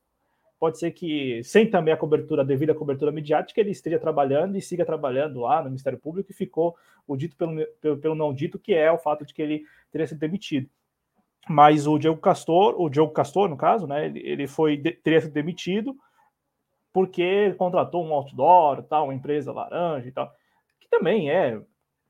pode 0.66 0.80
ser 0.80 0.90
que, 0.94 1.44
sem 1.44 1.70
também 1.70 1.94
a 1.94 1.98
cobertura, 1.98 2.42
a 2.42 2.46
devida 2.46 2.74
cobertura 2.74 3.12
midiática, 3.12 3.62
ele 3.62 3.70
esteja 3.70 4.00
trabalhando 4.00 4.58
e 4.58 4.62
siga 4.62 4.84
trabalhando 4.84 5.42
lá 5.42 5.60
no 5.60 5.66
Ministério 5.66 6.00
Público 6.00 6.32
e 6.32 6.34
ficou 6.34 6.76
o 7.06 7.16
dito 7.16 7.36
pelo, 7.36 7.64
pelo, 7.80 7.98
pelo 8.00 8.16
não 8.16 8.34
dito, 8.34 8.58
que 8.58 8.74
é 8.74 8.92
o 8.92 8.98
fato 8.98 9.24
de 9.24 9.32
que 9.32 9.44
ele 9.44 9.64
teria 9.92 10.08
sido 10.08 10.18
demitido. 10.18 10.68
Mas 11.48 11.86
o 11.86 12.00
Diego 12.00 12.18
Castor, 12.18 12.82
o 12.82 12.90
Diogo 12.90 13.14
Castor, 13.14 13.48
no 13.48 13.56
caso, 13.56 13.86
né, 13.86 14.08
ele, 14.08 14.20
ele 14.28 14.48
foi, 14.48 14.76
teria 14.76 15.22
sido 15.22 15.34
demitido 15.34 15.96
porque 16.92 17.54
contratou 17.60 18.04
um 18.04 18.12
outdoor, 18.12 18.82
tal, 18.82 19.04
uma 19.04 19.14
empresa 19.14 19.54
laranja 19.54 20.08
e 20.08 20.12
tal, 20.12 20.34
que 20.80 20.90
também 20.90 21.30
é 21.30 21.62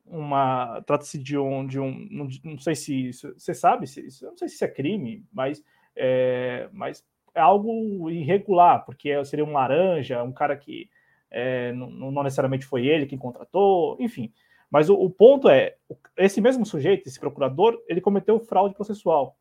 uma 0.06 0.82
trata-se 0.84 1.18
de 1.18 1.38
um 1.38 1.68
de 1.68 1.78
um 1.78 2.08
não, 2.10 2.28
não 2.44 2.58
sei 2.60 2.76
se 2.76 3.12
você 3.12 3.54
sabe 3.54 3.88
se 3.88 4.02
não 4.22 4.38
sei 4.38 4.48
se 4.48 4.54
isso 4.54 4.64
é 4.64 4.68
crime 4.68 5.26
mas 5.34 5.64
é, 5.96 6.70
mas 6.72 7.04
é 7.36 7.42
algo 7.42 8.10
irregular, 8.10 8.86
porque 8.86 9.24
seria 9.26 9.46
um 9.46 9.52
laranja, 9.52 10.24
um 10.24 10.32
cara 10.32 10.56
que 10.56 10.90
é, 11.30 11.74
não, 11.74 11.90
não, 11.90 12.24
necessariamente 12.24 12.66
foi 12.66 12.88
ele 12.88 13.06
quem 13.06 13.18
contratou, 13.18 13.98
enfim. 14.00 14.32
Mas 14.72 14.90
o, 14.90 14.96
o, 14.96 15.10
ponto 15.10 15.50
é, 15.50 15.76
esse 16.18 16.40
mesmo 16.40 16.66
sujeito, 16.66 17.08
esse 17.08 17.20
procurador, 17.20 17.78
ele 17.88 18.02
cometeu 18.02 18.40
fraude 18.40 18.74
processual 18.74 19.36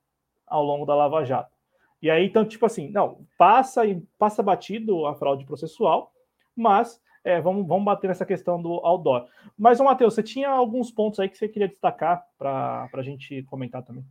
ao 0.47 0.63
longo 0.63 0.85
da 0.85 0.95
Lava 0.95 1.25
Jato. 1.25 1.55
E 2.03 2.11
aí, 2.11 2.27
então, 2.27 2.45
tipo 2.45 2.67
assim, 2.67 2.91
não, 2.91 3.25
passa 3.39 3.83
passa 4.19 4.43
batido 4.43 5.07
a 5.07 5.15
fraude 5.15 5.47
processual, 5.47 6.13
mas 6.55 7.01
é, 7.25 7.41
vamos, 7.41 7.67
vamos 7.67 7.85
bater 7.85 8.09
nessa 8.09 8.27
questão 8.27 8.61
do 8.61 8.75
outdoor. 8.85 9.27
Mas, 9.57 9.81
ô, 9.81 9.85
Matheus, 9.85 10.15
você 10.15 10.23
tinha 10.23 10.51
alguns 10.51 10.91
pontos 10.91 11.19
aí 11.19 11.29
que 11.29 11.39
você 11.39 11.49
queria 11.49 11.69
destacar 11.69 12.27
para 12.37 12.91
a 12.93 13.03
gente 13.03 13.43
comentar 13.45 13.83
também. 13.83 14.05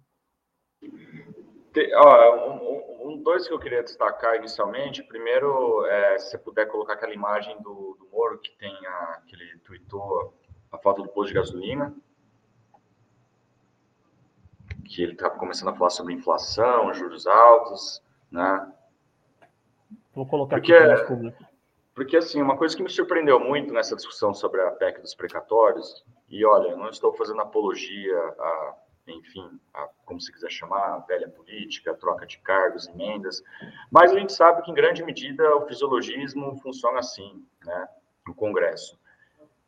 Tem, 1.72 1.94
ó, 1.96 2.56
um, 2.56 2.93
dois 3.24 3.48
que 3.48 3.54
eu 3.54 3.60
queria 3.60 3.84
destacar 3.84 4.36
inicialmente. 4.36 5.04
Primeiro, 5.04 5.86
é, 5.86 6.18
se 6.20 6.32
você 6.32 6.38
puder 6.38 6.68
colocar 6.68 6.94
aquela 6.94 7.14
imagem 7.14 7.56
do, 7.62 7.98
do 8.00 8.08
Moro 8.12 8.40
que 8.40 8.52
tem 8.58 8.74
a, 8.86 9.22
que 9.28 9.36
ele 9.36 9.58
tweetou 9.60 10.34
a 10.72 10.78
foto 10.78 11.04
do 11.04 11.10
posto 11.10 11.30
de 11.30 11.36
gasolina, 11.36 11.96
que 14.86 15.02
ele 15.02 15.14
estava 15.14 15.36
começando 15.36 15.70
a 15.70 15.76
falar 15.76 15.90
sobre 15.90 16.14
inflação, 16.14 16.94
juros 16.94 17.26
altos, 17.28 18.02
né? 18.32 18.72
Vou 20.14 20.26
colocar 20.26 20.58
porque, 20.58 20.74
aqui 20.74 21.34
Porque, 21.96 22.18
assim, 22.18 22.42
uma 22.42 22.58
coisa 22.58 22.76
que 22.76 22.84
me 22.84 22.90
surpreendeu 22.90 23.40
muito 23.40 23.74
nessa 23.74 23.96
discussão 23.96 24.34
sobre 24.34 24.62
a 24.62 24.72
PEC 24.72 25.02
dos 25.02 25.16
precatórios, 25.16 26.06
e 26.30 26.46
olha, 26.46 26.76
não 26.76 26.90
estou 26.90 27.14
fazendo 27.14 27.42
apologia 27.42 28.18
a, 28.18 28.76
enfim, 29.08 29.60
a, 29.74 29.90
como 30.06 30.20
se 30.20 30.32
quiser 30.32 30.50
chamar, 30.50 30.96
a 30.96 31.00
velha 31.00 31.30
política, 31.30 31.92
a 31.92 31.96
troca 31.96 32.26
de 32.26 32.38
cargos, 32.40 32.88
emendas, 32.88 33.44
mas 33.92 34.12
a 34.12 34.20
gente 34.20 34.34
sabe 34.34 34.62
que, 34.62 34.72
em 34.72 34.76
grande 34.76 35.04
medida, 35.04 35.56
o 35.56 35.68
fisiologismo 35.68 36.56
funciona 36.62 37.00
assim, 37.00 37.46
né, 37.66 37.88
no 38.28 38.34
Congresso. 38.34 39.00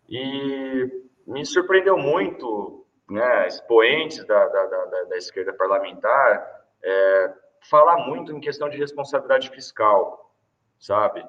E 0.08 1.04
me 1.26 1.46
surpreendeu 1.46 1.98
muito, 1.98 2.86
né, 3.10 3.48
expoentes 3.48 4.24
da, 4.26 4.48
da, 4.48 4.66
da, 4.66 5.04
da 5.04 5.18
esquerda 5.18 5.54
parlamentar 5.54 6.66
é, 6.84 7.34
falar 7.62 7.98
muito 8.06 8.32
em 8.32 8.40
questão 8.40 8.70
de 8.70 8.78
responsabilidade 8.78 9.50
fiscal, 9.50 10.32
sabe? 10.80 11.26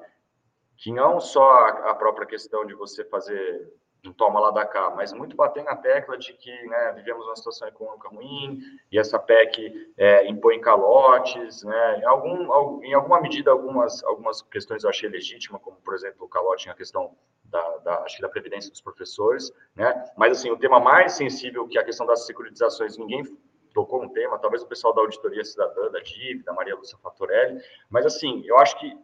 Que 0.77 0.91
não 0.91 1.19
só 1.19 1.67
a, 1.67 1.95
própria 1.95 2.27
questão 2.27 2.65
de 2.65 2.75
você 2.75 3.03
fazer 3.05 3.73
um 4.05 4.13
toma 4.13 4.39
lá 4.39 4.51
da 4.51 4.65
cá, 4.65 4.91
mas 4.95 5.11
muito 5.13 5.35
bater 5.35 5.63
na 5.63 5.75
tecla 5.75 6.17
de 6.17 6.33
que 6.33 6.51
né, 6.67 6.93
vivemos 6.93 7.25
uma 7.25 7.35
situação 7.35 7.67
econômica 7.67 8.09
ruim 8.09 8.59
e 8.91 8.97
essa 8.97 9.19
PEC 9.19 9.93
é, 9.97 10.27
impõe 10.27 10.59
calotes, 10.59 11.63
né? 11.63 11.99
Em, 11.99 12.05
algum, 12.05 12.83
em 12.83 12.93
alguma 12.93 13.19
medida, 13.21 13.51
algumas, 13.51 14.03
algumas 14.03 14.41
questões 14.41 14.83
eu 14.83 14.89
achei 14.89 15.09
legítimas, 15.09 15.61
como, 15.61 15.77
por 15.77 15.93
exemplo, 15.93 16.25
o 16.25 16.29
calote 16.29 16.67
na 16.67 16.73
questão 16.73 17.15
da, 17.45 17.77
da, 17.77 17.99
acho 18.03 18.17
que 18.17 18.21
da 18.21 18.29
previdência 18.29 18.69
dos 18.71 18.81
professores, 18.81 19.51
né? 19.75 20.05
Mas, 20.15 20.37
assim, 20.37 20.51
o 20.51 20.57
tema 20.57 20.79
mais 20.79 21.13
sensível, 21.13 21.67
que 21.67 21.77
é 21.77 21.81
a 21.81 21.85
questão 21.85 22.05
das 22.05 22.25
securitizações, 22.25 22.97
ninguém 22.97 23.23
tocou 23.73 24.01
no 24.01 24.09
tema, 24.09 24.39
talvez 24.39 24.63
o 24.63 24.67
pessoal 24.67 24.93
da 24.93 25.01
Auditoria 25.01 25.43
Cidadã, 25.43 25.89
da 25.91 25.99
dívida, 25.99 26.53
Maria 26.53 26.75
Lúcia 26.75 26.97
Fatorelli, 26.97 27.61
mas, 27.89 28.05
assim, 28.05 28.43
eu 28.45 28.57
acho 28.57 28.77
que 28.79 28.97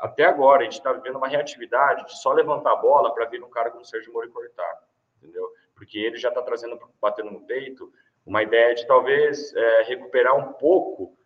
até 0.00 0.24
agora 0.24 0.62
a 0.62 0.64
gente 0.64 0.74
está 0.74 0.92
vivendo 0.92 1.16
uma 1.16 1.28
reatividade 1.28 2.06
de 2.06 2.18
só 2.18 2.32
levantar 2.32 2.72
a 2.72 2.76
bola 2.76 3.14
para 3.14 3.26
vir 3.26 3.42
um 3.42 3.50
cara 3.50 3.70
como 3.70 3.82
o 3.82 3.86
Sérgio 3.86 4.12
Moro 4.12 4.26
e 4.26 4.30
cortar, 4.30 4.82
entendeu? 5.18 5.48
Porque 5.74 5.98
ele 5.98 6.16
já 6.16 6.28
está 6.28 6.42
trazendo, 6.42 6.78
batendo 7.00 7.30
no 7.30 7.40
peito, 7.42 7.92
uma 8.24 8.42
ideia 8.42 8.74
de 8.74 8.86
talvez 8.86 9.54
é, 9.54 9.82
recuperar 9.82 10.36
um 10.36 10.52
pouco, 10.54 11.16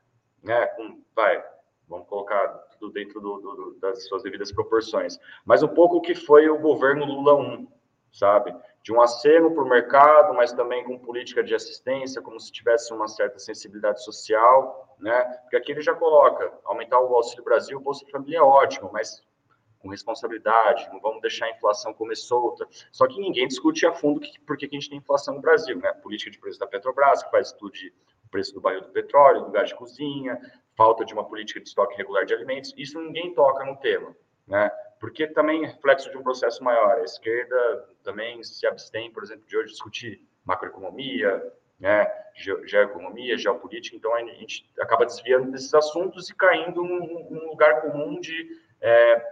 né? 0.42 0.66
Com, 0.68 1.02
vai, 1.14 1.44
vamos 1.88 2.06
colocar 2.09 2.48
tudo 2.78 2.92
dentro 2.92 3.20
do, 3.20 3.40
do, 3.40 3.78
das 3.80 4.06
suas 4.06 4.22
devidas 4.22 4.52
proporções, 4.52 5.18
mas 5.44 5.62
um 5.62 5.68
pouco 5.68 5.97
o 5.97 6.01
que 6.01 6.14
foi 6.14 6.48
o 6.48 6.59
governo 6.59 7.05
Lula 7.05 7.34
1, 7.34 7.66
sabe? 8.12 8.55
De 8.82 8.93
um 8.93 9.01
aceno 9.01 9.53
para 9.53 9.62
o 9.62 9.69
mercado, 9.69 10.35
mas 10.35 10.53
também 10.53 10.85
com 10.85 10.99
política 10.99 11.43
de 11.43 11.55
assistência, 11.55 12.23
como 12.23 12.41
se 12.41 12.51
tivesse 12.51 12.93
uma 12.93 13.09
certa 13.09 13.39
sensibilidade 13.39 14.03
social, 14.03 14.97
né? 14.99 15.23
Porque 15.43 15.57
aqui 15.57 15.73
ele 15.73 15.82
já 15.82 15.95
coloca, 15.95 16.53
aumentar 16.65 17.01
o 17.01 17.15
Auxílio 17.15 17.45
Brasil, 17.45 17.78
o 17.78 17.81
Bolsa 17.81 18.07
Família 18.11 18.39
é 18.39 18.43
ótimo, 18.43 18.91
mas 18.93 19.23
com 19.78 19.89
responsabilidade, 19.89 20.89
não 20.93 21.01
vamos 21.01 21.23
deixar 21.23 21.47
a 21.47 21.51
inflação 21.51 21.95
comer 21.95 22.16
solta. 22.16 22.66
Só 22.93 23.07
que 23.07 23.19
ninguém 23.19 23.49
discute 23.49 23.87
a 23.87 23.93
fundo 23.93 24.20
que, 24.20 24.39
por 24.41 24.57
que 24.57 24.66
a 24.66 24.69
gente 24.69 24.91
tem 24.91 24.99
inflação 24.99 25.35
no 25.35 25.41
Brasil, 25.41 25.78
né? 25.78 25.93
Política 25.95 26.31
de 26.31 26.39
preço 26.39 26.59
da 26.59 26.66
Petrobras, 26.66 27.23
que 27.23 27.31
faz 27.31 27.49
estude 27.49 27.93
o 28.24 28.28
preço 28.28 28.55
do 28.55 28.61
barril 28.61 28.82
do 28.82 28.91
petróleo, 28.91 29.45
do 29.45 29.51
gás 29.51 29.70
de 29.70 29.74
cozinha, 29.74 30.39
falta 30.77 31.05
de 31.05 31.12
uma 31.12 31.24
política 31.24 31.61
de 31.61 31.69
estoque 31.69 31.97
regular 31.97 32.24
de 32.24 32.35
alimentos, 32.35 32.73
isso 32.77 33.01
ninguém 33.01 33.35
toca 33.35 33.65
no 33.65 33.77
tema, 33.77 34.15
né? 34.51 34.70
porque 35.01 35.27
também 35.27 35.64
é 35.64 35.68
reflexo 35.68 36.10
de 36.10 36.18
um 36.18 36.22
processo 36.22 36.62
maior. 36.62 36.98
A 36.98 37.05
esquerda 37.05 37.89
também 38.05 38.44
se 38.44 38.66
abstém, 38.66 39.10
por 39.10 39.22
exemplo, 39.22 39.47
de 39.47 39.56
hoje 39.56 39.72
discutir 39.72 40.22
macroeconomia, 40.44 41.43
né, 41.81 42.06
geoeconomia, 42.66 43.39
geopolítica, 43.39 43.97
então 43.97 44.14
a 44.14 44.20
gente 44.20 44.70
acaba 44.78 45.06
desviando 45.06 45.51
desses 45.51 45.72
assuntos 45.72 46.28
e 46.28 46.35
caindo 46.35 46.82
num, 46.85 47.28
num 47.31 47.48
lugar 47.48 47.81
comum 47.81 48.20
de, 48.20 48.60
é, 48.82 49.24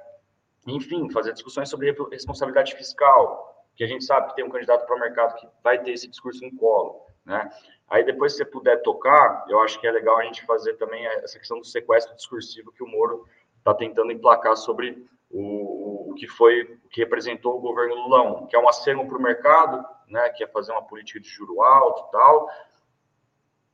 enfim, 0.67 1.11
fazer 1.11 1.35
discussões 1.35 1.69
sobre 1.69 1.95
responsabilidade 2.11 2.75
fiscal, 2.75 3.67
que 3.77 3.85
a 3.85 3.87
gente 3.87 4.05
sabe 4.05 4.29
que 4.29 4.37
tem 4.37 4.45
um 4.45 4.51
candidato 4.51 4.87
para 4.87 4.97
o 4.97 4.99
mercado 5.01 5.35
que 5.37 5.47
vai 5.63 5.83
ter 5.83 5.93
esse 5.93 6.09
discurso 6.09 6.43
no 6.43 6.57
colo, 6.57 7.07
né? 7.25 7.51
Aí 7.91 8.05
depois, 8.05 8.33
se 8.33 8.39
você 8.39 8.45
puder 8.45 8.83
tocar, 8.83 9.45
eu 9.49 9.61
acho 9.61 9.79
que 9.81 9.87
é 9.87 9.91
legal 9.91 10.19
a 10.19 10.25
gente 10.25 10.45
fazer 10.45 10.75
também 10.75 11.07
essa 11.07 11.39
questão 11.39 11.59
do 11.59 11.65
sequestro 11.65 12.15
discursivo 12.17 12.73
que 12.73 12.83
o 12.83 12.87
Moro 12.87 13.27
está 13.69 13.75
tentando 13.75 14.11
emplacar 14.11 14.57
sobre 14.57 15.07
o, 15.31 16.11
o 16.11 16.15
que 16.15 16.27
foi, 16.27 16.63
o 16.85 16.89
que 16.89 17.01
representou 17.03 17.57
o 17.57 17.61
governo 17.61 17.95
Lula 17.95 18.47
que 18.47 18.57
é 18.57 18.59
um 18.59 18.69
aceno 18.69 19.07
para 19.07 19.19
o 19.19 19.23
mercado, 19.23 19.85
né, 20.09 20.29
que 20.31 20.43
é 20.43 20.47
fazer 20.47 20.73
uma 20.73 20.83
política 20.83 21.21
de 21.21 21.29
juro 21.29 21.63
alto 21.63 22.09
e 22.09 22.11
tal, 22.11 22.49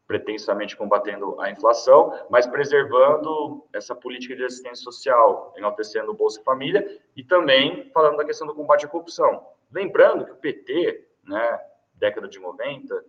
pretensamente 0.07 0.77
combatendo 0.77 1.41
a 1.41 1.51
inflação, 1.51 2.13
mas 2.29 2.47
preservando 2.47 3.65
essa 3.73 3.95
política 3.95 4.37
de 4.37 4.45
assistência 4.45 4.85
social, 4.85 5.55
enaltecendo 5.57 6.11
o 6.11 6.15
Bolsa 6.15 6.43
Família 6.43 7.01
e 7.17 7.23
também 7.23 7.91
falando 7.93 8.17
da 8.17 8.25
questão 8.25 8.47
do 8.47 8.55
combate 8.55 8.85
à 8.85 8.89
corrupção. 8.89 9.47
Lembrando 9.73 10.27
que 10.27 10.33
o 10.33 10.37
PT, 10.37 11.07
né, 11.23 11.61
década 11.95 12.29
de 12.29 12.39
90, 12.39 13.03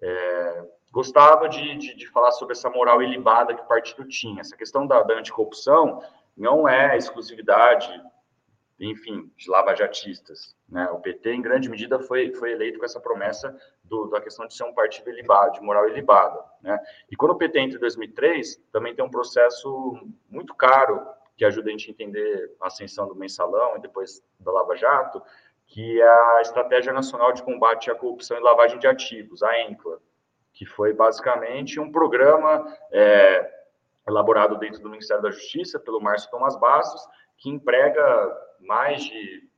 é, 0.00 0.64
gostava 0.90 1.48
de, 1.48 1.76
de, 1.76 1.94
de, 1.94 2.06
falar 2.06 2.30
sobre 2.30 2.52
essa 2.52 2.70
moral 2.70 3.02
ilibada 3.02 3.54
que 3.54 3.60
o 3.60 3.66
partido 3.66 4.06
tinha. 4.08 4.40
Essa 4.40 4.56
questão 4.56 4.86
da, 4.86 5.02
da 5.02 5.14
anticorrupção 5.14 6.02
não 6.38 6.68
é 6.68 6.96
exclusividade, 6.96 7.90
enfim, 8.78 9.30
de 9.36 9.50
lavajatistas. 9.50 10.56
Né? 10.68 10.88
O 10.90 11.00
PT, 11.00 11.32
em 11.32 11.42
grande 11.42 11.68
medida, 11.68 11.98
foi, 11.98 12.32
foi 12.32 12.52
eleito 12.52 12.78
com 12.78 12.84
essa 12.84 13.00
promessa 13.00 13.54
do, 13.82 14.06
da 14.06 14.20
questão 14.20 14.46
de 14.46 14.54
ser 14.54 14.64
um 14.64 14.72
partido 14.72 15.10
ilibado, 15.10 15.54
de 15.54 15.60
moral 15.60 15.88
ilibada. 15.88 16.42
Né? 16.62 16.78
E 17.10 17.16
quando 17.16 17.32
o 17.32 17.36
PT 17.36 17.58
entra 17.58 17.76
em 17.76 17.80
2003, 17.80 18.56
também 18.70 18.94
tem 18.94 19.04
um 19.04 19.10
processo 19.10 19.98
muito 20.30 20.54
caro 20.54 21.04
que 21.36 21.44
ajuda 21.44 21.68
a 21.68 21.72
gente 21.72 21.90
a 21.90 21.92
entender 21.92 22.56
a 22.60 22.68
ascensão 22.68 23.08
do 23.08 23.14
mensalão 23.14 23.76
e 23.76 23.80
depois 23.80 24.22
da 24.40 24.52
Lava 24.52 24.76
Jato, 24.76 25.22
que 25.66 26.00
é 26.00 26.08
a 26.08 26.40
Estratégia 26.40 26.92
Nacional 26.92 27.32
de 27.32 27.42
Combate 27.42 27.90
à 27.90 27.94
Corrupção 27.94 28.36
e 28.36 28.40
Lavagem 28.40 28.78
de 28.78 28.86
Ativos, 28.86 29.42
a 29.42 29.60
ENCLA, 29.60 30.00
que 30.52 30.64
foi 30.64 30.92
basicamente 30.92 31.78
um 31.78 31.92
programa 31.92 32.66
é, 32.90 33.57
elaborado 34.08 34.58
dentro 34.58 34.82
do 34.82 34.90
Ministério 34.90 35.22
da 35.22 35.30
Justiça 35.30 35.78
pelo 35.78 36.00
Márcio 36.00 36.30
Tomás 36.30 36.58
Bastos, 36.58 37.02
que 37.36 37.50
emprega 37.50 38.36
mais 38.60 39.04
de 39.04 39.48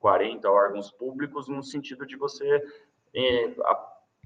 40 0.00 0.50
órgãos 0.50 0.90
públicos 0.90 1.48
no 1.48 1.62
sentido 1.62 2.06
de 2.06 2.16
você 2.16 2.62
eh, 3.14 3.54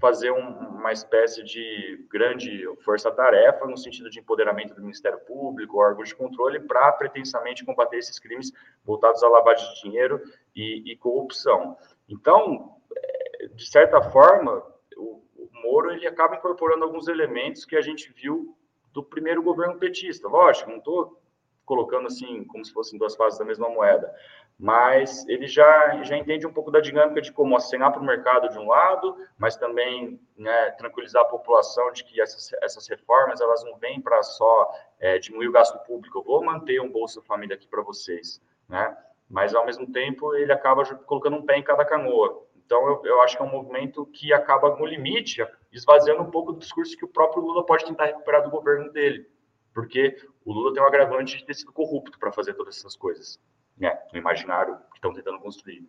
fazer 0.01 0.31
um, 0.31 0.49
uma 0.49 0.93
espécie 0.93 1.43
de 1.45 2.07
grande 2.11 2.65
força-tarefa 2.85 3.67
no 3.67 3.77
sentido 3.77 4.11
de 4.11 4.21
empoderamento 4.21 4.75
do 4.75 4.83
Ministério 4.83 5.19
Público, 5.21 5.79
órgãos 5.79 6.09
de 6.09 6.17
controle, 6.17 6.61
para 6.61 6.93
pretensamente 6.93 7.65
combater 7.65 7.99
esses 7.99 8.19
crimes 8.19 8.53
voltados 8.85 9.23
à 9.23 9.29
lavagem 9.29 9.69
de 9.75 9.83
dinheiro 9.83 10.21
e, 10.55 10.93
e 10.93 10.97
corrupção. 10.97 11.77
Então, 12.09 12.77
eh, 12.97 13.49
de 13.49 13.67
certa 13.67 14.01
forma, 14.11 14.65
o, 14.97 15.23
o 15.37 15.49
Moro 15.63 15.93
ele 15.93 16.07
acaba 16.07 16.37
incorporando 16.37 16.85
alguns 16.85 17.09
elementos 17.09 17.65
que 17.65 17.77
a 17.77 17.81
gente 17.81 18.13
viu 18.13 18.57
do 18.95 19.03
primeiro 19.03 19.43
governo 19.43 19.77
petista. 19.77 20.29
Lógico, 20.29 20.71
não 20.71 20.79
estou 20.79 21.21
colocando 21.67 22.07
assim 22.07 22.45
como 22.45 22.65
se 22.65 22.73
fossem 22.73 22.99
duas 22.99 23.17
faces 23.17 23.39
da 23.39 23.45
mesma 23.45 23.69
moeda, 23.69 24.15
mas 24.59 25.27
ele 25.29 25.49
já, 25.49 26.03
já 26.03 26.17
entende 26.17 26.47
um 26.47 26.53
pouco 26.53 26.71
da 26.71 26.79
dinâmica 26.79 27.21
de 27.21 27.33
como 27.33 27.57
acenar 27.57 27.91
para 27.91 28.01
o 28.01 28.05
mercado 28.05 28.49
de 28.51 28.59
um 28.59 28.69
lado, 28.69 29.17
mas 29.37 29.57
também 29.57 30.21
né, 30.37 30.71
tranquilizar 30.73 31.23
a 31.23 31.27
população 31.27 31.91
de 31.91 32.05
que 32.05 32.21
essas, 32.21 32.53
essas 32.63 32.87
reformas 32.87 33.41
elas 33.41 33.65
não 33.65 33.77
vêm 33.79 34.01
para 34.01 34.23
só 34.23 34.73
é, 35.01 35.19
diminuir 35.19 35.49
o 35.49 35.53
gasto 35.53 35.77
público. 35.87 36.19
Eu 36.19 36.23
vou 36.23 36.45
manter 36.45 36.81
um 36.81 36.91
Bolsa 36.91 37.21
Família 37.23 37.57
aqui 37.57 37.67
para 37.67 37.83
vocês, 37.83 38.41
né? 38.69 38.97
Mas 39.29 39.55
ao 39.55 39.65
mesmo 39.65 39.91
tempo 39.91 40.35
ele 40.35 40.53
acaba 40.53 40.85
colocando 40.85 41.37
um 41.37 41.45
pé 41.45 41.57
em 41.57 41.63
cada 41.63 41.85
canoa. 41.85 42.47
Então, 42.65 42.87
eu, 42.89 43.03
eu, 43.05 43.21
acho 43.23 43.37
que 43.37 43.43
é 43.43 43.47
um 43.47 43.51
movimento 43.51 44.07
que 44.07 44.33
acaba 44.33 44.75
no 44.77 44.87
limite, 44.87 45.47
esvaziando 45.71 46.23
um 46.23 46.31
pouco 46.31 46.53
do 46.53 46.59
discurso 46.59 46.97
que 46.97 47.05
o 47.05 47.09
próprio 47.09 47.43
Lula 47.43 47.65
pode 47.65 47.85
tentar 47.85 48.07
recuperar 48.07 48.43
do 48.43 48.51
governo 48.51 48.91
dele. 48.91 49.29
Porque 49.73 50.17
o 50.45 50.53
Lula 50.53 50.73
tem 50.73 50.83
um 50.83 50.87
agravante 50.87 51.37
de 51.37 51.45
ter 51.45 51.55
sido 51.55 51.73
corrupto 51.73 52.19
para 52.19 52.33
fazer 52.33 52.55
todas 52.55 52.79
essas 52.79 52.97
coisas, 52.97 53.41
né? 53.77 53.99
no 54.13 54.19
imaginário 54.19 54.77
que 54.91 54.97
estão 54.97 55.13
tentando 55.13 55.41
construir. 55.41 55.87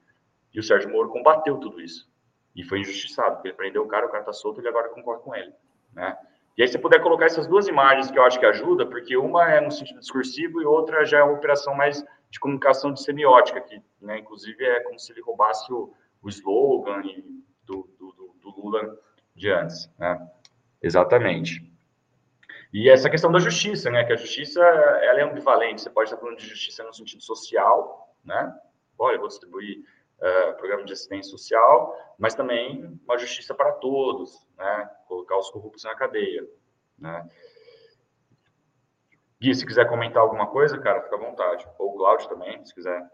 E 0.53 0.59
o 0.59 0.63
Sérgio 0.63 0.89
Moro 0.89 1.09
combateu 1.09 1.57
tudo 1.57 1.79
isso. 1.79 2.09
E 2.55 2.63
foi 2.63 2.79
injustiçado, 2.79 3.35
porque 3.35 3.49
ele 3.49 3.57
prendeu 3.57 3.83
o 3.83 3.87
cara, 3.87 4.05
o 4.05 4.09
cara 4.09 4.21
está 4.21 4.33
solto 4.33 4.59
ele 4.59 4.69
agora 4.69 4.89
concorda 4.89 5.21
com 5.21 5.35
ele. 5.35 5.53
Né? 5.93 6.17
E 6.57 6.61
aí, 6.61 6.67
se 6.67 6.79
puder 6.79 7.01
colocar 7.01 7.25
essas 7.25 7.47
duas 7.47 7.67
imagens 7.67 8.09
que 8.09 8.17
eu 8.17 8.23
acho 8.23 8.39
que 8.39 8.45
ajuda, 8.45 8.85
porque 8.85 9.17
uma 9.17 9.51
é 9.51 9.59
no 9.59 9.69
sentido 9.69 9.99
discursivo 9.99 10.61
e 10.61 10.65
outra 10.65 11.05
já 11.05 11.19
é 11.19 11.23
uma 11.23 11.33
operação 11.33 11.75
mais 11.75 12.03
de 12.29 12.39
comunicação 12.39 12.93
de 12.93 13.03
semiótica, 13.03 13.59
que, 13.59 13.81
né, 14.01 14.19
inclusive, 14.19 14.63
é 14.63 14.79
como 14.79 14.97
se 14.97 15.11
ele 15.11 15.21
roubasse 15.21 15.71
o, 15.71 15.93
o 16.25 16.29
slogan 16.29 17.03
do, 17.63 17.87
do, 17.99 18.35
do, 18.41 18.49
Lula 18.59 18.99
de 19.35 19.51
antes, 19.51 19.87
né? 19.99 20.27
Exatamente. 20.81 21.71
E 22.73 22.89
essa 22.89 23.09
questão 23.09 23.31
da 23.31 23.37
justiça, 23.37 23.91
né? 23.91 24.03
Que 24.03 24.13
a 24.13 24.15
justiça 24.15 24.59
ela 24.59 25.19
é 25.19 25.23
ambivalente. 25.23 25.81
Você 25.81 25.89
pode 25.89 26.09
estar 26.09 26.19
falando 26.19 26.37
de 26.37 26.47
justiça 26.47 26.83
no 26.83 26.93
sentido 26.93 27.21
social, 27.21 28.15
né? 28.23 28.53
Olha, 28.97 29.19
vou 29.19 29.27
distribuir 29.27 29.83
uh, 30.17 30.57
programa 30.57 30.83
de 30.83 30.93
assistência 30.93 31.29
social, 31.29 31.95
mas 32.17 32.33
também 32.33 32.99
uma 33.03 33.17
justiça 33.19 33.53
para 33.53 33.73
todos, 33.73 34.47
né? 34.57 34.89
Colocar 35.07 35.37
os 35.37 35.51
corruptos 35.51 35.83
na 35.83 35.95
cadeia, 35.95 36.43
né? 36.97 37.29
Gui, 39.39 39.53
se 39.53 39.65
quiser 39.65 39.87
comentar 39.87 40.23
alguma 40.23 40.47
coisa, 40.47 40.79
cara, 40.79 41.03
fica 41.03 41.15
à 41.17 41.19
vontade. 41.19 41.67
Ou 41.77 41.93
o 41.93 41.97
Cláudio 41.97 42.27
também, 42.29 42.65
se 42.65 42.73
quiser. 42.73 43.07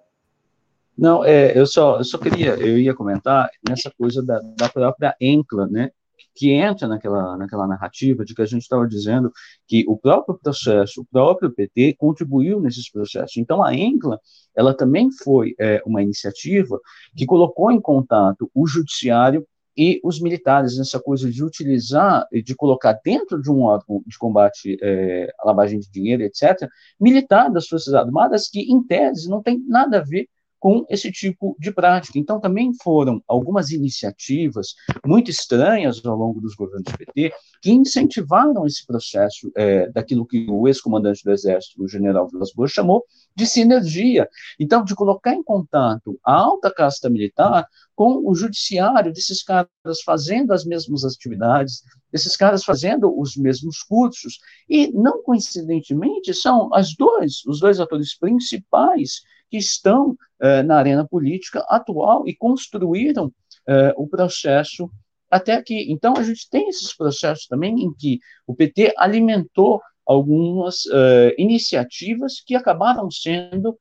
Não, 0.97 1.23
é, 1.23 1.57
eu 1.57 1.65
só, 1.65 1.97
eu 1.97 2.03
só 2.03 2.17
queria, 2.17 2.55
eu 2.55 2.77
ia 2.77 2.93
comentar 2.93 3.49
nessa 3.67 3.91
coisa 3.91 4.23
da, 4.23 4.39
da 4.57 4.69
própria 4.69 5.15
Encla, 5.19 5.67
né? 5.67 5.91
que 6.33 6.51
entra 6.51 6.87
naquela, 6.87 7.37
naquela 7.37 7.67
narrativa 7.67 8.23
de 8.23 8.33
que 8.33 8.41
a 8.41 8.45
gente 8.45 8.61
estava 8.61 8.87
dizendo 8.87 9.31
que 9.67 9.83
o 9.87 9.97
próprio 9.97 10.37
processo, 10.37 11.01
o 11.01 11.05
próprio 11.05 11.51
PT 11.51 11.95
contribuiu 11.97 12.59
nesses 12.59 12.89
processos. 12.89 13.37
Então, 13.37 13.63
a 13.63 13.73
ENCLA, 13.75 14.19
ela 14.55 14.73
também 14.73 15.11
foi 15.11 15.53
é, 15.59 15.81
uma 15.85 16.01
iniciativa 16.01 16.79
que 17.15 17.25
colocou 17.25 17.71
em 17.71 17.81
contato 17.81 18.49
o 18.53 18.65
judiciário 18.65 19.45
e 19.75 20.01
os 20.03 20.21
militares 20.21 20.77
nessa 20.77 20.99
coisa 20.99 21.31
de 21.31 21.43
utilizar, 21.43 22.27
de 22.31 22.55
colocar 22.55 22.99
dentro 23.03 23.41
de 23.41 23.49
um 23.49 23.61
órgão 23.61 24.03
de 24.05 24.17
combate 24.17 24.77
é, 24.81 25.31
à 25.39 25.47
lavagem 25.47 25.79
de 25.79 25.89
dinheiro, 25.89 26.23
etc., 26.23 26.67
militar 26.99 27.49
das 27.49 27.67
Forças 27.67 27.93
Armadas 27.93 28.49
que, 28.49 28.61
em 28.61 28.83
tese, 28.83 29.29
não 29.29 29.41
tem 29.41 29.63
nada 29.67 29.99
a 29.99 30.03
ver 30.03 30.27
com 30.61 30.85
esse 30.87 31.11
tipo 31.11 31.57
de 31.59 31.71
prática. 31.71 32.19
Então, 32.19 32.39
também 32.39 32.71
foram 32.83 33.19
algumas 33.27 33.71
iniciativas 33.71 34.75
muito 35.03 35.31
estranhas 35.31 36.05
ao 36.05 36.15
longo 36.15 36.39
dos 36.39 36.53
governos 36.53 36.93
PT 36.95 37.33
que 37.63 37.71
incentivaram 37.71 38.63
esse 38.67 38.85
processo 38.85 39.51
é, 39.57 39.89
daquilo 39.89 40.25
que 40.25 40.45
o 40.47 40.67
ex-comandante 40.67 41.23
do 41.23 41.31
Exército, 41.31 41.83
o 41.83 41.87
general 41.87 42.29
Vilas 42.29 42.53
Boas, 42.53 42.71
chamou 42.71 43.03
de 43.35 43.47
sinergia. 43.47 44.29
Então, 44.59 44.83
de 44.83 44.93
colocar 44.93 45.33
em 45.33 45.41
contato 45.41 46.19
a 46.23 46.35
alta 46.35 46.71
casta 46.71 47.09
militar 47.09 47.65
com 47.95 48.21
o 48.23 48.35
judiciário, 48.35 49.11
desses 49.11 49.41
caras 49.41 49.67
fazendo 50.05 50.53
as 50.53 50.63
mesmas 50.63 51.03
atividades, 51.03 51.81
desses 52.11 52.37
caras 52.37 52.63
fazendo 52.63 53.11
os 53.19 53.35
mesmos 53.35 53.81
cursos, 53.81 54.37
e 54.69 54.91
não 54.91 55.23
coincidentemente 55.23 56.35
são 56.35 56.71
as 56.71 56.95
dois, 56.95 57.43
os 57.47 57.59
dois 57.59 57.79
atores 57.79 58.15
principais 58.15 59.21
que 59.51 59.57
estão 59.57 60.15
eh, 60.39 60.63
na 60.63 60.77
arena 60.77 61.05
política 61.05 61.59
atual 61.67 62.23
e 62.25 62.33
construíram 62.33 63.31
eh, 63.67 63.93
o 63.97 64.07
processo 64.07 64.89
até 65.29 65.53
aqui. 65.53 65.91
Então, 65.91 66.13
a 66.15 66.23
gente 66.23 66.49
tem 66.49 66.69
esses 66.69 66.95
processos 66.95 67.45
também 67.47 67.75
em 67.83 67.93
que 67.93 68.19
o 68.47 68.55
PT 68.55 68.93
alimentou 68.97 69.81
algumas 70.05 70.83
eh, 70.91 71.35
iniciativas 71.37 72.41
que 72.41 72.55
acabaram 72.55 73.11
sendo 73.11 73.77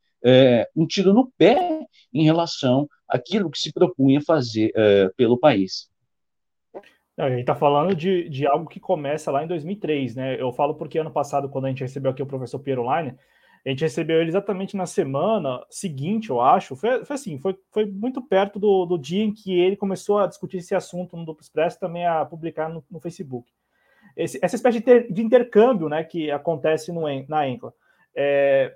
um 0.77 0.87
tiro 0.87 1.15
no 1.15 1.33
pé 1.39 1.87
em 2.13 2.25
relação 2.25 2.87
àquilo 3.09 3.51
que 3.51 3.59
se 3.59 3.73
propunha 3.73 4.21
fazer 4.21 4.71
pelo 5.17 5.39
país. 5.39 5.89
A 7.17 7.31
gente 7.31 7.41
está 7.41 7.55
falando 7.55 7.95
de, 7.97 8.29
de 8.29 8.47
algo 8.47 8.69
que 8.69 8.79
começa 8.79 9.31
lá 9.31 9.43
em 9.43 9.47
2003, 9.47 10.17
né? 10.17 10.39
Eu 10.39 10.53
falo 10.53 10.75
porque 10.75 10.99
ano 10.99 11.11
passado, 11.11 11.49
quando 11.49 11.65
a 11.65 11.69
gente 11.69 11.81
recebeu 11.81 12.11
aqui 12.11 12.23
o 12.23 12.27
professor 12.27 12.59
Piero 12.59 12.85
Line, 12.85 13.17
a 13.65 13.69
gente 13.69 13.82
recebeu 13.82 14.20
ele 14.20 14.31
exatamente 14.31 14.77
na 14.77 14.87
semana 14.87 15.65
seguinte, 15.69 16.31
eu 16.31 16.41
acho. 16.41 16.74
Foi, 16.74 17.05
foi 17.05 17.15
assim, 17.15 17.39
foi, 17.39 17.59
foi 17.70 17.85
muito 17.85 18.23
perto 18.23 18.59
do, 18.59 18.87
do, 18.87 18.99
dia 18.99 19.23
em 19.23 19.32
que 19.32 19.59
ele 19.59 19.77
começou 19.77 20.19
a 20.19 20.27
discutir 20.27 20.59
esse 20.59 20.74
assunto 20.74 21.16
no 21.16 21.24
Duplo 21.24 21.43
Expresso 21.43 21.78
também 21.78 22.07
a 22.07 22.24
publicar 22.24 22.69
no, 22.69 22.82
no 22.91 23.01
Facebook. 23.01 23.51
Esse, 24.16 24.39
essa 24.43 24.57
espécie 24.57 24.78
de, 24.78 24.85
ter, 24.85 25.12
de, 25.12 25.23
intercâmbio 25.23 25.89
né, 25.89 26.03
que 26.03 26.31
acontece 26.31 26.91
no, 26.91 27.03
na 27.28 27.49
Encla. 27.49 27.73
É, 28.15 28.74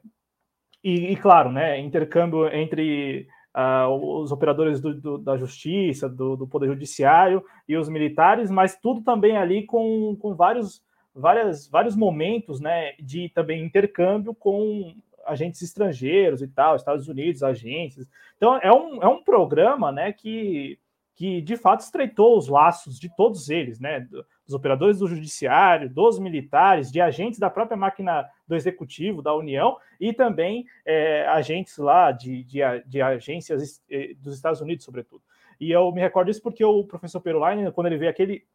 e, 0.82 1.12
e, 1.12 1.16
claro, 1.16 1.50
né, 1.50 1.80
intercâmbio 1.80 2.46
entre 2.54 3.26
uh, 3.56 4.20
os 4.20 4.30
operadores 4.30 4.80
do, 4.80 4.94
do, 4.94 5.18
da 5.18 5.36
justiça, 5.36 6.08
do, 6.08 6.36
do, 6.36 6.46
Poder 6.46 6.66
Judiciário 6.66 7.42
e 7.66 7.76
os 7.76 7.88
militares, 7.88 8.50
mas 8.50 8.76
tudo 8.76 9.02
também 9.02 9.36
ali 9.36 9.64
com, 9.64 10.14
com 10.20 10.34
vários 10.34 10.82
várias, 11.14 11.68
vários 11.68 11.94
momentos 11.94 12.60
né, 12.60 12.92
de 12.98 13.28
também 13.28 13.64
intercâmbio 13.64 14.34
com 14.34 14.94
agentes 15.26 15.62
estrangeiros 15.62 16.42
e 16.42 16.48
tal, 16.48 16.76
Estados 16.76 17.08
Unidos, 17.08 17.42
agências. 17.42 18.08
Então, 18.36 18.58
é 18.58 18.72
um, 18.72 19.02
é 19.02 19.08
um 19.08 19.22
programa 19.22 19.90
né, 19.90 20.12
que, 20.12 20.78
que, 21.14 21.40
de 21.40 21.56
fato, 21.56 21.80
estreitou 21.80 22.36
os 22.36 22.48
laços 22.48 22.98
de 22.98 23.08
todos 23.16 23.48
eles, 23.48 23.80
né, 23.80 24.00
dos 24.00 24.54
operadores 24.54 24.98
do 24.98 25.06
judiciário, 25.06 25.88
dos 25.88 26.18
militares, 26.18 26.90
de 26.92 27.00
agentes 27.00 27.38
da 27.38 27.48
própria 27.48 27.76
máquina 27.76 28.28
do 28.46 28.54
executivo, 28.54 29.22
da 29.22 29.34
União, 29.34 29.78
e 29.98 30.12
também 30.12 30.66
é, 30.84 31.26
agentes 31.28 31.78
lá 31.78 32.12
de, 32.12 32.44
de, 32.44 32.60
de 32.86 33.00
agências 33.00 33.82
eh, 33.90 34.14
dos 34.18 34.34
Estados 34.34 34.60
Unidos, 34.60 34.84
sobretudo. 34.84 35.22
E 35.58 35.70
eu 35.70 35.90
me 35.92 36.00
recordo 36.00 36.30
isso 36.30 36.42
porque 36.42 36.64
o 36.64 36.84
professor 36.84 37.20
Perulainen, 37.20 37.70
quando 37.72 37.86
ele 37.86 37.96
veio 37.96 38.10
aqui, 38.10 38.22
ele, 38.22 38.46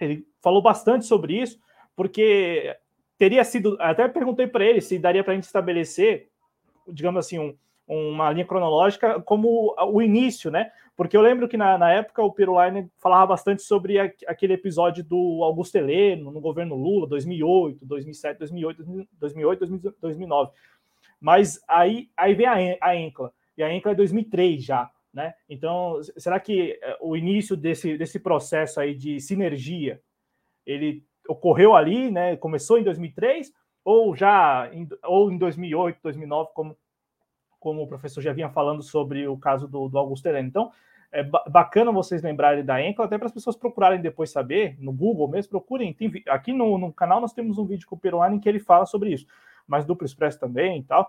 ele 0.00 0.26
falou 0.40 0.60
bastante 0.60 1.04
sobre 1.04 1.40
isso, 1.40 1.60
porque 1.94 2.76
teria 3.18 3.44
sido. 3.44 3.76
Até 3.80 4.08
perguntei 4.08 4.46
para 4.46 4.64
ele 4.64 4.80
se 4.80 4.98
daria 4.98 5.22
para 5.22 5.32
a 5.32 5.36
gente 5.36 5.44
estabelecer, 5.44 6.28
digamos 6.88 7.24
assim, 7.24 7.38
um, 7.38 7.56
uma 7.86 8.30
linha 8.30 8.46
cronológica 8.46 9.20
como 9.22 9.74
o 9.78 10.02
início, 10.02 10.50
né? 10.50 10.70
Porque 10.96 11.16
eu 11.16 11.22
lembro 11.22 11.48
que 11.48 11.56
na, 11.56 11.78
na 11.78 11.90
época 11.90 12.22
o 12.22 12.32
Pirulaine 12.32 12.90
falava 12.98 13.26
bastante 13.26 13.62
sobre 13.62 13.98
a, 13.98 14.04
aquele 14.26 14.54
episódio 14.54 15.02
do 15.02 15.42
Augusto 15.42 15.76
Heleno 15.76 16.30
no 16.30 16.40
governo 16.40 16.76
Lula, 16.76 17.06
2008, 17.06 17.84
2007, 17.84 18.38
2008, 18.38 18.84
2008, 19.18 19.94
2009. 20.00 20.50
Mas 21.20 21.62
aí, 21.68 22.10
aí 22.16 22.34
vem 22.34 22.46
a, 22.46 22.76
a 22.80 22.96
Encla, 22.96 23.32
e 23.56 23.62
a 23.62 23.72
Encla 23.72 23.92
é 23.92 23.94
2003 23.94 24.64
já, 24.64 24.90
né? 25.12 25.34
Então, 25.48 26.00
será 26.16 26.40
que 26.40 26.78
eh, 26.82 26.98
o 27.00 27.16
início 27.16 27.56
desse, 27.56 27.96
desse 27.96 28.18
processo 28.18 28.80
aí 28.80 28.94
de 28.94 29.20
sinergia, 29.20 30.00
ele 30.66 31.04
ocorreu 31.28 31.74
ali, 31.74 32.10
né? 32.10 32.36
Começou 32.36 32.78
em 32.78 32.84
2003 32.84 33.52
ou 33.84 34.14
já 34.14 34.68
em, 34.72 34.88
ou 35.04 35.30
em 35.30 35.38
2008, 35.38 35.98
2009, 36.02 36.50
como 36.54 36.76
como 37.62 37.80
o 37.80 37.86
professor 37.86 38.20
já 38.20 38.32
vinha 38.32 38.50
falando 38.50 38.82
sobre 38.82 39.28
o 39.28 39.38
caso 39.38 39.68
do, 39.68 39.88
do 39.88 39.96
Augusto 39.96 40.26
Heleno. 40.26 40.48
Então, 40.48 40.72
é 41.12 41.22
bacana 41.22 41.92
vocês 41.92 42.22
lembrarem 42.22 42.64
da 42.64 42.84
Encla, 42.84 43.04
até 43.04 43.16
para 43.16 43.26
as 43.26 43.32
pessoas 43.32 43.54
procurarem 43.54 44.00
depois 44.00 44.30
saber, 44.30 44.76
no 44.80 44.92
Google 44.92 45.28
mesmo, 45.28 45.50
procurem. 45.50 45.92
Tem, 45.92 46.10
aqui 46.26 46.52
no, 46.52 46.76
no 46.76 46.92
canal 46.92 47.20
nós 47.20 47.32
temos 47.32 47.58
um 47.58 47.64
vídeo 47.64 47.86
com 47.86 47.94
o 47.94 47.98
Peruano 47.98 48.34
em 48.34 48.40
que 48.40 48.48
ele 48.48 48.58
fala 48.58 48.84
sobre 48.84 49.12
isso, 49.12 49.26
mas 49.66 49.84
duplo 49.84 50.04
expresso 50.04 50.40
também 50.40 50.80
e 50.80 50.82
tal. 50.82 51.08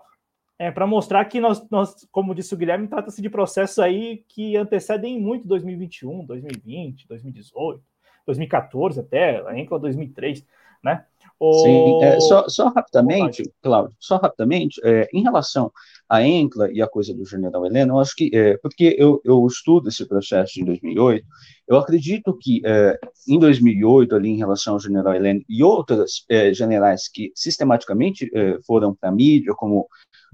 É, 0.56 0.70
para 0.70 0.86
mostrar 0.86 1.24
que 1.24 1.40
nós, 1.40 1.68
nós, 1.68 2.06
como 2.12 2.34
disse 2.34 2.54
o 2.54 2.56
Guilherme, 2.56 2.86
trata-se 2.86 3.20
de 3.20 3.28
processos 3.28 3.80
aí 3.80 4.24
que 4.28 4.56
antecedem 4.56 5.20
muito 5.20 5.48
2021, 5.48 6.24
2020, 6.24 7.08
2018. 7.08 7.82
2014 8.26 9.00
até, 9.00 9.46
a 9.46 9.58
Encla 9.58 9.78
2003, 9.78 10.44
né? 10.82 11.04
O... 11.38 11.52
Sim, 11.62 12.04
é, 12.04 12.20
só, 12.20 12.48
só, 12.48 12.68
rapidamente, 12.68 13.42
Cláudio, 13.60 13.94
só 13.98 14.16
rapidamente, 14.16 14.80
é, 14.84 15.08
em 15.12 15.22
relação 15.22 15.70
à 16.08 16.22
Encla 16.22 16.70
e 16.70 16.80
a 16.80 16.86
coisa 16.86 17.12
do 17.12 17.26
general 17.26 17.66
Heleno, 17.66 17.94
eu 17.94 18.00
acho 18.00 18.14
que, 18.14 18.30
é, 18.32 18.56
porque 18.58 18.94
eu, 18.98 19.20
eu 19.24 19.44
estudo 19.46 19.88
esse 19.88 20.06
processo 20.06 20.54
de 20.54 20.64
2008, 20.64 21.26
eu 21.66 21.76
acredito 21.76 22.36
que 22.40 22.62
é, 22.64 22.98
em 23.26 23.38
2008, 23.38 24.14
ali 24.14 24.28
em 24.28 24.36
relação 24.36 24.74
ao 24.74 24.80
general 24.80 25.14
Heleno 25.14 25.40
e 25.48 25.64
outros 25.64 26.24
é, 26.28 26.54
generais 26.54 27.08
que 27.08 27.32
sistematicamente 27.34 28.30
é, 28.32 28.58
foram 28.64 28.94
para 28.94 29.08
a 29.08 29.12
mídia, 29.12 29.54
como 29.56 29.88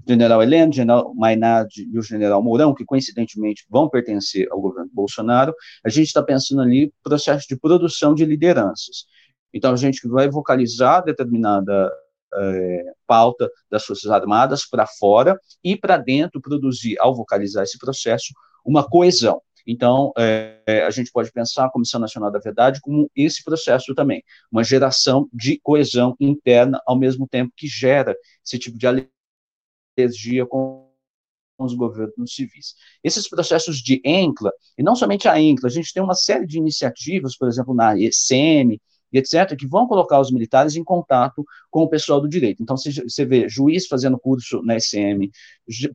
general 0.07 0.41
Heleno, 0.41 0.73
general 0.73 1.13
Maynard 1.15 1.69
e 1.75 1.97
o 1.97 2.01
general 2.01 2.41
Mourão, 2.41 2.73
que 2.73 2.85
coincidentemente 2.85 3.65
vão 3.69 3.89
pertencer 3.89 4.47
ao 4.51 4.59
governo 4.59 4.89
Bolsonaro, 4.93 5.53
a 5.83 5.89
gente 5.89 6.07
está 6.07 6.23
pensando 6.23 6.61
ali 6.61 6.93
processo 7.03 7.47
de 7.47 7.55
produção 7.55 8.13
de 8.13 8.25
lideranças. 8.25 9.05
Então, 9.53 9.73
a 9.73 9.75
gente 9.75 10.07
vai 10.07 10.29
vocalizar 10.29 11.03
determinada 11.03 11.91
é, 12.33 12.93
pauta 13.05 13.49
das 13.69 13.85
Forças 13.85 14.09
Armadas 14.09 14.65
para 14.65 14.87
fora 14.87 15.39
e 15.63 15.75
para 15.75 15.97
dentro 15.97 16.41
produzir, 16.41 16.97
ao 16.99 17.15
vocalizar 17.15 17.63
esse 17.63 17.77
processo, 17.77 18.33
uma 18.65 18.87
coesão. 18.87 19.41
Então, 19.67 20.11
é, 20.17 20.83
a 20.85 20.89
gente 20.89 21.11
pode 21.11 21.31
pensar 21.31 21.65
a 21.65 21.69
Comissão 21.69 21.99
Nacional 21.99 22.31
da 22.31 22.39
Verdade 22.39 22.79
como 22.81 23.09
esse 23.15 23.43
processo 23.43 23.93
também, 23.93 24.23
uma 24.51 24.63
geração 24.63 25.29
de 25.31 25.59
coesão 25.61 26.15
interna, 26.19 26.81
ao 26.85 26.97
mesmo 26.97 27.27
tempo 27.27 27.53
que 27.55 27.67
gera 27.67 28.15
esse 28.43 28.57
tipo 28.57 28.77
de 28.77 28.87
com 30.49 30.91
os 31.59 31.73
governos 31.73 32.33
civis. 32.33 32.75
Esses 33.03 33.29
processos 33.29 33.77
de 33.77 34.01
ENCLA, 34.03 34.51
e 34.77 34.83
não 34.83 34.95
somente 34.95 35.27
a 35.27 35.39
ENCLA, 35.39 35.67
a 35.67 35.71
gente 35.71 35.93
tem 35.93 36.01
uma 36.01 36.15
série 36.15 36.45
de 36.45 36.57
iniciativas, 36.57 37.37
por 37.37 37.47
exemplo, 37.47 37.73
na 37.73 37.95
ECM, 37.97 38.79
e 39.13 39.17
etc., 39.17 39.55
que 39.57 39.67
vão 39.67 39.87
colocar 39.87 40.19
os 40.19 40.31
militares 40.31 40.75
em 40.75 40.83
contato 40.83 41.43
com 41.69 41.83
o 41.83 41.89
pessoal 41.89 42.21
do 42.21 42.29
direito. 42.29 42.63
Então, 42.63 42.77
você, 42.77 43.25
vê 43.25 43.49
juiz 43.49 43.87
fazendo 43.87 44.17
curso 44.17 44.61
na 44.63 44.79
SM, 44.79 45.29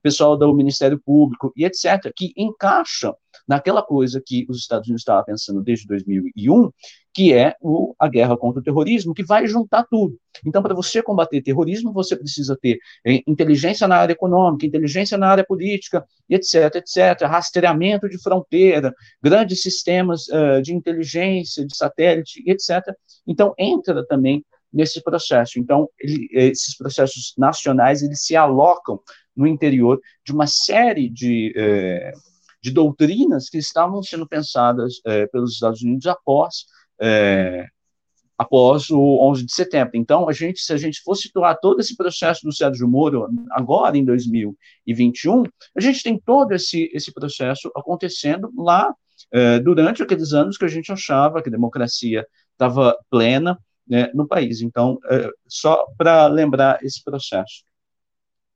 pessoal 0.02 0.36
do 0.36 0.54
Ministério 0.54 1.00
Público 1.00 1.52
e 1.56 1.64
etc., 1.64 2.12
que 2.14 2.32
encaixa 2.36 3.14
naquela 3.48 3.82
coisa 3.82 4.22
que 4.24 4.44
os 4.48 4.58
Estados 4.58 4.88
Unidos 4.88 5.02
estavam 5.02 5.24
pensando 5.24 5.62
desde 5.62 5.86
2001, 5.86 6.70
que 7.16 7.32
é 7.32 7.54
o, 7.62 7.94
a 7.98 8.08
guerra 8.08 8.36
contra 8.36 8.60
o 8.60 8.62
terrorismo, 8.62 9.14
que 9.14 9.24
vai 9.24 9.46
juntar 9.46 9.86
tudo. 9.90 10.18
Então, 10.44 10.62
para 10.62 10.74
você 10.74 11.02
combater 11.02 11.40
terrorismo, 11.40 11.90
você 11.90 12.14
precisa 12.14 12.54
ter 12.60 12.78
é, 13.06 13.22
inteligência 13.26 13.88
na 13.88 13.96
área 13.96 14.12
econômica, 14.12 14.66
inteligência 14.66 15.16
na 15.16 15.26
área 15.26 15.42
política, 15.42 16.04
etc., 16.28 16.74
etc., 16.74 17.22
rastreamento 17.22 18.06
de 18.06 18.22
fronteira, 18.22 18.94
grandes 19.22 19.62
sistemas 19.62 20.28
uh, 20.28 20.60
de 20.60 20.74
inteligência, 20.74 21.66
de 21.66 21.74
satélite, 21.74 22.44
etc. 22.46 22.94
Então, 23.26 23.54
entra 23.58 24.06
também 24.06 24.44
nesse 24.70 25.02
processo. 25.02 25.58
Então, 25.58 25.88
ele, 25.98 26.28
esses 26.32 26.76
processos 26.76 27.32
nacionais, 27.38 28.02
eles 28.02 28.26
se 28.26 28.36
alocam 28.36 29.00
no 29.34 29.46
interior 29.46 29.98
de 30.22 30.32
uma 30.34 30.46
série 30.46 31.08
de... 31.08 31.54
Eh, 31.56 32.12
de 32.62 32.72
doutrinas 32.72 33.48
que 33.48 33.58
estavam 33.58 34.02
sendo 34.02 34.26
pensadas 34.26 34.94
é, 35.06 35.26
pelos 35.28 35.52
Estados 35.52 35.82
Unidos 35.82 36.04
após 36.08 36.64
é, 37.00 37.66
após 38.38 38.90
o 38.90 39.18
11 39.30 39.46
de 39.46 39.52
setembro. 39.52 39.92
Então, 39.94 40.28
a 40.28 40.32
gente, 40.32 40.60
se 40.60 40.72
a 40.72 40.76
gente 40.76 41.00
for 41.02 41.14
situar 41.14 41.58
todo 41.58 41.80
esse 41.80 41.96
processo 41.96 42.44
do 42.44 42.52
Sérgio 42.52 42.88
Moro 42.88 43.28
agora 43.50 43.96
em 43.96 44.04
2021, 44.04 45.44
a 45.76 45.80
gente 45.80 46.02
tem 46.02 46.18
todo 46.18 46.52
esse 46.52 46.90
esse 46.92 47.12
processo 47.12 47.70
acontecendo 47.74 48.52
lá 48.56 48.94
é, 49.32 49.58
durante 49.58 50.02
aqueles 50.02 50.32
anos 50.32 50.58
que 50.58 50.64
a 50.64 50.68
gente 50.68 50.92
achava 50.92 51.42
que 51.42 51.48
a 51.48 51.52
democracia 51.52 52.26
estava 52.52 52.96
plena 53.10 53.58
né, 53.86 54.10
no 54.14 54.26
país. 54.26 54.60
Então, 54.60 54.98
é, 55.08 55.30
só 55.46 55.86
para 55.96 56.26
lembrar 56.26 56.82
esse 56.82 57.02
processo. 57.02 57.64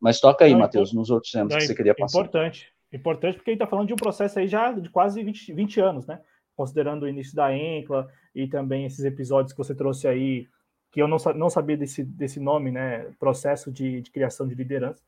Mas 0.00 0.18
toca 0.18 0.44
aí, 0.44 0.54
Matheus, 0.54 0.92
nos 0.92 1.10
outros 1.10 1.30
temas 1.30 1.54
que 1.54 1.60
você 1.62 1.74
queria 1.74 1.94
passar. 1.94 2.18
Importante. 2.18 2.72
Importante 2.92 3.36
porque 3.36 3.50
a 3.50 3.52
gente 3.52 3.62
está 3.62 3.70
falando 3.70 3.86
de 3.86 3.92
um 3.92 3.96
processo 3.96 4.38
aí 4.38 4.48
já 4.48 4.72
de 4.72 4.88
quase 4.88 5.22
20, 5.22 5.52
20 5.52 5.80
anos, 5.80 6.06
né? 6.06 6.20
Considerando 6.60 7.04
o 7.04 7.08
início 7.08 7.34
da 7.34 7.56
ENCLA 7.56 8.06
e 8.34 8.46
também 8.46 8.84
esses 8.84 9.02
episódios 9.02 9.54
que 9.54 9.56
você 9.56 9.74
trouxe 9.74 10.06
aí, 10.06 10.46
que 10.92 11.00
eu 11.00 11.08
não, 11.08 11.16
não 11.34 11.48
sabia 11.48 11.74
desse, 11.74 12.04
desse 12.04 12.38
nome, 12.38 12.70
né? 12.70 13.06
Processo 13.18 13.72
de, 13.72 14.02
de 14.02 14.10
criação 14.10 14.46
de 14.46 14.54
liderança. 14.54 15.02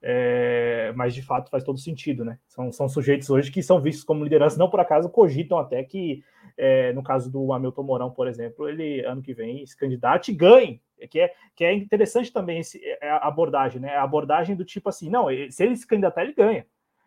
É, 0.00 0.94
mas 0.96 1.14
de 1.14 1.20
fato 1.20 1.50
faz 1.50 1.62
todo 1.62 1.78
sentido, 1.78 2.24
né? 2.24 2.38
São, 2.48 2.72
são 2.72 2.88
sujeitos 2.88 3.28
hoje 3.28 3.52
que 3.52 3.62
são 3.62 3.82
vistos 3.82 4.02
como 4.02 4.24
liderança, 4.24 4.58
não 4.58 4.70
por 4.70 4.80
acaso 4.80 5.10
cogitam 5.10 5.58
até 5.58 5.84
que, 5.84 6.24
é, 6.56 6.90
no 6.94 7.02
caso 7.02 7.30
do 7.30 7.52
Hamilton 7.52 7.82
Mourão, 7.82 8.10
por 8.10 8.26
exemplo, 8.26 8.66
ele 8.66 9.04
ano 9.04 9.20
que 9.20 9.34
vem 9.34 9.66
se 9.66 9.76
candidate 9.76 10.32
e 10.32 10.34
ganhe. 10.34 10.80
Que 11.10 11.20
é, 11.20 11.34
que 11.54 11.64
é 11.66 11.74
interessante 11.74 12.32
também 12.32 12.60
esse, 12.60 12.80
é, 12.82 13.10
a 13.10 13.28
abordagem, 13.28 13.78
né? 13.78 13.94
A 13.94 14.04
abordagem 14.04 14.56
do 14.56 14.64
tipo 14.64 14.88
assim, 14.88 15.10
não, 15.10 15.26
se 15.50 15.62
ele 15.62 15.76
se 15.76 15.86
candidatar, 15.86 16.22
ele 16.22 16.32
ganha. 16.32 16.64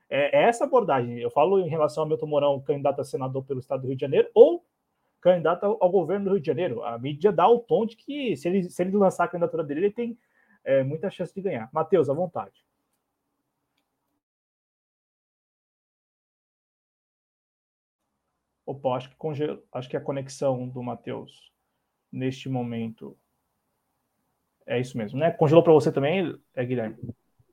É, 0.09 0.39
é 0.39 0.43
essa 0.43 0.65
abordagem. 0.65 1.19
Eu 1.19 1.29
falo 1.29 1.59
em 1.59 1.69
relação 1.69 2.03
ao 2.03 2.09
Milton 2.09 2.27
Mourão, 2.27 2.61
candidato 2.61 3.01
a 3.01 3.03
senador 3.03 3.43
pelo 3.43 3.59
estado 3.59 3.81
do 3.81 3.87
Rio 3.87 3.95
de 3.95 4.01
Janeiro, 4.01 4.29
ou 4.33 4.65
candidato 5.21 5.65
ao, 5.65 5.89
governo 5.91 6.25
do 6.25 6.31
Rio 6.31 6.41
de 6.41 6.47
Janeiro. 6.47 6.83
A 6.83 6.97
mídia 6.97 7.31
dá 7.31 7.47
o 7.47 7.59
tom 7.59 7.85
de 7.85 7.95
que 7.97 8.35
se 8.37 8.47
ele, 8.47 8.69
se 8.69 8.81
ele 8.81 8.95
lançar 8.95 9.25
a 9.25 9.27
candidatura 9.27 9.63
dele, 9.63 9.81
ele 9.81 9.93
tem 9.93 10.17
é, 10.63 10.83
muita 10.83 11.09
chance 11.09 11.33
de 11.33 11.41
ganhar. 11.41 11.69
Matheus, 11.73 12.09
à 12.09 12.13
vontade. 12.13 12.65
Opa, 18.65 18.95
acho 18.97 19.09
que, 19.09 19.15
conge... 19.15 19.43
acho 19.71 19.89
que 19.89 19.97
a 19.97 20.01
conexão 20.01 20.67
do 20.67 20.83
Matheus 20.83 21.51
neste 22.11 22.49
momento 22.49 23.17
é 24.65 24.79
isso 24.79 24.97
mesmo, 24.97 25.17
né? 25.17 25.31
Congelou 25.31 25.63
para 25.63 25.73
você 25.73 25.91
também, 25.91 26.37
é, 26.53 26.65
Guilherme? 26.65 26.97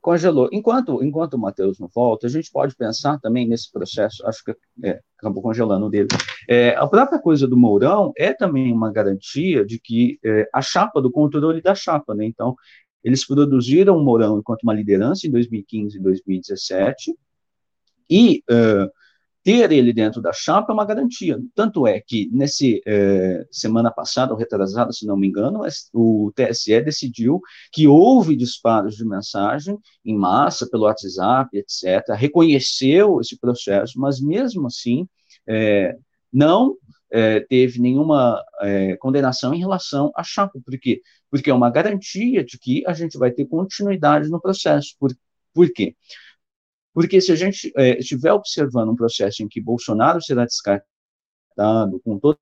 Congelou. 0.04 0.50
Enquanto, 0.52 1.02
enquanto 1.02 1.32
o 1.32 1.38
Matheus 1.38 1.78
não 1.78 1.88
volta, 1.88 2.26
a 2.26 2.30
gente 2.30 2.52
pode 2.52 2.76
pensar 2.76 3.18
também 3.20 3.48
nesse 3.48 3.72
processo, 3.72 4.24
acho 4.26 4.44
que 4.44 4.54
é, 4.84 5.00
acabou 5.18 5.42
congelando 5.42 5.88
dele. 5.88 6.08
É, 6.46 6.76
a 6.76 6.86
própria 6.86 7.18
coisa 7.18 7.48
do 7.48 7.56
Mourão 7.56 8.12
é 8.14 8.34
também 8.34 8.70
uma 8.70 8.92
garantia 8.92 9.64
de 9.64 9.80
que 9.80 10.18
é, 10.22 10.46
a 10.52 10.60
chapa, 10.60 11.00
do 11.00 11.10
controle 11.10 11.62
da 11.62 11.74
chapa, 11.74 12.14
né? 12.14 12.26
Então, 12.26 12.54
eles 13.02 13.26
produziram 13.26 13.96
o 13.96 14.04
Mourão 14.04 14.38
enquanto 14.38 14.62
uma 14.64 14.74
liderança 14.74 15.26
em 15.26 15.30
2015 15.30 15.96
e 15.96 16.00
2017, 16.02 17.14
e 18.10 18.42
uh, 18.50 18.90
ter 19.44 19.70
ele 19.70 19.92
dentro 19.92 20.22
da 20.22 20.32
chapa 20.32 20.72
é 20.72 20.74
uma 20.74 20.86
garantia. 20.86 21.38
Tanto 21.54 21.86
é 21.86 22.00
que, 22.00 22.30
nesse 22.32 22.80
é, 22.86 23.46
semana 23.52 23.90
passada, 23.90 24.32
ou 24.32 24.38
retrasada, 24.38 24.90
se 24.90 25.06
não 25.06 25.18
me 25.18 25.28
engano, 25.28 25.60
o 25.92 26.32
TSE 26.34 26.80
decidiu 26.80 27.42
que 27.70 27.86
houve 27.86 28.34
disparos 28.34 28.96
de 28.96 29.04
mensagem 29.04 29.78
em 30.02 30.16
massa 30.16 30.66
pelo 30.66 30.84
WhatsApp, 30.84 31.50
etc., 31.58 32.16
reconheceu 32.16 33.20
esse 33.20 33.38
processo, 33.38 34.00
mas 34.00 34.18
mesmo 34.18 34.66
assim 34.66 35.06
é, 35.46 35.94
não 36.32 36.74
é, 37.12 37.40
teve 37.40 37.78
nenhuma 37.80 38.42
condenação 38.98 39.52
em 39.52 39.58
relação 39.58 40.10
à 40.16 40.22
chapa. 40.24 40.58
Por 40.64 40.78
quê? 40.78 41.02
Porque 41.30 41.50
é 41.50 41.54
uma 41.54 41.70
garantia 41.70 42.42
de 42.42 42.58
que 42.58 42.82
a 42.86 42.94
gente 42.94 43.18
vai 43.18 43.30
ter 43.30 43.44
continuidade 43.44 44.30
no 44.30 44.40
processo. 44.40 44.96
Por, 44.98 45.14
por 45.52 45.70
quê? 45.70 45.94
Porque 46.94 47.20
se 47.20 47.32
a 47.32 47.36
gente 47.36 47.72
é, 47.76 47.98
estiver 47.98 48.32
observando 48.32 48.90
um 48.90 48.96
processo 48.96 49.42
em 49.42 49.48
que 49.48 49.60
Bolsonaro 49.60 50.22
será 50.22 50.46
descartado 50.46 52.00
com 52.04 52.18
toda 52.18 52.38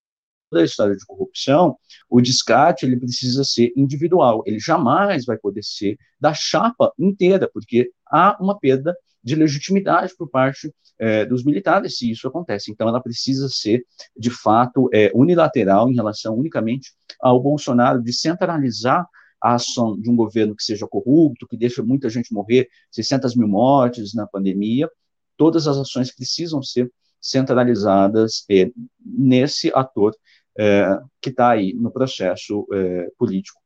a 0.55 0.62
história 0.62 0.95
de 0.95 1.05
corrupção, 1.07 1.77
o 2.09 2.20
descarte 2.20 2.85
ele 2.85 3.01
precisa 3.01 3.43
ser 3.43 3.73
individual, 3.74 4.43
ele 4.47 4.61
jamais 4.61 5.24
vai 5.24 5.39
poder 5.39 5.65
ser 5.65 5.97
da 6.20 6.35
chapa 6.35 6.93
inteira, 6.99 7.51
porque 7.53 7.91
há 8.07 8.37
uma 8.39 8.59
perda 8.59 8.95
de 9.24 9.35
legitimidade 9.35 10.15
por 10.16 10.29
parte 10.29 10.73
é, 10.99 11.24
dos 11.24 11.45
militares 11.45 11.97
se 11.97 12.11
isso 12.11 12.29
acontece. 12.29 12.70
Então, 12.70 12.89
ela 12.89 13.01
precisa 13.01 13.49
ser, 13.49 13.85
de 14.16 14.31
fato, 14.31 14.89
é, 14.93 15.11
unilateral 15.15 15.89
em 15.91 15.95
relação 15.95 16.37
unicamente 16.37 16.93
ao 17.20 17.41
Bolsonaro, 17.41 18.03
de 18.03 18.12
centralizar 18.12 19.07
a 19.43 19.55
ação 19.55 19.98
de 19.98 20.09
um 20.09 20.16
governo 20.16 20.55
que 20.55 20.62
seja 20.62 20.86
corrupto, 20.86 21.48
que 21.48 21.56
deixa 21.56 21.82
muita 21.82 22.09
gente 22.09 22.32
morrer, 22.32 22.69
600 22.90 23.35
mil 23.35 23.48
mortes 23.48 24.14
na 24.14 24.27
pandemia, 24.27 24.89
todas 25.36 25.66
as 25.66 25.77
ações 25.77 26.14
precisam 26.14 26.62
ser 26.62 26.90
centralizadas 27.20 28.44
é, 28.51 28.70
nesse 29.05 29.73
ator 29.74 30.14
é, 30.59 30.98
que 31.20 31.31
está 31.31 31.51
aí 31.51 31.73
no 31.73 31.90
processo 31.90 32.66
é, 32.73 33.09
político 33.19 33.60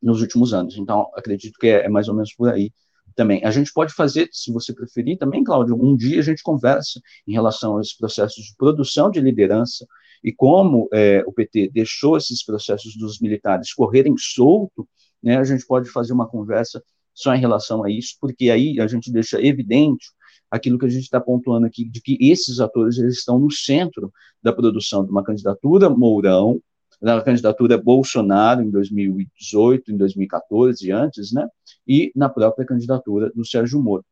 nos 0.00 0.20
últimos 0.20 0.54
anos. 0.54 0.76
Então, 0.76 1.10
acredito 1.14 1.58
que 1.58 1.66
é, 1.66 1.86
é, 1.86 1.88
mais 1.88 2.08
ou 2.08 2.14
menos 2.14 2.34
por 2.34 2.48
aí 2.48 2.72
também. 3.14 3.44
A 3.44 3.50
gente 3.50 3.72
pode 3.72 3.92
fazer, 3.92 4.28
se 4.32 4.52
você 4.52 4.72
preferir, 4.72 5.18
também, 5.18 5.42
Cláudio, 5.42 5.74
um 5.74 5.96
dia 5.96 6.20
a 6.20 6.22
gente 6.22 6.42
conversa 6.42 7.00
em 7.26 7.32
relação 7.32 7.76
a 7.76 7.80
esses 7.80 7.96
processos 7.96 8.44
de 8.44 8.54
produção 8.56 9.10
de 9.10 9.20
liderança, 9.20 9.86
e 10.22 10.32
como 10.32 10.88
é, 10.92 11.22
o 11.26 11.32
PT 11.32 11.70
deixou 11.72 12.16
esses 12.16 12.44
processos 12.44 12.96
dos 12.96 13.20
militares 13.20 13.72
correrem 13.72 14.14
solto, 14.16 14.88
né, 15.22 15.36
a 15.36 15.44
gente 15.44 15.66
pode 15.66 15.90
fazer 15.90 16.12
uma 16.12 16.28
conversa 16.28 16.82
só 17.14 17.34
em 17.34 17.40
relação 17.40 17.82
a 17.84 17.90
isso, 17.90 18.16
porque 18.20 18.50
aí 18.50 18.80
a 18.80 18.86
gente 18.86 19.10
deixa 19.10 19.44
evidente 19.44 20.06
aquilo 20.50 20.78
que 20.78 20.86
a 20.86 20.88
gente 20.88 21.02
está 21.02 21.20
pontuando 21.20 21.66
aqui, 21.66 21.84
de 21.84 22.00
que 22.00 22.16
esses 22.20 22.60
atores 22.60 22.98
eles 22.98 23.18
estão 23.18 23.38
no 23.38 23.50
centro 23.50 24.12
da 24.42 24.52
produção 24.52 25.04
de 25.04 25.10
uma 25.10 25.22
candidatura 25.22 25.90
Mourão, 25.90 26.60
da 27.00 27.20
candidatura 27.20 27.76
Bolsonaro 27.78 28.62
em 28.62 28.70
2018, 28.70 29.92
em 29.92 29.96
2014 29.96 30.90
antes, 30.90 31.32
né, 31.32 31.48
e 31.86 32.12
na 32.14 32.28
própria 32.28 32.66
candidatura 32.66 33.30
do 33.34 33.44
Sérgio 33.44 33.80
Moro, 33.80 34.04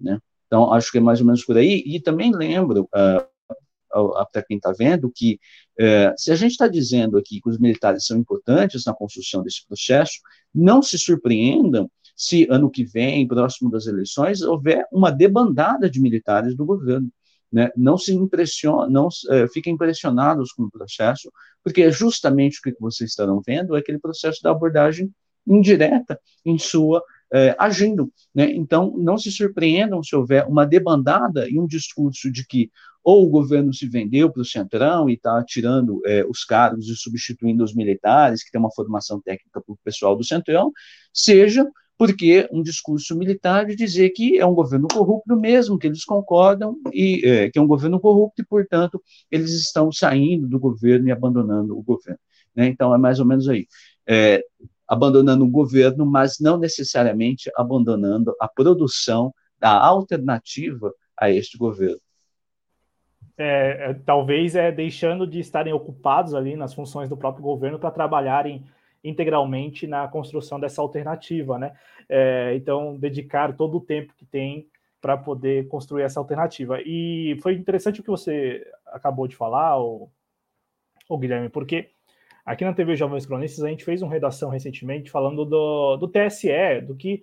né. 0.00 0.18
Então, 0.46 0.72
acho 0.72 0.92
que 0.92 0.98
é 0.98 1.00
mais 1.00 1.20
ou 1.20 1.26
menos 1.26 1.44
por 1.44 1.56
aí, 1.56 1.82
e 1.86 2.00
também 2.00 2.34
lembro, 2.34 2.82
uh, 2.82 3.26
para 4.32 4.42
quem 4.42 4.56
está 4.56 4.72
vendo 4.72 5.10
que 5.10 5.38
é, 5.78 6.12
se 6.16 6.30
a 6.30 6.36
gente 6.36 6.52
está 6.52 6.68
dizendo 6.68 7.16
aqui 7.16 7.40
que 7.40 7.48
os 7.48 7.58
militares 7.58 8.06
são 8.06 8.16
importantes 8.16 8.84
na 8.84 8.94
construção 8.94 9.42
desse 9.42 9.66
processo, 9.66 10.14
não 10.54 10.82
se 10.82 10.98
surpreendam 10.98 11.90
se 12.16 12.46
ano 12.50 12.70
que 12.70 12.84
vem, 12.84 13.26
próximo 13.26 13.70
das 13.70 13.86
eleições, 13.86 14.40
houver 14.42 14.86
uma 14.92 15.10
debandada 15.10 15.90
de 15.90 16.00
militares 16.00 16.56
do 16.56 16.64
governo. 16.64 17.10
Né? 17.52 17.70
Não 17.76 17.96
se 17.96 18.12
impressiona, 18.12 18.88
não 18.88 19.08
é, 19.30 19.48
fiquem 19.48 19.74
impressionados 19.74 20.52
com 20.52 20.64
o 20.64 20.70
processo, 20.70 21.30
porque 21.62 21.82
é 21.82 21.90
justamente 21.90 22.58
o 22.58 22.62
que 22.62 22.74
vocês 22.80 23.10
estarão 23.10 23.40
vendo 23.44 23.76
é 23.76 23.80
aquele 23.80 23.98
processo 23.98 24.40
da 24.42 24.50
abordagem 24.50 25.12
indireta 25.46 26.18
em 26.44 26.58
sua 26.58 27.02
é, 27.32 27.54
agindo. 27.58 28.12
Né? 28.34 28.50
Então, 28.52 28.94
não 28.96 29.18
se 29.18 29.30
surpreendam 29.30 30.02
se 30.02 30.14
houver 30.14 30.46
uma 30.46 30.64
debandada 30.64 31.48
e 31.48 31.58
um 31.58 31.66
discurso 31.66 32.30
de 32.30 32.46
que 32.46 32.70
ou 33.04 33.26
o 33.26 33.28
governo 33.28 33.72
se 33.72 33.86
vendeu 33.86 34.32
para 34.32 34.40
o 34.40 34.44
Centrão 34.44 35.10
e 35.10 35.12
está 35.12 35.44
tirando 35.44 36.00
é, 36.06 36.24
os 36.24 36.42
cargos 36.42 36.88
e 36.88 36.96
substituindo 36.96 37.62
os 37.62 37.74
militares, 37.74 38.42
que 38.42 38.50
tem 38.50 38.58
uma 38.58 38.72
formação 38.72 39.20
técnica 39.20 39.60
para 39.60 39.72
o 39.72 39.78
pessoal 39.84 40.16
do 40.16 40.24
Centrão, 40.24 40.72
seja 41.12 41.70
porque 41.96 42.48
um 42.50 42.62
discurso 42.62 43.16
militar 43.16 43.66
de 43.66 43.76
dizer 43.76 44.10
que 44.10 44.38
é 44.38 44.46
um 44.46 44.54
governo 44.54 44.88
corrupto 44.88 45.36
mesmo, 45.36 45.78
que 45.78 45.86
eles 45.86 46.04
concordam, 46.04 46.76
e 46.92 47.22
é, 47.24 47.50
que 47.50 47.58
é 47.58 47.62
um 47.62 47.66
governo 47.66 48.00
corrupto 48.00 48.42
e, 48.42 48.44
portanto, 48.44 49.00
eles 49.30 49.52
estão 49.52 49.92
saindo 49.92 50.48
do 50.48 50.58
governo 50.58 51.06
e 51.06 51.12
abandonando 51.12 51.78
o 51.78 51.82
governo. 51.82 52.18
Né? 52.54 52.66
Então, 52.66 52.94
é 52.94 52.98
mais 52.98 53.20
ou 53.20 53.26
menos 53.26 53.48
aí. 53.48 53.68
É, 54.08 54.42
abandonando 54.88 55.44
o 55.44 55.50
governo, 55.50 56.04
mas 56.04 56.38
não 56.40 56.58
necessariamente 56.58 57.50
abandonando 57.56 58.34
a 58.40 58.48
produção 58.48 59.32
da 59.58 59.78
alternativa 59.78 60.92
a 61.18 61.30
este 61.30 61.56
governo. 61.56 62.00
É, 63.36 63.90
é, 63.90 63.94
talvez 64.06 64.54
é 64.54 64.70
deixando 64.70 65.26
de 65.26 65.40
estarem 65.40 65.72
ocupados 65.72 66.34
ali 66.34 66.54
nas 66.56 66.72
funções 66.72 67.08
do 67.08 67.16
próprio 67.16 67.42
governo 67.42 67.78
para 67.78 67.90
trabalharem 67.90 68.64
integralmente 69.02 69.86
na 69.86 70.06
construção 70.08 70.58
dessa 70.58 70.80
alternativa, 70.80 71.58
né? 71.58 71.76
É, 72.08 72.54
então, 72.54 72.96
dedicar 72.96 73.56
todo 73.56 73.76
o 73.76 73.80
tempo 73.80 74.14
que 74.16 74.24
tem 74.24 74.68
para 75.00 75.16
poder 75.16 75.68
construir 75.68 76.02
essa 76.02 76.18
alternativa. 76.18 76.80
E 76.80 77.38
foi 77.42 77.54
interessante 77.54 78.00
o 78.00 78.02
que 78.02 78.10
você 78.10 78.66
acabou 78.86 79.28
de 79.28 79.36
falar, 79.36 79.78
o, 79.78 80.08
o 81.08 81.18
Guilherme, 81.18 81.50
porque 81.50 81.90
aqui 82.46 82.64
na 82.64 82.72
TV 82.72 82.96
Jovens 82.96 83.26
Cronistas 83.26 83.64
a 83.64 83.68
gente 83.68 83.84
fez 83.84 84.00
uma 84.00 84.12
redação 84.12 84.48
recentemente 84.48 85.10
falando 85.10 85.44
do, 85.44 85.96
do 85.98 86.08
TSE, 86.08 86.80
do 86.86 86.94
que 86.94 87.22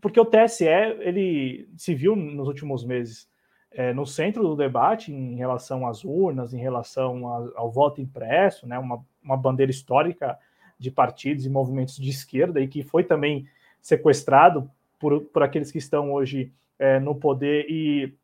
porque 0.00 0.18
o 0.20 0.24
TSE 0.24 0.66
ele 0.66 1.68
se 1.76 1.94
viu 1.94 2.16
nos 2.16 2.48
últimos 2.48 2.84
meses 2.84 3.28
é, 3.70 3.92
no 3.92 4.06
centro 4.06 4.42
do 4.42 4.56
debate 4.56 5.12
em 5.12 5.36
relação 5.36 5.86
às 5.86 6.04
urnas, 6.04 6.54
em 6.54 6.58
relação 6.58 7.28
a, 7.28 7.50
ao 7.56 7.70
voto 7.70 8.00
impresso, 8.00 8.66
né, 8.66 8.78
uma, 8.78 9.04
uma 9.22 9.36
bandeira 9.36 9.70
histórica 9.70 10.38
de 10.78 10.90
partidos 10.90 11.44
e 11.44 11.50
movimentos 11.50 11.96
de 11.96 12.08
esquerda 12.08 12.60
e 12.60 12.68
que 12.68 12.82
foi 12.82 13.04
também 13.04 13.46
sequestrado 13.80 14.70
por, 14.98 15.20
por 15.22 15.42
aqueles 15.42 15.70
que 15.70 15.78
estão 15.78 16.12
hoje 16.12 16.52
é, 16.78 16.98
no 16.98 17.14
poder 17.14 17.66
e, 17.68 18.14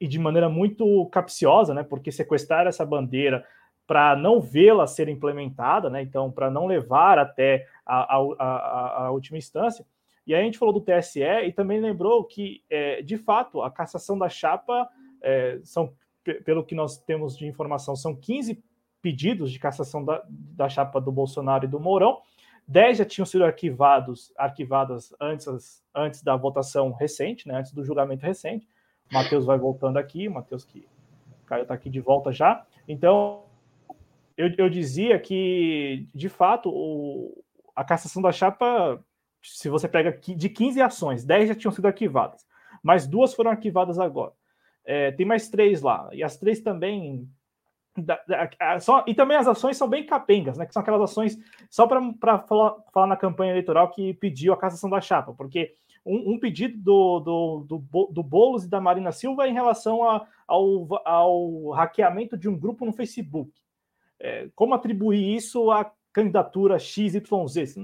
e 0.00 0.06
de 0.06 0.18
maneira 0.18 0.48
muito 0.48 1.06
capciosa, 1.06 1.74
né? 1.74 1.82
Porque 1.82 2.10
sequestrar 2.10 2.66
essa 2.66 2.84
bandeira 2.84 3.44
para 3.86 4.16
não 4.16 4.40
vê-la 4.40 4.86
ser 4.86 5.08
implementada, 5.08 5.88
né? 5.88 6.02
Então, 6.02 6.30
para 6.30 6.50
não 6.50 6.66
levar 6.66 7.18
até 7.18 7.66
a, 7.84 8.16
a, 8.16 8.18
a, 8.38 9.04
a, 9.06 9.10
última 9.10 9.38
instância. 9.38 9.86
E 10.26 10.34
aí 10.34 10.42
a 10.42 10.44
gente 10.44 10.58
falou 10.58 10.74
do 10.74 10.80
TSE 10.80 11.22
e 11.22 11.52
também 11.52 11.80
lembrou 11.80 12.24
que, 12.24 12.62
é, 12.68 13.02
de 13.02 13.16
fato, 13.16 13.62
a 13.62 13.70
cassação 13.70 14.18
da 14.18 14.28
chapa 14.28 14.88
é, 15.22 15.60
são, 15.62 15.92
pelo 16.44 16.64
que 16.64 16.74
nós 16.74 16.98
temos 16.98 17.36
de 17.36 17.46
informação, 17.46 17.94
são 17.94 18.14
15 18.14 18.62
pedidos 19.00 19.52
de 19.52 19.58
cassação 19.58 20.04
da, 20.04 20.22
da 20.28 20.68
chapa 20.68 21.00
do 21.00 21.12
Bolsonaro 21.12 21.64
e 21.64 21.68
do 21.68 21.78
Mourão, 21.78 22.20
10 22.68 22.98
já 22.98 23.04
tinham 23.04 23.26
sido 23.26 23.44
arquivados, 23.44 24.32
arquivadas 24.36 25.14
antes, 25.20 25.82
antes 25.94 26.22
da 26.22 26.34
votação 26.36 26.92
recente, 26.92 27.46
né, 27.46 27.58
antes 27.58 27.72
do 27.72 27.84
julgamento 27.84 28.26
recente. 28.26 28.66
Matheus 29.12 29.44
vai 29.44 29.56
voltando 29.56 29.98
aqui, 29.98 30.28
Matheus 30.28 30.64
que 30.64 30.84
Caio 31.46 31.62
está 31.62 31.74
aqui 31.74 31.88
de 31.88 32.00
volta 32.00 32.32
já. 32.32 32.66
Então, 32.88 33.44
eu, 34.36 34.52
eu 34.58 34.68
dizia 34.68 35.18
que, 35.18 36.08
de 36.12 36.28
fato, 36.28 36.68
o, 36.68 37.44
a 37.74 37.84
cassação 37.84 38.20
da 38.20 38.32
chapa, 38.32 39.00
se 39.54 39.68
você 39.68 39.88
pega 39.88 40.12
de 40.12 40.48
15 40.48 40.80
ações, 40.80 41.24
10 41.24 41.48
já 41.48 41.54
tinham 41.54 41.72
sido 41.72 41.86
arquivadas, 41.86 42.46
mas 42.82 43.06
duas 43.06 43.34
foram 43.34 43.50
arquivadas 43.50 43.98
agora. 43.98 44.32
É, 44.84 45.10
tem 45.12 45.26
mais 45.26 45.48
três 45.48 45.82
lá, 45.82 46.08
e 46.12 46.22
as 46.22 46.36
três 46.36 46.60
também 46.60 47.28
da, 47.96 48.20
da, 48.26 48.80
só, 48.80 49.04
e 49.06 49.14
também 49.14 49.36
as 49.36 49.48
ações 49.48 49.76
são 49.76 49.88
bem 49.88 50.04
capengas, 50.04 50.58
né? 50.58 50.66
Que 50.66 50.72
são 50.72 50.82
aquelas 50.82 51.02
ações 51.02 51.38
só 51.70 51.86
para 51.86 52.38
falar, 52.40 52.76
falar 52.92 53.06
na 53.06 53.16
campanha 53.16 53.52
eleitoral 53.52 53.90
que 53.90 54.14
pediu 54.14 54.52
a 54.52 54.56
cassação 54.56 54.90
da 54.90 55.00
chapa, 55.00 55.32
porque 55.32 55.74
um, 56.04 56.34
um 56.34 56.38
pedido 56.38 56.78
do, 56.78 57.20
do, 57.20 57.64
do, 57.66 58.06
do 58.12 58.22
Boulos 58.22 58.64
e 58.64 58.70
da 58.70 58.80
Marina 58.80 59.10
Silva 59.10 59.48
em 59.48 59.52
relação 59.52 60.08
a, 60.08 60.26
ao, 60.46 60.86
ao 61.04 61.70
hackeamento 61.70 62.36
de 62.36 62.48
um 62.48 62.56
grupo 62.56 62.84
no 62.84 62.92
Facebook. 62.92 63.50
É, 64.18 64.48
como 64.54 64.74
atribuir 64.74 65.34
isso 65.34 65.70
à 65.70 65.90
candidatura 66.16 66.78
XYZ, 66.78 67.76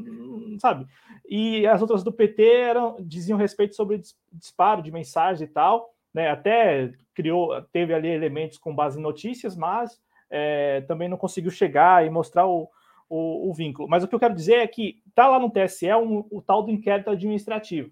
sabe? 0.59 0.87
E 1.29 1.67
as 1.67 1.81
outras 1.81 2.03
do 2.03 2.13
PT 2.13 2.43
eram, 2.43 2.97
diziam 3.01 3.39
respeito 3.39 3.75
sobre 3.75 4.01
disparo 4.33 4.83
de 4.83 4.91
mensagem 4.91 5.47
e 5.47 5.51
tal 5.51 5.93
né? 6.13 6.29
Até 6.31 6.93
criou, 7.15 7.61
teve 7.73 7.95
ali 7.95 8.09
elementos 8.09 8.59
com 8.59 8.75
base 8.75 8.99
em 8.99 9.03
notícias, 9.03 9.57
mas 9.57 10.01
é, 10.31 10.83
também 10.83 11.09
não 11.09 11.17
conseguiu 11.17 11.51
chegar 11.51 12.05
e 12.05 12.11
mostrar 12.11 12.47
o, 12.47 12.69
o, 13.09 13.51
o, 13.51 13.55
vínculo. 13.55 13.89
Mas 13.89 14.05
o 14.05 14.09
que 14.09 14.15
eu 14.15 14.21
quero 14.21 14.35
dizer 14.35 14.57
é 14.57 14.67
que 14.67 15.03
está 15.09 15.29
lá 15.29 15.39
no 15.39 15.51
TSE 15.51 15.93
um, 15.95 16.27
o 16.31 16.43
tal 16.43 16.63
do 16.63 16.71
inquérito 16.71 17.11
administrativo. 17.11 17.91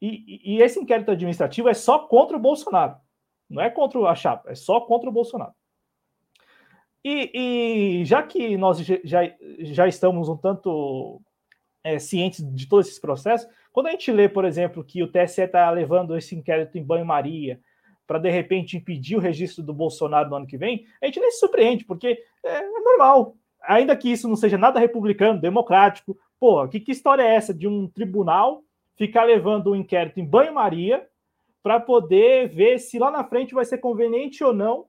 E, 0.00 0.54
e, 0.54 0.62
esse 0.62 0.80
inquérito 0.80 1.10
administrativo 1.10 1.68
é 1.68 1.74
só 1.74 1.98
contra 2.06 2.36
o 2.36 2.40
Bolsonaro. 2.40 2.96
Não 3.48 3.60
é 3.60 3.68
contra 3.68 4.00
a 4.08 4.14
chapa, 4.14 4.50
é 4.50 4.54
só 4.54 4.80
contra 4.80 5.10
o 5.10 5.12
Bolsonaro. 5.12 5.52
E, 7.04 7.30
e 8.02 8.04
já 8.04 8.22
que 8.22 8.56
nós 8.56 8.78
já, 8.78 9.20
já 9.58 9.88
estamos 9.88 10.28
um 10.28 10.36
tanto 10.36 11.20
é, 11.82 11.98
cientes 11.98 12.44
de 12.54 12.68
todos 12.68 12.86
esses 12.86 12.98
processos, 12.98 13.48
quando 13.72 13.86
a 13.86 13.90
gente 13.90 14.10
lê, 14.12 14.28
por 14.28 14.44
exemplo, 14.44 14.84
que 14.84 15.02
o 15.02 15.10
TSE 15.10 15.42
está 15.42 15.70
levando 15.70 16.16
esse 16.16 16.34
inquérito 16.34 16.76
em 16.76 16.84
banho-maria 16.84 17.60
para 18.06 18.18
de 18.18 18.30
repente 18.30 18.76
impedir 18.76 19.16
o 19.16 19.20
registro 19.20 19.62
do 19.62 19.72
Bolsonaro 19.72 20.28
no 20.28 20.36
ano 20.36 20.46
que 20.46 20.58
vem, 20.58 20.84
a 21.00 21.06
gente 21.06 21.20
nem 21.20 21.30
se 21.30 21.38
surpreende, 21.38 21.84
porque 21.84 22.22
é, 22.44 22.56
é 22.56 22.80
normal. 22.80 23.36
Ainda 23.62 23.96
que 23.96 24.10
isso 24.10 24.28
não 24.28 24.36
seja 24.36 24.58
nada 24.58 24.80
republicano, 24.80 25.40
democrático, 25.40 26.18
pô, 26.38 26.66
que, 26.66 26.80
que 26.80 26.90
história 26.90 27.22
é 27.22 27.34
essa 27.34 27.54
de 27.54 27.68
um 27.68 27.86
tribunal 27.86 28.64
ficar 28.96 29.24
levando 29.24 29.70
um 29.70 29.76
inquérito 29.76 30.18
em 30.18 30.26
banho-maria 30.26 31.06
para 31.62 31.78
poder 31.78 32.48
ver 32.48 32.78
se 32.78 32.98
lá 32.98 33.10
na 33.10 33.22
frente 33.22 33.54
vai 33.54 33.64
ser 33.64 33.78
conveniente 33.78 34.42
ou 34.42 34.52
não 34.52 34.86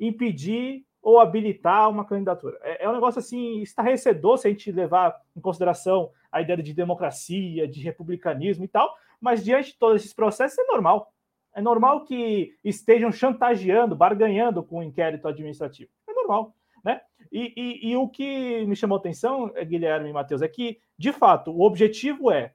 impedir 0.00 0.85
ou 1.06 1.20
habilitar 1.20 1.88
uma 1.88 2.04
candidatura. 2.04 2.58
É, 2.62 2.84
é 2.84 2.88
um 2.88 2.92
negócio 2.92 3.20
assim 3.20 3.62
estarrecedor 3.62 4.38
se 4.38 4.48
a 4.48 4.50
gente 4.50 4.72
levar 4.72 5.16
em 5.36 5.40
consideração 5.40 6.10
a 6.32 6.42
ideia 6.42 6.60
de 6.60 6.74
democracia, 6.74 7.68
de 7.68 7.80
republicanismo 7.80 8.64
e 8.64 8.68
tal, 8.68 8.92
mas 9.20 9.44
diante 9.44 9.70
de 9.70 9.78
todos 9.78 10.02
esses 10.02 10.12
processos 10.12 10.58
é 10.58 10.64
normal. 10.64 11.12
É 11.54 11.62
normal 11.62 12.04
que 12.04 12.56
estejam 12.64 13.12
chantageando, 13.12 13.94
barganhando 13.94 14.64
com 14.64 14.80
o 14.80 14.82
inquérito 14.82 15.28
administrativo. 15.28 15.88
É 16.08 16.12
normal. 16.12 16.52
Né? 16.84 17.00
E, 17.30 17.52
e, 17.56 17.90
e 17.92 17.96
o 17.96 18.08
que 18.08 18.66
me 18.66 18.74
chamou 18.74 18.98
atenção, 18.98 19.52
Guilherme 19.64 20.10
e 20.10 20.12
Matheus, 20.12 20.42
é 20.42 20.48
que, 20.48 20.80
de 20.98 21.12
fato, 21.12 21.52
o 21.52 21.62
objetivo 21.62 22.32
é, 22.32 22.52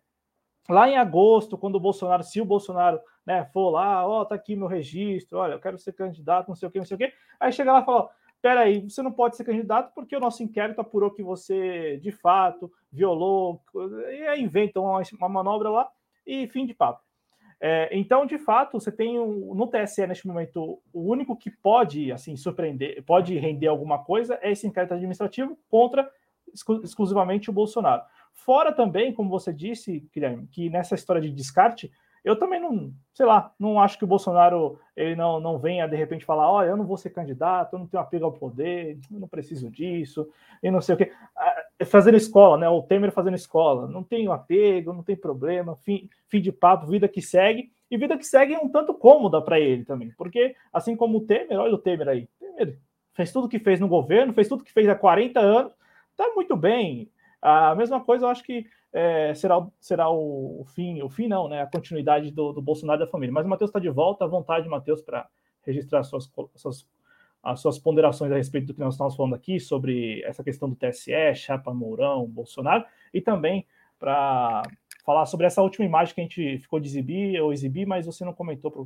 lá 0.68 0.90
em 0.90 0.98
agosto, 0.98 1.58
quando 1.58 1.76
o 1.76 1.80
Bolsonaro, 1.80 2.22
se 2.22 2.42
o 2.42 2.46
Bolsonaro 2.46 3.00
né, 3.26 3.46
for 3.54 3.70
lá, 3.70 4.06
ó, 4.06 4.22
oh, 4.22 4.26
tá 4.26 4.36
aqui 4.36 4.58
meu 4.58 4.68
registro, 4.68 5.38
olha, 5.38 5.54
eu 5.54 5.60
quero 5.60 5.78
ser 5.78 5.94
candidato, 5.94 6.50
não 6.50 6.56
sei 6.56 6.68
o 6.68 6.72
que, 6.72 6.80
não 6.80 6.86
sei 6.86 6.96
o 6.96 6.98
que, 6.98 7.14
aí 7.40 7.52
chega 7.54 7.72
lá 7.72 7.82
e 7.82 7.86
fala, 7.86 8.10
peraí, 8.42 8.82
você 8.82 9.02
não 9.02 9.12
pode 9.12 9.38
ser 9.38 9.44
candidato 9.44 9.94
porque 9.94 10.16
o 10.16 10.20
nosso 10.20 10.42
inquérito 10.44 10.82
apurou 10.82 11.12
que 11.12 11.22
você, 11.22 11.98
de 11.98 12.12
fato, 12.12 12.72
violou, 12.92 13.62
e 14.12 14.28
aí 14.28 14.42
inventam 14.42 14.84
uma, 14.84 15.02
uma 15.20 15.30
manobra 15.30 15.70
lá 15.70 15.90
e 16.26 16.48
fim 16.48 16.66
de 16.66 16.74
papo. 16.74 17.02
É, 17.64 17.90
então, 17.96 18.26
de 18.26 18.40
fato, 18.40 18.80
você 18.80 18.92
tem 18.92 19.20
um, 19.20 19.54
no 19.54 19.68
TSE 19.68 20.08
neste 20.08 20.26
momento 20.26 20.82
o 20.92 21.02
único 21.02 21.38
que 21.38 21.52
pode 21.52 22.12
assim 22.12 22.36
surpreender, 22.36 23.04
pode 23.04 23.38
render 23.38 23.68
alguma 23.68 24.04
coisa 24.04 24.40
é 24.42 24.52
esse 24.52 24.66
inquérito 24.66 24.96
administrativo 24.96 25.56
contra 25.70 26.10
exclu 26.52 26.82
exclusivamente 26.84 27.52
o 27.52 27.54
Bolsonaro. 27.54 28.02
Fora 28.34 28.72
também, 28.72 29.14
como 29.14 29.30
você 29.30 29.54
disse, 29.54 30.10
Guilherme, 30.12 30.48
que 30.48 30.70
nessa 30.72 30.96
história 30.96 31.22
de 31.22 31.30
descarte 31.30 31.92
eu 32.24 32.36
também 32.36 32.60
não, 32.60 32.94
sei 33.14 33.26
lá, 33.26 33.54
não 33.60 33.80
acho 33.80 33.98
que 33.98 34.04
o 34.04 34.08
Bolsonaro 34.08 34.80
ele 34.96 35.16
não, 35.16 35.40
não 35.40 35.58
venha 35.58 35.88
de 35.88 35.96
repente 35.96 36.26
falar, 36.26 36.52
olha, 36.52 36.70
eu 36.70 36.78
não 36.78 36.86
vou 36.86 36.98
ser 36.98 37.10
candidato, 37.10 37.74
eu 37.74 37.80
não 37.80 37.88
tenho 37.88 38.02
apego 38.02 38.26
ao 38.26 38.32
poder, 38.32 39.00
eu 39.12 39.20
não 39.20 39.28
preciso 39.28 39.70
disso, 39.70 40.30
e 40.62 40.70
não 40.70 40.82
sei 40.82 40.96
o 40.96 40.98
quê. 40.98 41.12
Ah, 41.36 41.64
fazendo 41.86 42.18
escola, 42.18 42.58
né? 42.58 42.70
O 42.70 42.84
Temer 42.84 43.12
fazendo 43.12 43.36
escola, 43.36 43.88
não 43.88 44.04
tenho 44.04 44.32
apego, 44.32 44.94
não 44.94 45.04
tem 45.04 45.16
problema, 45.16 45.76
fim, 45.76 46.10
fim 46.28 46.42
de 46.42 46.52
papo, 46.52 46.88
vida 46.88 47.08
que 47.08 47.22
segue, 47.22 47.72
e 47.90 47.98
vida 47.98 48.18
que 48.18 48.26
segue 48.26 48.54
é 48.54 48.60
um 48.60 48.70
tanto 48.70 48.94
cômoda 48.94 49.42
para 49.42 49.60
ele 49.60 49.84
também, 49.84 50.12
porque 50.18 50.56
assim 50.72 50.96
como 50.96 51.18
o 51.18 51.22
Temer, 51.22 51.60
olha 51.60 51.74
o 51.74 51.80
Temer 51.80 52.08
aí, 52.08 52.28
Temer 52.40 52.78
fez 53.14 53.32
tudo 53.32 53.50
que 53.50 53.60
fez 53.60 53.80
no 53.80 53.88
governo, 53.88 54.34
fez 54.34 54.48
tudo 54.48 54.64
que 54.64 54.72
fez 54.72 54.88
há 54.88 54.96
40 54.96 55.40
anos, 55.40 55.74
tá 56.16 56.32
muito 56.36 56.56
bem. 56.56 57.10
A 57.42 57.74
mesma 57.76 58.00
coisa 58.04 58.26
eu 58.26 58.30
acho 58.30 58.44
que 58.44 58.66
é, 58.94 59.34
será, 59.34 59.66
será 59.80 60.10
o, 60.10 60.62
o, 60.62 60.66
fim, 60.66 61.02
o 61.02 61.10
fim 61.10 61.28
não, 61.28 61.48
né? 61.48 61.62
A 61.62 61.68
continuidade 61.68 62.30
do, 62.32 62.52
do 62.52 62.62
Bolsonaro 62.62 63.02
e 63.02 63.06
da 63.06 63.12
família. 63.12 63.34
Mas 63.34 63.46
o 63.46 63.50
Matheus 63.50 63.70
está 63.70 63.80
de 63.80 63.90
volta, 63.90 64.26
à 64.26 64.28
vontade, 64.28 64.68
Matheus, 64.68 65.02
para 65.02 65.28
registrar 65.66 66.04
suas, 66.04 66.32
suas, 66.56 66.88
as 67.42 67.60
suas 67.60 67.80
ponderações 67.80 68.32
a 68.32 68.36
respeito 68.36 68.68
do 68.68 68.74
que 68.74 68.80
nós 68.80 68.94
estamos 68.94 69.16
falando 69.16 69.36
aqui 69.36 69.60
sobre 69.60 70.22
essa 70.24 70.44
questão 70.44 70.70
do 70.70 70.76
TSE, 70.76 71.36
Chapa 71.36 71.74
Mourão, 71.74 72.28
Bolsonaro, 72.28 72.84
e 73.14 73.22
também 73.22 73.66
para 74.00 74.64
falar 75.06 75.26
sobre 75.26 75.46
essa 75.46 75.62
última 75.62 75.86
imagem 75.86 76.14
que 76.14 76.22
a 76.22 76.24
gente 76.24 76.60
ficou 76.60 76.80
de 76.80 76.88
exibir 76.88 77.42
ou 77.42 77.54
exibir, 77.54 77.88
mas 77.88 78.06
você 78.06 78.26
não 78.26 78.34
comentou 78.34 78.70
para 78.72 78.82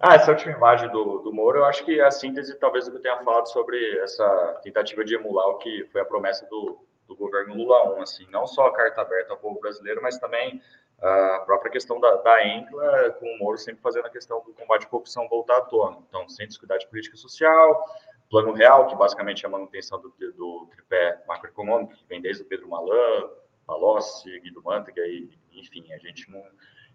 ah, 0.00 0.14
essa 0.14 0.30
última 0.30 0.52
imagem 0.52 0.90
do, 0.90 1.18
do 1.18 1.32
Moro, 1.32 1.58
eu 1.58 1.64
acho 1.64 1.84
que 1.84 2.00
é 2.00 2.04
a 2.04 2.10
síntese, 2.10 2.58
talvez, 2.58 2.86
do 2.86 2.92
que 2.92 2.96
eu 2.98 3.02
tenha 3.02 3.22
falado 3.22 3.46
sobre 3.46 3.98
essa 3.98 4.60
tentativa 4.62 5.04
de 5.04 5.14
emular 5.14 5.46
o 5.48 5.58
que 5.58 5.84
foi 5.92 6.00
a 6.00 6.04
promessa 6.04 6.46
do, 6.48 6.78
do 7.06 7.14
governo 7.14 7.54
Lula 7.54 7.96
1, 7.98 8.02
assim, 8.02 8.26
não 8.30 8.46
só 8.46 8.66
a 8.66 8.72
carta 8.72 9.02
aberta 9.02 9.32
ao 9.32 9.38
povo 9.38 9.60
brasileiro, 9.60 10.00
mas 10.02 10.18
também 10.18 10.62
a 11.02 11.42
própria 11.46 11.70
questão 11.70 11.98
da, 11.98 12.16
da 12.16 12.46
ENCLA, 12.46 13.10
com 13.12 13.26
o 13.26 13.38
Moro 13.38 13.56
sempre 13.56 13.80
fazendo 13.80 14.06
a 14.06 14.10
questão 14.10 14.42
do 14.44 14.52
combate 14.52 14.84
à 14.86 14.88
corrupção 14.88 15.28
voltar 15.28 15.56
à 15.56 15.62
tona. 15.62 15.98
Então, 16.08 16.28
sem 16.28 16.46
descuidar 16.46 16.78
de 16.78 16.86
política 16.86 17.16
social, 17.16 17.84
Plano 18.30 18.52
Real, 18.52 18.86
que 18.86 18.94
basicamente 18.94 19.44
é 19.44 19.48
a 19.48 19.50
manutenção 19.50 20.00
do, 20.00 20.14
do 20.32 20.68
tripé 20.70 21.22
macroeconômico, 21.26 21.94
que 21.94 22.06
vem 22.06 22.20
desde 22.20 22.42
o 22.42 22.46
Pedro 22.46 22.68
Malan, 22.68 23.30
Palocci, 23.66 24.38
Guido 24.40 24.62
Mantega, 24.62 25.02
e, 25.06 25.30
enfim, 25.52 25.92
a 25.92 25.98
gente 25.98 26.30
não... 26.30 26.42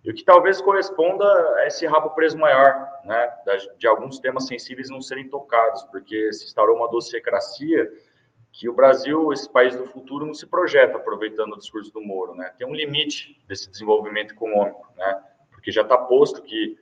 E 0.06 0.12
o 0.12 0.14
que 0.14 0.24
talvez 0.24 0.62
corresponda 0.62 1.26
a 1.56 1.66
esse 1.66 1.86
rabo 1.88 2.12
preso 2.12 2.38
maior, 2.38 2.88
né, 3.04 3.34
de 3.76 3.88
alguns 3.88 4.20
temas 4.20 4.46
sensíveis 4.46 4.88
não 4.88 5.02
serem 5.02 5.28
tocados, 5.28 5.84
porque 5.86 6.32
se 6.32 6.46
instaurou 6.46 6.78
uma 6.78 6.88
docecracia 6.88 7.92
que 8.52 8.70
o 8.70 8.74
Brasil, 8.74 9.34
esse 9.34 9.50
país 9.50 9.76
do 9.76 9.88
futuro, 9.88 10.26
não 10.26 10.34
se 10.34 10.46
projeta 10.46 10.98
aproveitando 10.98 11.54
o 11.54 11.58
discurso 11.58 11.92
do 11.92 12.02
Moro, 12.02 12.36
né? 12.36 12.54
Tem 12.58 12.66
um 12.66 12.74
limite 12.74 13.44
desse 13.48 13.70
desenvolvimento 13.70 14.34
econômico, 14.34 14.88
né? 14.96 15.24
Porque 15.52 15.72
já 15.72 15.82
está 15.82 15.98
posto 15.98 16.42
que 16.42 16.78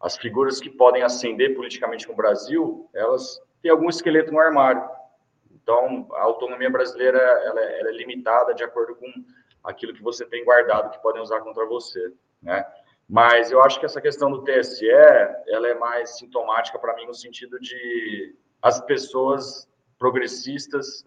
as 0.00 0.16
figuras 0.16 0.60
que 0.60 0.70
podem 0.70 1.02
ascender 1.02 1.54
politicamente 1.54 2.08
no 2.08 2.14
Brasil, 2.14 2.88
elas 2.94 3.42
têm 3.60 3.70
algum 3.70 3.90
esqueleto 3.90 4.32
no 4.32 4.40
armário. 4.40 4.88
Então, 5.50 6.08
a 6.12 6.22
autonomia 6.22 6.70
brasileira 6.70 7.18
ela 7.18 7.60
é, 7.60 7.80
ela 7.80 7.88
é 7.90 7.92
limitada 7.92 8.54
de 8.54 8.64
acordo 8.64 8.94
com 8.94 9.12
aquilo 9.64 9.92
que 9.92 10.02
você 10.02 10.24
tem 10.24 10.44
guardado 10.44 10.92
que 10.92 11.02
podem 11.02 11.20
usar 11.20 11.40
contra 11.40 11.66
você, 11.66 12.10
né? 12.42 12.66
Mas 13.08 13.50
eu 13.50 13.62
acho 13.62 13.80
que 13.80 13.86
essa 13.86 14.00
questão 14.00 14.30
do 14.30 14.44
TSE, 14.44 14.86
ela 15.48 15.68
é 15.68 15.74
mais 15.74 16.18
sintomática 16.18 16.78
para 16.78 16.94
mim 16.94 17.06
no 17.06 17.14
sentido 17.14 17.58
de 17.58 18.36
as 18.60 18.80
pessoas 18.82 19.66
progressistas 19.98 21.04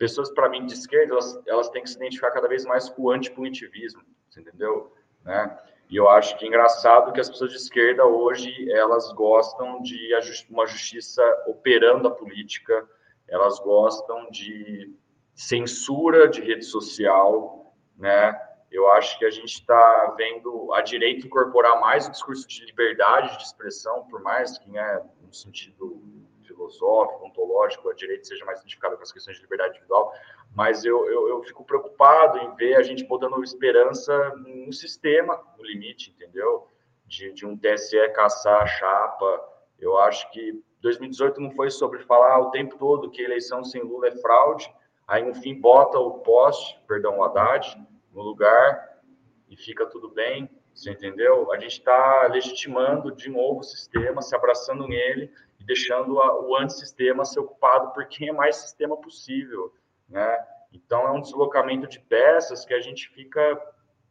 pessoas, 0.00 0.30
para 0.30 0.48
mim, 0.48 0.64
de 0.64 0.72
esquerda, 0.72 1.12
elas, 1.12 1.42
elas 1.46 1.68
têm 1.68 1.82
que 1.82 1.90
se 1.90 1.96
identificar 1.96 2.30
cada 2.30 2.48
vez 2.48 2.64
mais 2.64 2.88
com 2.88 3.02
o 3.02 3.10
antipunitivismo, 3.10 4.00
entendeu? 4.34 4.96
Né? 5.22 5.58
E 5.90 5.96
eu 5.96 6.08
acho 6.08 6.38
que 6.38 6.46
é 6.46 6.48
engraçado 6.48 7.12
que 7.12 7.20
as 7.20 7.28
pessoas 7.28 7.50
de 7.50 7.58
esquerda 7.58 8.06
hoje, 8.06 8.50
elas 8.72 9.12
gostam 9.12 9.82
de 9.82 10.10
uma 10.48 10.66
justiça 10.66 11.22
operando 11.46 12.08
a 12.08 12.10
política, 12.10 12.88
elas 13.28 13.58
gostam 13.58 14.30
de 14.30 14.90
censura 15.34 16.26
de 16.28 16.40
rede 16.40 16.64
social, 16.64 17.74
né? 17.98 18.32
Eu 18.70 18.88
acho 18.92 19.18
que 19.18 19.24
a 19.24 19.30
gente 19.30 19.52
está 19.52 20.14
vendo 20.16 20.72
a 20.74 20.80
direita 20.80 21.26
incorporar 21.26 21.80
mais 21.80 22.06
o 22.06 22.10
discurso 22.10 22.46
de 22.46 22.64
liberdade 22.64 23.36
de 23.36 23.42
expressão, 23.42 24.06
por 24.08 24.22
mais 24.22 24.58
que, 24.58 24.70
né, 24.70 25.02
no 25.20 25.34
sentido 25.34 26.00
filosófico, 26.44 27.24
ontológico, 27.24 27.88
a 27.88 27.94
direita 27.94 28.24
seja 28.24 28.44
mais 28.44 28.60
identificada 28.60 28.96
com 28.96 29.02
as 29.02 29.12
questões 29.12 29.36
de 29.36 29.42
liberdade 29.42 29.70
individual, 29.70 30.12
mas 30.54 30.84
eu, 30.84 31.06
eu, 31.06 31.28
eu, 31.28 31.42
fico 31.42 31.64
preocupado 31.64 32.38
em 32.38 32.54
ver 32.54 32.76
a 32.76 32.82
gente 32.82 33.04
botando 33.04 33.42
esperança 33.42 34.34
no 34.36 34.72
sistema, 34.72 35.40
no 35.56 35.64
limite, 35.64 36.10
entendeu? 36.10 36.66
De, 37.06 37.32
de 37.32 37.46
um 37.46 37.56
TSE 37.56 38.08
caçar 38.10 38.62
a 38.62 38.66
chapa. 38.66 39.48
Eu 39.78 39.96
acho 39.98 40.30
que 40.30 40.62
2018 40.80 41.40
não 41.40 41.50
foi 41.52 41.70
sobre 41.70 42.00
falar 42.00 42.38
o 42.40 42.50
tempo 42.50 42.76
todo 42.78 43.10
que 43.10 43.22
eleição 43.22 43.64
sem 43.64 43.82
Lula 43.82 44.08
é 44.08 44.16
fraude, 44.16 44.72
aí 45.06 45.24
no 45.24 45.34
fim 45.34 45.58
bota 45.60 45.98
o 45.98 46.18
poste, 46.20 46.80
perdão, 46.86 47.18
o 47.18 47.24
Haddad, 47.24 47.76
no 48.12 48.22
lugar 48.22 49.00
e 49.48 49.56
fica 49.56 49.86
tudo 49.86 50.08
bem, 50.08 50.48
você 50.74 50.92
entendeu? 50.92 51.52
A 51.52 51.58
gente 51.58 51.78
está 51.78 52.26
legitimando 52.28 53.14
de 53.14 53.28
novo 53.28 53.60
o 53.60 53.64
sistema, 53.64 54.22
se 54.22 54.34
abraçando 54.34 54.86
nele 54.86 55.32
e 55.58 55.64
deixando 55.64 56.20
a, 56.20 56.40
o 56.40 56.56
antissistema 56.56 57.24
ser 57.24 57.40
ocupado 57.40 57.92
por 57.92 58.06
quem 58.06 58.28
é 58.28 58.32
mais 58.32 58.56
sistema 58.56 58.96
possível, 58.96 59.74
né? 60.08 60.46
Então 60.72 61.06
é 61.06 61.10
um 61.10 61.20
deslocamento 61.20 61.88
de 61.88 61.98
peças 62.00 62.64
que 62.64 62.72
a 62.72 62.80
gente 62.80 63.08
fica 63.10 63.60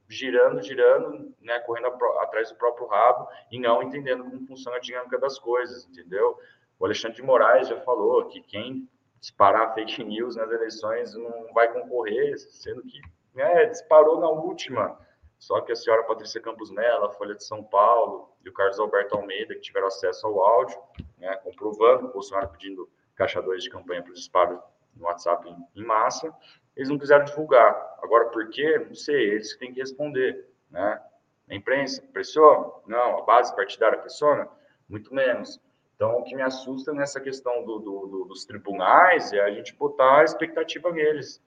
girando, 0.09 0.61
girando, 0.61 1.34
né, 1.39 1.59
correndo 1.59 1.88
a, 1.88 2.23
atrás 2.23 2.49
do 2.49 2.57
próprio 2.57 2.88
rabo 2.88 3.27
e 3.51 3.59
não 3.59 3.81
entendendo 3.81 4.23
como 4.23 4.45
funciona 4.45 4.77
a 4.77 4.81
dinâmica 4.81 5.17
das 5.17 5.39
coisas, 5.39 5.85
entendeu? 5.85 6.38
O 6.77 6.85
Alexandre 6.85 7.17
de 7.17 7.23
Moraes 7.23 7.67
já 7.67 7.80
falou 7.81 8.26
que 8.27 8.41
quem 8.41 8.89
disparar 9.19 9.73
fake 9.73 10.03
news 10.03 10.35
nas 10.35 10.51
eleições 10.51 11.13
não 11.13 11.53
vai 11.53 11.71
concorrer, 11.71 12.38
sendo 12.38 12.81
que 12.84 12.99
né, 13.40 13.66
disparou 13.68 14.20
na 14.20 14.30
última. 14.30 14.99
Só 15.38 15.61
que 15.61 15.72
a 15.72 15.76
senhora 15.76 16.03
Patrícia 16.03 16.41
Campos 16.41 16.70
Mello, 16.70 17.06
a 17.06 17.11
Folha 17.11 17.34
de 17.34 17.45
São 17.45 17.64
Paulo 17.64 18.30
e 18.44 18.49
o 18.49 18.53
Carlos 18.53 18.78
Alberto 18.78 19.16
Almeida, 19.16 19.56
que 19.56 19.61
tiveram 19.61 19.88
acesso 19.88 20.28
ao 20.28 20.44
áudio, 20.44 20.78
né, 21.18 21.34
comprovando 21.38 22.07
o 22.07 22.11
Bolsonaro 22.11 22.49
pedindo 22.49 22.90
caixa 23.16 23.41
2 23.41 23.64
de 23.64 23.70
campanha 23.70 24.03
para 24.03 24.11
o 24.11 24.14
disparo 24.14 24.61
no 24.94 25.06
WhatsApp 25.06 25.48
em, 25.48 25.82
em, 25.82 25.86
massa, 25.86 26.34
eles 26.76 26.90
não 26.90 26.99
quiseram 26.99 27.24
divulgar. 27.24 27.98
Agora, 28.02 28.26
por 28.26 28.49
quê? 28.49 28.78
Não 28.80 28.95
sei, 28.95 29.32
eles 29.32 29.56
têm 29.56 29.74
que 29.74 29.80
responder. 29.80 30.45
Né? 30.70 31.02
A 31.49 31.56
imprensa 31.56 32.02
pressiona? 32.11 32.70
Não. 32.86 33.20
A 33.20 33.22
base 33.22 33.56
partidária 33.56 33.98
pressiona? 33.98 34.49
Muito 34.88 35.14
menos. 35.14 35.61
Então, 35.95 36.18
o 36.18 36.24
que 36.24 36.36
me 36.36 36.41
assusta 36.41 36.94
nessa 36.94 37.20
questão 37.20 37.64
do, 37.64 37.80
do, 37.80 38.07
do, 38.07 38.26
dos 38.26 38.45
tribunais 38.45 39.32
é 39.32 39.41
a 39.41 39.52
gente 39.52 39.74
botar 39.76 40.20
a 40.20 40.24
expectativa 40.24 40.91
neles. 40.91 41.41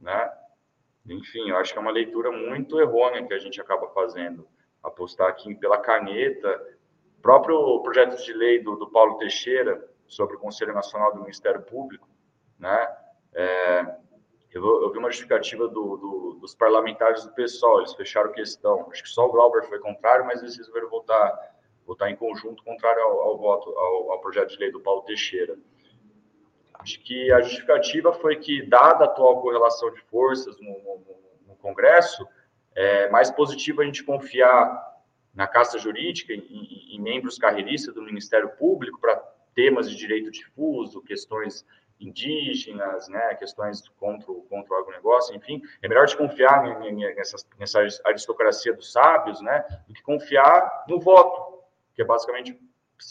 Né? 0.00 0.30
Enfim, 1.06 1.50
eu 1.50 1.56
acho 1.56 1.72
que 1.72 1.78
é 1.78 1.82
uma 1.82 1.90
leitura 1.90 2.30
muito 2.32 2.80
errônea 2.80 3.26
que 3.26 3.34
a 3.34 3.38
gente 3.38 3.60
acaba 3.60 3.88
fazendo. 3.88 4.46
Apostar 4.82 5.28
aqui 5.28 5.54
pela 5.54 5.78
caneta. 5.78 6.48
O 7.18 7.22
próprio 7.22 7.80
projeto 7.82 8.22
de 8.22 8.32
lei 8.32 8.62
do, 8.62 8.76
do 8.76 8.90
Paulo 8.90 9.18
Teixeira 9.18 9.86
sobre 10.06 10.36
o 10.36 10.38
Conselho 10.38 10.72
Nacional 10.72 11.12
do 11.12 11.20
Ministério 11.20 11.62
Público, 11.62 12.08
né? 12.58 12.96
É, 13.34 13.96
eu, 14.52 14.82
eu, 14.82 14.92
vi 14.92 14.98
uma 14.98 15.10
justificativa 15.10 15.66
do, 15.66 15.96
do, 15.96 16.38
dos 16.40 16.54
parlamentares 16.54 17.24
do 17.24 17.32
PSOL, 17.32 17.80
eles 17.80 17.92
fecharam 17.94 18.30
questão. 18.30 18.88
Acho 18.90 19.02
que 19.02 19.08
só 19.08 19.26
o 19.26 19.32
Glauber 19.32 19.64
foi 19.64 19.80
contrário, 19.80 20.24
mas 20.24 20.40
eles 20.40 20.56
resolveram 20.56 20.88
votar, 20.88 21.56
votar 21.84 22.08
em 22.08 22.14
conjunto 22.14 22.62
contrário 22.62 23.02
ao, 23.02 23.20
ao 23.20 23.38
voto, 23.38 23.70
ao, 23.76 24.12
ao 24.12 24.20
projeto 24.20 24.50
de 24.50 24.58
lei 24.58 24.70
do 24.70 24.80
Paulo 24.80 25.02
Teixeira. 25.02 25.58
Acho 26.84 27.00
que 27.00 27.32
a 27.32 27.40
justificativa 27.40 28.12
foi 28.12 28.36
que, 28.36 28.60
dada 28.60 29.04
a 29.04 29.08
atual 29.08 29.40
correlação 29.40 29.90
de 29.90 30.02
forças 30.02 30.60
no, 30.60 30.68
no, 30.68 31.16
no 31.48 31.56
Congresso, 31.56 32.28
é 32.74 33.08
mais 33.08 33.30
positivo 33.30 33.80
a 33.80 33.86
gente 33.86 34.04
confiar 34.04 34.92
na 35.34 35.46
casta 35.46 35.78
jurídica, 35.78 36.34
em, 36.34 36.42
em 36.92 37.00
membros 37.00 37.38
carreiristas 37.38 37.94
do 37.94 38.02
Ministério 38.02 38.50
Público, 38.50 39.00
para 39.00 39.16
temas 39.54 39.88
de 39.88 39.96
direito 39.96 40.30
difuso, 40.30 41.00
questões 41.00 41.64
indígenas, 41.98 43.08
né, 43.08 43.34
questões 43.36 43.88
contra, 43.96 44.26
contra 44.50 44.74
o 44.74 44.76
agronegócio, 44.76 45.34
enfim, 45.34 45.62
é 45.80 45.88
melhor 45.88 46.06
de 46.06 46.14
confiar 46.18 46.62
nessa, 47.16 47.36
nessa 47.58 47.80
aristocracia 48.04 48.74
dos 48.74 48.92
sábios, 48.92 49.40
né, 49.40 49.64
do 49.88 49.94
que 49.94 50.02
confiar 50.02 50.84
no 50.86 51.00
voto, 51.00 51.62
que 51.94 52.02
é 52.02 52.04
basicamente 52.04 52.60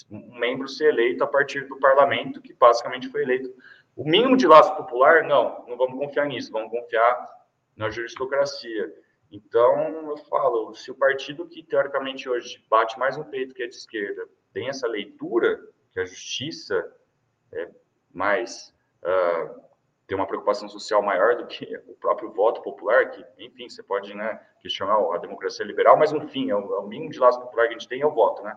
um 0.10 0.40
membro 0.40 0.68
ser 0.68 0.90
eleito 0.90 1.24
a 1.24 1.28
partir 1.28 1.68
do 1.68 1.80
parlamento, 1.80 2.42
que 2.42 2.54
basicamente 2.54 3.10
foi 3.10 3.22
eleito. 3.24 3.54
O 3.96 4.04
mínimo 4.04 4.36
de 4.36 4.48
laço 4.48 4.76
popular, 4.76 5.24
não, 5.24 5.66
não 5.68 5.78
vamos 5.78 6.00
confiar 6.00 6.26
nisso, 6.26 6.52
vamos 6.52 6.72
confiar 6.72 7.30
na 7.76 7.86
aristocracia. 7.86 8.94
Então, 9.32 10.10
eu 10.10 10.18
falo, 10.18 10.74
se 10.74 10.92
o 10.92 10.96
partido 10.96 11.48
que 11.48 11.64
teoricamente 11.64 12.30
hoje 12.30 12.64
bate 12.70 12.98
mais 12.98 13.18
no 13.18 13.26
peito 13.26 13.54
que 13.54 13.64
é 13.64 13.68
de 13.68 13.76
esquerda 13.76 14.28
tem 14.54 14.70
essa 14.70 14.88
leitura, 14.88 15.60
que 15.92 16.00
a 16.00 16.06
justiça 16.06 16.96
é 17.52 17.70
mais 18.14 18.74
uh, 19.04 19.64
tem 20.06 20.16
uma 20.16 20.28
preocupação 20.28 20.68
social 20.68 21.02
maior 21.02 21.38
do 21.38 21.48
que 21.48 21.76
o 21.88 21.96
próprio 21.96 22.32
voto 22.32 22.62
popular, 22.62 23.10
que, 23.10 23.26
enfim, 23.40 23.70
você 23.70 23.82
pode 23.82 24.14
né, 24.14 24.40
questionar 24.60 24.98
a 25.14 25.18
democracia 25.18 25.66
liberal, 25.66 25.98
mas, 25.98 26.12
enfim, 26.12 26.52
é 26.52 26.56
o, 26.56 26.76
é 26.76 26.80
o 26.80 26.88
mínimo 26.88 27.10
de 27.10 27.20
laço 27.20 27.40
popular 27.40 27.68
que 27.68 27.76
a 27.76 27.78
gente 27.78 27.88
tem 27.88 28.02
é 28.02 28.06
o 28.06 28.14
voto, 28.14 28.44
né? 28.44 28.56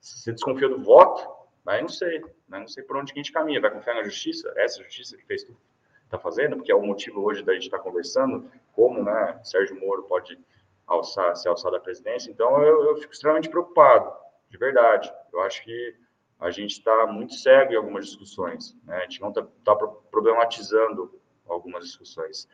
Se 0.00 0.18
você 0.20 0.32
desconfia 0.32 0.68
do 0.68 0.82
voto, 0.82 1.26
aí 1.66 1.80
não 1.80 1.88
sei, 1.88 2.20
né? 2.48 2.60
não 2.60 2.68
sei 2.68 2.82
por 2.84 2.96
onde 2.96 3.12
que 3.12 3.18
a 3.18 3.22
gente 3.22 3.32
caminha. 3.32 3.60
Vai 3.60 3.70
confiar 3.70 3.94
na 3.94 4.04
justiça? 4.04 4.52
Essa 4.56 4.82
justiça 4.82 5.16
que 5.16 5.24
fez 5.24 5.42
tudo 5.42 5.58
está 6.06 6.18
fazendo, 6.18 6.56
porque 6.56 6.70
é 6.70 6.74
o 6.74 6.82
motivo 6.82 7.20
hoje 7.20 7.42
da 7.42 7.52
gente 7.52 7.64
estar 7.64 7.78
tá 7.78 7.82
conversando, 7.82 8.50
como 8.72 9.02
né, 9.02 9.40
Sérgio 9.42 9.78
Moro 9.78 10.04
pode 10.04 10.38
alçar, 10.86 11.34
se 11.36 11.48
alçar 11.48 11.72
da 11.72 11.80
presidência. 11.80 12.30
Então, 12.30 12.62
eu, 12.62 12.84
eu 12.84 12.96
fico 12.96 13.12
extremamente 13.12 13.48
preocupado, 13.48 14.12
de 14.48 14.56
verdade. 14.56 15.12
Eu 15.32 15.40
acho 15.42 15.62
que 15.64 15.96
a 16.38 16.50
gente 16.50 16.72
está 16.72 17.06
muito 17.06 17.34
cego 17.34 17.72
em 17.72 17.76
algumas 17.76 18.06
discussões, 18.06 18.76
né? 18.84 18.98
a 18.98 19.00
gente 19.00 19.20
não 19.20 19.30
está 19.30 19.42
tá 19.64 19.74
problematizando 19.74 21.20
algumas 21.48 21.84
discussões. 21.84 22.48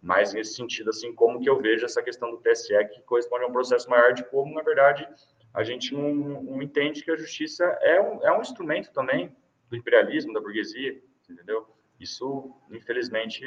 Mas 0.00 0.32
nesse 0.32 0.54
sentido, 0.54 0.90
assim, 0.90 1.14
como 1.14 1.40
que 1.40 1.48
eu 1.48 1.60
vejo 1.60 1.84
essa 1.84 2.02
questão 2.02 2.30
do 2.30 2.38
TSE, 2.38 2.74
que 2.92 3.00
corresponde 3.02 3.44
a 3.44 3.48
um 3.48 3.52
processo 3.52 3.88
maior 3.88 4.12
de 4.12 4.22
como, 4.24 4.54
na 4.54 4.62
verdade, 4.62 5.08
a 5.54 5.62
gente 5.62 5.94
não, 5.94 6.12
não 6.12 6.60
entende 6.60 7.04
que 7.04 7.10
a 7.12 7.16
justiça 7.16 7.64
é 7.80 8.00
um, 8.00 8.26
é 8.26 8.36
um 8.36 8.40
instrumento 8.40 8.92
também 8.92 9.30
do 9.70 9.76
imperialismo, 9.76 10.32
da 10.32 10.40
burguesia, 10.40 11.00
entendeu? 11.30 11.66
Isso, 11.98 12.52
infelizmente, 12.72 13.40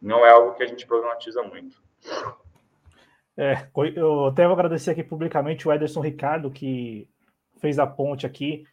não 0.00 0.24
é 0.24 0.30
algo 0.30 0.54
que 0.54 0.62
a 0.62 0.66
gente 0.66 0.86
problematiza 0.86 1.42
muito. 1.42 1.82
É, 3.36 3.66
eu 3.96 4.26
até 4.26 4.44
vou 4.44 4.54
agradecer 4.54 4.92
aqui 4.92 5.02
publicamente 5.02 5.66
o 5.66 5.72
Ederson 5.72 6.00
Ricardo, 6.00 6.50
que 6.50 7.08
fez 7.60 7.78
a 7.78 7.86
ponte 7.86 8.24
aqui. 8.24 8.64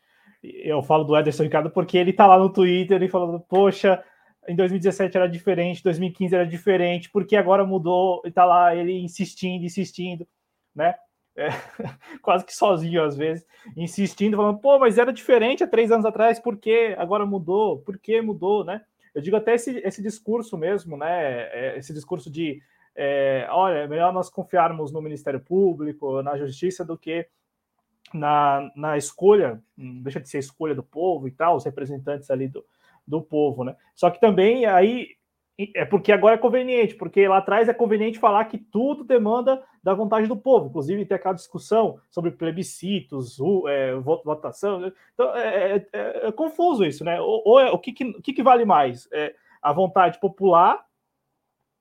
Eu 0.44 0.84
falo 0.84 1.04
do 1.04 1.18
Ederson 1.18 1.44
Ricardo 1.44 1.72
porque 1.72 1.98
ele 1.98 2.12
está 2.12 2.28
lá 2.28 2.38
no 2.38 2.52
Twitter 2.54 3.02
e 3.02 3.10
falando, 3.10 3.40
poxa, 3.40 4.04
em 4.48 4.56
2017 4.56 5.18
era 5.18 5.28
diferente, 5.28 5.84
2015 5.84 6.36
era 6.36 6.46
diferente, 6.46 7.10
porque 7.10 7.36
agora 7.36 7.66
mudou 7.66 8.22
e 8.24 8.30
está 8.30 8.46
lá 8.46 8.76
ele 8.76 8.94
insistindo, 9.00 9.66
insistindo, 9.66 10.28
né? 10.76 10.96
É, 11.38 11.50
quase 12.22 12.46
que 12.46 12.54
sozinho 12.54 13.04
às 13.04 13.16
vezes, 13.16 13.46
insistindo, 13.76 14.36
falando, 14.36 14.60
pô, 14.60 14.78
mas 14.80 14.98
era 14.98 15.14
diferente 15.14 15.64
há 15.64 15.68
três 15.68 15.92
anos 15.92 16.06
atrás, 16.06 16.40
por 16.40 16.58
que 16.58 16.96
agora 16.98 17.26
mudou? 17.26 17.80
Por 17.80 17.98
que 17.98 18.20
mudou, 18.22 18.66
né? 18.66 18.82
Eu 19.14 19.22
digo 19.22 19.36
até 19.36 19.56
esse, 19.56 19.78
esse 19.78 20.02
discurso 20.02 20.58
mesmo, 20.58 20.98
né? 20.98 21.44
É, 21.52 21.78
esse 21.78 21.94
discurso 21.94 22.30
de 22.30 22.62
é, 22.96 23.48
olha, 23.52 23.80
é 23.80 23.88
melhor 23.88 24.12
nós 24.12 24.28
confiarmos 24.28 24.92
no 24.92 25.02
Ministério 25.02 25.40
Público, 25.40 26.24
na 26.24 26.36
Justiça, 26.36 26.84
do 26.84 26.98
que 26.98 27.28
na, 28.12 28.72
na 28.76 28.98
escolha, 28.98 29.62
hum, 29.78 30.02
deixa 30.02 30.20
de 30.20 30.28
ser 30.28 30.40
escolha 30.40 30.74
do 30.74 30.82
povo 30.82 31.28
e 31.28 31.32
tal, 31.32 31.56
os 31.56 31.66
representantes 31.66 32.32
ali 32.32 32.48
do, 32.48 32.66
do 33.06 33.22
povo, 33.22 33.64
né? 33.64 33.76
Só 33.94 34.10
que 34.10 34.20
também 34.20 34.66
aí 34.66 35.17
é 35.74 35.86
porque 35.86 36.12
agora 36.12 36.36
é 36.36 36.38
conveniente, 36.38 36.96
porque 36.96 37.28
lá 37.28 37.38
atrás 37.38 37.68
é 37.68 37.74
conveniente 37.74 38.20
falar 38.20 38.46
que 38.46 38.60
tudo 38.60 39.04
demanda 39.04 39.64
da 39.82 39.94
vontade 39.94 40.28
do 40.28 40.38
povo, 40.38 40.68
inclusive 40.68 41.06
tem 41.06 41.16
aquela 41.16 41.34
discussão 41.34 42.00
sobre 42.12 42.30
plebiscitos, 42.30 43.38
é, 43.68 43.96
votação. 43.96 44.80
Né? 44.80 44.92
Então 45.14 45.36
é, 45.36 45.78
é, 45.78 45.88
é, 45.94 46.28
é, 46.28 46.32
confuso 46.32 46.86
isso, 46.86 47.04
né? 47.04 47.20
Ou, 47.20 47.42
ou 47.44 47.60
é, 47.60 47.72
o, 47.72 47.80
que, 47.80 47.92
que, 47.92 48.34
que 48.34 48.44
vale 48.44 48.66
mais? 48.66 49.08
É 49.12 49.34
a 49.60 49.74
vontade 49.74 50.20
popular, 50.20 50.86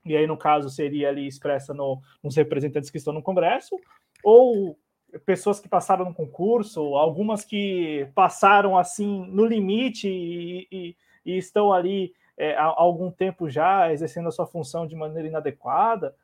e 0.07 0.17
aí 0.17 0.27
no 0.27 0.39
caso 0.39 0.71
seria 0.71 1.11
ali 1.11 1.27
expressa 1.27 1.75
no, 1.75 2.01
nos 2.23 2.35
representantes 2.35 2.89
que 2.89 2.97
estão 2.97 3.13
no 3.13 3.23
Congresso, 3.23 3.77
ou 4.25 4.79
pessoas 5.27 5.61
que 5.61 5.69
passaram 5.69 6.07
no 6.07 6.15
concurso, 6.15 6.81
algumas 6.97 7.45
que 7.45 8.09
passaram 8.15 8.79
assim 8.79 9.27
no 9.27 9.45
limite 9.45 10.09
e, 10.09 10.67
e, 10.73 10.97
e 11.25 11.37
estão 11.37 11.73
ali 11.73 12.15
é, 12.37 12.55
há 12.55 12.65
algum 12.65 13.11
tempo 13.11 13.49
já 13.49 13.93
exercendo 13.93 14.29
a 14.29 14.33
sua 14.33 14.47
função 14.47 14.87
de 14.87 14.95
maneira 14.95 15.29
inadequada. 15.29 16.15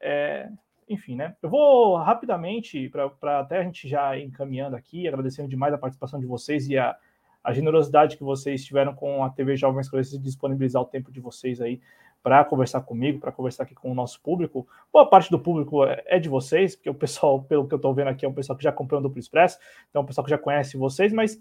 É, 0.00 0.48
enfim, 0.88 1.16
né? 1.16 1.34
Eu 1.42 1.48
vou 1.48 1.96
rapidamente, 1.96 2.90
para 3.20 3.40
até 3.40 3.58
a 3.58 3.62
gente 3.62 3.88
já 3.88 4.18
encaminhando 4.18 4.76
aqui, 4.76 5.08
agradecendo 5.08 5.48
demais 5.48 5.72
a 5.72 5.78
participação 5.78 6.20
de 6.20 6.26
vocês 6.26 6.68
e 6.68 6.76
a, 6.76 6.96
a 7.42 7.52
generosidade 7.52 8.16
que 8.16 8.24
vocês 8.24 8.64
tiveram 8.64 8.94
com 8.94 9.24
a 9.24 9.30
TV 9.30 9.56
Jovens 9.56 9.88
Coisas 9.88 10.12
de 10.12 10.18
disponibilizar 10.18 10.82
o 10.82 10.86
tempo 10.86 11.10
de 11.10 11.20
vocês 11.20 11.60
aí 11.60 11.80
para 12.22 12.44
conversar 12.44 12.82
comigo, 12.82 13.18
para 13.18 13.32
conversar 13.32 13.64
aqui 13.64 13.74
com 13.74 13.90
o 13.90 13.94
nosso 13.94 14.20
público. 14.20 14.66
Boa 14.92 15.08
parte 15.08 15.30
do 15.30 15.40
público 15.40 15.84
é, 15.84 16.02
é 16.06 16.18
de 16.18 16.28
vocês, 16.28 16.76
porque 16.76 16.90
o 16.90 16.94
pessoal, 16.94 17.42
pelo 17.42 17.66
que 17.66 17.74
eu 17.74 17.76
estou 17.76 17.92
vendo 17.94 18.08
aqui, 18.08 18.24
é 18.24 18.28
um 18.28 18.34
pessoal 18.34 18.56
que 18.56 18.62
já 18.62 18.70
comprou 18.70 19.00
o 19.00 19.02
Duplo 19.02 19.18
Expresso, 19.18 19.58
então 19.88 20.00
é 20.00 20.02
um 20.02 20.06
pessoal 20.06 20.24
que 20.24 20.30
já 20.30 20.38
conhece 20.38 20.76
vocês, 20.76 21.12
mas 21.12 21.40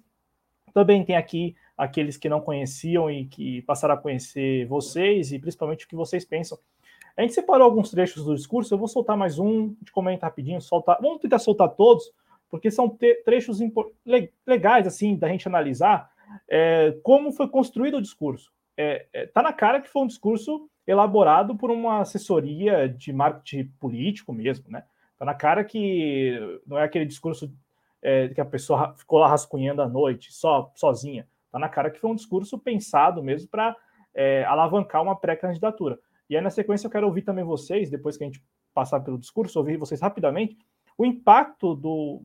também 0.74 1.04
tem 1.04 1.16
aqui 1.16 1.56
aqueles 1.78 2.18
que 2.18 2.30
não 2.30 2.42
conheciam 2.42 3.10
e 3.10 3.26
que 3.26 3.62
passaram 3.64 3.96
a 3.96 3.98
conhecer 3.98 4.66
vocês 4.68 5.32
e 5.32 5.40
principalmente 5.40 5.86
o 5.86 5.88
que 5.88 5.96
vocês 5.96 6.26
pensam. 6.26 6.58
A 7.16 7.22
gente 7.22 7.34
separou 7.34 7.66
alguns 7.66 7.90
trechos 7.90 8.24
do 8.24 8.36
discurso, 8.36 8.74
eu 8.74 8.78
vou 8.78 8.88
soltar 8.88 9.18
mais 9.18 9.38
um, 9.38 9.76
de 9.82 9.92
comentar 9.92 10.30
rapidinho, 10.30 10.62
soltar, 10.62 10.98
vamos 11.02 11.20
tentar 11.20 11.40
soltar 11.40 11.70
todos, 11.70 12.12
porque 12.50 12.72
são 12.72 12.98
trechos 13.26 13.60
legais 14.46 14.88
assim 14.88 15.16
da 15.16 15.28
gente 15.28 15.48
analisar 15.48 16.10
é, 16.50 16.98
como 17.04 17.32
foi 17.32 17.48
construído 17.48 17.98
o 17.98 18.02
discurso. 18.02 18.52
É, 18.78 19.06
é, 19.14 19.26
tá 19.28 19.42
na 19.42 19.54
cara 19.54 19.82
que 19.82 19.90
foi 19.90 20.04
um 20.04 20.08
discurso 20.08 20.70
elaborado 20.88 21.56
por 21.56 21.70
uma 21.70 22.02
assessoria 22.02 22.88
de 22.88 23.14
marketing 23.14 23.72
político 23.80 24.34
mesmo, 24.34 24.70
né? 24.70 24.84
Tá 25.18 25.26
na 25.26 25.34
cara 25.34 25.64
que 25.64 26.60
não 26.66 26.78
é 26.78 26.84
aquele 26.84 27.06
discurso 27.06 27.54
é, 28.02 28.30
que 28.30 28.42
a 28.42 28.46
pessoa 28.46 28.96
ficou 28.98 29.20
lá 29.20 29.28
rascunhando 29.28 29.82
à 29.82 29.88
noite, 29.88 30.34
só 30.34 30.72
sozinha. 30.76 31.28
Tá 31.52 31.60
na 31.60 31.70
cara 31.70 31.92
que 31.92 32.00
foi 32.00 32.10
um 32.10 32.16
discurso 32.16 32.58
pensado 32.58 33.22
mesmo 33.22 33.50
para 33.50 33.76
é, 34.14 34.44
alavancar 34.46 35.02
uma 35.02 35.16
pré-candidatura. 35.16 36.00
E 36.30 36.36
aí, 36.36 36.42
na 36.42 36.50
sequência, 36.50 36.88
eu 36.88 36.92
quero 36.92 37.08
ouvir 37.08 37.24
também 37.24 37.44
vocês, 37.44 37.90
depois 37.90 38.18
que 38.18 38.24
a 38.24 38.28
gente 38.28 38.44
passar 38.74 39.02
pelo 39.02 39.18
discurso, 39.18 39.60
ouvir 39.60 39.78
vocês 39.78 40.00
rapidamente, 40.00 40.58
o 40.98 41.06
impacto 41.06 41.76
do, 41.76 42.24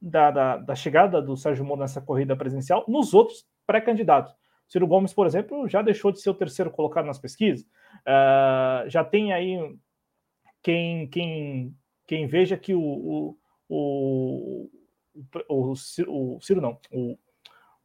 da, 0.00 0.30
da, 0.30 0.56
da 0.56 0.74
chegada 0.74 1.20
do 1.20 1.36
Sérgio 1.36 1.64
Moro 1.64 1.80
nessa 1.80 2.00
corrida 2.00 2.36
presidencial 2.36 2.84
nos 2.88 3.12
outros 3.12 3.46
pré-candidatos. 3.66 4.34
Ciro 4.68 4.86
Gomes, 4.86 5.12
por 5.12 5.26
exemplo, 5.26 5.68
já 5.68 5.82
deixou 5.82 6.10
de 6.10 6.20
ser 6.20 6.30
o 6.30 6.34
terceiro 6.34 6.70
colocado 6.70 7.06
nas 7.06 7.18
pesquisas. 7.18 7.64
Uh, 8.06 8.88
já 8.88 9.04
tem 9.04 9.32
aí 9.32 9.58
quem, 10.62 11.08
quem, 11.08 11.76
quem 12.06 12.26
veja 12.26 12.56
que 12.56 12.74
o, 12.74 12.80
o, 12.80 13.38
o, 13.68 14.70
o, 15.48 15.72
o 15.72 16.40
Ciro 16.40 16.60
não, 16.60 16.78
o, 16.90 17.16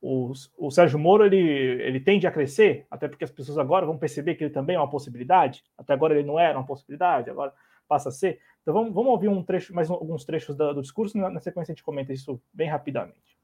o, 0.02 0.32
o 0.58 0.72
Sérgio 0.72 0.98
Moro 0.98 1.26
ele, 1.26 1.38
ele 1.38 2.00
tende 2.00 2.26
a 2.26 2.32
crescer, 2.32 2.88
até 2.90 3.08
porque 3.08 3.24
as 3.24 3.32
pessoas 3.32 3.58
agora 3.58 3.86
vão 3.86 3.98
perceber 3.98 4.36
que 4.36 4.44
ele 4.44 4.54
também 4.54 4.76
é 4.76 4.80
uma 4.80 4.90
possibilidade. 4.90 5.64
Até 5.78 5.94
agora 5.94 6.16
ele 6.16 6.28
não 6.28 6.40
era 6.40 6.58
uma 6.58 6.66
possibilidade, 6.66 7.30
agora 7.30 7.54
passa 7.88 8.10
a 8.10 8.12
ser. 8.12 8.42
Então 8.62 8.74
vamos, 8.74 8.94
vamos 8.94 9.12
ouvir 9.12 9.28
um 9.28 9.44
trecho, 9.44 9.74
mais 9.76 9.90
alguns 9.90 10.26
trechos 10.26 10.56
do, 10.56 10.74
do 10.74 10.82
discurso, 10.82 11.18
na, 11.18 11.30
na 11.30 11.40
sequência 11.40 11.72
a 11.72 11.76
gente 11.76 11.84
comenta 11.84 12.12
isso 12.12 12.42
bem 12.52 12.68
rapidamente. 12.68 13.40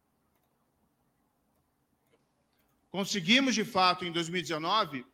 Conseguimos, 2.89 3.53
de 3.53 3.63
fato, 3.63 4.05
em 4.05 4.11
2019, 4.11 5.05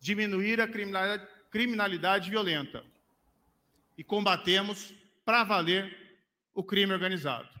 diminuir 0.00 0.60
a 0.60 0.66
criminalidade, 0.66 1.28
criminalidade 1.50 2.30
violenta 2.30 2.82
e 3.96 4.02
combatemos, 4.02 4.94
para 5.24 5.44
valer, 5.44 5.96
o 6.54 6.62
crime 6.62 6.92
organizado. 6.92 7.57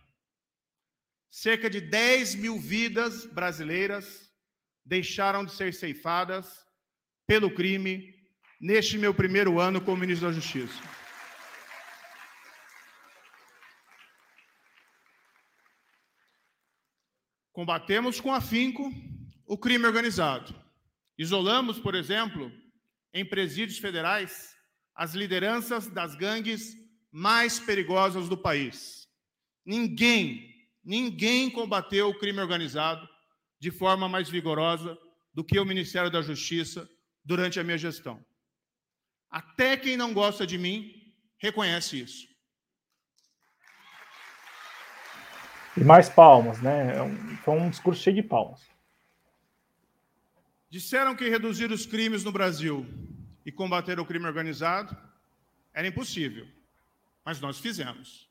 Cerca 1.30 1.68
de 1.68 1.80
10 1.80 2.36
mil 2.36 2.58
vidas 2.58 3.26
brasileiras 3.26 4.32
deixaram 4.84 5.44
de 5.44 5.52
ser 5.52 5.74
ceifadas 5.74 6.66
pelo 7.26 7.54
crime 7.54 8.14
neste 8.60 8.96
meu 8.96 9.14
primeiro 9.14 9.60
ano 9.60 9.80
como 9.80 9.98
ministro 9.98 10.28
da 10.28 10.34
Justiça. 10.34 10.82
Combatemos 17.52 18.20
com 18.20 18.32
afinco 18.32 18.90
o 19.46 19.58
crime 19.58 19.84
organizado. 19.84 20.54
Isolamos, 21.18 21.78
por 21.78 21.94
exemplo, 21.94 22.52
em 23.12 23.24
presídios 23.24 23.78
federais, 23.78 24.54
as 24.94 25.14
lideranças 25.14 25.88
das 25.88 26.14
gangues 26.14 26.76
mais 27.10 27.58
perigosas 27.58 28.28
do 28.28 28.38
país. 28.38 29.08
Ninguém 29.66 30.57
Ninguém 30.88 31.50
combateu 31.50 32.08
o 32.08 32.18
crime 32.18 32.40
organizado 32.40 33.06
de 33.60 33.70
forma 33.70 34.08
mais 34.08 34.30
vigorosa 34.30 34.96
do 35.34 35.44
que 35.44 35.60
o 35.60 35.64
Ministério 35.66 36.10
da 36.10 36.22
Justiça 36.22 36.88
durante 37.22 37.60
a 37.60 37.62
minha 37.62 37.76
gestão. 37.76 38.24
Até 39.30 39.76
quem 39.76 39.98
não 39.98 40.14
gosta 40.14 40.46
de 40.46 40.56
mim 40.56 41.12
reconhece 41.36 42.00
isso. 42.00 42.26
E 45.76 45.84
mais 45.84 46.08
palmas, 46.08 46.62
né? 46.62 46.96
É 46.96 47.36
foi 47.42 47.54
um 47.54 47.68
discurso 47.68 48.02
cheio 48.02 48.16
de 48.16 48.22
palmas. 48.22 48.66
Disseram 50.70 51.14
que 51.14 51.28
reduzir 51.28 51.70
os 51.70 51.84
crimes 51.84 52.24
no 52.24 52.32
Brasil 52.32 52.86
e 53.44 53.52
combater 53.52 54.00
o 54.00 54.06
crime 54.06 54.24
organizado 54.24 54.96
era 55.74 55.86
impossível, 55.86 56.48
mas 57.22 57.42
nós 57.42 57.58
fizemos. 57.58 58.27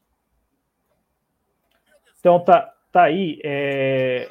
Então 2.28 2.42
tá, 2.42 2.74
tá 2.92 3.04
aí 3.04 3.40
é, 3.42 4.28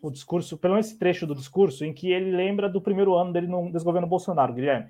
o 0.00 0.10
discurso, 0.10 0.56
pelo 0.56 0.72
menos 0.72 0.86
esse 0.86 0.98
trecho 0.98 1.26
do 1.26 1.34
discurso, 1.34 1.84
em 1.84 1.92
que 1.92 2.10
ele 2.10 2.34
lembra 2.34 2.70
do 2.70 2.80
primeiro 2.80 3.14
ano 3.14 3.34
dele 3.34 3.46
no 3.46 3.70
desgoverno 3.70 4.08
Bolsonaro, 4.08 4.54
Guilherme. 4.54 4.88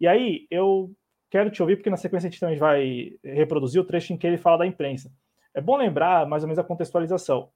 E 0.00 0.08
aí 0.08 0.46
eu 0.50 0.90
quero 1.28 1.50
te 1.50 1.60
ouvir, 1.60 1.76
porque 1.76 1.90
na 1.90 1.98
sequência 1.98 2.26
a 2.26 2.30
gente 2.30 2.40
também 2.40 2.56
vai 2.56 3.12
reproduzir 3.22 3.82
o 3.82 3.84
trecho 3.84 4.14
em 4.14 4.16
que 4.16 4.26
ele 4.26 4.38
fala 4.38 4.56
da 4.56 4.66
imprensa. 4.66 5.12
É 5.52 5.60
bom 5.60 5.76
lembrar 5.76 6.26
mais 6.26 6.42
ou 6.42 6.46
menos 6.46 6.58
a 6.58 6.64
contextualização. 6.64 7.50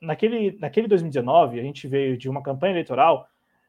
Naquele, 0.00 0.56
naquele 0.58 0.88
2019, 0.88 1.60
a 1.60 1.62
gente 1.62 1.86
veio 1.86 2.16
de 2.16 2.30
uma 2.30 2.42
campanha 2.42 2.72
eleitoral 2.72 3.28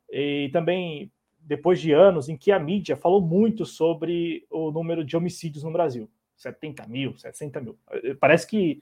e 0.10 0.50
também 0.54 1.12
depois 1.38 1.82
de 1.82 1.92
anos 1.92 2.30
em 2.30 2.38
que 2.38 2.54
a 2.54 2.60
mídia 2.60 2.96
falou 2.96 3.20
muito 3.20 3.66
sobre 3.66 4.46
o 4.50 4.72
número 4.72 5.04
de 5.04 5.18
homicídios 5.18 5.66
no 5.66 5.72
Brasil. 5.74 6.10
70 6.38 6.88
mil, 6.88 7.18
60 7.18 7.60
mil. 7.60 7.78
Parece 8.22 8.48
que 8.48 8.82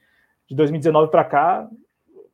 de 0.50 0.56
2019 0.56 1.12
para 1.12 1.24
cá, 1.24 1.70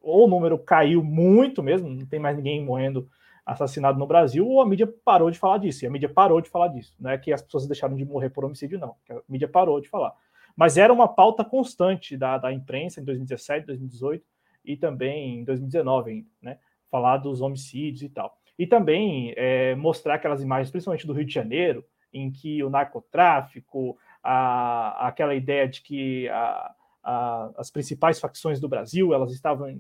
ou 0.02 0.26
o 0.26 0.30
número 0.30 0.58
caiu 0.58 1.04
muito 1.04 1.62
mesmo, 1.62 1.90
não 1.90 2.06
tem 2.06 2.20
mais 2.20 2.38
ninguém 2.38 2.64
morrendo 2.64 3.10
assassinado 3.46 4.00
no 4.00 4.08
Brasil, 4.08 4.48
ou 4.48 4.62
a 4.62 4.66
mídia 4.66 4.92
parou 5.04 5.30
de 5.30 5.38
falar 5.38 5.58
disso. 5.58 5.84
E 5.84 5.88
a 5.88 5.92
mídia 5.92 6.10
parou 6.10 6.42
de 6.42 6.50
falar 6.50 6.70
disso. 6.70 6.96
Não 7.00 7.12
é 7.12 7.18
que 7.18 7.32
as 7.32 7.42
pessoas 7.42 7.68
deixaram 7.68 7.96
de 7.96 8.06
morrer 8.06 8.30
por 8.30 8.46
homicídio, 8.46 8.80
não. 8.80 8.96
A 9.10 9.22
mídia 9.30 9.48
parou 9.48 9.80
de 9.80 9.90
falar. 9.90 10.14
Mas 10.56 10.78
era 10.78 10.92
uma 10.92 11.08
pauta 11.08 11.44
constante 11.44 12.16
da, 12.16 12.38
da 12.38 12.52
imprensa 12.52 13.02
em 13.02 13.04
2017, 13.04 13.68
2018 13.68 14.24
e 14.64 14.78
também 14.78 15.40
em 15.40 15.44
2019, 15.44 16.26
né? 16.42 16.58
Falar 16.90 17.18
dos 17.18 17.42
homicídios 17.42 18.02
e 18.02 18.10
tal. 18.10 18.36
E 18.58 18.66
também 18.66 19.34
é, 19.36 19.76
mostrar 19.76 20.16
aquelas 20.16 20.42
imagens, 20.42 20.72
principalmente 20.72 21.06
do 21.06 21.14
Rio 21.14 21.26
de 21.26 21.34
Janeiro, 21.34 21.84
em 22.14 22.32
que 22.32 22.64
o 22.64 22.70
narcotráfico, 22.70 23.98
a, 24.24 25.08
aquela 25.08 25.36
ideia 25.36 25.68
de 25.68 25.82
que 25.82 26.30
a, 26.30 26.74
a, 27.06 27.52
as 27.56 27.70
principais 27.70 28.20
facções 28.20 28.60
do 28.60 28.68
Brasil, 28.68 29.14
elas 29.14 29.32
estavam, 29.32 29.80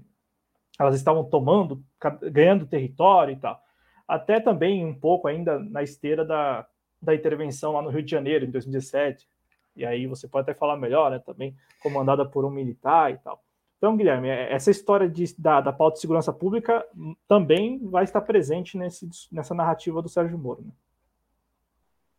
elas 0.80 0.96
estavam 0.96 1.24
tomando, 1.24 1.84
ganhando 2.32 2.68
território 2.68 3.34
e 3.34 3.38
tal. 3.38 3.60
Até 4.08 4.40
também 4.40 4.86
um 4.86 4.94
pouco 4.94 5.28
ainda 5.28 5.58
na 5.58 5.82
esteira 5.82 6.24
da, 6.24 6.68
da 7.02 7.16
intervenção 7.16 7.74
lá 7.74 7.82
no 7.82 7.90
Rio 7.90 8.04
de 8.04 8.12
Janeiro, 8.12 8.46
em 8.46 8.52
2017, 8.52 9.28
E 9.76 9.84
aí 9.84 10.06
você 10.06 10.28
pode 10.28 10.50
até 10.50 10.58
falar 10.58 10.78
melhor, 10.78 11.10
né? 11.10 11.20
Também 11.20 11.56
comandada 11.82 12.24
por 12.24 12.46
um 12.46 12.52
militar 12.52 13.12
e 13.12 13.18
tal. 13.18 13.44
Então, 13.78 13.98
Guilherme, 13.98 14.30
é, 14.30 14.54
essa 14.54 14.70
história 14.70 15.10
de, 15.10 15.36
da, 15.38 15.60
da 15.62 15.74
pauta 15.74 15.96
de 15.96 16.02
segurança 16.02 16.32
pública 16.32 16.86
também 17.28 17.80
vai 17.90 18.04
estar 18.04 18.22
presente 18.22 18.78
nesse, 18.78 19.10
nessa 19.32 19.54
narrativa 19.54 20.02
do 20.02 20.10
Sérgio 20.10 20.38
Moro. 20.38 20.62
Né? 20.62 20.72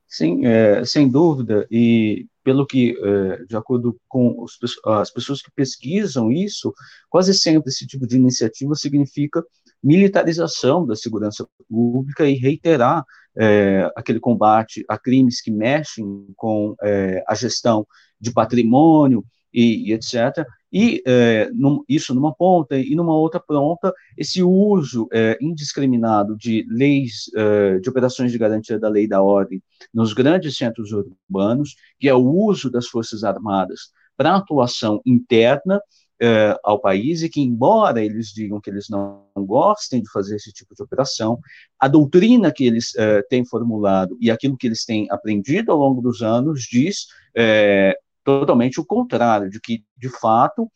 Sim, 0.07 0.45
é, 0.45 0.85
sem 0.85 1.09
dúvida, 1.09 1.67
e 1.71 2.27
pelo 2.47 2.65
que, 2.65 2.97
é, 2.97 3.45
de 3.45 3.57
acordo 3.57 4.01
com 4.07 4.45
as 4.85 5.11
pessoas 5.11 5.43
que 5.43 5.51
pesquisam 5.51 6.31
isso, 6.31 6.73
quase 7.11 7.35
sempre 7.35 7.71
esse 7.71 7.85
tipo 7.85 8.07
de 8.07 8.15
iniciativa 8.15 8.73
significa 8.77 9.45
militarização 9.83 10.87
da 10.87 10.95
segurança 10.95 11.45
pública 11.69 12.25
e 12.25 12.35
reiterar 12.35 13.05
é, 13.37 13.91
aquele 13.97 14.21
combate 14.21 14.85
a 14.89 14.97
crimes 14.97 15.41
que 15.41 15.51
mexem 15.51 16.07
com 16.37 16.77
é, 16.85 17.21
a 17.27 17.35
gestão 17.35 17.85
de 18.21 18.33
patrimônio 18.33 19.25
e, 19.53 19.91
e 19.91 19.93
etc. 19.93 20.47
E 20.79 21.03
é, 21.07 21.49
num, 21.55 21.83
isso 21.89 22.15
numa 22.15 22.35
ponta, 22.35 22.79
e 22.79 22.95
numa 22.95 23.17
outra 23.17 23.41
ponta, 23.41 23.95
esse 24.15 24.43
uso 24.43 25.09
é, 25.11 25.39
indiscriminado 25.41 26.37
de 26.37 26.67
leis, 26.69 27.31
é, 27.35 27.79
de 27.79 27.89
operações 27.89 28.31
de 28.31 28.37
garantia 28.37 28.79
da 28.79 28.87
lei 28.87 29.09
da 29.09 29.23
ordem 29.23 29.63
nos 29.93 30.13
grandes 30.13 30.55
centros 30.59 30.93
urbanos, 30.93 31.77
que 31.99 32.07
é 32.07 32.15
o 32.15 32.31
uso 32.31 32.71
das 32.71 32.89
Forças 32.89 33.25
Armadas 33.25 33.91
para 34.19 34.37
atuação 34.37 35.01
interna 35.07 35.81
é, 36.21 36.55
ao 36.63 36.79
país, 36.79 37.23
e 37.23 37.31
que, 37.31 37.41
embora 37.41 38.05
eles 38.05 38.27
digam 38.27 38.61
que 38.61 38.69
eles 38.69 38.91
não 38.91 39.25
gostem 39.35 40.03
de 40.03 40.11
fazer 40.11 40.37
esse 40.37 40.53
tipo 40.53 40.75
de 40.75 40.83
operação, 40.83 41.39
a 41.81 41.89
doutrina 41.89 42.53
que 42.53 42.67
eles 42.67 42.95
é, 42.97 43.23
têm 43.23 43.47
formulado 43.47 44.15
e 44.21 44.31
aquilo 44.31 44.59
que 44.59 44.67
eles 44.67 44.85
têm 44.85 45.07
aprendido 45.11 45.73
ao 45.73 45.79
longo 45.79 46.03
dos 46.03 46.21
anos 46.21 46.65
diz 46.71 47.07
é, 47.35 47.99
totalmente 48.27 48.81
o 48.81 48.85
contrário, 48.85 49.49
de 49.49 49.61
que, 49.61 49.85
de 49.97 50.09
fato, 50.09 50.69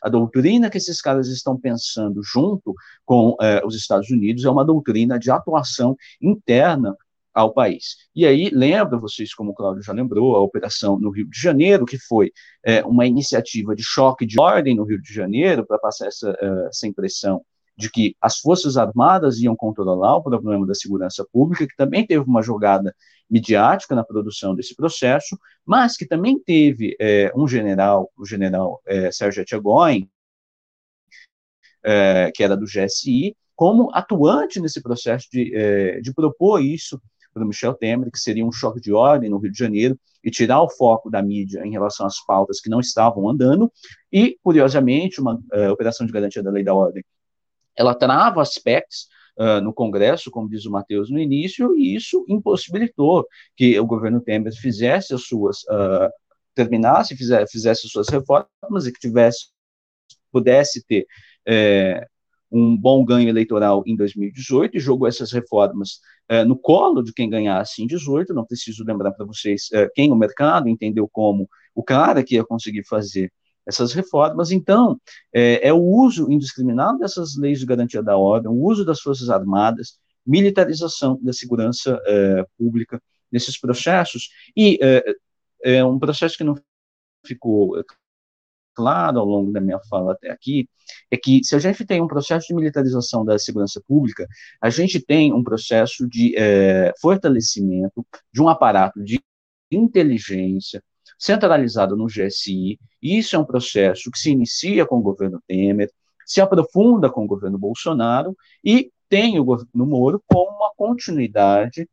a 0.00 0.08
doutrina 0.08 0.70
que 0.70 0.78
esses 0.78 1.02
caras 1.02 1.26
estão 1.26 1.58
pensando 1.58 2.22
junto 2.22 2.74
com 3.04 3.36
eh, 3.40 3.60
os 3.66 3.74
Estados 3.74 4.08
Unidos 4.08 4.44
é 4.44 4.50
uma 4.50 4.64
doutrina 4.64 5.18
de 5.18 5.32
atuação 5.32 5.96
interna 6.20 6.96
ao 7.34 7.52
país. 7.52 7.96
E 8.14 8.24
aí, 8.24 8.50
lembra 8.50 8.98
vocês, 8.98 9.34
como 9.34 9.50
o 9.50 9.54
Cláudio 9.54 9.82
já 9.82 9.92
lembrou, 9.92 10.36
a 10.36 10.40
operação 10.40 10.96
no 10.98 11.10
Rio 11.10 11.28
de 11.28 11.38
Janeiro, 11.40 11.84
que 11.84 11.98
foi 11.98 12.30
eh, 12.64 12.84
uma 12.84 13.04
iniciativa 13.04 13.74
de 13.74 13.82
choque 13.82 14.24
de 14.24 14.40
ordem 14.40 14.76
no 14.76 14.84
Rio 14.84 15.02
de 15.02 15.12
Janeiro, 15.12 15.66
para 15.66 15.78
passar 15.78 16.06
essa, 16.06 16.30
uh, 16.30 16.68
essa 16.68 16.86
impressão 16.86 17.44
de 17.76 17.90
que 17.90 18.14
as 18.20 18.38
Forças 18.38 18.76
Armadas 18.76 19.38
iam 19.38 19.56
controlar 19.56 20.16
o 20.16 20.22
problema 20.22 20.66
da 20.66 20.74
segurança 20.74 21.26
pública, 21.32 21.66
que 21.66 21.76
também 21.76 22.06
teve 22.06 22.24
uma 22.24 22.42
jogada 22.42 22.94
midiática 23.30 23.94
na 23.94 24.04
produção 24.04 24.54
desse 24.54 24.74
processo, 24.76 25.38
mas 25.64 25.96
que 25.96 26.06
também 26.06 26.38
teve 26.38 26.96
é, 27.00 27.32
um 27.34 27.48
general, 27.48 28.10
o 28.16 28.26
general 28.26 28.80
é, 28.86 29.10
Sérgio 29.10 29.42
Etchegoyen, 29.42 30.08
é, 31.84 32.30
que 32.34 32.42
era 32.42 32.56
do 32.56 32.66
GSI, 32.66 33.34
como 33.56 33.90
atuante 33.94 34.60
nesse 34.60 34.82
processo 34.82 35.28
de, 35.30 35.54
é, 35.54 36.00
de 36.00 36.12
propor 36.12 36.60
isso 36.60 37.00
para 37.32 37.44
Michel 37.44 37.74
Temer, 37.74 38.10
que 38.10 38.18
seria 38.18 38.44
um 38.44 38.52
choque 38.52 38.80
de 38.80 38.92
ordem 38.92 39.30
no 39.30 39.38
Rio 39.38 39.50
de 39.50 39.58
Janeiro, 39.58 39.98
e 40.22 40.30
tirar 40.30 40.62
o 40.62 40.70
foco 40.70 41.10
da 41.10 41.22
mídia 41.22 41.66
em 41.66 41.72
relação 41.72 42.06
às 42.06 42.22
pautas 42.24 42.60
que 42.60 42.70
não 42.70 42.78
estavam 42.78 43.28
andando, 43.28 43.72
e, 44.12 44.38
curiosamente, 44.42 45.20
uma 45.20 45.40
é, 45.52 45.70
operação 45.70 46.06
de 46.06 46.12
garantia 46.12 46.42
da 46.42 46.50
lei 46.50 46.62
da 46.62 46.74
ordem, 46.74 47.04
ela 47.76 47.94
trava 47.94 48.42
aspectos 48.42 49.08
uh, 49.38 49.60
no 49.60 49.72
Congresso, 49.72 50.30
como 50.30 50.48
diz 50.48 50.64
o 50.66 50.70
Matheus 50.70 51.10
no 51.10 51.18
início, 51.18 51.76
e 51.76 51.94
isso 51.94 52.24
impossibilitou 52.28 53.26
que 53.56 53.78
o 53.78 53.86
governo 53.86 54.20
Temer 54.20 54.52
fizesse 54.54 55.14
as 55.14 55.22
suas, 55.22 55.62
uh, 55.64 56.10
terminasse, 56.54 57.16
fizesse, 57.16 57.52
fizesse 57.52 57.86
as 57.86 57.92
suas 57.92 58.08
reformas 58.08 58.86
e 58.86 58.92
que 58.92 59.00
tivesse, 59.00 59.48
pudesse 60.30 60.84
ter 60.86 61.06
é, 61.46 62.06
um 62.50 62.76
bom 62.76 63.04
ganho 63.04 63.28
eleitoral 63.28 63.82
em 63.86 63.96
2018 63.96 64.76
e 64.76 64.80
jogou 64.80 65.08
essas 65.08 65.32
reformas 65.32 66.00
é, 66.28 66.44
no 66.44 66.56
colo 66.56 67.02
de 67.02 67.12
quem 67.12 67.28
ganhasse 67.28 67.82
em 67.82 67.86
18. 67.86 68.34
Não 68.34 68.44
preciso 68.44 68.84
lembrar 68.84 69.12
para 69.12 69.24
vocês 69.24 69.68
é, 69.72 69.88
quem 69.94 70.12
o 70.12 70.16
mercado 70.16 70.68
entendeu 70.68 71.08
como 71.10 71.48
o 71.74 71.82
cara 71.82 72.22
que 72.22 72.34
ia 72.34 72.44
conseguir 72.44 72.84
fazer 72.86 73.32
essas 73.66 73.92
reformas. 73.92 74.50
Então, 74.50 75.00
é, 75.32 75.68
é, 75.68 75.72
o 75.72 75.80
uso 75.80 76.30
indiscriminado 76.30 76.98
dessas 76.98 77.36
leis 77.36 77.58
de 77.60 77.66
garantia 77.66 78.02
da 78.02 78.16
ordem, 78.16 78.50
o 78.50 78.64
uso 78.64 78.84
das 78.84 79.00
Forças 79.00 79.30
Armadas, 79.30 79.98
militarização 80.26 81.18
da 81.22 81.32
segurança 81.32 82.00
é, 82.06 82.46
pública 82.58 83.00
nesses 83.30 83.58
processos, 83.58 84.30
e 84.56 84.78
é, 84.82 85.04
é 85.64 85.84
um 85.84 85.98
processo 85.98 86.36
que 86.36 86.44
não 86.44 86.54
ficou 87.26 87.82
claro 88.74 89.18
ao 89.18 89.26
longo 89.26 89.52
da 89.52 89.60
minha 89.60 89.78
fala 89.88 90.12
até 90.12 90.30
aqui, 90.30 90.68
é 91.10 91.16
que 91.16 91.44
se 91.44 91.54
a 91.54 91.58
gente 91.58 91.84
tem 91.84 92.00
um 92.00 92.06
processo 92.06 92.48
de 92.48 92.54
militarização 92.54 93.24
da 93.24 93.38
segurança 93.38 93.80
pública, 93.86 94.26
a 94.60 94.70
gente 94.70 95.00
tem 95.00 95.32
um 95.32 95.42
processo 95.42 96.08
de 96.08 96.34
é, 96.36 96.92
fortalecimento 97.00 98.06
de 98.32 98.42
um 98.42 98.48
aparato 98.48 99.02
de 99.02 99.20
inteligência, 99.70 100.82
centralizado 101.22 101.96
no 101.96 102.06
GSI. 102.06 102.80
Isso 103.00 103.36
é 103.36 103.38
um 103.38 103.44
processo 103.44 104.10
que 104.10 104.18
se 104.18 104.30
inicia 104.30 104.84
com 104.84 104.98
o 104.98 105.02
governo 105.02 105.40
Temer, 105.46 105.88
se 106.26 106.40
aprofunda 106.40 107.08
com 107.08 107.24
o 107.24 107.28
governo 107.28 107.56
Bolsonaro 107.56 108.36
e 108.64 108.90
tem 109.08 109.38
o 109.38 109.44
governo 109.44 109.86
Moro 109.86 110.20
como 110.26 110.50
uma 110.50 110.72
continuidade 110.74 111.88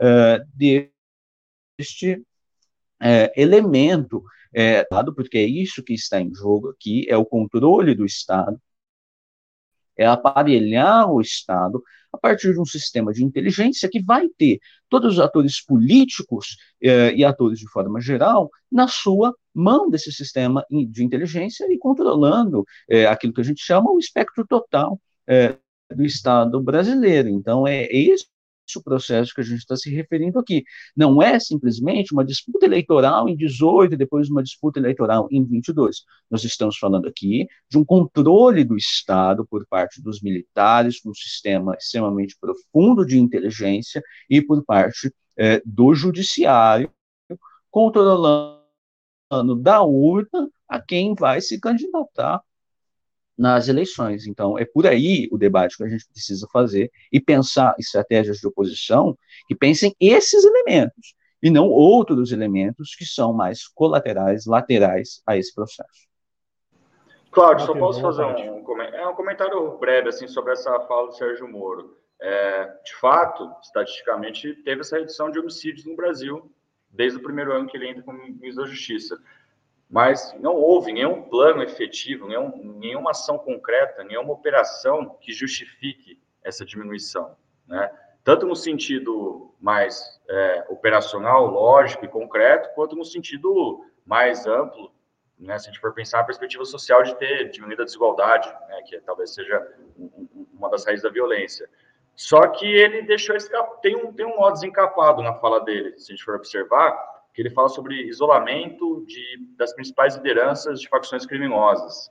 uh, 0.00 0.46
deste 0.54 2.14
uh, 2.14 3.32
elemento, 3.34 4.18
uh, 4.18 5.14
porque 5.14 5.38
é 5.38 5.44
isso 5.44 5.82
que 5.82 5.94
está 5.94 6.20
em 6.20 6.32
jogo 6.32 6.68
aqui, 6.70 7.04
é 7.08 7.16
o 7.16 7.26
controle 7.26 7.96
do 7.96 8.04
Estado, 8.04 8.60
é 9.96 10.06
aparelhar 10.06 11.10
o 11.10 11.20
Estado 11.20 11.82
a 12.12 12.18
partir 12.18 12.52
de 12.52 12.60
um 12.60 12.64
sistema 12.64 13.12
de 13.12 13.24
inteligência 13.24 13.88
que 13.88 14.02
vai 14.02 14.28
ter 14.36 14.58
todos 14.88 15.14
os 15.14 15.20
atores 15.20 15.62
políticos 15.64 16.56
eh, 16.82 17.12
e 17.14 17.24
atores 17.24 17.58
de 17.58 17.68
forma 17.68 18.00
geral 18.00 18.50
na 18.70 18.88
sua 18.88 19.34
mão 19.54 19.90
desse 19.90 20.12
sistema 20.12 20.64
de 20.70 21.04
inteligência 21.04 21.66
e 21.70 21.78
controlando 21.78 22.64
eh, 22.88 23.06
aquilo 23.06 23.32
que 23.32 23.40
a 23.40 23.44
gente 23.44 23.62
chama 23.62 23.90
o 23.90 23.98
espectro 23.98 24.46
total 24.46 25.00
eh, 25.26 25.56
do 25.94 26.04
Estado 26.04 26.60
brasileiro. 26.62 27.28
Então, 27.28 27.66
é, 27.66 27.84
é 27.84 27.98
isso 28.68 28.78
o 28.78 28.82
processo 28.82 29.34
que 29.34 29.40
a 29.40 29.44
gente 29.44 29.58
está 29.58 29.76
se 29.76 29.90
referindo 29.90 30.38
aqui. 30.38 30.64
Não 30.96 31.22
é 31.22 31.40
simplesmente 31.40 32.12
uma 32.12 32.24
disputa 32.24 32.66
eleitoral 32.66 33.28
em 33.28 33.36
18 33.36 33.94
e 33.94 33.96
depois 33.96 34.28
uma 34.28 34.42
disputa 34.42 34.78
eleitoral 34.78 35.26
em 35.30 35.44
22. 35.44 36.04
Nós 36.30 36.44
estamos 36.44 36.76
falando 36.76 37.08
aqui 37.08 37.46
de 37.70 37.78
um 37.78 37.84
controle 37.84 38.64
do 38.64 38.76
Estado 38.76 39.46
por 39.46 39.66
parte 39.66 40.02
dos 40.02 40.20
militares, 40.20 41.00
um 41.04 41.14
sistema 41.14 41.74
extremamente 41.74 42.36
profundo 42.38 43.04
de 43.04 43.18
inteligência 43.18 44.02
e 44.28 44.42
por 44.42 44.64
parte 44.64 45.12
é, 45.36 45.62
do 45.64 45.94
judiciário, 45.94 46.90
controlando 47.70 48.58
da 49.60 49.82
urna 49.82 50.48
a 50.68 50.80
quem 50.80 51.14
vai 51.14 51.40
se 51.40 51.60
candidatar 51.60 52.42
nas 53.38 53.68
eleições. 53.68 54.26
Então, 54.26 54.58
é 54.58 54.64
por 54.64 54.86
aí 54.86 55.28
o 55.30 55.38
debate 55.38 55.76
que 55.76 55.84
a 55.84 55.88
gente 55.88 56.06
precisa 56.08 56.46
fazer 56.52 56.90
e 57.12 57.20
pensar 57.20 57.74
estratégias 57.78 58.38
de 58.38 58.46
oposição 58.48 59.16
que 59.46 59.54
pensem 59.54 59.94
esses 60.00 60.44
elementos 60.44 61.14
e 61.40 61.50
não 61.50 61.68
outros 61.68 62.32
elementos 62.32 62.96
que 62.96 63.04
são 63.04 63.32
mais 63.32 63.68
colaterais, 63.68 64.44
laterais 64.44 65.22
a 65.24 65.36
esse 65.36 65.54
processo. 65.54 66.08
Cláudio, 67.30 67.66
só 67.66 67.74
posso 67.74 68.00
fazer 68.00 68.24
um, 68.24 68.82
é 68.82 69.06
um 69.06 69.14
comentário 69.14 69.78
breve 69.78 70.08
assim 70.08 70.26
sobre 70.26 70.52
essa 70.52 70.80
fala 70.80 71.06
do 71.06 71.14
Sérgio 71.14 71.46
Moro. 71.46 71.96
É, 72.20 72.64
de 72.84 72.96
fato, 72.96 73.48
estatisticamente, 73.62 74.54
teve 74.64 74.80
essa 74.80 74.98
redução 74.98 75.30
de 75.30 75.38
homicídios 75.38 75.86
no 75.86 75.94
Brasil 75.94 76.50
desde 76.90 77.18
o 77.18 77.22
primeiro 77.22 77.52
ano 77.52 77.68
que 77.68 77.76
ele 77.76 77.88
entra 77.88 78.02
como 78.02 78.18
ministro 78.18 78.64
da 78.64 78.70
Justiça 78.70 79.20
mas 79.88 80.34
não 80.38 80.54
houve 80.54 80.92
nenhum 80.92 81.22
plano 81.22 81.62
efetivo, 81.62 82.28
nenhum, 82.28 82.74
nenhuma 82.78 83.12
ação 83.12 83.38
concreta, 83.38 84.04
nenhuma 84.04 84.32
operação 84.32 85.16
que 85.20 85.32
justifique 85.32 86.20
essa 86.44 86.64
diminuição, 86.64 87.36
né? 87.66 87.90
Tanto 88.22 88.46
no 88.46 88.54
sentido 88.54 89.54
mais 89.58 90.20
é, 90.28 90.66
operacional, 90.68 91.46
lógico 91.46 92.04
e 92.04 92.08
concreto, 92.08 92.68
quanto 92.74 92.94
no 92.94 93.04
sentido 93.04 93.84
mais 94.04 94.46
amplo, 94.46 94.92
né? 95.38 95.58
Se 95.58 95.68
a 95.68 95.72
gente 95.72 95.80
for 95.80 95.94
pensar 95.94 96.20
a 96.20 96.24
perspectiva 96.24 96.64
social 96.66 97.02
de 97.02 97.14
ter 97.16 97.50
diminuído 97.50 97.82
a 97.82 97.84
desigualdade, 97.86 98.48
né? 98.68 98.82
Que 98.82 99.00
talvez 99.00 99.32
seja 99.32 99.66
uma 100.52 100.68
das 100.68 100.84
raízes 100.84 101.02
da 101.02 101.10
violência. 101.10 101.68
Só 102.14 102.46
que 102.48 102.66
ele 102.66 103.02
deixou 103.02 103.36
escapar, 103.36 103.76
tem 103.80 103.96
um, 103.96 104.12
tem 104.12 104.26
um 104.26 104.36
nó 104.36 104.50
desencapado 104.50 105.22
na 105.22 105.34
fala 105.34 105.60
dele, 105.64 105.96
se 105.96 106.12
a 106.12 106.16
gente 106.16 106.24
for 106.24 106.34
observar, 106.34 107.17
que 107.38 107.42
ele 107.42 107.50
fala 107.50 107.68
sobre 107.68 107.94
isolamento 108.08 109.04
de, 109.06 109.46
das 109.56 109.72
principais 109.72 110.16
lideranças 110.16 110.80
de 110.80 110.88
facções 110.88 111.24
criminosas. 111.24 112.10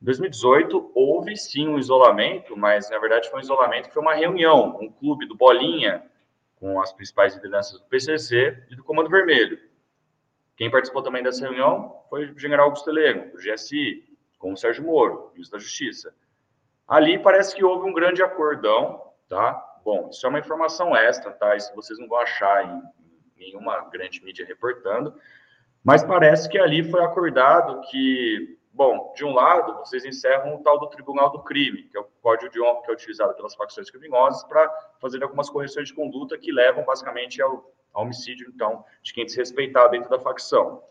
Em 0.00 0.06
2018, 0.06 0.92
houve 0.94 1.36
sim 1.36 1.68
um 1.68 1.78
isolamento, 1.78 2.56
mas 2.56 2.88
na 2.88 2.98
verdade 2.98 3.28
foi 3.28 3.40
um 3.40 3.42
isolamento 3.42 3.88
que 3.88 3.92
foi 3.92 4.02
uma 4.02 4.14
reunião, 4.14 4.78
um 4.80 4.90
clube 4.90 5.26
do 5.26 5.36
Bolinha, 5.36 6.02
com 6.56 6.80
as 6.80 6.90
principais 6.90 7.34
lideranças 7.34 7.78
do 7.78 7.84
PCC 7.84 8.64
e 8.70 8.74
do 8.74 8.82
Comando 8.82 9.10
Vermelho. 9.10 9.60
Quem 10.56 10.70
participou 10.70 11.02
também 11.02 11.22
dessa 11.22 11.44
reunião 11.44 11.94
foi 12.08 12.30
o 12.30 12.38
general 12.38 12.64
Augusto 12.64 12.88
Heleno, 12.88 13.30
do 13.30 13.36
GSI, 13.36 14.02
com 14.38 14.54
o 14.54 14.56
Sérgio 14.56 14.86
Moro, 14.86 15.32
ministro 15.34 15.58
da 15.58 15.62
Justiça. 15.62 16.14
Ali 16.88 17.18
parece 17.18 17.54
que 17.54 17.62
houve 17.62 17.86
um 17.86 17.92
grande 17.92 18.22
acordão, 18.22 19.02
tá? 19.28 19.52
Bom, 19.84 20.08
isso 20.10 20.24
é 20.24 20.30
uma 20.30 20.38
informação 20.38 20.96
extra, 20.96 21.30
tá? 21.30 21.54
Isso 21.56 21.74
vocês 21.74 21.98
não 21.98 22.08
vão 22.08 22.20
achar 22.20 22.64
em 22.64 23.01
nenhuma 23.42 23.88
grande 23.90 24.22
mídia 24.24 24.46
reportando, 24.46 25.14
mas 25.84 26.04
parece 26.04 26.48
que 26.48 26.58
ali 26.58 26.82
foi 26.84 27.02
acordado 27.02 27.80
que, 27.90 28.58
bom, 28.72 29.12
de 29.16 29.24
um 29.24 29.34
lado, 29.34 29.78
vocês 29.78 30.04
encerram 30.04 30.54
o 30.54 30.62
tal 30.62 30.78
do 30.78 30.86
Tribunal 30.88 31.30
do 31.30 31.42
Crime, 31.42 31.84
que 31.84 31.96
é 31.96 32.00
o 32.00 32.04
código 32.22 32.52
de 32.52 32.60
honra 32.60 32.82
que 32.82 32.90
é 32.90 32.94
utilizado 32.94 33.34
pelas 33.34 33.54
facções 33.54 33.90
criminosas 33.90 34.44
para 34.44 34.68
fazer 35.00 35.22
algumas 35.22 35.50
correções 35.50 35.88
de 35.88 35.94
conduta 35.94 36.38
que 36.38 36.52
levam 36.52 36.84
basicamente 36.84 37.42
ao, 37.42 37.72
ao 37.92 38.02
homicídio, 38.04 38.50
então, 38.54 38.84
de 39.02 39.12
quem 39.12 39.26
desrespeitar 39.26 39.90
dentro 39.90 40.08
da 40.08 40.20
facção. 40.20 40.82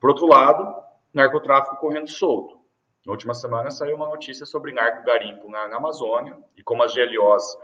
Por 0.00 0.10
outro 0.10 0.26
lado, 0.26 0.82
narcotráfico 1.12 1.76
correndo 1.76 2.08
solto. 2.08 2.56
Na 3.04 3.12
última 3.12 3.34
semana 3.34 3.70
saiu 3.70 3.96
uma 3.96 4.08
notícia 4.08 4.44
sobre 4.44 4.72
narco-garimpo 4.72 5.48
na, 5.48 5.68
na, 5.68 5.76
Amazônia, 5.76 6.36
e 6.56 6.62
como 6.62 6.82
as 6.82 6.92
GLOs, 6.92 7.56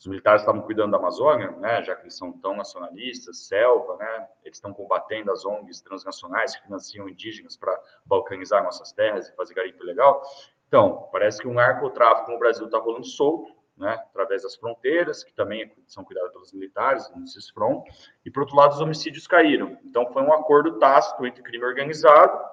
os 0.00 0.06
militares 0.06 0.42
estavam 0.42 0.62
cuidando 0.62 0.92
da 0.92 0.96
Amazônia, 0.96 1.50
né, 1.52 1.82
já 1.84 1.94
que 1.94 2.02
eles 2.02 2.16
são 2.16 2.32
tão 2.32 2.56
nacionalistas, 2.56 3.46
selva, 3.46 3.96
né, 3.96 4.28
eles 4.42 4.56
estão 4.56 4.72
combatendo 4.72 5.30
as 5.30 5.44
ONGs 5.44 5.80
transnacionais 5.82 6.56
que 6.56 6.62
financiam 6.62 7.08
indígenas 7.08 7.56
para 7.56 7.78
balcanizar 8.04 8.64
nossas 8.64 8.90
terras 8.92 9.28
e 9.28 9.36
fazer 9.36 9.54
garimpo 9.54 9.82
ilegal. 9.84 10.22
Então, 10.66 11.08
parece 11.12 11.40
que 11.40 11.46
o 11.46 11.52
narcotráfico 11.52 12.32
no 12.32 12.38
Brasil 12.38 12.64
está 12.64 12.78
rolando 12.78 13.06
solto, 13.06 13.54
né, 13.76 13.92
através 14.10 14.42
das 14.42 14.56
fronteiras, 14.56 15.22
que 15.22 15.32
também 15.32 15.70
são 15.86 16.02
cuidadas 16.02 16.32
pelos 16.32 16.52
militares, 16.52 17.10
no 17.14 17.26
CISFRON, 17.26 17.84
e, 18.24 18.30
por 18.30 18.40
outro 18.40 18.56
lado, 18.56 18.72
os 18.72 18.80
homicídios 18.80 19.26
caíram. 19.26 19.78
Então, 19.84 20.10
foi 20.12 20.22
um 20.22 20.32
acordo 20.32 20.78
tácito 20.78 21.24
entre 21.24 21.42
crime 21.42 21.64
organizado 21.64 22.50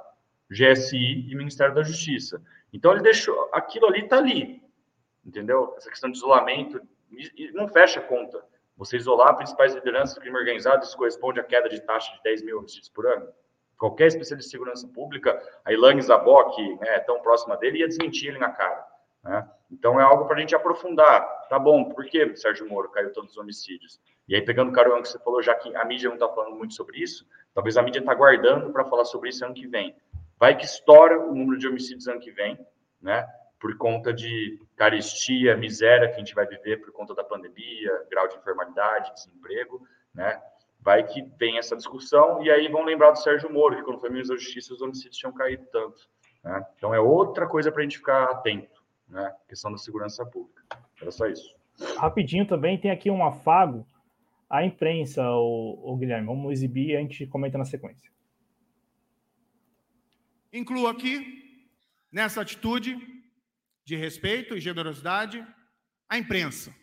GSI 0.49 1.29
e 1.29 1.35
Ministério 1.35 1.75
da 1.75 1.83
Justiça. 1.83 2.41
Então 2.71 2.91
ele 2.91 3.01
deixou 3.01 3.49
aquilo 3.51 3.87
ali 3.87 4.03
está 4.03 4.17
ali, 4.17 4.63
entendeu? 5.25 5.73
Essa 5.77 5.89
questão 5.89 6.09
de 6.09 6.17
isolamento 6.17 6.81
não 7.53 7.67
fecha 7.67 7.99
a 7.99 8.03
conta. 8.03 8.43
Você 8.77 8.97
isolar 8.97 9.35
principais 9.35 9.73
lideranças 9.73 10.15
do 10.15 10.21
crime 10.21 10.37
organizado, 10.37 10.83
isso 10.83 10.95
corresponde 10.95 11.39
à 11.39 11.43
queda 11.43 11.67
de 11.67 11.81
taxa 11.81 12.13
de 12.15 12.21
10 12.23 12.43
mil 12.43 12.59
homicídios 12.59 12.89
por 12.89 13.07
ano. 13.07 13.27
Qualquer 13.77 14.07
especialista 14.07 14.47
de 14.47 14.51
segurança 14.51 14.87
pública, 14.87 15.39
a 15.65 15.71
Ilane 15.71 16.01
Zabó, 16.01 16.49
que 16.51 16.75
né, 16.75 16.95
é 16.95 16.99
tão 16.99 17.19
próxima 17.21 17.57
dele, 17.57 17.79
ia 17.79 17.87
desmentir 17.87 18.29
ele 18.29 18.39
na 18.39 18.51
cara. 18.51 18.85
Né? 19.23 19.47
Então 19.71 19.99
é 19.99 20.03
algo 20.03 20.25
para 20.25 20.37
a 20.37 20.39
gente 20.39 20.55
aprofundar. 20.55 21.21
Tá 21.49 21.59
bom, 21.59 21.85
por 21.85 22.05
que 22.05 22.35
Sérgio 22.35 22.67
Moro 22.67 22.89
caiu 22.89 23.11
todos 23.11 23.31
os 23.31 23.37
homicídios? 23.37 23.99
E 24.27 24.35
aí, 24.35 24.41
pegando 24.41 24.69
o 24.69 24.73
carona 24.73 25.01
que 25.01 25.07
você 25.07 25.19
falou, 25.19 25.41
já 25.41 25.55
que 25.55 25.75
a 25.75 25.85
mídia 25.85 26.09
não 26.09 26.15
está 26.15 26.27
falando 26.29 26.55
muito 26.55 26.73
sobre 26.73 27.01
isso, 27.01 27.25
talvez 27.53 27.77
a 27.77 27.81
mídia 27.81 27.99
está 27.99 28.13
guardando 28.13 28.71
para 28.71 28.85
falar 28.85 29.05
sobre 29.05 29.29
isso 29.29 29.45
ano 29.45 29.53
que 29.53 29.67
vem. 29.67 29.95
Vai 30.39 30.55
que 30.55 30.65
estoura 30.65 31.19
o 31.19 31.33
número 31.33 31.57
de 31.57 31.67
homicídios 31.67 32.07
ano 32.07 32.19
que 32.19 32.31
vem, 32.31 32.59
né? 33.01 33.27
Por 33.59 33.75
conta 33.77 34.13
de 34.13 34.59
carestia, 34.75 35.57
miséria 35.57 36.07
que 36.07 36.15
a 36.15 36.19
gente 36.19 36.35
vai 36.35 36.45
viver 36.45 36.77
por 36.77 36.91
conta 36.91 37.15
da 37.15 37.23
pandemia, 37.23 38.05
grau 38.09 38.27
de 38.27 38.35
informalidade, 38.35 39.13
desemprego, 39.13 39.87
né? 40.13 40.41
Vai 40.79 41.03
que 41.03 41.21
vem 41.37 41.57
essa 41.57 41.75
discussão 41.75 42.43
e 42.43 42.51
aí 42.51 42.67
vão 42.67 42.83
lembrar 42.83 43.11
do 43.11 43.19
Sérgio 43.19 43.51
Moro, 43.51 43.75
que 43.75 43.83
quando 43.83 43.99
foi 43.99 44.09
ministro 44.09 44.35
da 44.35 44.41
Justiça 44.41 44.73
os 44.73 44.81
homicídios 44.81 45.17
tinham 45.17 45.33
caído 45.33 45.65
tanto. 45.71 46.07
Né? 46.43 46.65
Então 46.77 46.93
é 46.93 46.99
outra 46.99 47.47
coisa 47.47 47.71
para 47.71 47.81
a 47.81 47.83
gente 47.83 47.97
ficar 47.97 48.25
atento, 48.25 48.83
né? 49.07 49.33
questão 49.47 49.71
da 49.71 49.77
segurança 49.77 50.25
pública. 50.25 50.63
Era 51.01 51.11
só 51.11 51.25
isso. 51.27 51.55
Rapidinho 51.97 52.47
também, 52.47 52.79
tem 52.79 52.91
aqui 52.91 53.09
um 53.09 53.25
afago 53.25 53.85
à 54.49 54.63
imprensa, 54.63 55.23
o, 55.29 55.93
o 55.93 55.97
Guilherme. 55.97 56.27
Vamos 56.27 56.51
exibir 56.51 56.91
e 56.91 56.95
a 56.95 56.99
gente 56.99 57.25
comenta 57.27 57.57
na 57.57 57.65
sequência. 57.65 58.09
Incluo 60.53 60.87
aqui, 60.87 61.67
nessa 62.11 62.41
atitude 62.41 62.97
de 63.87 63.95
respeito 63.95 64.53
e 64.53 64.59
generosidade, 64.59 65.47
a 66.09 66.17
imprensa. 66.17 66.75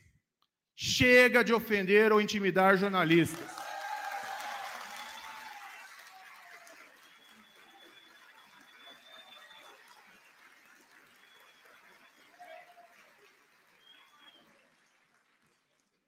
Chega 0.75 1.45
de 1.45 1.53
ofender 1.53 2.11
ou 2.11 2.19
intimidar 2.19 2.79
jornalistas. 2.79 3.47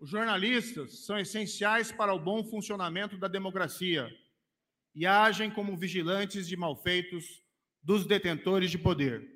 Os 0.00 0.08
jornalistas 0.08 1.04
são 1.04 1.18
essenciais 1.18 1.92
para 1.92 2.14
o 2.14 2.18
bom 2.18 2.42
funcionamento 2.42 3.18
da 3.18 3.28
democracia 3.28 4.08
e 4.94 5.04
agem 5.04 5.50
como 5.50 5.76
vigilantes 5.76 6.48
de 6.48 6.56
malfeitos 6.56 7.44
dos 7.82 8.06
detentores 8.06 8.70
de 8.70 8.78
poder. 8.78 9.35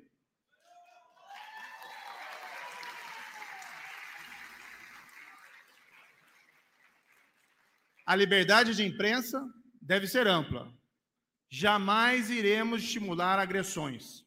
A 8.11 8.15
liberdade 8.17 8.75
de 8.75 8.83
imprensa 8.83 9.41
deve 9.81 10.05
ser 10.05 10.27
ampla. 10.27 10.69
Jamais 11.49 12.29
iremos 12.29 12.83
estimular 12.83 13.39
agressões. 13.39 14.25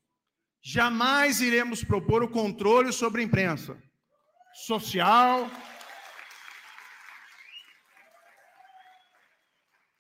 Jamais 0.63 1.43
iremos 1.43 1.85
propor 1.85 2.23
o 2.23 2.31
controle 2.31 2.95
sobre 2.95 3.21
a 3.21 3.25
imprensa 3.27 3.79
social, 4.67 5.51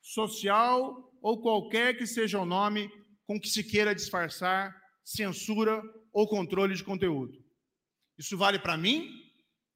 social 0.00 1.12
ou 1.20 1.42
qualquer 1.42 1.98
que 1.98 2.06
seja 2.06 2.38
o 2.38 2.46
nome 2.46 2.90
com 3.26 3.38
que 3.38 3.50
se 3.50 3.62
queira 3.62 3.94
disfarçar 3.94 4.74
censura 5.04 5.82
ou 6.10 6.26
controle 6.26 6.74
de 6.74 6.82
conteúdo. 6.82 7.34
Isso 8.16 8.34
vale 8.38 8.58
para 8.58 8.78
mim 8.78 9.10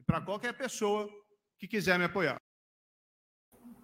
e 0.00 0.02
para 0.02 0.22
qualquer 0.22 0.56
pessoa 0.56 1.06
que 1.58 1.68
quiser 1.68 1.98
me 1.98 2.06
apoiar. 2.06 2.38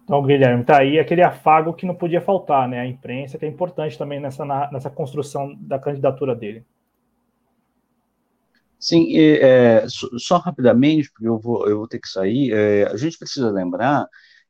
Então, 0.05 0.23
Guilherme, 0.23 0.63
tá 0.63 0.81
aí 0.81 0.99
aquele 0.99 1.23
afago 1.23 1.73
que 1.73 1.85
não 1.85 1.95
podia 1.95 2.21
faltar, 2.21 2.69
né? 2.69 2.79
A 2.79 2.85
imprensa, 2.85 3.39
que 3.39 3.45
é 3.45 3.47
importante 3.47 3.97
também 3.97 4.19
nessa, 4.19 4.45
nessa 4.71 4.89
construção 4.89 5.55
da 5.59 5.79
candidatura 5.79 6.35
dele. 6.35 6.63
Sim, 8.79 9.07
é, 9.17 9.83
só 10.19 10.37
rapidamente, 10.37 11.11
porque 11.11 11.27
eu 11.27 11.39
vou, 11.39 11.67
eu 11.67 11.77
vou 11.79 11.87
ter 11.87 11.99
que 11.99 12.07
sair, 12.07 12.53
é, 12.53 12.83
a 12.83 12.95
gente 12.95 13.17
precisa 13.17 13.49
lembrar 13.49 14.05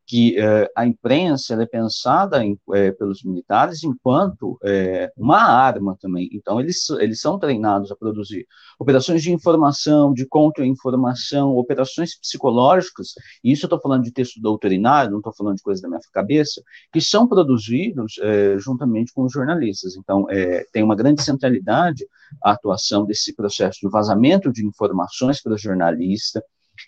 que 0.06 0.38
eh, 0.40 0.70
a 0.76 0.86
imprensa 0.86 1.56
é 1.62 1.66
pensada 1.66 2.44
em, 2.44 2.60
eh, 2.74 2.92
pelos 2.92 3.24
militares 3.24 3.84
enquanto 3.84 4.58
eh, 4.64 5.12
uma 5.18 5.40
arma 5.40 5.98
também. 6.00 6.30
Então, 6.32 6.60
eles, 6.60 6.90
eles 6.92 7.20
são 7.20 7.40
treinados 7.40 7.92
a 7.92 7.96
produzir 7.96 8.46
operações 8.80 9.24
de 9.24 9.32
informação, 9.32 10.14
de 10.14 10.26
contra-informação, 10.28 11.56
operações 11.56 12.18
psicológicas, 12.20 13.14
e 13.44 13.52
isso 13.52 13.66
eu 13.66 13.68
estou 13.68 13.82
falando 13.82 14.04
de 14.04 14.12
texto 14.12 14.40
doutrinário, 14.40 15.12
não 15.12 15.20
estou 15.20 15.34
falando 15.34 15.58
de 15.58 15.64
coisa 15.64 15.82
da 15.82 15.88
minha 15.88 16.00
cabeça, 16.14 16.62
que 16.92 17.02
são 17.02 17.28
produzidos 17.28 18.14
juntamente 18.58 19.14
com 19.14 19.24
os 19.24 19.32
jornalistas. 19.32 19.96
Então, 19.96 20.26
tem 20.72 20.84
uma 20.84 20.96
grande 20.96 21.22
centralidade 21.22 22.06
a 22.44 22.52
atuação 22.52 23.06
desse 23.06 23.34
processo 23.34 23.80
de 23.82 23.90
vazamento 23.90 24.52
de 24.52 24.66
informações 24.66 25.42
para 25.42 25.58
jornalista, 25.58 26.44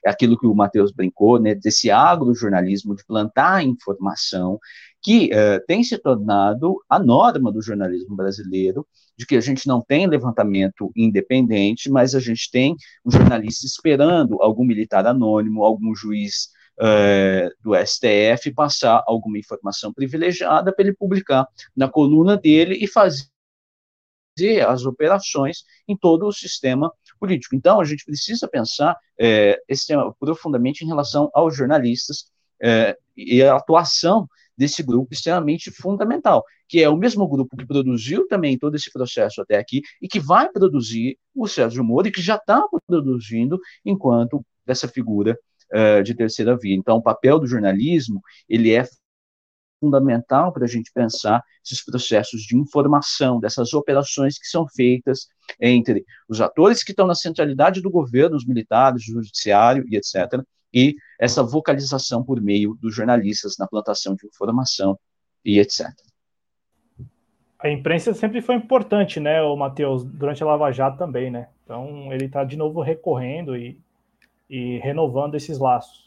aquilo 0.05 0.37
que 0.37 0.47
o 0.47 0.55
Matheus 0.55 0.91
brincou, 0.91 1.39
né, 1.39 1.55
desse 1.55 1.89
agrojornalismo, 1.91 2.95
de 2.95 3.05
plantar 3.05 3.63
informação, 3.63 4.59
que 5.01 5.27
uh, 5.27 5.63
tem 5.67 5.83
se 5.83 5.97
tornado 5.97 6.75
a 6.89 6.99
norma 6.99 7.51
do 7.51 7.61
jornalismo 7.61 8.15
brasileiro, 8.15 8.85
de 9.17 9.25
que 9.25 9.35
a 9.35 9.41
gente 9.41 9.67
não 9.67 9.81
tem 9.81 10.07
levantamento 10.07 10.91
independente, 10.95 11.89
mas 11.89 12.13
a 12.13 12.19
gente 12.19 12.51
tem 12.51 12.75
um 13.05 13.11
jornalista 13.11 13.65
esperando 13.65 14.41
algum 14.41 14.65
militar 14.65 15.05
anônimo, 15.07 15.63
algum 15.63 15.95
juiz 15.95 16.49
uh, 16.79 17.49
do 17.63 17.73
STF 17.75 18.53
passar 18.53 19.03
alguma 19.07 19.37
informação 19.37 19.93
privilegiada 19.93 20.73
para 20.73 20.85
ele 20.85 20.95
publicar 20.95 21.47
na 21.75 21.87
coluna 21.87 22.37
dele 22.37 22.77
e 22.79 22.87
fazer 22.87 23.23
as 24.61 24.85
operações 24.85 25.63
em 25.87 25.97
todo 25.97 26.27
o 26.27 26.31
sistema 26.31 26.91
político. 27.19 27.55
Então, 27.55 27.79
a 27.79 27.83
gente 27.83 28.05
precisa 28.05 28.47
pensar 28.47 28.95
é, 29.19 29.59
esse 29.67 29.87
tema 29.87 30.13
profundamente 30.19 30.83
em 30.83 30.87
relação 30.87 31.29
aos 31.33 31.55
jornalistas 31.55 32.25
é, 32.61 32.97
e 33.15 33.41
a 33.43 33.55
atuação 33.55 34.27
desse 34.57 34.81
grupo 34.81 35.13
extremamente 35.13 35.69
fundamental, 35.69 36.43
que 36.67 36.81
é 36.81 36.89
o 36.89 36.97
mesmo 36.97 37.27
grupo 37.27 37.55
que 37.55 37.65
produziu 37.65 38.27
também 38.27 38.57
todo 38.57 38.75
esse 38.75 38.91
processo 38.91 39.41
até 39.41 39.57
aqui 39.57 39.81
e 40.01 40.07
que 40.07 40.19
vai 40.19 40.49
produzir 40.49 41.17
o 41.35 41.47
Sérgio 41.47 41.83
Moro 41.83 42.07
e 42.07 42.11
que 42.11 42.21
já 42.21 42.35
está 42.35 42.65
produzindo 42.87 43.59
enquanto 43.85 44.43
essa 44.65 44.87
figura 44.87 45.37
uh, 45.71 46.03
de 46.03 46.15
terceira 46.15 46.57
via. 46.57 46.75
Então, 46.75 46.97
o 46.97 47.03
papel 47.03 47.39
do 47.39 47.47
jornalismo 47.47 48.19
ele 48.49 48.73
é 48.73 48.83
fundamental 49.79 50.51
para 50.51 50.65
a 50.65 50.67
gente 50.67 50.91
pensar 50.91 51.43
esses 51.63 51.83
processos 51.83 52.41
de 52.41 52.57
informação, 52.57 53.39
dessas 53.39 53.73
operações 53.73 54.37
que 54.37 54.47
são 54.47 54.67
feitas 54.67 55.27
entre 55.59 56.05
os 56.27 56.41
atores 56.41 56.83
que 56.83 56.91
estão 56.91 57.07
na 57.07 57.15
centralidade 57.15 57.81
do 57.81 57.89
governo, 57.89 58.35
os 58.35 58.45
militares, 58.45 59.03
o 59.07 59.13
judiciário 59.13 59.85
e 59.87 59.95
etc., 59.95 60.41
e 60.73 60.95
essa 61.19 61.41
vocalização 61.41 62.23
por 62.23 62.41
meio 62.41 62.75
dos 62.75 62.93
jornalistas 62.93 63.55
na 63.57 63.65
plantação 63.65 64.15
de 64.15 64.27
informação 64.27 64.99
e 65.43 65.59
etc. 65.59 65.87
A 67.59 67.69
imprensa 67.69 68.13
sempre 68.13 68.41
foi 68.41 68.55
importante, 68.55 69.19
né, 69.19 69.41
o 69.41 69.55
Matheus, 69.55 70.03
durante 70.03 70.43
a 70.43 70.45
Lava 70.45 70.71
Jato 70.71 70.97
também, 70.97 71.31
né? 71.31 71.47
Então 71.63 72.13
ele 72.13 72.25
está 72.25 72.43
de 72.43 72.55
novo 72.55 72.81
recorrendo 72.81 73.55
e, 73.57 73.79
e 74.49 74.77
renovando 74.79 75.35
esses 75.35 75.57
laços. 75.57 76.06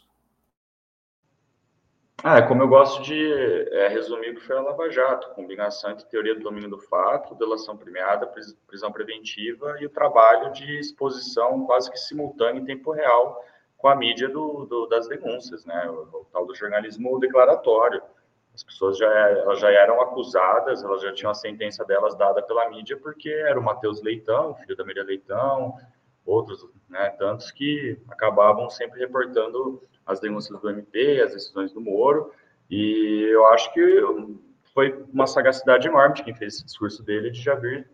Ah, 2.23 2.37
é 2.37 2.41
como 2.43 2.61
eu 2.61 2.67
gosto 2.67 3.01
de 3.01 3.67
é, 3.71 3.87
resumir 3.87 4.29
o 4.29 4.35
que 4.35 4.41
foi 4.41 4.55
a 4.55 4.61
Lava 4.61 4.91
Jato, 4.91 5.33
combinação 5.33 5.89
entre 5.89 6.05
teoria 6.05 6.35
do 6.35 6.41
domínio 6.41 6.69
do 6.69 6.77
fato, 6.77 7.33
delação 7.33 7.75
premiada, 7.75 8.31
prisão 8.67 8.91
preventiva 8.91 9.77
e 9.79 9.87
o 9.87 9.89
trabalho 9.89 10.51
de 10.53 10.79
exposição 10.79 11.65
quase 11.65 11.89
que 11.89 11.97
simultâneo 11.97 12.61
em 12.61 12.65
tempo 12.65 12.91
real 12.91 13.43
com 13.75 13.87
a 13.87 13.95
mídia 13.95 14.29
do, 14.29 14.65
do, 14.65 14.85
das 14.85 15.07
denúncias, 15.07 15.65
né? 15.65 15.89
O, 15.89 16.19
o, 16.19 16.25
tal 16.31 16.45
do 16.45 16.53
jornalismo 16.53 17.19
declaratório. 17.19 18.03
As 18.53 18.63
pessoas 18.63 18.99
já, 18.99 19.09
elas 19.09 19.59
já 19.59 19.71
eram 19.71 19.99
acusadas, 19.99 20.83
elas 20.83 21.01
já 21.01 21.11
tinham 21.13 21.31
a 21.31 21.33
sentença 21.35 21.83
delas 21.83 22.15
dada 22.15 22.43
pela 22.43 22.69
mídia 22.69 22.97
porque 22.97 23.29
era 23.29 23.59
o 23.59 23.63
Matheus 23.63 23.99
Leitão, 24.03 24.53
filho 24.55 24.75
da 24.75 24.85
Maria 24.85 25.03
Leitão, 25.03 25.73
outros, 26.23 26.67
né, 26.87 27.09
tantos 27.17 27.49
que 27.49 27.97
acabavam 28.09 28.69
sempre 28.69 28.99
reportando 28.99 29.81
as 30.05 30.19
denúncias 30.19 30.59
do 30.59 30.69
MP, 30.69 31.21
as 31.21 31.33
decisões 31.33 31.71
do 31.71 31.81
Moro, 31.81 32.31
e 32.69 33.27
eu 33.31 33.45
acho 33.47 33.73
que 33.73 34.03
foi 34.73 35.05
uma 35.11 35.27
sagacidade 35.27 35.87
enorme 35.87 36.15
de 36.15 36.23
quem 36.23 36.33
fez 36.33 36.55
esse 36.55 36.65
discurso 36.65 37.03
dele 37.03 37.29
de 37.29 37.41
já 37.41 37.55
vir 37.55 37.89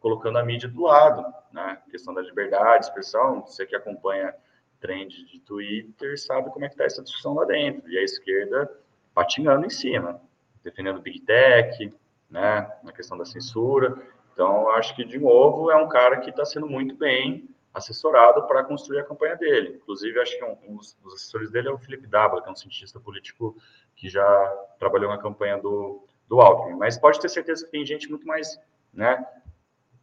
colocando 0.00 0.38
a 0.38 0.44
mídia 0.44 0.68
do 0.68 0.82
lado, 0.82 1.24
né? 1.52 1.78
Questão 1.90 2.14
da 2.14 2.22
liberdade, 2.22 2.86
expressão, 2.86 3.42
você 3.42 3.66
que 3.66 3.76
acompanha 3.76 4.34
trend 4.80 5.26
de 5.26 5.40
Twitter 5.40 6.18
sabe 6.18 6.50
como 6.50 6.64
é 6.64 6.68
que 6.68 6.74
está 6.74 6.84
essa 6.84 7.02
discussão 7.02 7.34
lá 7.34 7.44
dentro, 7.44 7.88
e 7.90 7.98
a 7.98 8.02
esquerda 8.02 8.70
patinando 9.14 9.66
em 9.66 9.70
cima, 9.70 10.20
defendendo 10.62 11.02
Big 11.02 11.20
Tech, 11.20 11.92
né, 12.30 12.70
na 12.82 12.92
questão 12.92 13.18
da 13.18 13.24
censura, 13.24 14.00
então 14.32 14.70
acho 14.70 14.94
que, 14.94 15.04
de 15.04 15.18
novo, 15.18 15.70
é 15.70 15.76
um 15.76 15.88
cara 15.88 16.18
que 16.18 16.30
está 16.30 16.44
sendo 16.44 16.66
muito 16.66 16.94
bem 16.94 17.48
assessorado 17.72 18.46
para 18.46 18.64
construir 18.64 19.00
a 19.00 19.04
campanha 19.04 19.36
dele. 19.36 19.76
Inclusive, 19.76 20.20
acho 20.20 20.36
que 20.36 20.44
um, 20.44 20.56
um, 20.68 20.76
dos 20.76 21.14
assessores 21.14 21.50
dele 21.50 21.68
é 21.68 21.72
o 21.72 21.78
Felipe 21.78 22.06
Dávila, 22.06 22.42
que 22.42 22.48
é 22.48 22.52
um 22.52 22.56
cientista 22.56 22.98
político 22.98 23.56
que 23.94 24.08
já 24.08 24.48
trabalhou 24.78 25.10
na 25.10 25.18
campanha 25.18 25.58
do, 25.58 26.04
do 26.28 26.40
Alckmin. 26.40 26.76
Mas 26.76 26.98
pode 26.98 27.20
ter 27.20 27.28
certeza 27.28 27.64
que 27.64 27.70
tem 27.70 27.86
gente 27.86 28.08
muito 28.08 28.26
mais, 28.26 28.58
né, 28.92 29.24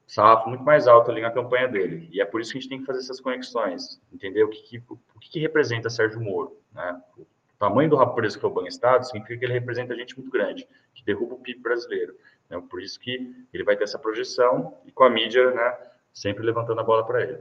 safo, 0.07 0.47
muito 0.47 0.63
mais 0.63 0.87
alto 0.87 1.11
ali 1.11 1.21
na 1.21 1.31
campanha 1.31 1.67
dele. 1.67 2.07
E 2.11 2.21
é 2.21 2.25
por 2.25 2.39
isso 2.39 2.51
que 2.51 2.57
a 2.57 2.61
gente 2.61 2.69
tem 2.69 2.79
que 2.79 2.85
fazer 2.85 2.99
essas 2.99 3.19
conexões, 3.19 4.01
entender 4.13 4.43
o 4.43 4.49
que, 4.49 4.61
que 4.61 4.77
o 4.87 5.19
que, 5.19 5.29
que, 5.29 5.39
representa 5.39 5.89
Sérgio 5.89 6.21
Moro, 6.21 6.57
né? 6.73 7.01
O 7.17 7.25
tamanho 7.59 7.89
do 7.89 8.07
preso 8.13 8.35
que 8.35 8.41
foi 8.41 8.49
o 8.51 8.53
Banco 8.53 8.67
Estado 8.67 9.03
significa 9.03 9.39
que 9.39 9.45
ele 9.45 9.53
representa 9.53 9.95
gente 9.95 10.15
muito 10.15 10.31
grande, 10.31 10.67
que 10.93 11.03
derruba 11.03 11.33
o 11.33 11.39
PIB 11.39 11.59
brasileiro. 11.59 12.15
Né? 12.47 12.61
Por 12.69 12.81
isso 12.81 12.99
que 12.99 13.35
ele 13.51 13.63
vai 13.63 13.75
ter 13.75 13.83
essa 13.83 13.97
projeção 13.97 14.77
e 14.85 14.91
com 14.91 15.03
a 15.03 15.09
mídia, 15.09 15.49
né, 15.51 15.75
sempre 16.13 16.45
levantando 16.45 16.79
a 16.79 16.83
bola 16.83 17.03
para 17.03 17.23
ele. 17.23 17.39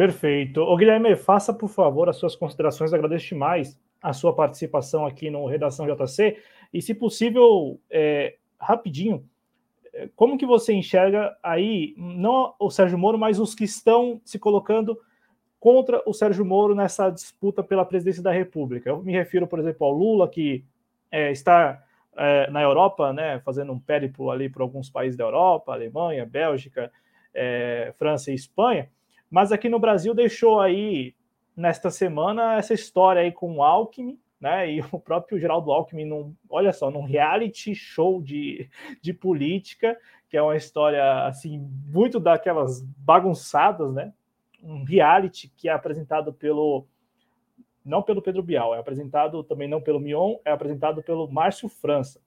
Perfeito. 0.00 0.62
Ô, 0.62 0.78
Guilherme, 0.78 1.14
faça, 1.14 1.52
por 1.52 1.68
favor, 1.68 2.08
as 2.08 2.16
suas 2.16 2.34
considerações. 2.34 2.94
agradeço 2.94 3.26
demais 3.26 3.78
a 4.00 4.14
sua 4.14 4.34
participação 4.34 5.04
aqui 5.04 5.28
no 5.28 5.44
Redação 5.44 5.86
JC. 5.86 6.38
E, 6.72 6.80
se 6.80 6.94
possível, 6.94 7.78
é, 7.90 8.36
rapidinho, 8.58 9.28
é, 9.92 10.08
como 10.16 10.38
que 10.38 10.46
você 10.46 10.72
enxerga 10.72 11.36
aí, 11.42 11.92
não 11.98 12.54
o 12.58 12.70
Sérgio 12.70 12.96
Moro, 12.96 13.18
mas 13.18 13.38
os 13.38 13.54
que 13.54 13.64
estão 13.64 14.22
se 14.24 14.38
colocando 14.38 14.98
contra 15.58 16.02
o 16.06 16.14
Sérgio 16.14 16.46
Moro 16.46 16.74
nessa 16.74 17.10
disputa 17.10 17.62
pela 17.62 17.84
presidência 17.84 18.22
da 18.22 18.32
República? 18.32 18.88
Eu 18.88 19.02
me 19.02 19.12
refiro, 19.12 19.46
por 19.46 19.58
exemplo, 19.58 19.86
ao 19.86 19.92
Lula, 19.92 20.30
que 20.30 20.64
é, 21.10 21.30
está 21.30 21.84
é, 22.16 22.50
na 22.50 22.62
Europa, 22.62 23.12
né, 23.12 23.38
fazendo 23.40 23.70
um 23.70 23.78
périplo 23.78 24.30
ali 24.30 24.48
por 24.48 24.62
alguns 24.62 24.88
países 24.88 25.18
da 25.18 25.24
Europa, 25.24 25.74
Alemanha, 25.74 26.24
Bélgica, 26.24 26.90
é, 27.34 27.92
França 27.98 28.30
e 28.30 28.34
Espanha, 28.34 28.88
mas 29.30 29.52
aqui 29.52 29.68
no 29.68 29.78
Brasil 29.78 30.12
deixou 30.12 30.60
aí, 30.60 31.14
nesta 31.56 31.90
semana, 31.90 32.56
essa 32.56 32.74
história 32.74 33.22
aí 33.22 33.30
com 33.30 33.56
o 33.56 33.62
Alckmin, 33.62 34.18
né? 34.40 34.72
E 34.72 34.80
o 34.90 34.98
próprio 34.98 35.38
Geraldo 35.38 35.70
Alckmin, 35.70 36.06
num, 36.06 36.34
olha 36.48 36.72
só, 36.72 36.90
num 36.90 37.04
reality 37.04 37.74
show 37.74 38.20
de, 38.20 38.68
de 39.00 39.12
política, 39.12 39.96
que 40.28 40.36
é 40.36 40.42
uma 40.42 40.56
história 40.56 41.26
assim, 41.26 41.58
muito 41.86 42.18
daquelas 42.18 42.82
bagunçadas, 42.82 43.92
né? 43.92 44.12
Um 44.62 44.84
reality 44.84 45.52
que 45.56 45.68
é 45.68 45.72
apresentado 45.72 46.32
pelo. 46.32 46.86
Não 47.84 48.02
pelo 48.02 48.20
Pedro 48.20 48.42
Bial, 48.42 48.74
é 48.74 48.78
apresentado 48.78 49.42
também 49.42 49.66
não 49.66 49.80
pelo 49.80 49.98
Mion, 49.98 50.36
é 50.44 50.50
apresentado 50.50 51.02
pelo 51.02 51.30
Márcio 51.30 51.68
França. 51.68 52.20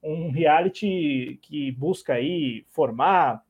Um 0.00 0.30
reality 0.30 1.38
que 1.42 1.72
busca 1.72 2.14
aí 2.14 2.64
formar 2.70 3.44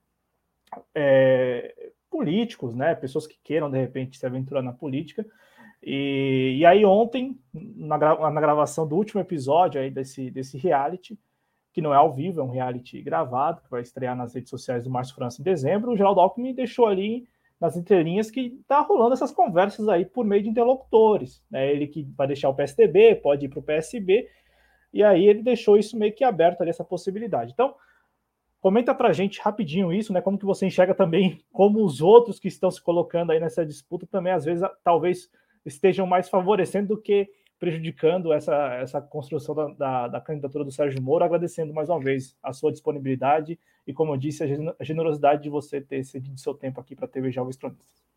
é, 0.95 1.90
políticos, 2.11 2.75
né? 2.75 2.95
Pessoas 2.95 3.27
que 3.27 3.39
queiram, 3.43 3.71
de 3.71 3.79
repente, 3.79 4.19
se 4.19 4.27
aventurar 4.27 4.63
na 4.63 4.73
política. 4.73 5.25
E, 5.83 6.57
e 6.59 6.67
aí, 6.67 6.85
ontem, 6.85 7.39
na, 7.55 7.97
na 7.97 8.41
gravação 8.41 8.87
do 8.87 8.97
último 8.97 9.21
episódio 9.21 9.81
aí 9.81 9.91
desse, 9.91 10.31
desse 10.31 10.59
reality, 10.59 11.19
que 11.73 11.81
não 11.81 11.95
é 11.95 11.97
ao 11.97 12.13
vivo, 12.13 12.41
é 12.41 12.45
um 12.45 12.51
reality 12.51 13.01
gravado, 13.01 13.63
que 13.63 13.71
vai 13.71 13.81
estrear 13.81 14.17
nas 14.17 14.35
redes 14.35 14.51
sociais 14.51 14.85
do 14.85 14.91
Márcio 14.91 15.15
França 15.15 15.41
em 15.41 15.45
dezembro, 15.45 15.93
o 15.93 15.97
Geraldo 15.97 16.21
Alckmin 16.21 16.55
deixou 16.55 16.87
ali 16.87 17.27
nas 17.61 17.77
entrelinhas 17.77 18.31
que 18.31 18.59
está 18.61 18.81
rolando 18.81 19.13
essas 19.13 19.31
conversas 19.31 19.87
aí 19.89 20.05
por 20.05 20.25
meio 20.25 20.43
de 20.43 20.49
interlocutores. 20.49 21.45
Né? 21.51 21.71
Ele 21.71 21.87
que 21.87 22.03
vai 22.17 22.27
deixar 22.27 22.49
o 22.49 22.55
PSDB, 22.55 23.17
pode 23.17 23.45
ir 23.45 23.49
para 23.49 23.59
o 23.59 23.63
PSB, 23.63 24.27
e 24.93 25.05
aí 25.05 25.27
ele 25.27 25.43
deixou 25.43 25.77
isso 25.77 25.97
meio 25.97 26.13
que 26.13 26.25
aberto 26.25 26.63
ali, 26.63 26.71
essa 26.71 26.85
possibilidade. 26.85 27.53
Então, 27.53 27.75
Comenta 28.61 28.95
para 28.95 29.09
a 29.09 29.13
gente 29.13 29.41
rapidinho 29.41 29.93
isso, 29.93 30.13
né? 30.13 30.21
Como 30.21 30.39
que 30.39 30.45
você 30.45 30.67
enxerga 30.67 30.95
também 30.95 31.41
como 31.53 31.85
os 31.85 32.01
outros 32.01 32.39
que 32.39 32.49
estão 32.49 32.71
se 32.71 32.81
colocando 32.81 33.33
aí 33.33 33.41
nessa 33.41 33.65
disputa 33.65 34.07
também, 34.07 34.33
às 34.33 34.45
vezes, 34.45 34.69
talvez 34.85 35.31
estejam 35.65 36.07
mais 36.07 36.29
favorecendo 36.29 36.89
do 36.89 37.01
que 37.01 37.29
prejudicando 37.59 38.33
essa, 38.33 38.75
essa 38.77 39.03
construção 39.03 39.55
da, 39.55 39.69
da, 39.69 40.09
da, 40.09 40.21
candidatura 40.21 40.65
do 40.65 40.73
Sérgio 40.73 41.03
Moro, 41.03 41.23
agradecendo 41.23 41.75
mais 41.75 41.91
uma 41.91 42.01
vez 42.01 42.35
a 42.43 42.55
sua 42.55 42.73
disponibilidade 42.73 43.59
e, 43.87 43.93
como 43.93 44.15
eu 44.15 44.17
disse, 44.17 44.43
a 44.43 44.85
generosidade 44.85 45.43
de 45.43 45.51
você 45.51 45.79
ter 45.79 46.03
cedido 46.05 46.41
seu 46.41 46.55
tempo 46.55 46.81
aqui 46.81 46.97
para 46.97 47.05
a 47.05 47.09
TV 47.09 47.31
Jovens 47.31 47.59
Cronistas 47.59 48.10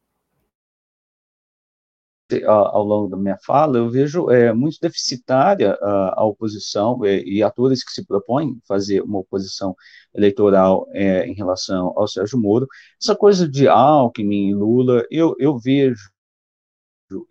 ao 2.45 2.83
longo 2.83 3.09
da 3.09 3.17
minha 3.17 3.37
fala, 3.45 3.77
eu 3.77 3.89
vejo 3.89 4.29
é, 4.29 4.53
muito 4.53 4.77
deficitária 4.81 5.77
a, 5.81 6.21
a 6.21 6.25
oposição 6.25 7.03
é, 7.05 7.21
e 7.23 7.43
atores 7.43 7.83
que 7.83 7.91
se 7.91 8.05
propõem 8.05 8.59
fazer 8.67 9.01
uma 9.01 9.19
oposição 9.19 9.75
eleitoral 10.13 10.87
é, 10.91 11.25
em 11.27 11.33
relação 11.33 11.93
ao 11.95 12.07
Sérgio 12.07 12.39
Moro. 12.39 12.67
Essa 13.01 13.15
coisa 13.15 13.47
de 13.47 13.67
Alckmin 13.67 14.49
e 14.49 14.55
Lula, 14.55 15.05
eu, 15.09 15.35
eu 15.39 15.57
vejo 15.57 16.11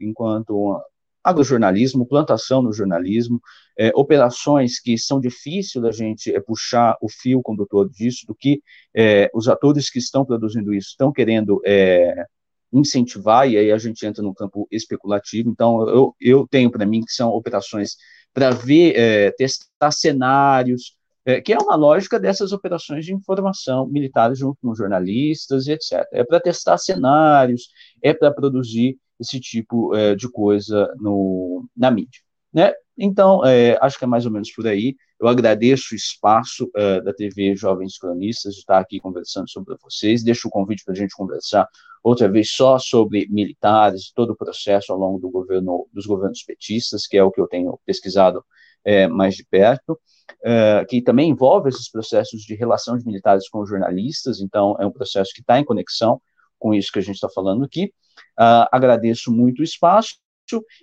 enquanto 0.01 0.81
agrojornalismo, 1.25 2.07
plantação 2.07 2.63
no 2.63 2.73
jornalismo, 2.73 3.41
é, 3.79 3.93
operações 3.95 4.81
que 4.81 4.99
são 4.99 5.21
difíceis 5.21 5.83
da 5.83 5.93
gente 5.93 6.35
é, 6.35 6.41
puxar 6.41 6.97
o 7.01 7.09
fio 7.09 7.41
condutor 7.43 7.89
disso, 7.89 8.27
do 8.27 8.35
que 8.35 8.61
é, 8.95 9.31
os 9.33 9.49
atores 9.49 9.89
que 9.89 9.99
estão 9.99 10.25
produzindo 10.25 10.75
isso 10.75 10.91
estão 10.91 11.13
querendo 11.13 11.61
é, 11.65 12.27
incentivar, 12.73 13.49
e 13.49 13.57
aí 13.57 13.71
a 13.71 13.79
gente 13.79 14.05
entra 14.07 14.23
no 14.23 14.35
campo 14.35 14.67
especulativo. 14.71 15.51
Então, 15.51 15.89
eu, 15.89 16.17
eu 16.21 16.47
tenho 16.49 16.71
para 16.71 16.87
mim 16.87 17.05
que 17.05 17.13
são 17.13 17.31
operações 17.31 17.97
para 18.33 18.51
ver, 18.51 18.95
é, 18.97 19.31
testar 19.33 19.91
cenários, 19.91 20.97
é, 21.25 21.41
que 21.41 21.53
é 21.53 21.59
uma 21.59 21.77
lógica 21.77 22.19
dessas 22.19 22.53
operações 22.53 23.05
de 23.05 23.15
informação 23.15 23.87
militares 23.87 24.39
junto 24.39 24.59
com 24.61 24.75
jornalistas 24.75 25.67
e 25.67 25.73
etc. 25.73 26.05
É 26.13 26.25
para 26.25 26.41
testar 26.41 26.79
cenários, 26.79 27.69
é 28.03 28.13
para 28.13 28.33
produzir 28.33 28.97
esse 29.21 29.39
tipo 29.39 29.95
é, 29.95 30.15
de 30.17 30.29
coisa 30.29 30.93
no, 30.99 31.65
na 31.77 31.91
mídia. 31.91 32.21
Né? 32.53 32.73
Então, 32.99 33.45
é, 33.45 33.79
acho 33.81 33.99
que 33.99 34.05
é 34.05 34.07
mais 34.07 34.27
ou 34.27 34.33
menos 34.33 34.51
por 34.51 34.67
aí. 34.67 34.97
Eu 35.23 35.29
agradeço 35.29 35.95
o 35.95 35.97
espaço 35.97 36.65
uh, 36.77 37.01
da 37.05 37.15
TV 37.15 37.55
Jovens 37.55 37.97
Cronistas 37.97 38.55
de 38.55 38.59
estar 38.59 38.81
aqui 38.81 38.99
conversando 38.99 39.49
sobre 39.49 39.77
vocês. 39.81 40.25
Deixo 40.25 40.49
o 40.49 40.51
convite 40.51 40.85
para 40.85 40.95
a 40.95 40.97
gente 40.97 41.15
conversar 41.15 41.69
outra 42.03 42.29
vez 42.29 42.51
só 42.51 42.77
sobre 42.77 43.29
militares, 43.31 44.11
todo 44.13 44.31
o 44.31 44.37
processo 44.37 44.93
ao 44.93 44.99
longo 44.99 45.21
do 45.21 45.31
governo, 45.31 45.87
dos 45.93 46.07
governos 46.07 46.43
petistas, 46.43 47.07
que 47.07 47.17
é 47.17 47.23
o 47.23 47.31
que 47.31 47.41
eu 47.41 47.47
tenho 47.47 47.79
pesquisado 47.87 48.45
é, 48.85 49.07
mais 49.07 49.37
de 49.37 49.45
perto, 49.45 49.97
é, 50.45 50.85
que 50.89 51.01
também 51.01 51.31
envolve 51.31 51.69
esses 51.69 51.89
processos 51.89 52.43
de 52.43 52.57
relação 52.57 52.99
de 52.99 53.07
militares 53.07 53.49
com 53.49 53.65
jornalistas, 53.65 54.41
então 54.41 54.75
é 54.81 54.85
um 54.85 54.91
processo 54.91 55.31
que 55.33 55.41
está 55.41 55.57
em 55.57 55.65
conexão 55.65 56.21
com 56.59 56.75
isso 56.75 56.91
que 56.91 56.99
a 56.99 57.03
gente 57.03 57.15
está 57.15 57.29
falando 57.29 57.65
aqui. 57.65 57.93
Uh, 58.39 58.67
agradeço 58.73 59.31
muito 59.31 59.61
o 59.61 59.63
espaço 59.63 60.17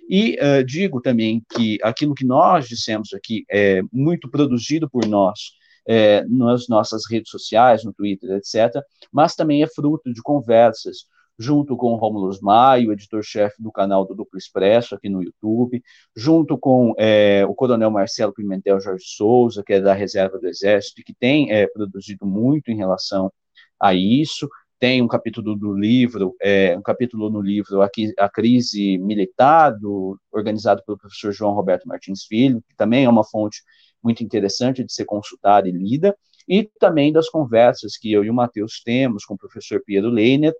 e 0.08 0.38
uh, 0.40 0.64
digo 0.64 1.00
também 1.00 1.42
que 1.54 1.78
aquilo 1.82 2.14
que 2.14 2.24
nós 2.24 2.66
dissemos 2.66 3.12
aqui 3.12 3.44
é 3.50 3.82
muito 3.92 4.30
produzido 4.30 4.88
por 4.88 5.06
nós 5.06 5.38
é, 5.86 6.24
nas 6.28 6.68
nossas 6.68 7.02
redes 7.10 7.30
sociais, 7.30 7.84
no 7.84 7.92
Twitter, 7.92 8.30
etc., 8.32 8.82
mas 9.12 9.34
também 9.34 9.62
é 9.62 9.66
fruto 9.66 10.12
de 10.12 10.22
conversas 10.22 10.98
junto 11.38 11.74
com 11.74 11.94
o 11.94 11.96
Romulo 11.96 12.30
Maio, 12.42 12.92
editor-chefe 12.92 13.62
do 13.62 13.72
canal 13.72 14.06
do 14.06 14.14
Duplo 14.14 14.38
Expresso 14.38 14.94
aqui 14.94 15.08
no 15.08 15.22
YouTube, 15.22 15.82
junto 16.14 16.58
com 16.58 16.92
é, 16.98 17.46
o 17.46 17.54
coronel 17.54 17.90
Marcelo 17.90 18.34
Pimentel 18.34 18.78
Jorge 18.78 19.04
Souza, 19.06 19.62
que 19.64 19.72
é 19.72 19.80
da 19.80 19.94
Reserva 19.94 20.38
do 20.38 20.46
Exército, 20.46 21.02
que 21.02 21.14
tem 21.14 21.50
é, 21.50 21.66
produzido 21.66 22.26
muito 22.26 22.70
em 22.70 22.76
relação 22.76 23.32
a 23.80 23.94
isso. 23.94 24.46
Tem 24.80 25.02
um 25.02 25.06
capítulo 25.06 25.54
do 25.54 25.74
livro, 25.74 26.34
é, 26.40 26.74
um 26.74 26.80
capítulo 26.80 27.28
no 27.28 27.42
livro 27.42 27.82
aqui, 27.82 28.14
A 28.18 28.30
Crise 28.30 28.96
Militar, 28.96 29.78
do, 29.78 30.18
organizado 30.32 30.82
pelo 30.86 30.96
professor 30.96 31.32
João 31.32 31.52
Roberto 31.52 31.86
Martins 31.86 32.24
Filho, 32.24 32.64
que 32.66 32.74
também 32.74 33.04
é 33.04 33.08
uma 33.08 33.22
fonte 33.22 33.62
muito 34.02 34.24
interessante 34.24 34.82
de 34.82 34.90
ser 34.90 35.04
consultada 35.04 35.68
e 35.68 35.70
lida, 35.70 36.16
e 36.48 36.64
também 36.80 37.12
das 37.12 37.28
conversas 37.28 37.98
que 37.98 38.10
eu 38.10 38.24
e 38.24 38.30
o 38.30 38.34
Matheus 38.34 38.80
temos 38.82 39.26
com 39.26 39.34
o 39.34 39.38
professor 39.38 39.82
Pedro 39.84 40.08
Leiner, 40.08 40.54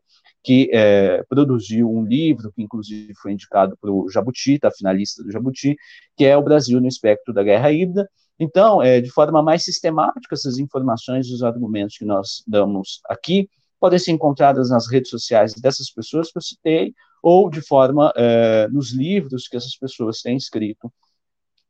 que 0.44 0.68
é, 0.70 1.22
produziu 1.26 1.90
um 1.90 2.05
livro 2.05 2.52
que 2.52 2.62
inclusive 2.62 3.14
foi 3.14 3.32
indicado 3.32 3.74
para 3.80 3.90
o 3.90 4.06
Jabuti, 4.10 4.52
está 4.52 4.70
finalista 4.70 5.24
do 5.24 5.32
Jabuti, 5.32 5.76
que 6.14 6.26
é 6.26 6.36
o 6.36 6.42
Brasil 6.42 6.78
no 6.78 6.86
espectro 6.86 7.32
da 7.32 7.42
guerra 7.42 7.72
híbrida. 7.72 8.06
Então, 8.38 8.82
é, 8.82 9.01
de 9.01 9.10
forma 9.10 9.42
mais 9.42 9.64
sistemática, 9.64 10.34
essas 10.34 10.59
informações 10.59 11.30
os 11.30 11.42
argumentos 11.42 11.97
que 11.97 12.05
nós 12.05 12.42
damos 12.47 13.01
aqui 13.09 13.48
podem 13.81 13.98
ser 13.98 14.12
encontradas 14.12 14.70
nas 14.70 14.86
redes 14.90 15.11
sociais 15.11 15.55
dessas 15.55 15.90
pessoas 15.90 16.31
que 16.31 16.39
eu 16.39 16.43
citei, 16.43 16.94
ou 17.23 17.51
de 17.51 17.62
forma 17.62 18.12
é, 18.15 18.69
nos 18.69 18.93
livros 18.93 19.48
que 19.48 19.57
essas 19.57 19.77
pessoas 19.77 20.20
têm 20.20 20.36
escrito, 20.36 20.93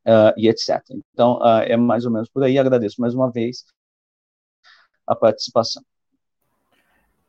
uh, 0.06 0.32
e 0.36 0.48
etc. 0.48 0.82
Então, 1.12 1.38
uh, 1.38 1.62
é 1.64 1.76
mais 1.76 2.04
ou 2.04 2.12
menos 2.12 2.28
por 2.28 2.42
aí. 2.42 2.58
Agradeço 2.58 3.00
mais 3.00 3.14
uma 3.14 3.30
vez 3.30 3.64
a 5.06 5.14
participação. 5.14 5.82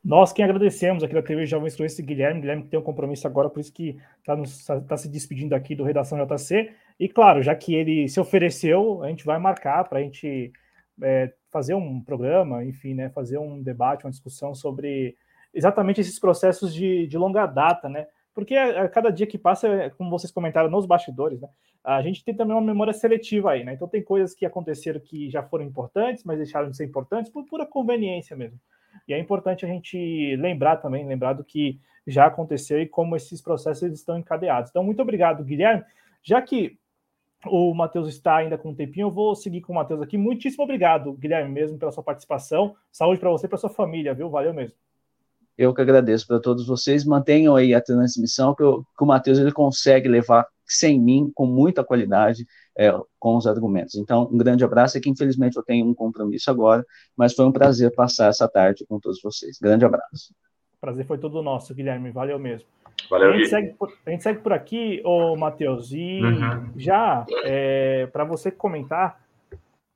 Nós 0.03 0.33
quem 0.33 0.43
agradecemos 0.43 1.03
aqui 1.03 1.13
da 1.13 1.21
TV 1.21 1.45
Jovens 1.45 1.75
com 1.75 1.83
esse 1.83 2.01
Guilherme, 2.01 2.41
Guilherme 2.41 2.63
que 2.63 2.69
tem 2.69 2.79
um 2.79 2.83
compromisso 2.83 3.27
agora, 3.27 3.51
por 3.51 3.59
isso 3.59 3.71
que 3.71 3.99
está 4.19 4.81
tá 4.81 4.97
se 4.97 5.07
despedindo 5.07 5.53
aqui 5.53 5.75
do 5.75 5.83
Redação 5.83 6.17
JC. 6.17 6.71
E 6.99 7.07
claro, 7.07 7.43
já 7.43 7.53
que 7.55 7.75
ele 7.75 8.09
se 8.09 8.19
ofereceu, 8.19 9.03
a 9.03 9.09
gente 9.09 9.23
vai 9.23 9.37
marcar 9.37 9.83
para 9.83 9.99
a 9.99 10.01
gente 10.01 10.51
é, 11.01 11.33
fazer 11.49 11.73
um 11.73 12.01
programa, 12.01 12.63
enfim, 12.63 12.93
né, 12.93 13.09
fazer 13.09 13.37
um 13.37 13.61
debate, 13.61 14.05
uma 14.05 14.11
discussão 14.11 14.53
sobre 14.55 15.15
exatamente 15.53 16.01
esses 16.01 16.19
processos 16.19 16.73
de, 16.73 17.07
de 17.07 17.17
longa 17.17 17.45
data, 17.45 17.89
né? 17.89 18.07
Porque 18.33 18.55
a, 18.55 18.83
a, 18.83 18.89
cada 18.89 19.09
dia 19.09 19.27
que 19.27 19.37
passa, 19.37 19.91
como 19.97 20.09
vocês 20.09 20.31
comentaram 20.31 20.69
nos 20.69 20.85
bastidores, 20.85 21.41
né, 21.41 21.49
a 21.83 22.01
gente 22.01 22.23
tem 22.23 22.33
também 22.35 22.55
uma 22.55 22.61
memória 22.61 22.93
seletiva 22.93 23.51
aí, 23.51 23.63
né? 23.63 23.73
Então 23.73 23.87
tem 23.87 24.03
coisas 24.03 24.33
que 24.33 24.45
aconteceram 24.45 24.99
que 24.99 25.29
já 25.29 25.43
foram 25.43 25.65
importantes, 25.65 26.23
mas 26.23 26.37
deixaram 26.37 26.69
de 26.69 26.77
ser 26.77 26.85
importantes 26.85 27.31
por 27.31 27.45
pura 27.45 27.65
conveniência 27.65 28.35
mesmo. 28.35 28.59
E 29.07 29.13
é 29.13 29.19
importante 29.19 29.65
a 29.65 29.67
gente 29.67 30.35
lembrar 30.37 30.77
também, 30.77 31.07
lembrar 31.07 31.33
do 31.33 31.43
que 31.43 31.79
já 32.05 32.25
aconteceu 32.25 32.81
e 32.81 32.87
como 32.87 33.15
esses 33.15 33.41
processos 33.41 33.91
estão 33.91 34.17
encadeados. 34.17 34.69
Então, 34.69 34.83
muito 34.83 35.01
obrigado, 35.01 35.43
Guilherme. 35.43 35.83
Já 36.23 36.41
que 36.41 36.77
o 37.47 37.73
Matheus 37.73 38.07
está 38.07 38.37
ainda 38.37 38.57
com 38.57 38.69
um 38.69 38.75
tempinho, 38.75 39.07
eu 39.07 39.11
vou 39.11 39.35
seguir 39.35 39.61
com 39.61 39.73
o 39.73 39.75
Matheus 39.75 40.01
aqui. 40.01 40.17
Muitíssimo 40.17 40.63
obrigado, 40.63 41.13
Guilherme, 41.13 41.51
mesmo 41.51 41.77
pela 41.77 41.91
sua 41.91 42.03
participação. 42.03 42.75
Saúde 42.91 43.19
para 43.19 43.29
você 43.29 43.45
e 43.45 43.49
para 43.49 43.57
sua 43.57 43.69
família, 43.69 44.13
viu? 44.13 44.29
Valeu 44.29 44.53
mesmo. 44.53 44.75
Eu 45.57 45.73
que 45.73 45.81
agradeço 45.81 46.25
para 46.25 46.39
todos 46.39 46.65
vocês. 46.65 47.05
Mantenham 47.05 47.55
aí 47.55 47.73
a 47.73 47.81
transmissão, 47.81 48.55
que, 48.55 48.63
eu, 48.63 48.83
que 48.97 49.03
o 49.03 49.07
Matheus 49.07 49.37
ele 49.37 49.51
consegue 49.51 50.07
levar 50.07 50.47
sem 50.65 50.99
mim, 50.99 51.29
com 51.35 51.45
muita 51.45 51.83
qualidade, 51.83 52.45
é, 52.77 52.91
com 53.19 53.35
os 53.35 53.45
argumentos. 53.45 53.95
Então, 53.95 54.29
um 54.31 54.37
grande 54.37 54.63
abraço, 54.63 54.97
e 54.97 55.01
que 55.01 55.09
infelizmente 55.09 55.57
eu 55.57 55.63
tenho 55.63 55.85
um 55.85 55.93
compromisso 55.93 56.49
agora, 56.49 56.85
mas 57.15 57.33
foi 57.33 57.45
um 57.45 57.51
prazer 57.51 57.93
passar 57.93 58.27
essa 58.27 58.47
tarde 58.47 58.85
com 58.87 58.99
todos 58.99 59.21
vocês. 59.21 59.57
Grande 59.61 59.83
abraço. 59.83 60.33
Prazer 60.79 61.05
foi 61.05 61.17
todo 61.17 61.43
nosso, 61.43 61.75
Guilherme, 61.75 62.09
valeu 62.09 62.39
mesmo. 62.39 62.67
Valeu, 63.09 63.31
a, 63.31 63.37
gente 63.37 63.49
segue 63.49 63.73
por, 63.73 63.93
a 64.05 64.09
gente 64.09 64.23
segue 64.23 64.39
por 64.39 64.53
aqui, 64.53 65.01
ô 65.03 65.35
Matheus, 65.35 65.91
e 65.91 66.21
uhum. 66.21 66.71
já 66.75 67.25
é, 67.43 68.07
para 68.07 68.23
você 68.23 68.51
comentar, 68.51 69.21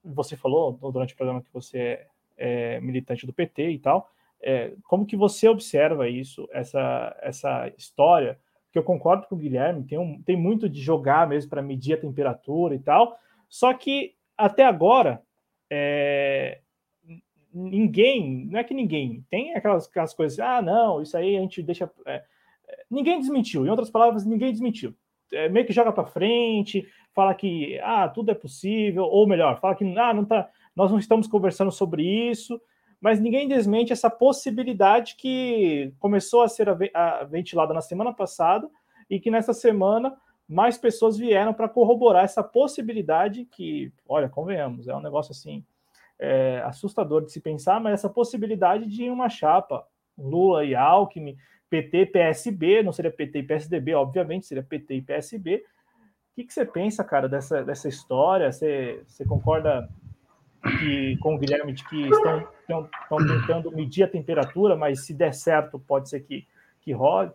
você 0.04 0.36
falou 0.36 0.74
durante 0.92 1.14
o 1.14 1.18
programa 1.18 1.42
que 1.42 1.54
você 1.54 1.78
é, 1.80 2.08
é 2.38 2.80
militante 2.82 3.26
do 3.26 3.34
PT 3.34 3.72
e 3.72 3.80
tal, 3.80 4.12
é, 4.42 4.74
como 4.84 5.06
que 5.06 5.16
você 5.16 5.48
observa 5.48 6.08
isso, 6.08 6.48
essa, 6.52 7.16
essa 7.22 7.72
história 7.78 8.38
que 8.72 8.78
eu 8.78 8.84
concordo 8.84 9.26
com 9.28 9.36
o 9.36 9.38
Guilherme, 9.38 9.86
tem, 9.86 9.98
um, 9.98 10.22
tem 10.22 10.36
muito 10.36 10.68
de 10.68 10.82
jogar 10.82 11.28
mesmo 11.28 11.50
para 11.50 11.62
medir 11.62 11.94
a 11.94 12.02
temperatura 12.02 12.76
e 12.76 12.80
tal, 12.80 13.18
só 13.48 13.74
que 13.74 14.14
até 14.38 14.66
agora 14.66 15.22
é, 15.70 16.60
ninguém, 17.54 18.46
não 18.52 18.60
é 18.60 18.64
que 18.64 18.74
ninguém, 18.74 19.26
tem 19.30 19.56
aquelas, 19.56 19.88
aquelas 19.88 20.14
coisas, 20.14 20.38
ah, 20.40 20.62
não, 20.62 21.02
isso 21.02 21.16
aí 21.16 21.38
a 21.38 21.40
gente 21.40 21.64
deixa. 21.64 21.90
Ninguém 22.90 23.20
desmentiu, 23.20 23.66
em 23.66 23.70
outras 23.70 23.90
palavras, 23.90 24.26
ninguém 24.26 24.52
desmentiu. 24.52 24.94
É, 25.34 25.50
meio 25.50 25.66
que 25.66 25.74
joga 25.74 25.92
para 25.92 26.06
frente, 26.06 26.88
fala 27.14 27.34
que 27.34 27.80
ah, 27.82 28.08
tudo 28.08 28.32
é 28.32 28.36
possível, 28.36 29.04
ou 29.04 29.28
melhor, 29.28 29.60
fala 29.60 29.76
que 29.76 29.84
ah, 29.98 30.14
não 30.14 30.24
tá, 30.24 30.50
nós 30.76 30.92
não 30.92 31.00
estamos 31.00 31.28
conversando 31.28 31.72
sobre 31.72 32.04
isso, 32.04 32.62
mas 33.02 33.20
ninguém 33.20 33.48
desmente 33.48 33.92
essa 33.92 34.10
possibilidade 34.10 35.16
que 35.16 35.94
começou 36.00 36.44
a 36.44 36.48
ser 36.48 36.68
ventilada 37.30 37.74
na 37.74 37.82
semana 37.82 38.14
passada 38.14 38.70
e 39.10 39.20
que 39.20 39.32
nessa 39.32 39.54
semana 39.54 40.16
mais 40.48 40.78
pessoas 40.78 41.18
vieram 41.18 41.54
para 41.54 41.68
corroborar 41.68 42.24
essa 42.24 42.44
possibilidade 42.44 43.46
que, 43.46 43.92
olha, 44.08 44.30
convenhamos, 44.30 44.88
é 44.88 44.96
um 44.96 45.02
negócio 45.02 45.32
assim 45.32 45.66
é, 46.20 46.62
assustador 46.66 47.24
de 47.24 47.32
se 47.32 47.42
pensar, 47.42 47.80
mas 47.80 47.94
essa 47.94 48.10
possibilidade 48.10 48.86
de 48.86 49.10
uma 49.10 49.30
chapa 49.30 49.86
Lula 50.18 50.64
e 50.64 50.74
Alckmin, 50.74 51.36
PT, 51.70 52.08
PSB, 52.08 52.84
não 52.84 52.94
seria 52.94 53.12
PT 53.12 53.40
e 53.40 53.44
PSDB, 53.44 53.94
obviamente, 53.94 54.46
seria 54.46 54.64
PT 54.64 54.96
e 54.96 55.02
PSB. 55.02 55.56
O 55.56 56.36
que, 56.36 56.44
que 56.44 56.54
você 56.54 56.66
pensa, 56.66 57.04
cara, 57.04 57.30
dessa, 57.30 57.64
dessa 57.64 57.88
história? 57.88 58.52
Você, 58.52 59.02
você 59.08 59.26
concorda 59.26 59.90
que, 60.80 61.18
com 61.18 61.36
o 61.36 61.38
Guilherme 61.38 61.74
de 61.74 61.88
que 61.88 62.04
estão, 62.10 62.48
estão, 62.60 62.90
estão 63.02 63.18
tentando 63.18 63.72
medir 63.72 64.04
a 64.04 64.08
temperatura, 64.08 64.76
mas 64.76 65.06
se 65.06 65.14
der 65.14 65.34
certo, 65.34 65.80
pode 65.80 66.10
ser 66.10 66.22
que, 66.22 66.46
que 66.82 66.92
role. 66.92 67.32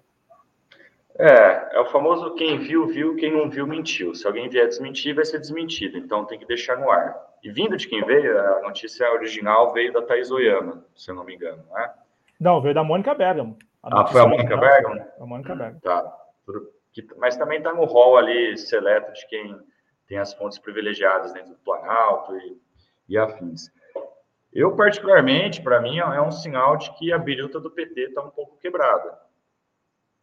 É, 1.19 1.77
é 1.77 1.81
o 1.81 1.87
famoso 1.87 2.35
quem 2.35 2.59
viu, 2.59 2.87
viu, 2.87 3.17
quem 3.17 3.33
não 3.33 3.51
viu, 3.51 3.67
mentiu. 3.67 4.15
Se 4.15 4.27
alguém 4.27 4.49
vier 4.49 4.67
desmentir, 4.67 5.15
vai 5.15 5.25
ser 5.25 5.39
desmentido. 5.39 5.99
Então 5.99 6.25
tem 6.25 6.39
que 6.39 6.47
deixar 6.47 6.77
no 6.77 6.91
ar. 6.91 7.15
E 7.43 7.51
vindo 7.51 7.77
de 7.77 7.89
quem 7.89 8.05
veio, 8.05 8.39
a 8.39 8.61
notícia 8.63 9.11
original 9.13 9.73
veio 9.73 9.93
da 9.93 10.03
Thais 10.03 10.31
Oyama, 10.31 10.85
se 10.95 11.11
eu 11.11 11.15
não 11.15 11.25
me 11.25 11.35
engano, 11.35 11.63
né? 11.73 11.91
Não, 12.39 12.61
veio 12.61 12.75
da 12.75 12.85
Mônica 12.85 13.15
Bergamo. 13.15 13.59
Ah, 13.83 14.07
foi 14.07 14.21
a 14.21 14.27
Mônica 14.27 14.57
Bergamo? 14.57 15.07
A 15.19 15.27
Mônica 15.27 15.55
Bergamo. 15.55 15.81
Tá. 15.81 16.17
Mas 17.17 17.37
também 17.37 17.59
está 17.59 17.73
no 17.73 17.85
rol 17.85 18.17
ali 18.17 18.57
seleto 18.59 19.13
de 19.13 19.27
quem 19.29 19.59
tem 20.07 20.19
as 20.19 20.35
fontes 20.35 20.59
privilegiadas 20.59 21.33
dentro 21.33 21.53
do 21.53 21.59
Planalto 21.59 22.37
e 22.37 22.61
e 23.11 23.19
afins. 23.19 23.69
Eu, 24.53 24.75
particularmente, 24.77 25.61
para 25.61 25.81
mim, 25.81 25.99
é 25.99 26.23
um 26.23 26.31
sinal 26.31 26.77
de 26.77 26.93
que 26.97 27.13
a 27.13 27.19
biruta 27.19 27.59
do 27.61 27.71
PT 27.71 28.03
está 28.03 28.23
um 28.23 28.31
pouco 28.31 28.57
quebrada. 28.59 29.19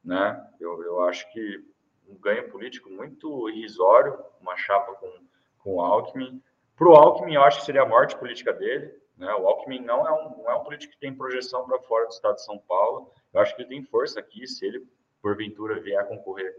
Né? 0.04 0.42
Eu, 0.60 0.82
eu 0.84 1.04
acho 1.04 1.30
que 1.32 1.60
um 2.08 2.18
ganho 2.18 2.50
político 2.50 2.90
muito 2.90 3.50
irrisório, 3.50 4.18
uma 4.42 4.56
chapa 4.56 4.94
com, 4.94 5.12
com 5.60 5.76
o 5.76 5.82
Alckmin. 5.82 6.42
Para 6.78 6.88
o 6.88 6.96
Alckmin, 6.96 7.36
eu 7.36 7.44
acho 7.44 7.60
que 7.60 7.66
seria 7.66 7.82
a 7.82 7.88
morte 7.88 8.18
política 8.18 8.54
dele. 8.54 8.94
Né? 9.18 9.34
O 9.34 9.48
Alckmin 9.48 9.82
não 9.82 10.08
é, 10.08 10.12
um, 10.12 10.38
não 10.38 10.50
é 10.50 10.56
um 10.56 10.64
político 10.64 10.94
que 10.94 11.00
tem 11.00 11.14
projeção 11.14 11.66
para 11.66 11.80
fora 11.80 12.06
do 12.06 12.12
estado 12.12 12.36
de 12.36 12.46
São 12.46 12.58
Paulo. 12.60 13.12
Eu 13.34 13.42
acho 13.42 13.56
que 13.56 13.62
ele 13.62 13.70
tem 13.70 13.84
força 13.84 14.20
aqui. 14.20 14.48
Se 14.48 14.66
ele, 14.66 14.86
porventura, 15.22 15.80
vier 15.80 16.08
concorrer 16.08 16.54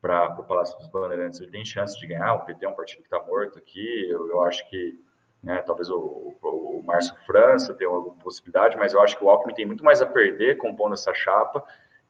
para 0.00 0.38
o 0.38 0.44
Palácio 0.44 0.78
dos 0.78 0.88
Bandeirantes, 0.88 1.40
ele 1.40 1.50
tem 1.50 1.64
chance 1.64 1.98
de 1.98 2.06
ganhar. 2.06 2.34
O 2.34 2.44
PT 2.44 2.64
é 2.64 2.68
um 2.68 2.74
partido 2.74 3.00
que 3.00 3.06
está 3.06 3.22
morto 3.24 3.58
aqui. 3.58 4.08
Eu, 4.08 4.28
eu 4.28 4.42
acho 4.42 4.68
que 4.68 4.98
né? 5.46 5.62
Talvez 5.62 5.88
o, 5.88 6.36
o, 6.42 6.78
o 6.78 6.82
Márcio 6.84 7.14
França 7.24 7.72
tenha 7.72 7.88
alguma 7.88 8.16
possibilidade, 8.16 8.76
mas 8.76 8.92
eu 8.92 9.00
acho 9.00 9.16
que 9.16 9.24
o 9.24 9.30
Alckmin 9.30 9.54
tem 9.54 9.64
muito 9.64 9.84
mais 9.84 10.02
a 10.02 10.06
perder 10.06 10.58
compondo 10.58 10.94
essa 10.94 11.14
chapa. 11.14 11.64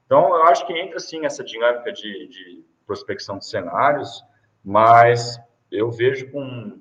Então, 0.07 0.35
eu 0.35 0.45
acho 0.45 0.67
que 0.67 0.73
entra 0.73 0.99
sim 0.99 1.27
essa 1.27 1.45
dinâmica 1.45 1.93
de, 1.93 2.29
de 2.29 2.65
prospecção 2.87 3.39
de 3.39 3.47
cenários, 3.47 4.25
mas 4.65 5.39
eu 5.71 5.91
vejo 5.91 6.31
com 6.31 6.81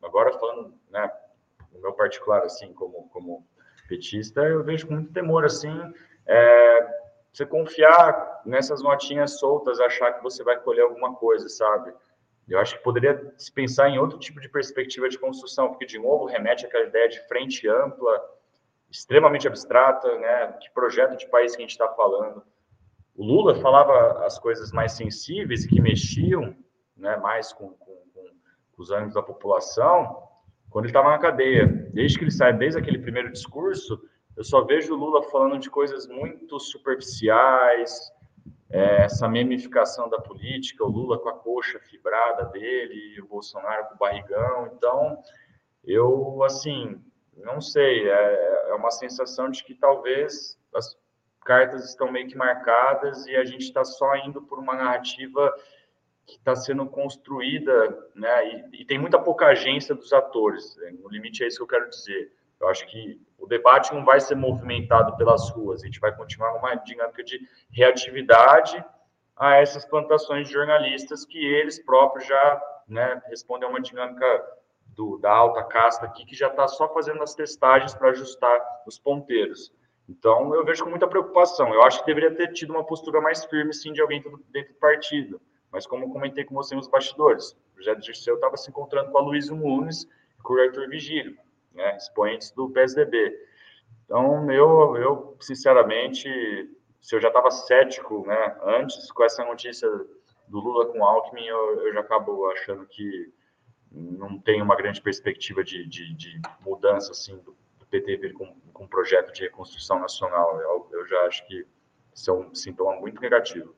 agora 0.00 0.32
falando, 0.38 0.74
né, 0.90 1.10
no 1.72 1.80
meu 1.80 1.92
particular 1.92 2.44
assim, 2.44 2.72
como 2.72 3.08
como 3.08 3.44
petista, 3.88 4.42
eu 4.42 4.62
vejo 4.62 4.86
com 4.86 4.94
muito 4.94 5.12
temor 5.12 5.44
assim, 5.44 5.76
é, 6.26 6.88
você 7.32 7.44
confiar 7.44 8.42
nessas 8.44 8.82
notinhas 8.82 9.38
soltas, 9.38 9.80
achar 9.80 10.12
que 10.12 10.22
você 10.22 10.42
vai 10.42 10.58
colher 10.58 10.82
alguma 10.82 11.14
coisa, 11.14 11.48
sabe? 11.48 11.92
Eu 12.48 12.58
acho 12.58 12.76
que 12.76 12.84
poderia 12.84 13.34
se 13.36 13.52
pensar 13.52 13.88
em 13.88 13.98
outro 13.98 14.18
tipo 14.18 14.40
de 14.40 14.48
perspectiva 14.48 15.08
de 15.08 15.18
construção, 15.18 15.68
porque, 15.68 15.84
de 15.84 15.98
novo, 15.98 16.26
remete 16.26 16.64
àquela 16.64 16.86
ideia 16.86 17.08
de 17.08 17.20
frente 17.26 17.68
ampla, 17.68 18.24
extremamente 18.90 19.48
abstrata, 19.48 20.16
né? 20.18 20.52
Que 20.60 20.70
projeto 20.70 21.16
de 21.16 21.28
país 21.28 21.54
que 21.54 21.62
a 21.62 21.64
gente 21.64 21.72
está 21.72 21.88
falando? 21.88 22.42
O 23.16 23.24
Lula 23.24 23.56
falava 23.56 24.24
as 24.24 24.38
coisas 24.38 24.70
mais 24.72 24.92
sensíveis 24.92 25.64
e 25.64 25.68
que 25.68 25.80
mexiam 25.80 26.54
né, 26.96 27.16
mais 27.16 27.52
com, 27.52 27.70
com, 27.70 28.02
com 28.14 28.82
os 28.82 28.90
ânimos 28.90 29.14
da 29.14 29.22
população 29.22 30.22
quando 30.70 30.84
ele 30.84 30.90
estava 30.90 31.10
na 31.10 31.18
cadeia. 31.18 31.66
Desde 31.92 32.18
que 32.18 32.24
ele 32.24 32.30
sai, 32.30 32.52
desde 32.52 32.78
aquele 32.78 32.98
primeiro 32.98 33.32
discurso, 33.32 34.00
eu 34.36 34.44
só 34.44 34.62
vejo 34.62 34.94
o 34.94 34.96
Lula 34.96 35.22
falando 35.24 35.58
de 35.58 35.70
coisas 35.70 36.06
muito 36.06 36.60
superficiais, 36.60 38.12
é, 38.70 39.04
essa 39.04 39.28
memificação 39.28 40.08
da 40.08 40.20
política, 40.20 40.84
o 40.84 40.90
Lula 40.90 41.18
com 41.18 41.28
a 41.28 41.38
coxa 41.38 41.78
fibrada 41.80 42.44
dele, 42.46 43.20
o 43.20 43.26
Bolsonaro 43.26 43.86
com 43.88 43.94
o 43.94 43.98
barrigão. 43.98 44.70
Então, 44.74 45.22
eu, 45.84 46.42
assim, 46.42 47.00
não 47.36 47.60
sei, 47.60 48.08
é, 48.08 48.70
é 48.70 48.74
uma 48.74 48.90
sensação 48.90 49.50
de 49.50 49.64
que 49.64 49.74
talvez 49.74 50.58
as 50.74 50.98
cartas 51.44 51.84
estão 51.88 52.10
meio 52.10 52.28
que 52.28 52.36
marcadas 52.36 53.26
e 53.26 53.36
a 53.36 53.44
gente 53.44 53.62
está 53.62 53.84
só 53.84 54.16
indo 54.16 54.42
por 54.42 54.58
uma 54.58 54.74
narrativa 54.74 55.54
que 56.26 56.34
está 56.34 56.56
sendo 56.56 56.84
construída, 56.86 58.10
né? 58.14 58.48
E, 58.48 58.82
e, 58.82 58.84
tem 58.84 58.98
muita 58.98 59.18
pouca 59.18 59.46
agência 59.46 59.94
dos 59.94 60.12
atores. 60.12 60.76
Né? 60.76 60.96
No 61.00 61.08
limite 61.08 61.44
é 61.44 61.46
isso 61.46 61.58
que 61.58 61.62
eu 61.62 61.68
quero 61.68 61.88
dizer. 61.88 62.32
Eu 62.60 62.68
acho 62.68 62.86
que 62.86 63.20
o 63.38 63.46
debate 63.46 63.94
não 63.94 64.04
vai 64.04 64.20
ser 64.20 64.34
movimentado 64.34 65.16
pelas 65.16 65.50
ruas. 65.50 65.82
A 65.82 65.86
gente 65.86 66.00
vai 66.00 66.14
continuar 66.14 66.54
numa 66.54 66.74
dinâmica 66.76 67.22
de 67.22 67.38
reatividade 67.70 68.82
a 69.36 69.56
essas 69.56 69.84
plantações 69.84 70.48
de 70.48 70.54
jornalistas 70.54 71.24
que 71.24 71.38
eles 71.38 71.78
próprios 71.78 72.26
já 72.26 72.62
né, 72.88 73.20
respondem 73.26 73.68
a 73.68 73.70
uma 73.70 73.80
dinâmica 73.80 74.44
do, 74.86 75.18
da 75.18 75.30
alta 75.30 75.62
casta 75.64 76.06
aqui 76.06 76.24
que 76.24 76.34
já 76.34 76.48
está 76.48 76.66
só 76.66 76.92
fazendo 76.94 77.22
as 77.22 77.34
testagens 77.34 77.94
para 77.94 78.10
ajustar 78.10 78.58
os 78.86 78.98
ponteiros. 78.98 79.72
Então, 80.08 80.54
eu 80.54 80.64
vejo 80.64 80.84
com 80.84 80.90
muita 80.90 81.06
preocupação. 81.06 81.74
Eu 81.74 81.82
acho 81.82 82.00
que 82.00 82.06
deveria 82.06 82.34
ter 82.34 82.52
tido 82.52 82.70
uma 82.70 82.84
postura 82.84 83.20
mais 83.20 83.44
firme, 83.44 83.74
sim, 83.74 83.92
de 83.92 84.00
alguém 84.00 84.22
dentro 84.50 84.72
do 84.72 84.78
partido. 84.78 85.40
Mas, 85.70 85.86
como 85.86 86.12
comentei 86.12 86.44
com 86.44 86.54
você 86.54 86.74
nos 86.74 86.88
bastidores, 86.88 87.52
o 87.74 87.78
José 87.78 87.94
Dirceu 87.96 88.36
estava 88.36 88.56
se 88.56 88.70
encontrando 88.70 89.10
com 89.10 89.18
a 89.18 89.20
Luísa 89.20 89.54
Nunes 89.54 90.04
e 90.38 90.42
com 90.42 90.54
o 90.54 90.60
Arthur 90.60 90.88
Vigílio, 90.88 91.36
né, 91.76 91.96
expoentes 91.96 92.50
do 92.50 92.70
PSDB. 92.70 93.32
Então, 94.04 94.50
eu, 94.50 94.96
eu 94.96 95.36
sinceramente, 95.40 96.28
se 97.00 97.14
eu 97.14 97.20
já 97.20 97.28
estava 97.28 97.50
cético 97.50 98.26
né, 98.26 98.56
antes 98.62 99.12
com 99.12 99.22
essa 99.22 99.44
notícia 99.44 99.88
do 100.48 100.60
Lula 100.60 100.86
com 100.86 101.04
Alckmin, 101.04 101.46
eu, 101.46 101.86
eu 101.86 101.92
já 101.92 102.00
acabo 102.00 102.50
achando 102.50 102.86
que 102.86 103.32
não 103.90 104.38
tem 104.38 104.60
uma 104.60 104.76
grande 104.76 105.00
perspectiva 105.00 105.62
de, 105.62 105.86
de, 105.86 106.14
de 106.14 106.40
mudança 106.60 107.12
assim 107.12 107.36
do, 107.38 107.56
do 107.78 107.86
PT 107.86 108.16
vir 108.16 108.32
com, 108.32 108.54
com 108.72 108.84
um 108.84 108.88
projeto 108.88 109.32
de 109.32 109.42
reconstrução 109.42 109.98
nacional. 109.98 110.60
Eu, 110.60 110.88
eu 110.92 111.06
já 111.06 111.20
acho 111.22 111.46
que 111.46 111.66
isso 112.14 112.30
é 112.30 112.34
um 112.34 112.54
sintoma 112.54 112.96
muito 112.96 113.20
negativo. 113.20 113.74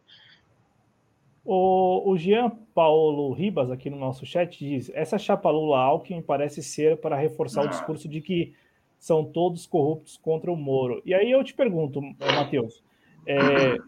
O, 1.50 2.10
o 2.10 2.18
Jean 2.18 2.50
Paulo 2.74 3.32
Ribas, 3.32 3.70
aqui 3.70 3.88
no 3.88 3.96
nosso 3.96 4.26
chat, 4.26 4.58
diz: 4.58 4.90
essa 4.92 5.16
chapa 5.16 5.48
Lula-Alckmin 5.48 6.20
parece 6.20 6.62
ser 6.62 6.98
para 6.98 7.16
reforçar 7.16 7.62
o 7.62 7.64
ah. 7.64 7.70
discurso 7.70 8.06
de 8.06 8.20
que 8.20 8.54
são 8.98 9.24
todos 9.24 9.66
corruptos 9.66 10.18
contra 10.18 10.52
o 10.52 10.56
Moro. 10.56 11.00
E 11.06 11.14
aí 11.14 11.30
eu 11.30 11.42
te 11.42 11.54
pergunto, 11.54 12.02
Matheus, 12.02 12.84
é, 13.26 13.78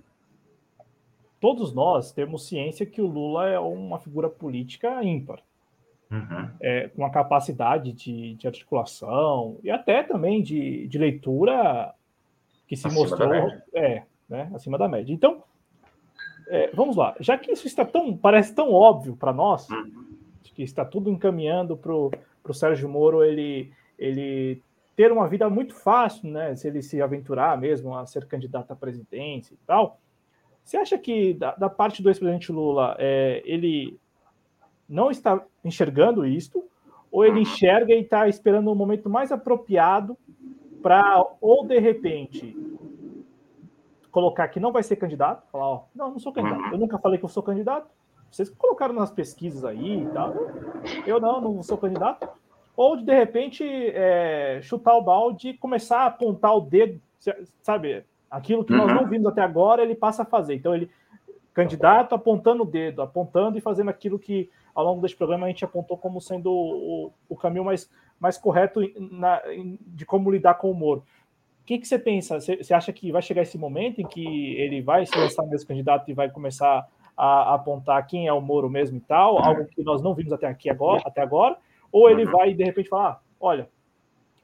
todos 1.38 1.74
nós 1.74 2.12
temos 2.12 2.48
ciência 2.48 2.86
que 2.86 3.02
o 3.02 3.06
Lula 3.06 3.46
é 3.46 3.58
uma 3.58 3.98
figura 3.98 4.30
política 4.30 5.04
ímpar 5.04 5.42
uhum. 6.10 6.48
é, 6.62 6.88
com 6.88 7.04
a 7.04 7.10
capacidade 7.10 7.92
de, 7.92 8.36
de, 8.36 8.46
articulação 8.46 9.58
e 9.62 9.70
até 9.70 10.02
também 10.02 10.42
de, 10.42 10.88
de 10.88 10.96
leitura 10.96 11.94
que 12.66 12.74
se 12.74 12.86
acima 12.86 13.02
mostrou 13.02 13.34
é, 13.74 14.04
né, 14.26 14.50
acima 14.54 14.78
da 14.78 14.88
média. 14.88 15.12
Então, 15.12 15.42
é, 16.50 16.70
vamos 16.74 16.96
lá, 16.96 17.14
já 17.20 17.38
que 17.38 17.52
isso 17.52 17.66
está 17.66 17.84
tão, 17.84 18.16
parece 18.16 18.52
tão 18.54 18.72
óbvio 18.72 19.16
para 19.16 19.32
nós, 19.32 19.68
uhum. 19.70 20.16
que 20.42 20.62
está 20.62 20.84
tudo 20.84 21.08
encaminhando 21.08 21.76
para 21.76 21.94
o 21.94 22.54
Sérgio 22.54 22.88
Moro 22.88 23.22
ele, 23.22 23.72
ele 23.96 24.60
ter 24.96 25.12
uma 25.12 25.28
vida 25.28 25.48
muito 25.48 25.74
fácil, 25.74 26.28
né? 26.28 26.54
Se 26.56 26.66
ele 26.66 26.82
se 26.82 27.00
aventurar 27.00 27.56
mesmo 27.56 27.96
a 27.96 28.04
ser 28.04 28.26
candidato 28.26 28.72
à 28.72 28.76
presidência 28.76 29.54
e 29.54 29.58
tal. 29.64 29.98
Você 30.64 30.76
acha 30.76 30.98
que 30.98 31.34
da, 31.34 31.54
da 31.54 31.70
parte 31.70 32.02
do 32.02 32.10
ex-presidente 32.10 32.52
Lula, 32.52 32.96
é, 32.98 33.42
ele 33.46 33.96
não 34.88 35.10
está 35.10 35.42
enxergando 35.64 36.26
isto, 36.26 36.64
ou 37.10 37.24
ele 37.24 37.40
enxerga 37.40 37.94
e 37.94 38.00
está 38.00 38.28
esperando 38.28 38.68
o 38.68 38.72
um 38.72 38.74
momento 38.76 39.08
mais 39.08 39.30
apropriado 39.32 40.18
para, 40.82 41.24
ou 41.40 41.64
de 41.64 41.78
repente, 41.78 42.56
colocar 44.10 44.48
que 44.48 44.60
não 44.60 44.72
vai 44.72 44.82
ser 44.82 44.96
candidato, 44.96 45.46
falar, 45.50 45.68
ó, 45.68 45.84
não, 45.94 46.10
não 46.12 46.18
sou 46.18 46.32
candidato, 46.32 46.72
eu 46.72 46.78
nunca 46.78 46.98
falei 46.98 47.18
que 47.18 47.24
eu 47.24 47.28
sou 47.28 47.42
candidato, 47.42 47.88
vocês 48.30 48.48
colocaram 48.48 48.94
nas 48.94 49.10
pesquisas 49.10 49.64
aí 49.64 50.02
e 50.02 50.06
tal, 50.06 50.34
eu 51.06 51.20
não, 51.20 51.40
não 51.40 51.62
sou 51.62 51.78
candidato, 51.78 52.28
ou 52.76 52.96
de, 52.96 53.04
de 53.04 53.14
repente 53.14 53.64
é, 53.64 54.60
chutar 54.62 54.96
o 54.96 55.02
balde 55.02 55.50
e 55.50 55.58
começar 55.58 56.00
a 56.00 56.06
apontar 56.06 56.54
o 56.56 56.60
dedo, 56.60 57.00
sabe, 57.60 58.04
aquilo 58.30 58.64
que 58.64 58.72
nós 58.72 58.86
não 58.92 59.06
vimos 59.06 59.26
até 59.26 59.42
agora, 59.42 59.82
ele 59.82 59.94
passa 59.94 60.22
a 60.22 60.26
fazer, 60.26 60.54
então 60.54 60.74
ele, 60.74 60.90
candidato 61.52 62.14
apontando 62.14 62.62
o 62.62 62.66
dedo, 62.66 63.02
apontando 63.02 63.58
e 63.58 63.60
fazendo 63.60 63.90
aquilo 63.90 64.18
que 64.18 64.50
ao 64.74 64.84
longo 64.84 65.02
deste 65.02 65.16
programa 65.16 65.46
a 65.46 65.48
gente 65.48 65.64
apontou 65.64 65.96
como 65.98 66.20
sendo 66.20 66.50
o, 66.50 67.12
o 67.28 67.36
caminho 67.36 67.64
mais, 67.64 67.90
mais 68.18 68.38
correto 68.38 68.80
na, 68.98 69.42
de 69.86 70.06
como 70.06 70.30
lidar 70.30 70.54
com 70.54 70.70
o 70.70 70.74
Moro. 70.74 71.04
O 71.70 71.72
que, 71.72 71.78
que 71.78 71.86
você 71.86 72.00
pensa? 72.00 72.40
Você, 72.40 72.56
você, 72.56 72.74
acha 72.74 72.92
que 72.92 73.12
vai 73.12 73.22
chegar 73.22 73.42
esse 73.42 73.56
momento 73.56 74.00
em 74.00 74.04
que 74.04 74.56
ele 74.56 74.82
vai 74.82 75.06
se 75.06 75.16
lançar 75.16 75.46
mesmo 75.46 75.68
candidato 75.68 76.10
e 76.10 76.12
vai 76.12 76.28
começar 76.28 76.84
a, 77.16 77.24
a, 77.24 77.54
apontar 77.54 78.04
quem 78.08 78.26
é 78.26 78.32
o 78.32 78.40
Moro 78.40 78.68
mesmo 78.68 78.96
e 78.96 79.00
tal, 79.00 79.38
algo 79.38 79.64
que 79.66 79.80
nós 79.84 80.02
não 80.02 80.12
vimos 80.12 80.32
até 80.32 80.48
aqui 80.48 80.68
agora, 80.68 81.00
até 81.06 81.22
agora, 81.22 81.56
ou 81.92 82.10
ele 82.10 82.24
vai 82.24 82.52
de 82.52 82.64
repente 82.64 82.88
falar, 82.88 83.22
olha, 83.38 83.70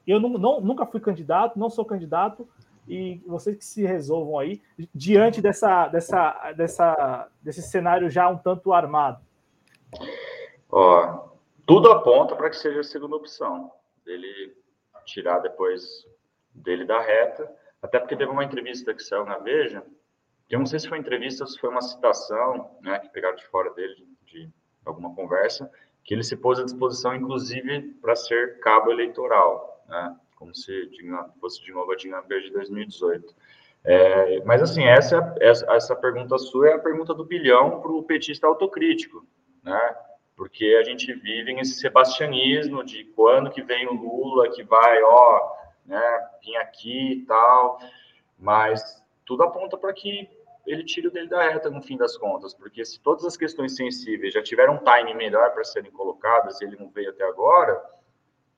eu 0.07 0.21
não, 0.21 0.29
não, 0.39 0.61
nunca 0.61 0.87
fui 0.87 1.01
candidato, 1.01 1.59
não 1.59 1.69
sou 1.69 1.85
candidato, 1.85 2.49
e 2.87 3.21
vocês 3.27 3.57
que 3.57 3.65
se 3.65 3.85
resolvam 3.85 4.39
aí 4.39 4.63
diante 4.95 5.43
dessa, 5.43 5.89
dessa, 5.89 6.53
dessa, 6.57 7.29
desse 7.43 7.63
cenário 7.63 8.09
já 8.09 8.29
um 8.29 8.39
tanto 8.39 8.73
armado. 8.73 9.21
Ó, 10.71 11.31
tudo 11.67 11.91
aponta 11.91 12.37
para 12.37 12.51
que 12.51 12.57
seja 12.57 12.79
a 12.79 12.85
segunda 12.85 13.17
opção, 13.17 13.73
dele 14.05 14.55
tirar 15.05 15.41
depois 15.41 16.07
dele 16.57 16.85
da 16.85 17.01
reta, 17.01 17.51
até 17.83 17.99
porque 17.99 18.17
teve 18.17 18.31
uma 18.31 18.45
entrevista 18.45 18.95
que 18.95 19.03
saiu 19.03 19.25
na 19.25 19.39
Veja, 19.39 19.83
eu 20.49 20.59
não 20.59 20.67
sei 20.67 20.79
se 20.79 20.89
foi 20.89 20.99
entrevista 20.99 21.45
ou 21.45 21.49
se 21.49 21.59
foi 21.59 21.71
uma 21.71 21.83
citação, 21.83 22.77
né, 22.81 22.99
que 22.99 23.09
pegaram 23.09 23.37
de 23.37 23.47
fora 23.47 23.71
dele, 23.75 23.95
de, 23.95 24.47
de 24.47 24.51
alguma 24.85 25.15
conversa, 25.15 25.71
que 26.05 26.15
ele 26.15 26.23
se 26.23 26.37
pôs 26.37 26.59
à 26.59 26.65
disposição, 26.65 27.15
inclusive, 27.15 27.95
para 28.01 28.15
ser 28.15 28.61
cabo 28.61 28.91
eleitoral, 28.91 29.85
né, 29.89 30.17
como 30.37 30.55
se 30.55 30.89
fosse 31.41 31.63
de 31.65 31.73
novo 31.73 31.93
a 31.93 31.97
dinâmica 31.97 32.41
de 32.41 32.51
2018. 32.51 33.35
É, 33.85 34.43
mas, 34.45 34.63
assim, 34.63 34.85
essa, 34.85 35.35
essa, 35.41 35.73
essa 35.73 35.97
pergunta 35.97 36.39
sua 36.39 36.71
é 36.71 36.75
a 36.75 36.79
pergunta 36.79 37.15
do 37.15 37.25
bilhão 37.25 37.81
para 37.81 37.91
o 37.91 38.03
petista 38.03 38.47
autocrítico 38.47 39.25
né? 39.67 39.97
Porque 40.37 40.79
a 40.81 40.85
gente 40.85 41.13
vive 41.13 41.53
nesse 41.53 41.81
sebastianismo 41.81 42.85
de 42.85 43.05
quando 43.17 43.51
que 43.51 43.63
vem 43.63 43.89
o 43.89 43.95
Lula 43.95 44.51
que 44.51 44.63
vai, 44.63 45.03
ó, 45.03 45.41
né, 45.87 46.29
vir 46.43 46.57
aqui 46.57 47.13
e 47.13 47.27
tal, 47.27 47.79
mas 48.39 49.03
tudo 49.25 49.43
aponta 49.43 49.77
para 49.77 49.93
que 49.93 50.29
ele 50.67 50.85
tire 50.85 51.09
o 51.09 51.11
dele 51.11 51.29
da 51.29 51.49
reta 51.49 51.71
no 51.71 51.81
fim 51.81 51.97
das 51.97 52.17
contas, 52.17 52.53
porque 52.53 52.85
se 52.85 53.01
todas 53.01 53.25
as 53.25 53.37
questões 53.37 53.77
sensíveis 53.77 54.35
já 54.35 54.43
tiveram 54.43 54.75
um 54.75 54.85
time 54.85 55.15
melhor 55.15 55.53
para 55.53 55.65
serem 55.65 55.91
colocadas, 55.91 56.61
ele 56.61 56.77
não 56.77 56.91
veio 56.91 57.11
até 57.11 57.25
agora, 57.25 57.81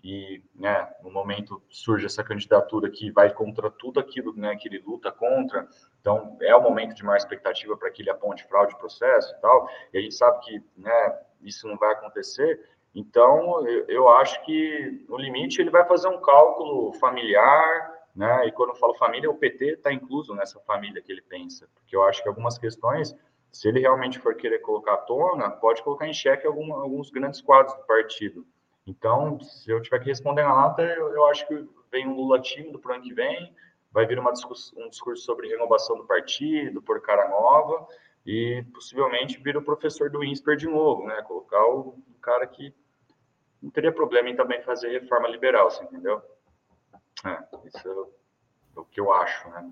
e 0.02 0.42
né, 0.55 0.90
no 1.02 1.10
momento 1.10 1.62
surge 1.68 2.06
essa 2.06 2.22
candidatura 2.22 2.88
que 2.88 3.10
vai 3.10 3.32
contra 3.32 3.70
tudo 3.70 3.98
aquilo 3.98 4.34
né, 4.34 4.56
que 4.56 4.68
ele 4.68 4.78
luta 4.78 5.10
contra, 5.12 5.68
então 6.00 6.36
é 6.40 6.55
o 6.55 6.62
momento 6.62 6.94
de 6.94 7.05
maior 7.05 7.16
expectativa 7.16 7.76
para 7.76 7.90
que 7.90 8.02
ele 8.02 8.10
aponte 8.10 8.46
fraude 8.46 8.72
de 8.72 8.78
processo 8.78 9.34
e 9.34 9.40
tal, 9.40 9.68
e 9.92 9.98
a 9.98 10.00
gente 10.00 10.14
sabe 10.14 10.40
que 10.44 10.62
né, 10.76 11.18
isso 11.42 11.66
não 11.68 11.76
vai 11.76 11.92
acontecer, 11.92 12.59
então 12.98 13.66
eu, 13.88 14.08
acho 14.08 14.44
que 14.44 15.04
no 15.08 15.16
limite 15.16 15.60
ele 15.60 15.70
vai 15.70 15.84
fazer 15.84 16.08
um 16.08 16.20
cálculo 16.20 16.92
familiar, 16.94 17.92
né, 18.14 18.46
e 18.46 18.52
quando 18.52 18.70
eu 18.70 18.76
falo 18.76 18.94
família, 18.94 19.30
o 19.30 19.36
PT 19.36 19.74
está 19.74 19.92
incluso 19.92 20.34
nessa 20.34 20.58
família 20.60 21.00
que 21.00 21.12
ele 21.12 21.22
pensa, 21.22 21.68
porque 21.74 21.94
eu 21.94 22.02
acho 22.02 22.22
que 22.22 22.28
algumas 22.28 22.58
questões, 22.58 23.14
se 23.52 23.68
ele 23.68 23.80
realmente 23.80 24.18
for 24.18 24.34
querer 24.34 24.58
colocar 24.58 24.94
à 24.94 24.96
tona, 24.96 25.50
pode 25.50 25.82
colocar 25.82 26.08
em 26.08 26.12
xeque 26.12 26.46
algum, 26.46 26.72
alguns 26.74 27.10
grandes 27.10 27.40
quadros 27.40 27.76
do 27.76 27.84
partido, 27.84 28.44
então, 28.88 29.38
se 29.40 29.70
eu 29.70 29.82
tiver 29.82 29.98
que 29.98 30.06
responder 30.06 30.42
na 30.42 30.54
lata, 30.54 30.82
eu, 30.82 31.12
eu 31.14 31.26
acho 31.26 31.46
que 31.46 31.68
vem 31.92 32.08
um 32.08 32.14
Lula 32.14 32.40
tímido 32.40 32.78
para 32.78 32.92
o 32.92 32.94
ano 32.94 33.04
que 33.04 33.12
vem, 33.12 33.54
vai 33.92 34.06
vir 34.06 34.18
uma 34.18 34.32
discuss, 34.32 34.72
um 34.78 34.88
discurso 34.88 35.24
sobre 35.24 35.48
renovação 35.48 35.98
do 35.98 36.06
partido, 36.06 36.80
por 36.80 36.98
cara 37.02 37.28
nova, 37.28 37.86
e 38.24 38.64
possivelmente 38.72 39.38
vir 39.42 39.58
o 39.58 39.62
professor 39.62 40.10
do 40.10 40.24
INSPER 40.24 40.56
de 40.56 40.66
novo, 40.66 41.04
né? 41.06 41.20
Colocar 41.22 41.66
o 41.66 41.98
cara 42.22 42.46
que 42.46 42.72
não 43.62 43.70
teria 43.70 43.93
problema 43.93 44.28
em 44.28 44.36
também 44.36 44.62
fazer 44.62 44.89
reforma 44.89 45.28
liberal, 45.28 45.70
você 45.70 45.85
entendeu? 45.85 46.22
É, 47.24 47.39
isso 47.66 47.89
é 48.76 48.80
o 48.80 48.85
que 48.85 49.01
eu 49.01 49.12
acho, 49.12 49.48
né? 49.51 49.70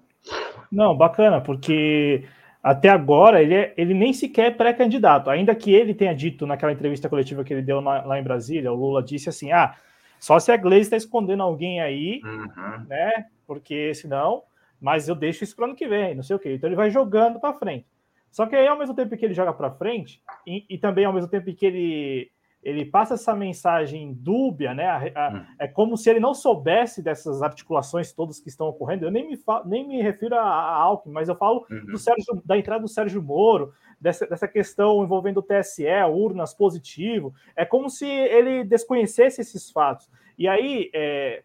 Não, 0.71 0.97
bacana, 0.97 1.41
porque 1.41 2.27
até 2.63 2.89
agora 2.89 3.41
ele, 3.41 3.55
é, 3.55 3.75
ele 3.77 3.95
nem 3.95 4.13
sequer 4.13 4.47
é 4.47 4.51
pré-candidato, 4.51 5.31
ainda 5.31 5.55
que 5.55 5.73
ele 5.73 5.95
tenha 5.95 6.15
dito 6.15 6.47
naquela 6.47 6.73
entrevista 6.73 7.09
coletiva 7.09 7.45
que 7.45 7.55
ele 7.55 7.63
deu 7.63 7.81
na, 7.81 8.05
lá 8.05 8.19
em 8.19 8.25
Brasília, 8.25 8.73
o 8.73 8.77
Lula 8.77 9.03
disse 9.03 9.29
assim: 9.29 9.53
ah, 9.53 9.77
Só 10.19 10.39
se 10.41 10.51
a 10.51 10.57
Glaze 10.57 10.81
está 10.83 10.97
escondendo 10.97 11.45
alguém 11.45 11.81
aí, 11.81 12.21
uhum. 12.25 12.87
né? 12.89 13.27
Porque 13.47 13.95
senão, 13.95 14.43
mas 14.81 15.09
eu 15.09 15.15
deixo 15.15 15.45
isso 15.45 15.55
para 15.55 15.67
ano 15.67 15.77
que 15.77 15.87
vem, 15.87 16.17
não 16.17 16.25
sei 16.25 16.35
o 16.35 16.39
quê. 16.41 16.55
Então 16.55 16.69
ele 16.69 16.77
vai 16.77 16.91
jogando 16.91 17.39
para 17.39 17.55
frente. 17.55 17.87
Só 18.33 18.45
que 18.47 18.55
aí, 18.55 18.67
ao 18.67 18.77
mesmo 18.77 18.95
tempo 18.95 19.17
que 19.17 19.25
ele 19.25 19.33
joga 19.33 19.53
para 19.53 19.71
frente, 19.71 20.21
e, 20.47 20.67
e, 20.69 20.77
também 20.77 21.05
ao 21.05 21.13
mesmo 21.13 21.31
tempo 21.31 21.55
que 21.55 21.65
ele, 21.65 22.31
ele 22.67 22.85
passa 22.85 23.15
essa 23.15 23.33
mensagem 23.33 24.13
dúbia, 24.13 24.75
né? 24.75 24.87
A, 24.89 25.29
a, 25.29 25.33
hum. 25.33 25.47
É 25.57 25.69
como 25.69 25.97
se 25.97 26.11
ele 26.11 26.19
não 26.19 26.35
soubesse 26.35 27.01
dessas 27.01 27.41
articulações 27.41 28.13
todas 28.13 28.41
que 28.41 28.49
estão 28.49 28.67
ocorrendo. 28.67 29.05
Eu 29.05 29.11
nem 29.13 29.25
me, 29.25 29.37
falo, 29.37 29.69
nem 29.69 29.87
me 29.87 30.03
refiro 30.03 30.35
a, 30.35 30.41
a 30.41 30.75
Alckmin, 30.75 31.15
mas 31.15 31.29
eu 31.29 31.37
falo 31.37 31.65
uhum. 31.71 31.87
do 31.87 31.97
Sérgio, 31.97 32.43
da 32.45 32.59
entrada 32.59 32.83
do 32.83 32.89
Sérgio 32.89 33.23
Moro, 33.23 33.73
dessa, 34.01 34.27
dessa 34.27 34.49
questão 34.49 35.05
envolvendo 35.05 35.39
o 35.39 35.43
TSE, 35.43 35.87
urnas 36.11 36.53
positivo. 36.55 37.33
É 37.55 37.65
como 37.65 37.89
se 37.89 38.05
ele 38.05 38.65
desconhecesse 38.65 39.41
esses 39.41 39.71
fatos. 39.71 40.11
E 40.37 40.49
aí, 40.49 40.91
é, 40.93 41.45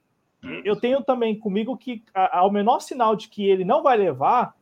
eu 0.66 0.76
tenho 0.76 1.04
também 1.04 1.38
comigo 1.38 1.78
que, 1.78 2.04
ao 2.16 2.52
menor 2.52 2.80
sinal 2.80 3.16
de 3.16 3.30
que 3.30 3.48
ele 3.48 3.64
não 3.64 3.84
vai 3.84 3.96
levar, 3.96 4.56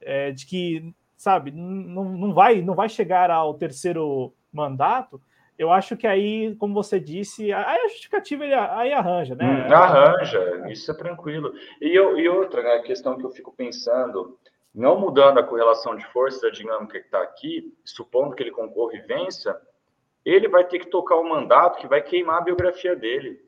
é, 0.00 0.32
de 0.32 0.44
que, 0.44 0.92
sabe, 1.16 1.52
não, 1.52 2.04
não, 2.04 2.34
vai, 2.34 2.62
não 2.62 2.74
vai 2.74 2.88
chegar 2.88 3.30
ao 3.30 3.54
terceiro 3.54 4.34
mandato, 4.52 5.22
eu 5.58 5.72
acho 5.72 5.96
que 5.96 6.06
aí, 6.06 6.54
como 6.54 6.72
você 6.72 7.00
disse, 7.00 7.52
aí 7.52 7.80
a 7.80 7.88
justificativa 7.88 8.44
ele 8.44 8.54
aí 8.54 8.92
arranja, 8.92 9.34
né? 9.34 9.44
Hum, 9.44 9.74
arranja, 9.74 10.64
isso 10.68 10.88
é 10.88 10.94
tranquilo. 10.94 11.52
E, 11.80 11.92
eu, 11.94 12.16
e 12.16 12.28
outra 12.28 12.62
né, 12.62 12.78
questão 12.82 13.18
que 13.18 13.26
eu 13.26 13.30
fico 13.30 13.52
pensando, 13.52 14.38
não 14.72 15.00
mudando 15.00 15.38
a 15.38 15.42
correlação 15.42 15.96
de 15.96 16.06
forças, 16.06 16.44
a 16.44 16.50
dinâmica 16.50 17.00
que 17.00 17.06
está 17.06 17.20
aqui, 17.20 17.74
supondo 17.84 18.36
que 18.36 18.42
ele 18.44 18.52
concorra 18.52 18.94
e 18.94 19.00
vença, 19.00 19.60
ele 20.24 20.46
vai 20.46 20.64
ter 20.64 20.78
que 20.78 20.86
tocar 20.86 21.16
um 21.16 21.28
mandato 21.28 21.78
que 21.78 21.88
vai 21.88 22.02
queimar 22.02 22.38
a 22.38 22.44
biografia 22.44 22.94
dele. 22.94 23.44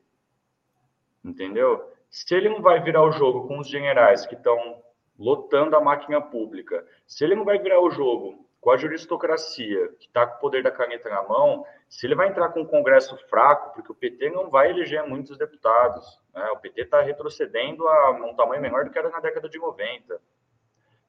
Entendeu? 1.23 1.93
Se 2.09 2.35
ele 2.35 2.49
não 2.49 2.61
vai 2.61 2.81
virar 2.81 3.03
o 3.03 3.11
jogo 3.13 3.47
com 3.47 3.59
os 3.59 3.69
generais 3.69 4.25
que 4.25 4.35
estão 4.35 4.81
lotando 5.17 5.77
a 5.77 5.81
máquina 5.81 6.19
pública, 6.19 6.85
se 7.07 7.23
ele 7.23 7.35
não 7.35 7.45
vai 7.45 7.57
virar 7.57 7.79
o 7.79 7.89
jogo 7.89 8.45
com 8.61 8.69
a 8.69 8.77
juristocracia, 8.77 9.89
que 9.99 10.05
está 10.05 10.25
com 10.27 10.37
o 10.37 10.39
poder 10.39 10.61
da 10.61 10.69
caneta 10.69 11.09
na 11.09 11.23
mão, 11.23 11.65
se 11.89 12.05
ele 12.05 12.13
vai 12.13 12.29
entrar 12.29 12.49
com 12.49 12.61
um 12.61 12.65
Congresso 12.65 13.17
fraco, 13.27 13.73
porque 13.73 13.91
o 13.91 13.95
PT 13.95 14.29
não 14.29 14.51
vai 14.51 14.69
eleger 14.69 15.03
muitos 15.03 15.35
deputados. 15.35 16.21
Né? 16.33 16.47
O 16.51 16.57
PT 16.57 16.81
está 16.81 17.01
retrocedendo 17.01 17.87
a 17.87 18.11
um 18.11 18.35
tamanho 18.35 18.61
menor 18.61 18.85
do 18.85 18.91
que 18.91 18.99
era 18.99 19.09
na 19.09 19.19
década 19.19 19.49
de 19.49 19.57
90. 19.57 20.21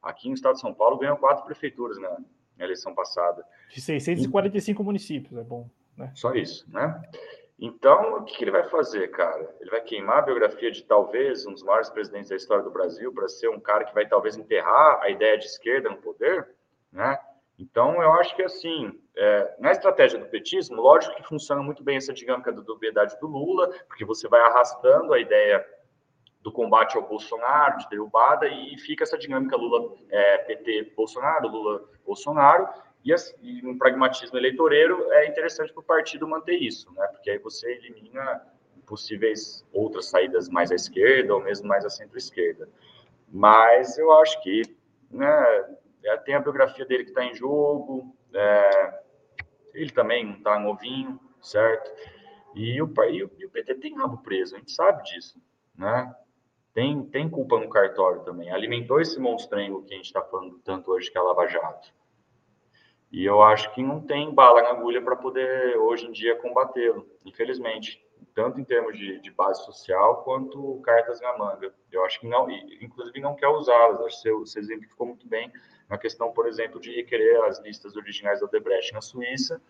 Aqui 0.03 0.29
no 0.29 0.35
estado 0.35 0.55
de 0.55 0.61
São 0.61 0.73
Paulo 0.73 0.97
ganhou 0.97 1.19
quatro 1.19 1.45
prefeituras 1.45 1.99
na, 1.99 2.11
na 2.57 2.65
eleição 2.65 2.95
passada. 2.95 3.45
De 3.69 3.83
645 3.83 4.81
e... 4.81 4.85
municípios, 4.85 5.39
é 5.39 5.45
bom. 5.45 5.69
Né? 5.95 6.11
Só 6.15 6.33
isso, 6.33 6.65
né? 6.73 7.03
Então, 7.61 8.17
o 8.17 8.25
que, 8.25 8.39
que 8.39 8.45
ele 8.45 8.51
vai 8.51 8.67
fazer, 8.71 9.09
cara? 9.09 9.55
Ele 9.61 9.71
vai 9.71 9.83
queimar 9.83 10.19
a 10.19 10.23
biografia 10.23 10.71
de 10.71 10.83
talvez 10.85 11.47
um 11.47 11.53
dos 11.53 11.63
maiores 11.63 11.91
presidentes 11.91 12.31
da 12.31 12.37
história 12.37 12.65
do 12.65 12.71
Brasil 12.71 13.13
para 13.13 13.29
ser 13.29 13.49
um 13.51 13.61
cara 13.61 13.85
que 13.85 13.95
vai 13.95 14.09
talvez 14.09 14.37
enterrar 14.39 15.01
a 15.03 15.11
ideia 15.11 15.37
de 15.39 15.45
esquerda 15.45 15.91
no 15.91 15.99
poder, 15.99 16.49
né? 16.91 17.19
Então, 17.59 18.03
eu 18.03 18.13
acho 18.15 18.35
que, 18.35 18.43
assim, 18.43 18.99
é, 19.17 19.55
na 19.59 19.71
estratégia 19.73 20.19
do 20.19 20.27
petismo, 20.27 20.77
lógico 20.81 21.15
que 21.17 21.23
funciona 21.23 21.63
muito 21.63 21.83
bem 21.83 21.97
essa 21.97 22.13
dinâmica 22.13 22.51
da 22.53 22.61
dubiedade 22.61 23.19
do 23.21 23.27
Lula, 23.27 23.69
porque 23.87 24.05
você 24.05 24.27
vai 24.29 24.41
arrastando 24.41 25.13
a 25.13 25.21
ideia 25.21 25.65
do 26.43 26.51
combate 26.51 26.97
ao 26.97 27.07
Bolsonaro, 27.07 27.79
de 27.79 27.89
derrubada, 27.89 28.49
e 28.49 28.77
fica 28.79 29.05
essa 29.05 29.17
dinâmica 29.17 29.57
Lula-PT-Bolsonaro, 29.57 31.47
é, 31.47 31.51
Lula-Bolsonaro, 31.51 32.69
e, 33.05 33.15
e 33.43 33.67
um 33.67 33.79
pragmatismo 33.79 34.39
eleitoreiro 34.39 35.11
é 35.13 35.29
interessante 35.29 35.73
para 35.73 35.81
o 35.81 35.85
partido 35.85 36.27
manter 36.27 36.57
isso, 36.57 36.93
né? 36.95 37.07
porque 37.09 37.31
aí 37.31 37.39
você 37.39 37.71
elimina 37.73 38.43
possíveis 38.87 39.65
outras 39.73 40.09
saídas 40.09 40.49
mais 40.49 40.71
à 40.73 40.75
esquerda 40.75 41.35
ou 41.35 41.41
mesmo 41.41 41.67
mais 41.69 41.85
à 41.85 41.91
centro-esquerda. 41.91 42.69
Mas 43.29 43.97
eu 43.99 44.13
acho 44.13 44.41
que 44.43 44.63
né, 45.11 45.65
é, 46.05 46.17
tem 46.19 46.35
a 46.35 46.41
biografia 46.41 46.85
dele 46.85 47.05
que 47.05 47.11
está 47.11 47.25
em 47.25 47.35
jogo, 47.35 48.17
é, 48.35 49.03
ele 49.75 49.91
também 49.91 50.33
está 50.33 50.59
novinho, 50.59 51.19
certo? 51.41 51.91
E 52.55 52.81
o, 52.83 52.93
e, 53.11 53.25
o, 53.25 53.31
e 53.39 53.47
o 53.47 53.51
PT 53.51 53.75
tem 53.77 53.97
rabo 53.97 54.19
preso, 54.19 54.55
a 54.55 54.59
gente 54.59 54.73
sabe 54.73 55.03
disso, 55.05 55.41
né? 55.77 56.15
Tem, 56.75 57.05
tem 57.05 57.29
culpa 57.29 57.59
no 57.59 57.69
cartório 57.69 58.23
também. 58.23 58.51
Alimentou 58.51 59.01
esse 59.01 59.21
monstrengo 59.21 59.85
que 59.85 59.93
a 59.93 59.97
gente 59.97 60.07
está 60.07 60.23
falando 60.23 60.59
tanto 60.65 60.91
hoje, 60.91 61.11
que 61.11 61.19
é 61.19 61.21
a 61.21 61.25
Lava 61.25 61.47
Jato. 61.47 61.93
E 63.11 63.27
eu 63.27 63.43
acho 63.43 63.73
que 63.75 63.83
não 63.83 64.01
tem 64.01 64.35
bala 64.35 64.63
na 64.63 64.71
agulha 64.71 65.03
para 65.03 65.15
poder, 65.15 65.77
hoje 65.77 66.07
em 66.07 66.13
dia, 66.13 66.35
combatê-lo, 66.37 67.07
infelizmente. 67.27 68.03
Tanto 68.35 68.59
em 68.59 68.65
termos 68.65 68.97
de, 68.97 69.21
de, 69.21 69.31
base 69.31 69.63
social, 69.67 70.23
quanto 70.25 70.81
cartas 70.83 71.21
na 71.21 71.37
manga. 71.37 71.75
Eu 71.91 72.03
acho 72.07 72.19
que 72.21 72.27
não, 72.27 72.51
inclusive 72.51 73.21
não 73.21 73.35
quer 73.35 73.49
usá-las. 73.49 74.01
Acho 74.01 74.23
que 74.23 74.23
você, 74.23 74.33
você 74.33 74.59
exemplificou 74.61 75.07
muito 75.07 75.29
bem 75.29 75.53
na 75.93 75.99
questão, 75.99 76.33
por 76.33 76.49
exemplo, 76.49 76.81
de 76.81 76.91
requerer 76.91 77.45
as 77.45 77.61
listas 77.61 77.95
originais 77.95 78.41
da 78.41 78.47
Odebrecht 78.47 78.95
na 78.95 79.03
Suíça, 79.03 79.61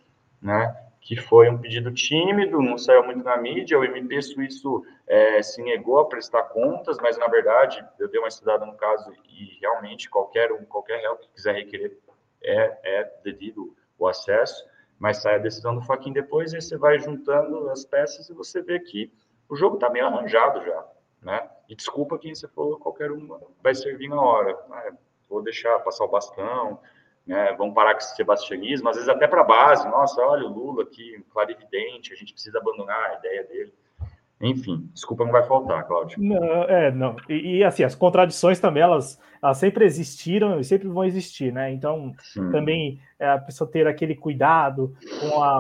né, 0.41 0.73
que 1.01 1.17
foi 1.17 1.51
um 1.51 1.59
pedido 1.59 1.93
tímido, 1.93 2.63
não 2.63 2.79
saiu 2.79 3.03
muito 3.05 3.25
na 3.25 3.37
mídia, 3.37 3.77
o 3.77 3.83
MP 3.83 4.23
suíço 4.23 4.85
é, 5.05 5.43
se 5.43 5.61
negou 5.61 5.99
a 5.99 6.05
prestar 6.05 6.45
contas, 6.45 6.97
mas, 7.01 7.19
na 7.19 7.27
verdade, 7.27 7.85
eu 7.99 8.09
dei 8.09 8.21
uma 8.21 8.29
estudada 8.29 8.65
no 8.65 8.77
caso 8.77 9.13
e, 9.29 9.59
realmente, 9.61 10.09
qualquer 10.09 10.53
um, 10.53 10.65
qualquer 10.65 11.01
réu 11.01 11.17
que 11.17 11.29
quiser 11.31 11.57
requerer 11.57 11.99
é, 12.41 12.79
é 13.01 13.13
devido 13.25 13.77
o 13.99 14.07
acesso, 14.07 14.65
mas 15.01 15.23
sai 15.23 15.35
a 15.35 15.39
decisão 15.39 15.75
do 15.75 15.83
Faquin 15.83 16.13
depois, 16.13 16.53
e 16.53 16.61
você 16.61 16.77
vai 16.77 17.01
juntando 17.01 17.69
as 17.69 17.85
peças 17.85 18.29
e 18.31 18.33
você 18.33 18.63
vê 18.63 18.79
que 18.79 19.13
o 19.49 19.57
jogo 19.57 19.75
está 19.75 19.91
meio 19.91 20.07
arranjado 20.07 20.65
já, 20.65 20.87
né? 21.21 21.51
E 21.69 21.75
desculpa 21.75 22.17
quem 22.17 22.33
você 22.33 22.47
falou, 22.47 22.79
qualquer 22.79 23.11
uma 23.11 23.41
vai 23.61 23.75
servir 23.75 24.09
na 24.09 24.23
hora. 24.23 24.57
Ah, 24.71 24.93
vou 25.33 25.43
deixar 25.43 25.79
passar 25.81 26.05
o 26.05 26.09
bastão, 26.09 26.79
né? 27.27 27.55
Vamos 27.57 27.75
parar 27.75 27.95
com 27.95 28.01
esse 28.01 28.15
sebastianismo, 28.15 28.89
às 28.89 28.97
vezes 28.97 29.09
até 29.09 29.27
para 29.27 29.41
a 29.41 29.45
base. 29.45 29.89
Nossa, 29.89 30.21
olha 30.21 30.47
o 30.47 30.53
Lula 30.53 30.83
aqui, 30.83 31.25
clarividente, 31.33 32.13
a 32.13 32.17
gente 32.17 32.33
precisa 32.33 32.59
abandonar 32.59 33.11
a 33.11 33.15
ideia 33.15 33.45
dele. 33.45 33.75
Enfim, 34.41 34.91
desculpa, 34.93 35.25
não 35.25 35.31
vai 35.31 35.45
faltar, 35.45 35.87
Cláudio. 35.87 36.21
Não, 36.21 36.65
é, 36.65 36.91
não. 36.91 37.15
E, 37.29 37.59
e, 37.59 37.65
assim, 37.65 37.85
as 37.85 37.95
contradições 37.95 38.59
também, 38.59 38.83
elas, 38.83 39.21
elas 39.41 39.57
sempre 39.57 39.85
existiram 39.85 40.59
e 40.59 40.65
sempre 40.65 40.89
vão 40.89 41.05
existir, 41.05 41.53
né? 41.53 41.73
Então, 41.73 42.13
Sim. 42.19 42.51
também 42.51 43.01
é, 43.21 43.29
a 43.29 43.39
pessoa 43.39 43.71
ter 43.71 43.87
aquele 43.87 44.17
cuidado 44.17 44.97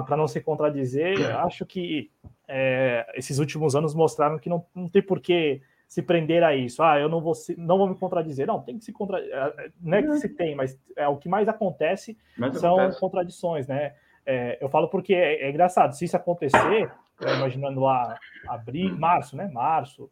para 0.04 0.16
não 0.16 0.26
se 0.26 0.40
contradizer, 0.40 1.16
acho 1.36 1.64
que 1.64 2.10
é, 2.48 3.06
esses 3.14 3.38
últimos 3.38 3.76
anos 3.76 3.94
mostraram 3.94 4.36
que 4.36 4.48
não, 4.48 4.66
não 4.74 4.88
tem 4.88 5.00
porquê 5.00 5.62
se 5.92 6.00
prender 6.00 6.42
a 6.42 6.56
isso. 6.56 6.82
Ah, 6.82 6.98
eu 6.98 7.06
não 7.06 7.20
vou, 7.20 7.34
se, 7.34 7.54
não 7.54 7.76
vou 7.76 7.86
me 7.86 7.94
contradizer. 7.94 8.46
Não, 8.46 8.62
tem 8.62 8.78
que 8.78 8.84
se 8.86 8.94
contradizer. 8.94 9.36
É, 9.36 9.70
não 9.78 9.98
é 9.98 10.02
que 10.02 10.16
se 10.16 10.28
tem, 10.30 10.54
mas 10.54 10.80
é, 10.96 11.06
o 11.06 11.18
que 11.18 11.28
mais 11.28 11.46
acontece 11.48 12.16
mas 12.34 12.58
são 12.58 12.76
acontece. 12.76 12.98
contradições, 12.98 13.66
né? 13.66 13.94
É, 14.24 14.56
eu 14.58 14.70
falo 14.70 14.88
porque 14.88 15.12
é, 15.12 15.42
é, 15.42 15.50
engraçado, 15.50 15.92
se 15.92 16.06
isso 16.06 16.16
acontecer, 16.16 16.90
imaginando 17.20 17.80
lá 17.80 18.18
abril, 18.48 18.96
março, 18.96 19.36
né? 19.36 19.50
Março, 19.52 20.10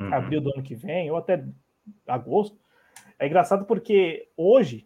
uhum. 0.00 0.12
abril 0.12 0.40
do 0.40 0.52
ano 0.52 0.64
que 0.64 0.74
vem, 0.74 1.08
ou 1.12 1.16
até 1.16 1.44
agosto, 2.08 2.58
é 3.16 3.28
engraçado 3.28 3.66
porque 3.66 4.26
hoje, 4.36 4.84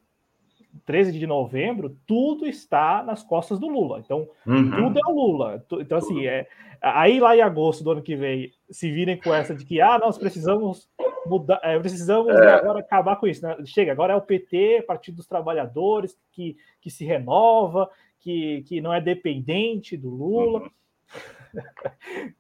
13 0.85 1.19
de 1.19 1.27
novembro, 1.27 1.97
tudo 2.07 2.47
está 2.47 3.03
nas 3.03 3.23
costas 3.23 3.59
do 3.59 3.69
Lula. 3.69 4.01
Então, 4.01 4.29
uhum. 4.47 4.71
tudo 4.71 4.99
é 4.99 5.11
o 5.11 5.15
Lula. 5.15 5.65
Então, 5.73 5.99
assim, 5.99 6.27
é, 6.27 6.47
aí 6.81 7.21
lá 7.21 7.37
em 7.37 7.41
agosto 7.41 7.83
do 7.83 7.91
ano 7.91 8.03
que 8.03 8.17
vem, 8.17 8.53
se 8.71 8.91
virem 8.91 9.17
com 9.17 9.35
essa 9.35 9.55
de 9.55 9.65
que, 9.65 9.81
ah, 9.81 9.99
nós 9.99 10.19
precisamos 10.19 10.89
mudar, 11.27 11.61
é, 11.63 11.79
precisamos 11.79 12.35
é. 12.35 12.49
agora 12.55 12.81
acabar 12.81 13.17
com 13.17 13.27
isso. 13.27 13.43
Né? 13.43 13.57
Chega, 13.65 13.93
agora 13.93 14.13
é 14.13 14.17
o 14.17 14.23
PT, 14.23 14.85
Partido 14.87 15.17
dos 15.17 15.27
Trabalhadores, 15.27 16.17
que, 16.33 16.57
que 16.81 16.91
se 16.91 17.05
renova, 17.05 17.91
que, 18.21 18.63
que 18.67 18.81
não 18.81 18.93
é 18.93 19.01
dependente 19.01 19.97
do 19.97 20.11
Lula. 20.11 20.61
Uhum. 20.61 20.71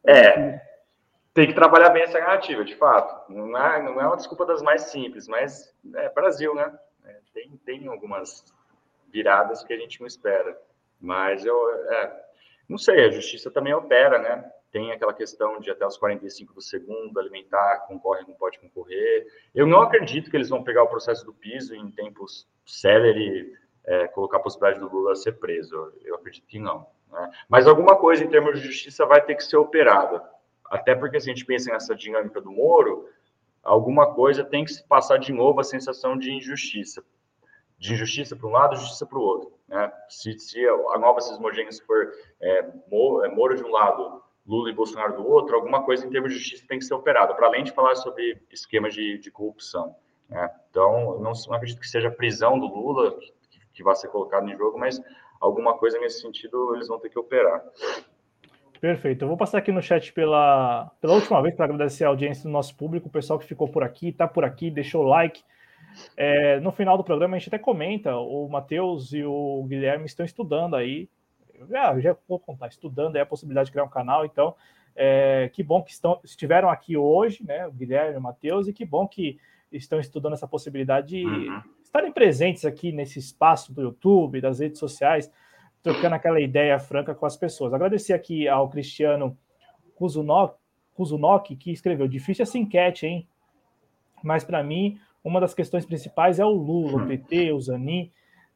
É, 0.06 0.60
tem 1.38 1.46
que 1.46 1.54
trabalhar 1.54 1.90
bem 1.90 2.02
essa 2.02 2.18
narrativa, 2.18 2.64
de 2.64 2.74
fato. 2.74 3.32
Não 3.32 3.56
é, 3.56 3.80
não 3.80 4.00
é 4.00 4.06
uma 4.06 4.16
desculpa 4.16 4.44
das 4.44 4.60
mais 4.60 4.82
simples, 4.82 5.28
mas 5.28 5.72
é 5.94 6.08
Brasil, 6.10 6.52
né? 6.54 6.76
É, 7.08 7.20
tem, 7.32 7.56
tem 7.64 7.88
algumas 7.88 8.44
viradas 9.10 9.64
que 9.64 9.72
a 9.72 9.78
gente 9.78 9.98
não 10.00 10.06
espera. 10.06 10.60
Mas 11.00 11.44
eu 11.44 11.56
é, 11.70 12.24
não 12.68 12.76
sei, 12.76 13.04
a 13.04 13.10
justiça 13.10 13.50
também 13.50 13.72
opera, 13.72 14.18
né? 14.18 14.52
Tem 14.70 14.92
aquela 14.92 15.14
questão 15.14 15.58
de 15.58 15.70
até 15.70 15.86
os 15.86 15.96
45 15.96 16.52
do 16.52 16.60
segundo, 16.60 17.18
alimentar, 17.18 17.86
concorre, 17.86 18.24
não 18.28 18.34
pode 18.34 18.58
concorrer. 18.58 19.26
Eu 19.54 19.66
não 19.66 19.80
acredito 19.80 20.30
que 20.30 20.36
eles 20.36 20.50
vão 20.50 20.62
pegar 20.62 20.82
o 20.82 20.88
processo 20.88 21.24
do 21.24 21.32
piso 21.32 21.74
em 21.74 21.90
tempos 21.90 22.46
célere, 22.66 23.54
é, 23.86 24.06
colocar 24.08 24.36
a 24.36 24.40
possibilidade 24.40 24.80
do 24.80 24.94
Lula 24.94 25.16
ser 25.16 25.32
preso. 25.32 25.92
Eu 26.04 26.16
acredito 26.16 26.46
que 26.46 26.58
não. 26.58 26.86
Né? 27.10 27.30
Mas 27.48 27.66
alguma 27.66 27.96
coisa 27.96 28.22
em 28.22 28.28
termos 28.28 28.60
de 28.60 28.66
justiça 28.66 29.06
vai 29.06 29.24
ter 29.24 29.36
que 29.36 29.44
ser 29.44 29.56
operada. 29.56 30.22
Até 30.66 30.94
porque 30.94 31.18
se 31.18 31.30
a 31.30 31.34
gente 31.34 31.46
pensa 31.46 31.72
nessa 31.72 31.94
dinâmica 31.94 32.42
do 32.42 32.52
Moro, 32.52 33.08
alguma 33.68 34.14
coisa 34.14 34.42
tem 34.42 34.64
que 34.64 34.72
se 34.72 34.86
passar 34.86 35.18
de 35.18 35.32
novo 35.32 35.60
a 35.60 35.64
sensação 35.64 36.16
de 36.16 36.32
injustiça. 36.32 37.04
De 37.78 37.92
injustiça 37.92 38.34
para 38.34 38.48
um 38.48 38.52
lado, 38.52 38.76
justiça 38.76 39.06
para 39.06 39.18
o 39.18 39.22
outro. 39.22 39.52
Né? 39.68 39.92
Se, 40.08 40.36
se 40.38 40.66
a 40.66 40.98
nova 40.98 41.20
cismogênese 41.20 41.84
for 41.84 42.10
é, 42.40 42.66
Moro, 42.90 43.24
é, 43.24 43.28
Moro 43.28 43.54
de 43.54 43.62
um 43.62 43.70
lado, 43.70 44.22
Lula 44.46 44.70
e 44.70 44.74
Bolsonaro 44.74 45.14
do 45.14 45.28
outro, 45.28 45.54
alguma 45.54 45.84
coisa 45.84 46.06
em 46.06 46.10
termos 46.10 46.32
de 46.32 46.38
justiça 46.38 46.66
tem 46.66 46.78
que 46.78 46.84
ser 46.84 46.94
operada, 46.94 47.34
para 47.34 47.46
além 47.46 47.62
de 47.62 47.72
falar 47.72 47.94
sobre 47.94 48.42
esquemas 48.50 48.94
de, 48.94 49.18
de 49.18 49.30
corrupção. 49.30 49.94
Né? 50.28 50.50
Então, 50.70 51.20
não, 51.20 51.32
não, 51.32 51.54
acredito 51.54 51.80
que 51.80 51.88
seja 51.88 52.08
a 52.08 52.12
prisão 52.12 52.58
do 52.58 52.66
Lula 52.66 53.16
que, 53.50 53.60
que 53.74 53.82
vai 53.82 53.94
ser 53.94 54.08
colocado 54.08 54.48
em 54.48 54.56
jogo, 54.56 54.78
mas 54.78 55.00
alguma 55.40 55.76
coisa 55.76 55.98
nesse 55.98 56.20
sentido 56.20 56.74
eles 56.74 56.88
vão 56.88 56.98
ter 56.98 57.10
que 57.10 57.18
operar. 57.18 57.62
Perfeito. 58.80 59.22
Eu 59.22 59.28
vou 59.28 59.36
passar 59.36 59.58
aqui 59.58 59.72
no 59.72 59.82
chat 59.82 60.12
pela, 60.12 60.90
pela 61.00 61.14
última 61.14 61.42
vez 61.42 61.54
para 61.54 61.64
agradecer 61.64 62.04
a 62.04 62.08
audiência 62.08 62.44
do 62.44 62.50
nosso 62.50 62.76
público, 62.76 63.08
o 63.08 63.12
pessoal 63.12 63.38
que 63.38 63.46
ficou 63.46 63.68
por 63.68 63.82
aqui, 63.82 64.08
está 64.08 64.26
por 64.28 64.44
aqui, 64.44 64.70
deixou 64.70 65.04
o 65.04 65.08
like. 65.08 65.42
É, 66.16 66.60
no 66.60 66.70
final 66.70 66.96
do 66.96 67.02
programa 67.02 67.34
a 67.34 67.38
gente 67.38 67.48
até 67.48 67.58
comenta, 67.58 68.16
o 68.16 68.48
Matheus 68.48 69.12
e 69.12 69.24
o 69.24 69.64
Guilherme 69.68 70.06
estão 70.06 70.24
estudando 70.24 70.76
aí 70.76 71.08
já, 71.66 71.98
já 71.98 72.16
vou 72.28 72.38
contar, 72.38 72.68
estudando 72.68 73.16
é 73.16 73.20
a 73.20 73.26
possibilidade 73.26 73.66
de 73.66 73.72
criar 73.72 73.84
um 73.84 73.88
canal, 73.88 74.24
então 74.24 74.54
é, 74.94 75.50
que 75.52 75.62
bom 75.62 75.82
que 75.82 75.90
estão, 75.90 76.20
estiveram 76.24 76.68
aqui 76.68 76.96
hoje, 76.96 77.44
né, 77.44 77.66
o 77.66 77.72
Guilherme 77.72 78.14
e 78.14 78.18
o 78.18 78.20
Matheus, 78.20 78.68
e 78.68 78.72
que 78.72 78.84
bom 78.84 79.06
que 79.06 79.38
estão 79.72 79.98
estudando 79.98 80.34
essa 80.34 80.46
possibilidade 80.46 81.08
de 81.08 81.24
uhum. 81.24 81.62
estarem 81.82 82.12
presentes 82.12 82.64
aqui 82.64 82.92
nesse 82.92 83.18
espaço 83.18 83.72
do 83.72 83.82
YouTube, 83.82 84.40
das 84.40 84.60
redes 84.60 84.78
sociais, 84.78 85.30
trocando 85.92 86.14
aquela 86.14 86.40
ideia 86.40 86.78
franca 86.78 87.14
com 87.14 87.26
as 87.26 87.36
pessoas. 87.36 87.72
Agradecer 87.72 88.12
aqui 88.12 88.48
ao 88.48 88.68
Cristiano 88.68 89.36
Kuzunok, 89.96 91.56
que 91.56 91.72
escreveu, 91.72 92.06
difícil 92.06 92.42
essa 92.42 92.58
enquete, 92.58 93.06
hein? 93.06 93.28
Mas 94.22 94.44
para 94.44 94.62
mim, 94.62 94.98
uma 95.22 95.40
das 95.40 95.54
questões 95.54 95.86
principais 95.86 96.38
é 96.38 96.44
o 96.44 96.50
Lula, 96.50 96.92
o 96.92 97.00
uhum. 97.00 97.06
PT, 97.06 97.52
o 97.52 97.60
Zanin, 97.60 98.10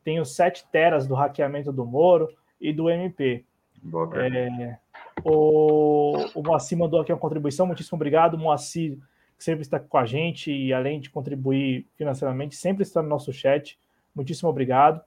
tem 0.05 0.21
os 0.21 0.35
sete 0.35 0.67
teras 0.71 1.07
do 1.07 1.15
hackeamento 1.15 1.73
do 1.73 1.87
Moro, 1.87 2.29
e 2.63 2.73
do 2.73 2.89
MP. 2.89 3.45
É, 4.15 4.79
o, 5.25 6.17
o 6.33 6.43
Moacir 6.43 6.79
mandou 6.79 7.01
aqui 7.01 7.13
uma 7.13 7.19
contribuição, 7.19 7.67
muitíssimo 7.67 7.97
obrigado, 7.97 8.39
Moacir, 8.39 8.97
que 9.37 9.43
sempre 9.43 9.63
está 9.63 9.81
com 9.81 9.99
a 9.99 10.07
gente 10.07 10.53
e 10.53 10.73
além 10.73 11.01
de 11.01 11.11
contribuir 11.11 11.89
financeiramente, 11.97 12.55
sempre 12.55 12.85
está 12.85 13.03
no 13.03 13.09
nosso 13.09 13.33
chat. 13.33 13.77
Muitíssimo 14.15 14.49
obrigado. 14.49 15.03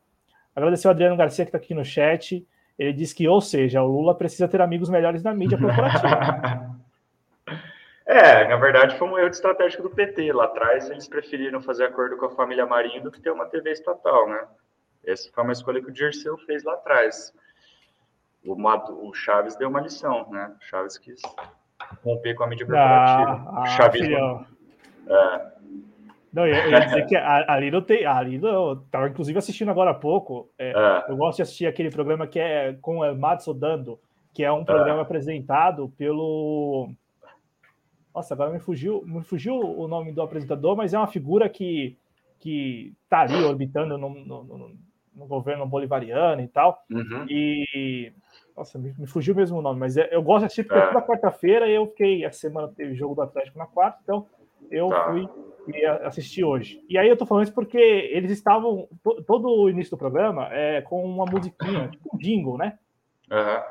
Agradecer 0.56 0.88
ao 0.88 0.92
Adriano 0.92 1.18
Garcia, 1.18 1.46
que 1.46 1.50
está 1.50 1.58
aqui 1.58 1.74
no 1.74 1.84
chat. 1.84 2.48
Ele 2.78 2.94
diz 2.94 3.14
que, 3.14 3.28
ou 3.28 3.42
seja, 3.42 3.82
o 3.82 3.88
Lula 3.88 4.16
precisa 4.16 4.48
ter 4.48 4.62
amigos 4.62 4.90
melhores 4.90 5.24
na 5.24 5.34
mídia 5.34 5.58
corporativa. 5.58 6.76
É, 8.08 8.48
na 8.48 8.56
verdade 8.56 8.96
foi 9.00 9.08
um 9.08 9.18
erro 9.18 9.30
estratégico 9.30 9.82
do 9.82 9.90
PT. 9.90 10.32
Lá 10.32 10.44
atrás 10.46 10.92
eles 10.92 11.08
preferiram 11.08 11.60
fazer 11.60 11.86
acordo 11.86 12.16
com 12.18 12.28
a 12.28 12.36
família 12.36 12.64
Marinho 12.64 13.02
do 13.02 13.12
que 13.12 13.20
ter 13.20 13.32
uma 13.32 13.48
TV 13.48 13.72
estatal, 13.72 14.30
né? 14.30 14.46
Essa 15.04 15.28
foi 15.34 15.44
uma 15.44 15.52
escolha 15.52 15.82
que 15.82 15.90
o 15.90 15.92
Dirceu 15.92 16.38
fez 16.38 16.64
lá 16.64 16.76
atrás 16.76 17.34
o, 18.46 19.08
o 19.08 19.14
Chaves 19.14 19.56
deu 19.56 19.70
uma 19.70 19.82
lição, 19.82 20.30
né? 20.30 20.52
O 20.62 20.64
Chaves 20.64 20.98
quis 20.98 21.22
romper 22.04 22.36
com 22.36 22.44
a 22.44 22.48
mídia 22.48 22.66
corporativa. 22.66 23.44
Ah, 23.48 23.62
o 23.62 23.66
Chaves. 23.68 24.02
é. 25.08 25.55
Não, 26.36 26.46
eu, 26.46 26.54
eu 26.54 26.70
ia 26.70 26.80
dizer 26.82 27.06
que 27.08 27.16
ali 27.16 27.72
não 27.72 27.82
tem. 27.82 28.06
Ali 28.06 28.38
não, 28.38 28.50
eu 28.50 28.74
estava 28.74 29.08
inclusive 29.08 29.40
assistindo 29.40 29.72
agora 29.72 29.92
há 29.92 29.94
pouco. 29.94 30.52
É, 30.60 30.72
é. 30.72 31.12
Eu 31.12 31.16
gosto 31.16 31.38
de 31.38 31.44
assistir 31.44 31.66
aquele 31.66 31.90
programa 31.90 32.28
que 32.28 32.38
é 32.38 32.74
com 32.82 33.00
o 33.00 33.16
Matsu 33.18 33.54
Dando, 33.54 33.98
que 34.34 34.44
é 34.44 34.52
um 34.52 34.62
é. 34.62 34.66
programa 34.66 35.02
apresentado 35.02 35.88
pelo. 35.98 36.92
Nossa, 38.14 38.34
agora 38.34 38.52
me 38.52 38.60
fugiu, 38.60 39.02
me 39.06 39.24
fugiu 39.24 39.56
o 39.56 39.88
nome 39.88 40.12
do 40.12 40.22
apresentador, 40.22 40.76
mas 40.76 40.94
é 40.94 40.98
uma 40.98 41.08
figura 41.08 41.48
que 41.48 41.98
que 42.38 42.94
está 43.04 43.22
ali 43.22 43.44
orbitando 43.44 43.98
no, 43.98 44.10
no, 44.10 44.44
no, 44.44 44.72
no, 45.16 45.26
governo 45.26 45.66
bolivariano 45.66 46.42
e 46.42 46.48
tal. 46.48 46.84
Uhum. 46.92 47.26
E 47.28 48.14
nossa, 48.56 48.78
me, 48.78 48.94
me, 49.00 49.08
fugiu 49.08 49.34
mesmo 49.34 49.58
o 49.58 49.62
nome, 49.62 49.80
mas 49.80 49.98
é, 49.98 50.10
eu 50.12 50.22
gosto 50.22 50.42
de 50.42 50.46
assistir 50.46 50.64
porque 50.64 50.78
é. 50.78 50.88
toda 50.88 51.02
quarta-feira 51.02 51.68
eu 51.68 51.88
fiquei. 51.88 52.24
A 52.24 52.32
semana 52.32 52.68
teve 52.68 52.94
jogo 52.94 53.16
do 53.16 53.22
Atlético 53.22 53.58
na 53.58 53.66
quarta, 53.66 54.00
então 54.04 54.28
eu 54.70 54.90
tá. 54.90 55.06
fui 55.06 55.30
e 55.68 55.86
assisti 55.86 56.44
hoje. 56.44 56.82
E 56.90 56.98
aí 56.98 57.10
eu 57.10 57.18
tô 57.18 57.26
falando 57.26 57.46
isso 57.46 57.54
porque 57.54 57.78
eles 57.78 58.32
estavam. 58.32 58.88
To, 59.04 59.24
todo 59.24 59.48
o 59.48 59.70
início 59.70 59.92
do 59.92 59.98
programa 59.98 60.48
é 60.52 60.82
com 60.82 61.04
uma 61.04 61.26
musiquinha, 61.26 61.88
tipo 61.92 62.16
um 62.16 62.18
jingle, 62.18 62.58
né? 62.58 62.78
Uhum. 63.32 63.64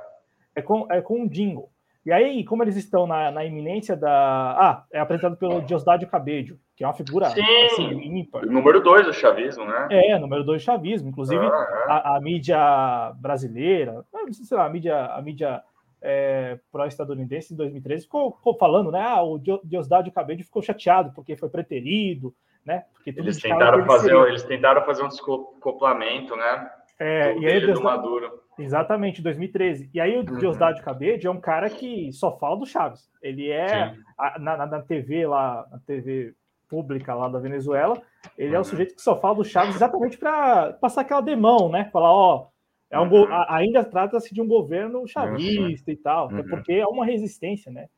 É, 0.56 0.62
com, 0.62 0.86
é 0.90 1.00
com 1.00 1.20
um 1.20 1.28
jingle. 1.28 1.70
E 2.04 2.12
aí, 2.12 2.44
como 2.44 2.62
eles 2.62 2.76
estão 2.76 3.06
na, 3.06 3.30
na 3.30 3.44
iminência 3.44 3.96
da. 3.96 4.10
Ah, 4.10 4.84
é 4.92 5.00
apresentado 5.00 5.36
pelo 5.38 5.62
Diosdado 5.62 6.06
Cabedio, 6.06 6.58
que 6.76 6.84
é 6.84 6.86
uma 6.86 6.92
figura 6.92 7.30
Sim, 7.30 7.40
assim, 7.64 8.18
ímpar. 8.18 8.44
Número 8.44 8.82
dois 8.82 9.06
do 9.06 9.12
chavismo, 9.12 9.64
né? 9.64 9.88
É, 9.90 10.18
número 10.18 10.44
dois 10.44 10.60
do 10.60 10.64
chavismo. 10.64 11.08
Inclusive, 11.08 11.42
é. 11.42 11.48
a, 11.48 12.16
a, 12.16 12.20
mídia 12.20 13.12
brasileira, 13.16 14.04
não 14.12 14.32
sei 14.32 14.44
se 14.44 14.54
lá, 14.54 14.66
a 14.66 14.68
mídia, 14.68 15.06
a 15.06 15.22
mídia 15.22 15.62
é, 16.06 16.58
pró-estadunidense 16.70 17.54
em 17.54 17.56
2013 17.56 18.04
ficou, 18.04 18.32
ficou, 18.36 18.54
falando, 18.58 18.92
né? 18.92 19.00
Ah, 19.00 19.22
o 19.22 19.38
Diosdado 19.38 20.12
Cabedio 20.12 20.44
ficou 20.44 20.60
chateado 20.60 21.12
porque 21.14 21.34
foi 21.34 21.48
preterido, 21.48 22.34
né? 22.64 22.84
Porque 22.92 23.08
eles 23.08 23.40
tentaram 23.40 23.86
fazer, 23.86 24.14
eles 24.14 24.42
tentaram 24.42 24.84
fazer 24.84 25.02
um 25.02 25.08
descoplamento, 25.08 26.36
né? 26.36 26.70
É, 26.98 27.34
e 27.38 27.46
aí, 27.46 27.58
Diosdado, 27.58 27.82
Maduro. 27.82 28.40
Exatamente, 28.58 29.22
2013. 29.22 29.90
E 29.94 29.98
aí 29.98 30.14
o 30.14 30.18
uhum. 30.18 30.38
Diosdado 30.38 30.82
Cabede 30.82 31.26
é 31.26 31.30
um 31.30 31.40
cara 31.40 31.70
que 31.70 32.12
só 32.12 32.36
fala 32.38 32.56
do 32.58 32.66
Chaves. 32.66 33.10
Ele 33.22 33.50
é 33.50 33.94
a, 34.18 34.38
na, 34.38 34.66
na, 34.66 34.82
TV 34.82 35.26
lá, 35.26 35.66
na 35.72 35.78
TV 35.78 36.34
pública 36.68 37.14
lá 37.14 37.28
da 37.28 37.38
Venezuela, 37.38 38.00
ele 38.36 38.50
uhum. 38.50 38.54
é 38.54 38.58
o 38.58 38.60
uhum. 38.60 38.64
sujeito 38.64 38.94
que 38.94 39.02
só 39.02 39.18
fala 39.18 39.36
do 39.36 39.44
Chaves 39.44 39.76
exatamente 39.76 40.18
para 40.18 40.74
passar 40.74 41.00
aquela 41.00 41.22
demão, 41.22 41.70
né? 41.70 41.88
Falar, 41.90 42.12
ó, 42.12 42.48
é 42.90 43.00
um 43.00 43.10
uhum. 43.10 43.26
ainda 43.48 43.84
trata-se 43.84 44.32
de 44.34 44.40
um 44.40 44.46
governo 44.46 45.06
chavista 45.06 45.90
e 45.90 45.96
tal, 45.96 46.30
uhum. 46.30 46.44
porque 46.48 46.72
é 46.72 46.86
uma 46.86 47.04
resistência, 47.04 47.72
né? 47.72 47.88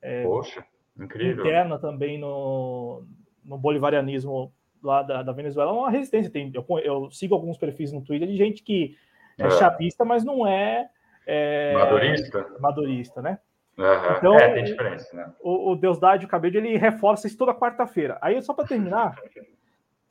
É, 0.00 0.22
Poxa, 0.22 0.64
incrível. 0.98 1.44
Interna 1.44 1.78
também 1.78 2.18
no, 2.18 3.04
no 3.44 3.58
bolivarianismo 3.58 4.52
lá 4.82 5.02
da, 5.02 5.22
da 5.22 5.32
Venezuela, 5.32 5.70
é 5.70 5.74
uma 5.74 5.90
resistência. 5.90 6.30
Tem, 6.30 6.52
eu, 6.54 6.64
eu 6.80 7.10
sigo 7.10 7.34
alguns 7.34 7.56
perfis 7.56 7.90
no 7.92 8.02
Twitter 8.02 8.28
de 8.28 8.36
gente 8.36 8.62
que 8.62 8.96
é, 9.38 9.46
é. 9.46 9.50
chavista, 9.50 10.04
mas 10.04 10.24
não 10.24 10.46
é, 10.46 10.88
é 11.26 11.72
madurista. 11.74 12.46
Madurista, 12.60 13.22
né? 13.22 13.38
Uhum. 13.76 14.16
Então, 14.18 14.34
é, 14.38 14.54
tem 14.54 14.64
diferença, 14.64 15.16
né? 15.16 15.32
O, 15.40 15.72
o 15.72 15.76
Deusdade, 15.76 16.26
o 16.26 16.28
Cabelo, 16.28 16.58
ele 16.58 16.76
reforça 16.76 17.26
isso 17.26 17.36
toda 17.36 17.54
quarta-feira. 17.54 18.18
Aí, 18.20 18.40
só 18.40 18.54
para 18.54 18.68
terminar, 18.68 19.16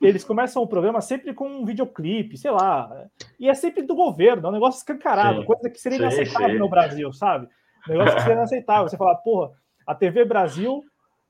eles 0.06 0.24
começam 0.24 0.62
o 0.62 0.68
programa 0.68 1.02
sempre 1.02 1.34
com 1.34 1.48
um 1.48 1.66
videoclipe, 1.66 2.38
sei 2.38 2.52
lá. 2.52 3.08
E 3.40 3.50
é 3.50 3.54
sempre 3.54 3.84
do 3.84 3.96
governo, 3.96 4.48
é 4.48 4.50
um 4.50 4.54
negócio 4.54 4.80
escancarado, 4.80 5.42
sim. 5.42 5.46
coisa 5.46 5.70
que 5.70 5.80
seria 5.80 5.98
sim, 5.98 6.04
inaceitável 6.04 6.52
sim. 6.52 6.60
no 6.60 6.70
Brasil, 6.70 7.14
sabe? 7.14 7.48
Um 7.88 7.92
negócio 7.92 8.16
que 8.16 8.22
seria 8.22 8.38
inaceitável. 8.38 8.90
Você 8.90 8.98
falar, 8.98 9.16
porra, 9.18 9.52
a 9.86 9.94
TV 9.94 10.26
Brasil 10.26 10.84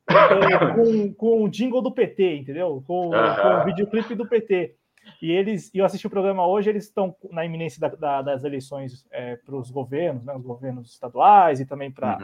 é, 0.10 0.74
com, 0.74 1.14
com 1.14 1.44
o 1.44 1.50
jingle 1.50 1.82
do 1.82 1.92
PT, 1.92 2.38
entendeu? 2.38 2.84
Com, 2.86 3.12
com 3.12 3.62
o 3.62 3.66
videoclipe 3.66 4.16
do 4.16 4.28
PT. 4.28 4.76
E 5.22 5.32
eles, 5.32 5.70
eu 5.74 5.86
assisti 5.86 6.08
o 6.08 6.10
programa 6.10 6.48
hoje, 6.48 6.70
eles 6.70 6.86
estão 6.86 7.16
na 7.32 7.46
iminência 7.46 7.80
da, 7.80 7.90
da, 7.90 8.22
das 8.22 8.44
eleições 8.44 9.06
é, 9.12 9.36
para 9.36 9.56
os 9.56 9.70
governos, 9.70 10.24
né, 10.24 10.34
os 10.34 10.44
governos 10.44 10.92
estaduais 10.92 11.60
e 11.60 11.66
também 11.66 11.92
para 11.92 12.18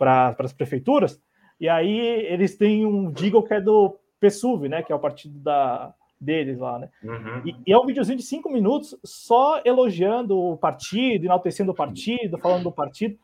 uhum. 0.00 0.36
as 0.38 0.52
prefeituras. 0.52 1.20
E 1.60 1.68
aí 1.68 1.98
eles 1.98 2.56
têm 2.56 2.84
um 2.84 3.10
jingle 3.12 3.42
que 3.42 3.54
é 3.54 3.60
do 3.60 3.98
PSUV, 4.20 4.68
né, 4.68 4.82
que 4.82 4.92
é 4.92 4.94
o 4.94 5.00
partido 5.00 5.38
da, 5.38 5.94
deles 6.20 6.58
lá, 6.58 6.78
né? 6.78 6.88
Uhum. 7.02 7.42
E, 7.44 7.56
e, 7.66 7.72
é 7.72 7.78
um 7.78 7.86
videozinho 7.86 8.18
de 8.18 8.24
cinco 8.24 8.50
minutos 8.50 8.98
só 9.04 9.60
elogiando 9.64 10.38
o 10.38 10.56
partido, 10.56 11.24
enaltecendo 11.24 11.72
o 11.72 11.74
partido, 11.74 12.38
falando 12.38 12.64
do 12.64 12.72
partido. 12.72 13.16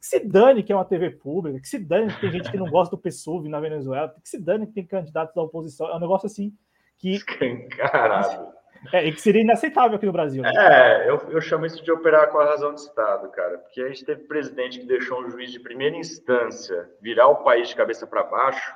Que 0.00 0.06
se 0.06 0.20
dane 0.20 0.62
que 0.62 0.72
é 0.72 0.76
uma 0.76 0.84
TV 0.84 1.10
pública, 1.10 1.60
que 1.60 1.68
se 1.68 1.78
dane 1.78 2.12
que 2.12 2.20
tem 2.20 2.32
gente 2.32 2.50
que 2.50 2.56
não 2.56 2.70
gosta 2.70 2.96
do 2.96 3.02
PSUV 3.02 3.50
na 3.50 3.60
Venezuela, 3.60 4.14
que 4.22 4.28
se 4.28 4.40
dane 4.40 4.66
que 4.66 4.72
tem 4.72 4.86
candidatos 4.86 5.34
da 5.34 5.42
oposição. 5.42 5.88
É 5.88 5.96
um 5.96 6.00
negócio 6.00 6.26
assim 6.26 6.52
que. 6.98 7.10
Escancarado. 7.10 8.60
É, 8.94 9.04
e 9.06 9.12
que 9.12 9.20
seria 9.20 9.42
inaceitável 9.42 9.96
aqui 9.96 10.06
no 10.06 10.12
Brasil. 10.12 10.42
Né? 10.42 10.50
É, 10.56 11.10
eu, 11.10 11.18
eu 11.28 11.40
chamo 11.42 11.66
isso 11.66 11.84
de 11.84 11.92
operar 11.92 12.30
com 12.30 12.38
a 12.38 12.46
razão 12.46 12.72
do 12.72 12.78
Estado, 12.78 13.28
cara. 13.30 13.58
Porque 13.58 13.82
a 13.82 13.88
gente 13.88 14.06
teve 14.06 14.22
presidente 14.22 14.80
que 14.80 14.86
deixou 14.86 15.20
um 15.20 15.30
juiz 15.30 15.52
de 15.52 15.60
primeira 15.60 15.94
instância 15.96 16.88
virar 17.00 17.28
o 17.28 17.44
país 17.44 17.68
de 17.68 17.76
cabeça 17.76 18.06
para 18.06 18.22
baixo. 18.22 18.74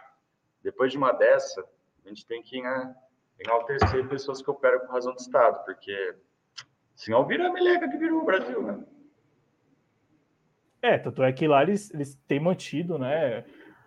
Depois 0.64 0.90
de 0.90 0.98
uma 0.98 1.12
dessa, 1.12 1.62
a 2.04 2.08
gente 2.08 2.26
tem 2.26 2.42
que 2.42 2.60
né, 2.60 2.96
enaltecer 3.38 4.08
pessoas 4.08 4.40
que 4.40 4.50
operam 4.50 4.80
com 4.80 4.92
razão 4.92 5.12
do 5.12 5.20
Estado, 5.20 5.62
porque 5.64 6.16
senão 6.96 7.26
vira 7.26 7.48
a 7.48 7.52
meleca 7.52 7.88
que 7.88 7.98
virou 7.98 8.22
o 8.22 8.24
Brasil, 8.24 8.62
né? 8.62 8.82
É, 10.80 10.98
tanto 10.98 11.22
é 11.22 11.32
que 11.32 11.46
lá 11.46 11.62
eles, 11.62 11.92
eles 11.92 12.14
têm 12.26 12.40
mantido, 12.40 12.98
né? 12.98 13.44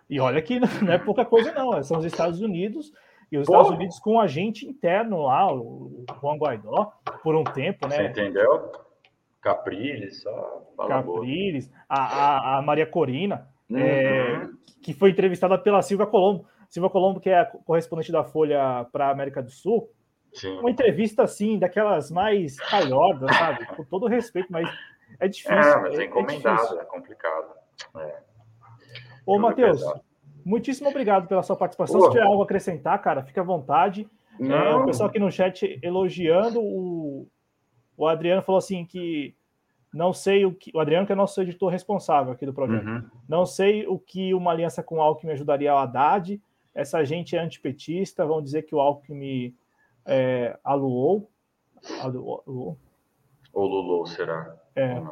E 0.08 0.20
olha 0.20 0.40
que 0.40 0.58
não 0.82 0.92
é 0.92 0.98
pouca 0.98 1.24
coisa, 1.24 1.52
não. 1.52 1.82
São 1.82 1.98
os 1.98 2.04
Estados 2.04 2.40
Unidos 2.40 2.92
e 3.30 3.38
os 3.38 3.46
Pô. 3.46 3.52
Estados 3.52 3.76
Unidos 3.76 3.98
com 3.98 4.14
um 4.14 4.20
agente 4.20 4.66
interno 4.66 5.22
lá, 5.22 5.52
o 5.52 6.04
Juan 6.20 6.36
Guaidó, 6.38 6.92
por 7.22 7.34
um 7.34 7.44
tempo, 7.44 7.86
né? 7.86 7.96
Você 7.96 8.02
entendeu? 8.04 8.72
Capriles, 9.40 10.22
só. 10.22 10.66
Capriles, 10.88 11.70
a, 11.88 12.00
a, 12.00 12.58
a, 12.58 12.62
Maria 12.62 12.86
Corina, 12.86 13.48
uhum. 13.70 13.78
é, 13.78 14.48
que 14.82 14.92
foi 14.92 15.10
entrevistada 15.10 15.58
pela 15.58 15.82
Silvia 15.82 16.06
Colombo. 16.06 16.46
Silvia 16.68 16.90
Colombo, 16.90 17.20
que 17.20 17.30
é 17.30 17.40
a 17.40 17.46
correspondente 17.46 18.12
da 18.12 18.24
Folha 18.24 18.86
para 18.92 19.08
a 19.08 19.10
América 19.10 19.42
do 19.42 19.50
Sul. 19.50 19.90
Sim. 20.32 20.58
Uma 20.58 20.70
entrevista 20.70 21.22
assim, 21.22 21.58
daquelas 21.58 22.10
mais 22.10 22.60
calhordas, 22.60 23.34
sabe? 23.36 23.66
Com 23.66 23.84
todo 23.84 24.06
respeito, 24.06 24.52
mas 24.52 24.68
é 25.18 25.26
difícil. 25.26 25.56
É, 25.56 25.80
mas 25.80 25.98
é, 25.98 26.02
é 26.02 26.06
encomendado, 26.06 26.78
é, 26.78 26.82
é 26.82 26.84
complicado. 26.84 27.54
É. 27.96 28.16
Ô, 29.24 29.38
Matheus, 29.38 29.82
muitíssimo 30.44 30.90
obrigado 30.90 31.26
pela 31.26 31.42
sua 31.42 31.56
participação. 31.56 31.98
Pô. 31.98 32.06
Se 32.06 32.12
tiver 32.12 32.24
algo 32.24 32.42
a 32.42 32.44
acrescentar, 32.44 33.00
cara, 33.00 33.22
fica 33.22 33.40
à 33.40 33.44
vontade. 33.44 34.08
É, 34.40 34.74
o 34.74 34.84
pessoal 34.84 35.08
aqui 35.08 35.18
no 35.18 35.32
chat 35.32 35.80
elogiando 35.82 36.60
o, 36.60 37.26
o 37.96 38.06
Adriano 38.06 38.42
falou 38.42 38.58
assim 38.58 38.84
que 38.84 39.34
não 39.92 40.12
sei 40.12 40.44
o 40.44 40.52
que. 40.52 40.70
O 40.74 40.80
Adriano, 40.80 41.06
que 41.06 41.12
é 41.12 41.16
nosso 41.16 41.40
editor 41.40 41.70
responsável 41.70 42.32
aqui 42.32 42.46
do 42.46 42.52
projeto. 42.52 42.86
Uhum. 42.86 43.04
Não 43.28 43.46
sei 43.46 43.86
o 43.86 43.98
que 43.98 44.34
uma 44.34 44.52
aliança 44.52 44.82
com 44.82 44.96
o 44.96 45.00
Alckmin 45.00 45.32
ajudaria 45.32 45.72
ao 45.72 45.78
Haddad. 45.78 46.40
Essa 46.78 47.04
gente 47.04 47.34
é 47.34 47.40
antipetista, 47.40 48.24
vão 48.24 48.40
dizer 48.40 48.62
que 48.62 48.72
o 48.72 48.78
Alckmin 48.80 49.52
é, 50.06 50.56
aluou. 50.62 51.28
Aluou? 52.00 52.78
Ou 53.52 53.66
lulou, 53.66 54.06
será? 54.06 54.54
É. 54.76 55.02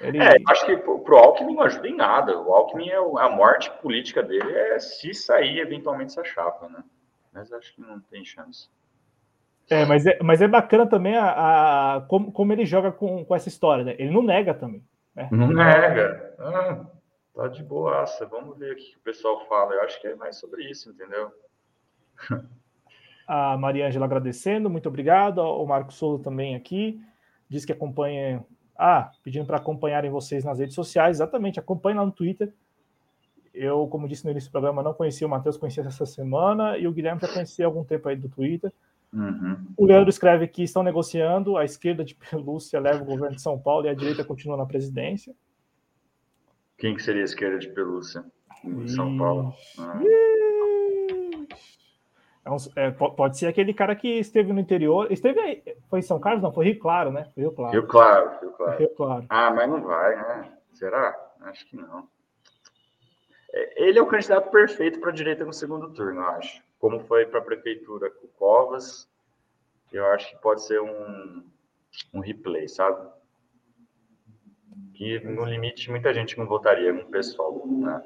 Ele... 0.00 0.18
É, 0.18 0.36
acho 0.46 0.64
que 0.66 0.76
pro 0.76 1.16
Alckmin 1.16 1.54
não 1.54 1.62
ajuda 1.62 1.88
em 1.88 1.96
nada. 1.96 2.38
O 2.38 2.52
Alckmin, 2.52 2.88
é, 2.90 2.96
a 2.96 3.28
morte 3.28 3.72
política 3.82 4.22
dele 4.22 4.52
é 4.52 4.78
se 4.78 5.12
sair 5.12 5.58
eventualmente 5.58 6.12
essa 6.12 6.22
chapa, 6.22 6.68
né? 6.68 6.84
Mas 7.32 7.52
acho 7.52 7.74
que 7.74 7.80
não 7.80 7.98
tem 7.98 8.24
chance. 8.24 8.68
É, 9.68 9.84
mas 9.84 10.06
é, 10.06 10.16
mas 10.22 10.40
é 10.40 10.46
bacana 10.46 10.86
também 10.86 11.16
a, 11.16 11.96
a 11.96 12.00
como, 12.02 12.30
como 12.30 12.52
ele 12.52 12.64
joga 12.64 12.92
com, 12.92 13.24
com 13.24 13.34
essa 13.34 13.48
história, 13.48 13.82
né? 13.82 13.96
Ele 13.98 14.12
não 14.12 14.22
nega 14.22 14.54
também. 14.54 14.84
Né? 15.12 15.28
Não 15.32 15.48
nega. 15.48 16.36
Ah, 16.38 16.86
tá 17.36 17.46
de 17.48 17.62
boaça. 17.62 18.26
Vamos 18.26 18.56
ver 18.56 18.72
o 18.72 18.76
que 18.76 18.96
o 18.96 19.00
pessoal 19.00 19.46
fala. 19.46 19.74
Eu 19.74 19.82
acho 19.82 20.00
que 20.00 20.08
é 20.08 20.16
mais 20.16 20.36
sobre 20.36 20.68
isso, 20.68 20.90
entendeu? 20.90 21.30
A 23.28 23.56
Maria 23.56 23.88
Ângela 23.88 24.06
agradecendo, 24.06 24.70
muito 24.70 24.88
obrigado. 24.88 25.38
O 25.38 25.66
Marco 25.66 25.92
Souza 25.92 26.22
também 26.22 26.54
aqui. 26.54 27.00
Diz 27.48 27.64
que 27.64 27.72
acompanha. 27.72 28.44
Ah, 28.78 29.10
pedindo 29.22 29.46
para 29.46 29.56
acompanharem 29.56 30.10
vocês 30.10 30.44
nas 30.44 30.58
redes 30.58 30.74
sociais. 30.74 31.16
Exatamente, 31.16 31.58
acompanhe 31.58 31.96
lá 31.96 32.06
no 32.06 32.12
Twitter. 32.12 32.52
Eu, 33.52 33.86
como 33.88 34.06
disse 34.06 34.24
no 34.24 34.30
início 34.30 34.50
do 34.50 34.52
programa, 34.52 34.82
não 34.82 34.92
conhecia 34.92 35.26
o 35.26 35.30
Matheus, 35.30 35.56
conhecia 35.56 35.82
essa 35.82 36.04
semana, 36.04 36.76
e 36.76 36.86
o 36.86 36.92
Guilherme 36.92 37.20
já 37.20 37.26
conhecia 37.26 37.64
há 37.64 37.68
algum 37.68 37.82
tempo 37.82 38.08
aí 38.08 38.14
do 38.14 38.28
Twitter. 38.28 38.70
Uhum. 39.12 39.66
O 39.78 39.86
Leandro 39.86 40.10
escreve 40.10 40.46
que 40.46 40.62
estão 40.62 40.82
negociando, 40.82 41.56
a 41.56 41.64
esquerda 41.64 42.04
de 42.04 42.14
Pelúcia 42.14 42.78
leva 42.78 43.02
o 43.02 43.06
governo 43.06 43.34
de 43.34 43.40
São 43.42 43.58
Paulo 43.58 43.86
e 43.86 43.88
a 43.88 43.94
direita 43.94 44.22
continua 44.22 44.58
na 44.58 44.66
presidência. 44.66 45.34
Quem 46.78 46.94
que 46.94 47.02
seria 47.02 47.22
a 47.22 47.24
esquerda 47.24 47.58
de 47.58 47.68
Pelúcia 47.68 48.24
em 48.64 48.88
São 48.88 49.16
Paulo? 49.16 49.54
Ah. 49.78 50.00
É 52.44 52.50
um, 52.50 52.56
é, 52.76 52.90
pode 52.90 53.38
ser 53.38 53.46
aquele 53.46 53.74
cara 53.74 53.96
que 53.96 54.08
esteve 54.20 54.52
no 54.52 54.60
interior. 54.60 55.10
Esteve 55.10 55.40
aí. 55.40 55.62
Foi 55.90 55.98
em 55.98 56.02
São 56.02 56.20
Carlos? 56.20 56.42
Não, 56.42 56.52
foi 56.52 56.66
Rio 56.66 56.78
Claro, 56.78 57.10
né? 57.10 57.30
Rio 57.36 57.50
Claro. 57.50 57.72
Rio 57.72 57.86
Claro, 57.86 58.40
Rio 58.40 58.50
Claro. 58.52 58.78
Rio 58.78 58.88
claro. 58.90 59.26
Ah, 59.28 59.50
mas 59.50 59.68
não 59.68 59.82
vai, 59.82 60.16
né? 60.16 60.52
Será? 60.72 61.14
Acho 61.40 61.66
que 61.66 61.76
não. 61.76 62.08
É, 63.52 63.84
ele 63.88 63.98
é 63.98 64.02
o 64.02 64.06
candidato 64.06 64.50
perfeito 64.50 65.00
para 65.00 65.10
a 65.10 65.14
direita 65.14 65.44
no 65.44 65.52
segundo 65.52 65.92
turno, 65.92 66.20
eu 66.20 66.26
acho 66.28 66.66
como 66.78 67.00
foi 67.00 67.26
para 67.26 67.40
a 67.40 67.44
prefeitura 67.44 68.10
com 68.10 68.28
Covas, 68.38 69.08
eu 69.92 70.06
acho 70.12 70.30
que 70.30 70.42
pode 70.42 70.62
ser 70.62 70.80
um, 70.80 71.44
um 72.12 72.20
replay, 72.20 72.68
sabe? 72.68 73.08
Que 74.94 75.20
no 75.20 75.44
limite 75.44 75.90
muita 75.90 76.12
gente 76.14 76.38
não 76.38 76.46
votaria 76.46 76.92
no 76.92 77.04
pessoal, 77.06 77.62
né? 77.66 78.02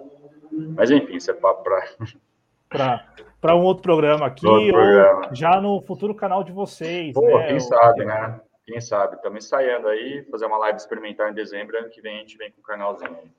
Mas 0.77 0.91
enfim, 0.91 1.17
isso 1.17 1.31
é 1.31 1.35
papo 1.35 1.63
para 1.63 3.07
para 3.41 3.57
um 3.57 3.63
outro 3.63 3.83
programa 3.83 4.27
aqui 4.27 4.47
outro 4.47 4.67
ou 4.67 4.73
programa. 4.73 5.35
já 5.35 5.61
no 5.61 5.81
futuro 5.83 6.15
canal 6.15 6.45
de 6.45 6.53
vocês. 6.53 7.15
Pô, 7.15 7.39
né? 7.39 7.49
quem 7.49 7.61
sabe, 7.61 8.05
né? 8.05 8.41
Quem 8.67 8.81
sabe? 8.81 9.17
Estamos 9.17 9.45
ensaiando 9.45 9.89
aí, 9.89 10.25
fazer 10.31 10.47
uma 10.47 10.59
live 10.59 10.79
experimental 10.79 11.29
em 11.29 11.35
dezembro, 11.35 11.77
ano 11.77 11.89
que 11.89 12.01
vem 12.01 12.17
a 12.17 12.21
gente 12.21 12.37
vem 12.37 12.53
com 12.53 12.61
o 12.61 12.65
canalzinho 12.65 13.11
aí. 13.11 13.31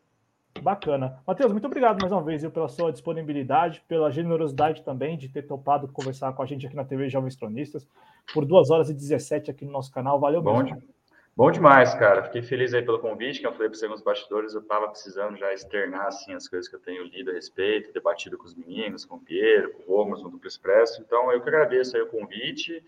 Bacana. 0.61 1.19
Matheus, 1.25 1.51
muito 1.51 1.65
obrigado 1.65 2.01
mais 2.01 2.11
uma 2.11 2.21
vez 2.21 2.41
viu, 2.41 2.51
pela 2.51 2.67
sua 2.67 2.91
disponibilidade, 2.91 3.81
pela 3.87 4.11
generosidade 4.11 4.83
também 4.83 5.17
de 5.17 5.29
ter 5.29 5.43
topado 5.43 5.87
conversar 5.87 6.33
com 6.33 6.43
a 6.43 6.45
gente 6.45 6.67
aqui 6.67 6.75
na 6.75 6.83
TV 6.83 7.09
Jovens 7.09 7.35
Cronistas 7.35 7.87
por 8.33 8.45
2 8.45 8.69
horas 8.69 8.89
e 8.89 8.93
17 8.93 9.49
aqui 9.49 9.63
no 9.63 9.71
nosso 9.71 9.91
canal. 9.91 10.19
Valeu 10.19 10.41
Bom, 10.41 10.61
mesmo. 10.61 10.81
Bom 11.35 11.49
demais, 11.49 11.93
cara. 11.95 12.23
Fiquei 12.23 12.41
feliz 12.41 12.73
aí 12.73 12.83
pelo 12.83 12.99
convite, 12.99 13.39
que 13.39 13.47
eu 13.47 13.53
falei 13.53 13.69
para 13.69 13.77
você 13.77 13.87
nos 13.87 14.01
bastidores, 14.01 14.53
eu 14.53 14.61
estava 14.61 14.87
precisando 14.89 15.37
já 15.37 15.53
externar 15.53 16.07
assim, 16.07 16.33
as 16.33 16.47
coisas 16.47 16.67
que 16.67 16.75
eu 16.75 16.79
tenho 16.79 17.03
lido 17.03 17.31
a 17.31 17.33
respeito, 17.33 17.93
debatido 17.93 18.37
com 18.37 18.45
os 18.45 18.53
meninos, 18.53 19.05
com 19.05 19.15
o 19.15 19.19
Piero, 19.19 19.71
com 19.73 19.83
o 19.83 19.95
Romas, 19.95 20.21
no 20.21 20.29
Duplo 20.29 20.47
Expresso. 20.47 21.01
Então, 21.01 21.31
eu 21.31 21.41
que 21.41 21.49
agradeço 21.49 21.95
aí 21.95 22.03
o 22.03 22.07
convite 22.07 22.83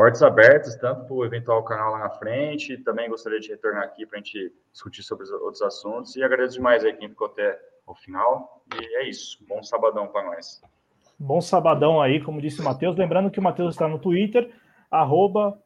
portas 0.00 0.22
abertas, 0.22 0.76
tanto 0.76 1.04
para 1.04 1.14
o 1.14 1.24
eventual 1.24 1.62
canal 1.62 1.92
lá 1.92 1.98
na 1.98 2.10
frente, 2.10 2.78
também 2.78 3.08
gostaria 3.08 3.38
de 3.38 3.50
retornar 3.50 3.84
aqui 3.84 4.06
para 4.06 4.18
a 4.18 4.22
gente 4.22 4.50
discutir 4.72 5.02
sobre 5.02 5.30
outros 5.30 5.60
assuntos, 5.62 6.16
e 6.16 6.22
agradeço 6.22 6.54
demais 6.54 6.84
aí 6.84 6.94
quem 6.94 7.08
ficou 7.08 7.26
até 7.26 7.60
o 7.86 7.94
final, 7.94 8.64
e 8.74 8.96
é 8.96 9.08
isso, 9.08 9.44
bom 9.46 9.62
sabadão 9.62 10.08
para 10.08 10.24
nós. 10.24 10.62
Bom 11.18 11.40
sabadão 11.40 12.00
aí, 12.00 12.18
como 12.22 12.40
disse 12.40 12.62
o 12.62 12.64
Matheus, 12.64 12.96
lembrando 12.96 13.30
que 13.30 13.38
o 13.38 13.42
Matheus 13.42 13.74
está 13.74 13.86
no 13.86 13.98
Twitter, 13.98 14.50
arroba 14.90 15.62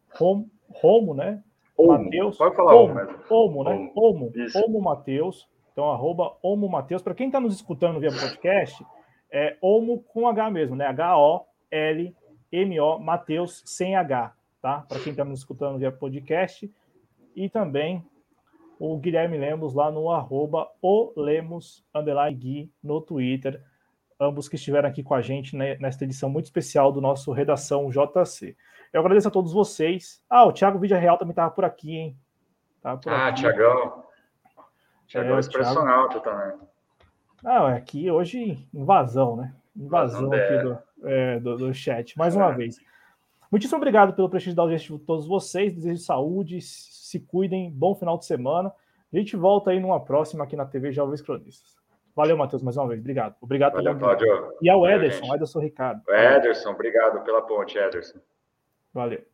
né? 1.14 1.42
Matheus. 1.78 2.38
Pode 2.38 2.56
falar 2.56 2.74
Omo, 2.74 2.94
Omo, 3.30 3.64
né? 3.64 3.92
Omo, 3.94 4.32
Omo 4.64 4.80
Matheus. 4.80 5.48
Então, 5.72 5.90
arroba 5.90 6.36
Omo 6.42 6.68
Matheus. 6.68 7.02
Para 7.02 7.14
quem 7.14 7.26
está 7.26 7.40
nos 7.40 7.54
escutando 7.54 7.98
via 7.98 8.10
podcast, 8.10 8.84
é 9.30 9.56
Omo 9.60 10.02
com 10.04 10.28
H 10.28 10.50
mesmo, 10.50 10.76
né? 10.76 10.86
H-O-L 10.86 12.14
MO 12.52 13.00
Mateus 13.00 13.62
sem 13.66 13.96
H, 13.96 14.32
tá? 14.62 14.84
Para 14.88 15.00
quem 15.00 15.10
está 15.10 15.24
nos 15.24 15.40
escutando 15.40 15.78
via 15.78 15.90
podcast. 15.90 16.70
E 17.34 17.48
também 17.48 18.04
o 18.78 18.96
Guilherme 18.98 19.36
Lemos 19.36 19.74
lá 19.74 19.90
no 19.90 20.10
arroba 20.10 20.68
o 20.80 21.12
Lemos 21.16 21.84
Gui 22.38 22.70
no 22.82 23.00
Twitter. 23.00 23.60
Ambos 24.20 24.48
que 24.48 24.54
estiveram 24.54 24.88
aqui 24.88 25.02
com 25.02 25.14
a 25.14 25.20
gente 25.20 25.56
né, 25.56 25.76
nesta 25.80 26.04
edição 26.04 26.30
muito 26.30 26.44
especial 26.44 26.92
do 26.92 27.00
nosso 27.00 27.32
Redação 27.32 27.90
JC. 27.90 28.56
Eu 28.94 29.00
agradeço 29.00 29.26
a 29.26 29.30
todos 29.30 29.52
vocês. 29.52 30.22
Ah, 30.30 30.46
o 30.46 30.52
Thiago 30.52 30.78
Vídeo 30.78 30.96
Real 30.96 31.18
também 31.18 31.32
estava 31.32 31.50
por 31.50 31.64
aqui, 31.64 31.96
hein? 31.96 32.16
Tava 32.80 33.00
por 33.00 33.12
ah, 33.12 33.26
aqui. 33.26 33.40
Tiagão. 33.40 34.04
Tiagão 35.08 35.36
é, 35.36 35.40
expressional 35.40 36.08
Thiago... 36.10 36.24
também. 36.24 36.58
Ah, 37.44 37.72
é 37.72 37.76
aqui 37.76 38.08
hoje 38.08 38.68
invasão, 38.72 39.34
né? 39.34 39.52
Invasão 39.76 40.32
aqui 40.32 40.58
do 40.58 40.78
é, 41.08 41.40
do, 41.40 41.56
do, 41.56 41.74
chat, 41.74 42.16
mais 42.16 42.36
uma 42.36 42.52
é. 42.52 42.54
vez. 42.54 42.78
Muitíssimo 43.50 43.78
obrigado 43.78 44.14
pelo 44.14 44.30
prestígio 44.30 44.54
da 44.54 44.62
audiência 44.62 44.96
de 44.96 45.04
todos 45.04 45.26
vocês. 45.26 45.74
Desejo 45.74 46.00
saúde, 46.00 46.60
se 46.60 47.18
cuidem, 47.18 47.72
bom 47.72 47.96
final 47.96 48.16
de 48.16 48.24
semana. 48.24 48.72
A 49.12 49.16
gente 49.16 49.36
volta 49.36 49.72
aí 49.72 49.80
numa 49.80 49.98
próxima 49.98 50.44
aqui 50.44 50.54
na 50.54 50.64
TV 50.64 50.92
Jovens 50.92 51.20
Cronistas. 51.20 51.76
Valeu, 52.14 52.36
Matheus, 52.36 52.62
mais 52.62 52.76
uma 52.76 52.86
vez. 52.86 53.00
Obrigado. 53.00 53.34
Obrigado 53.40 53.74
Valeu, 53.74 53.98
Cláudio. 53.98 54.54
E 54.62 54.70
ao 54.70 54.88
Ederson, 54.88 55.34
Ederson 55.34 55.58
Ricardo. 55.58 56.00
Ederson, 56.08 56.70
obrigado 56.70 57.24
pela 57.24 57.42
ponte, 57.42 57.76
Ederson. 57.76 58.20
Valeu. 58.94 59.33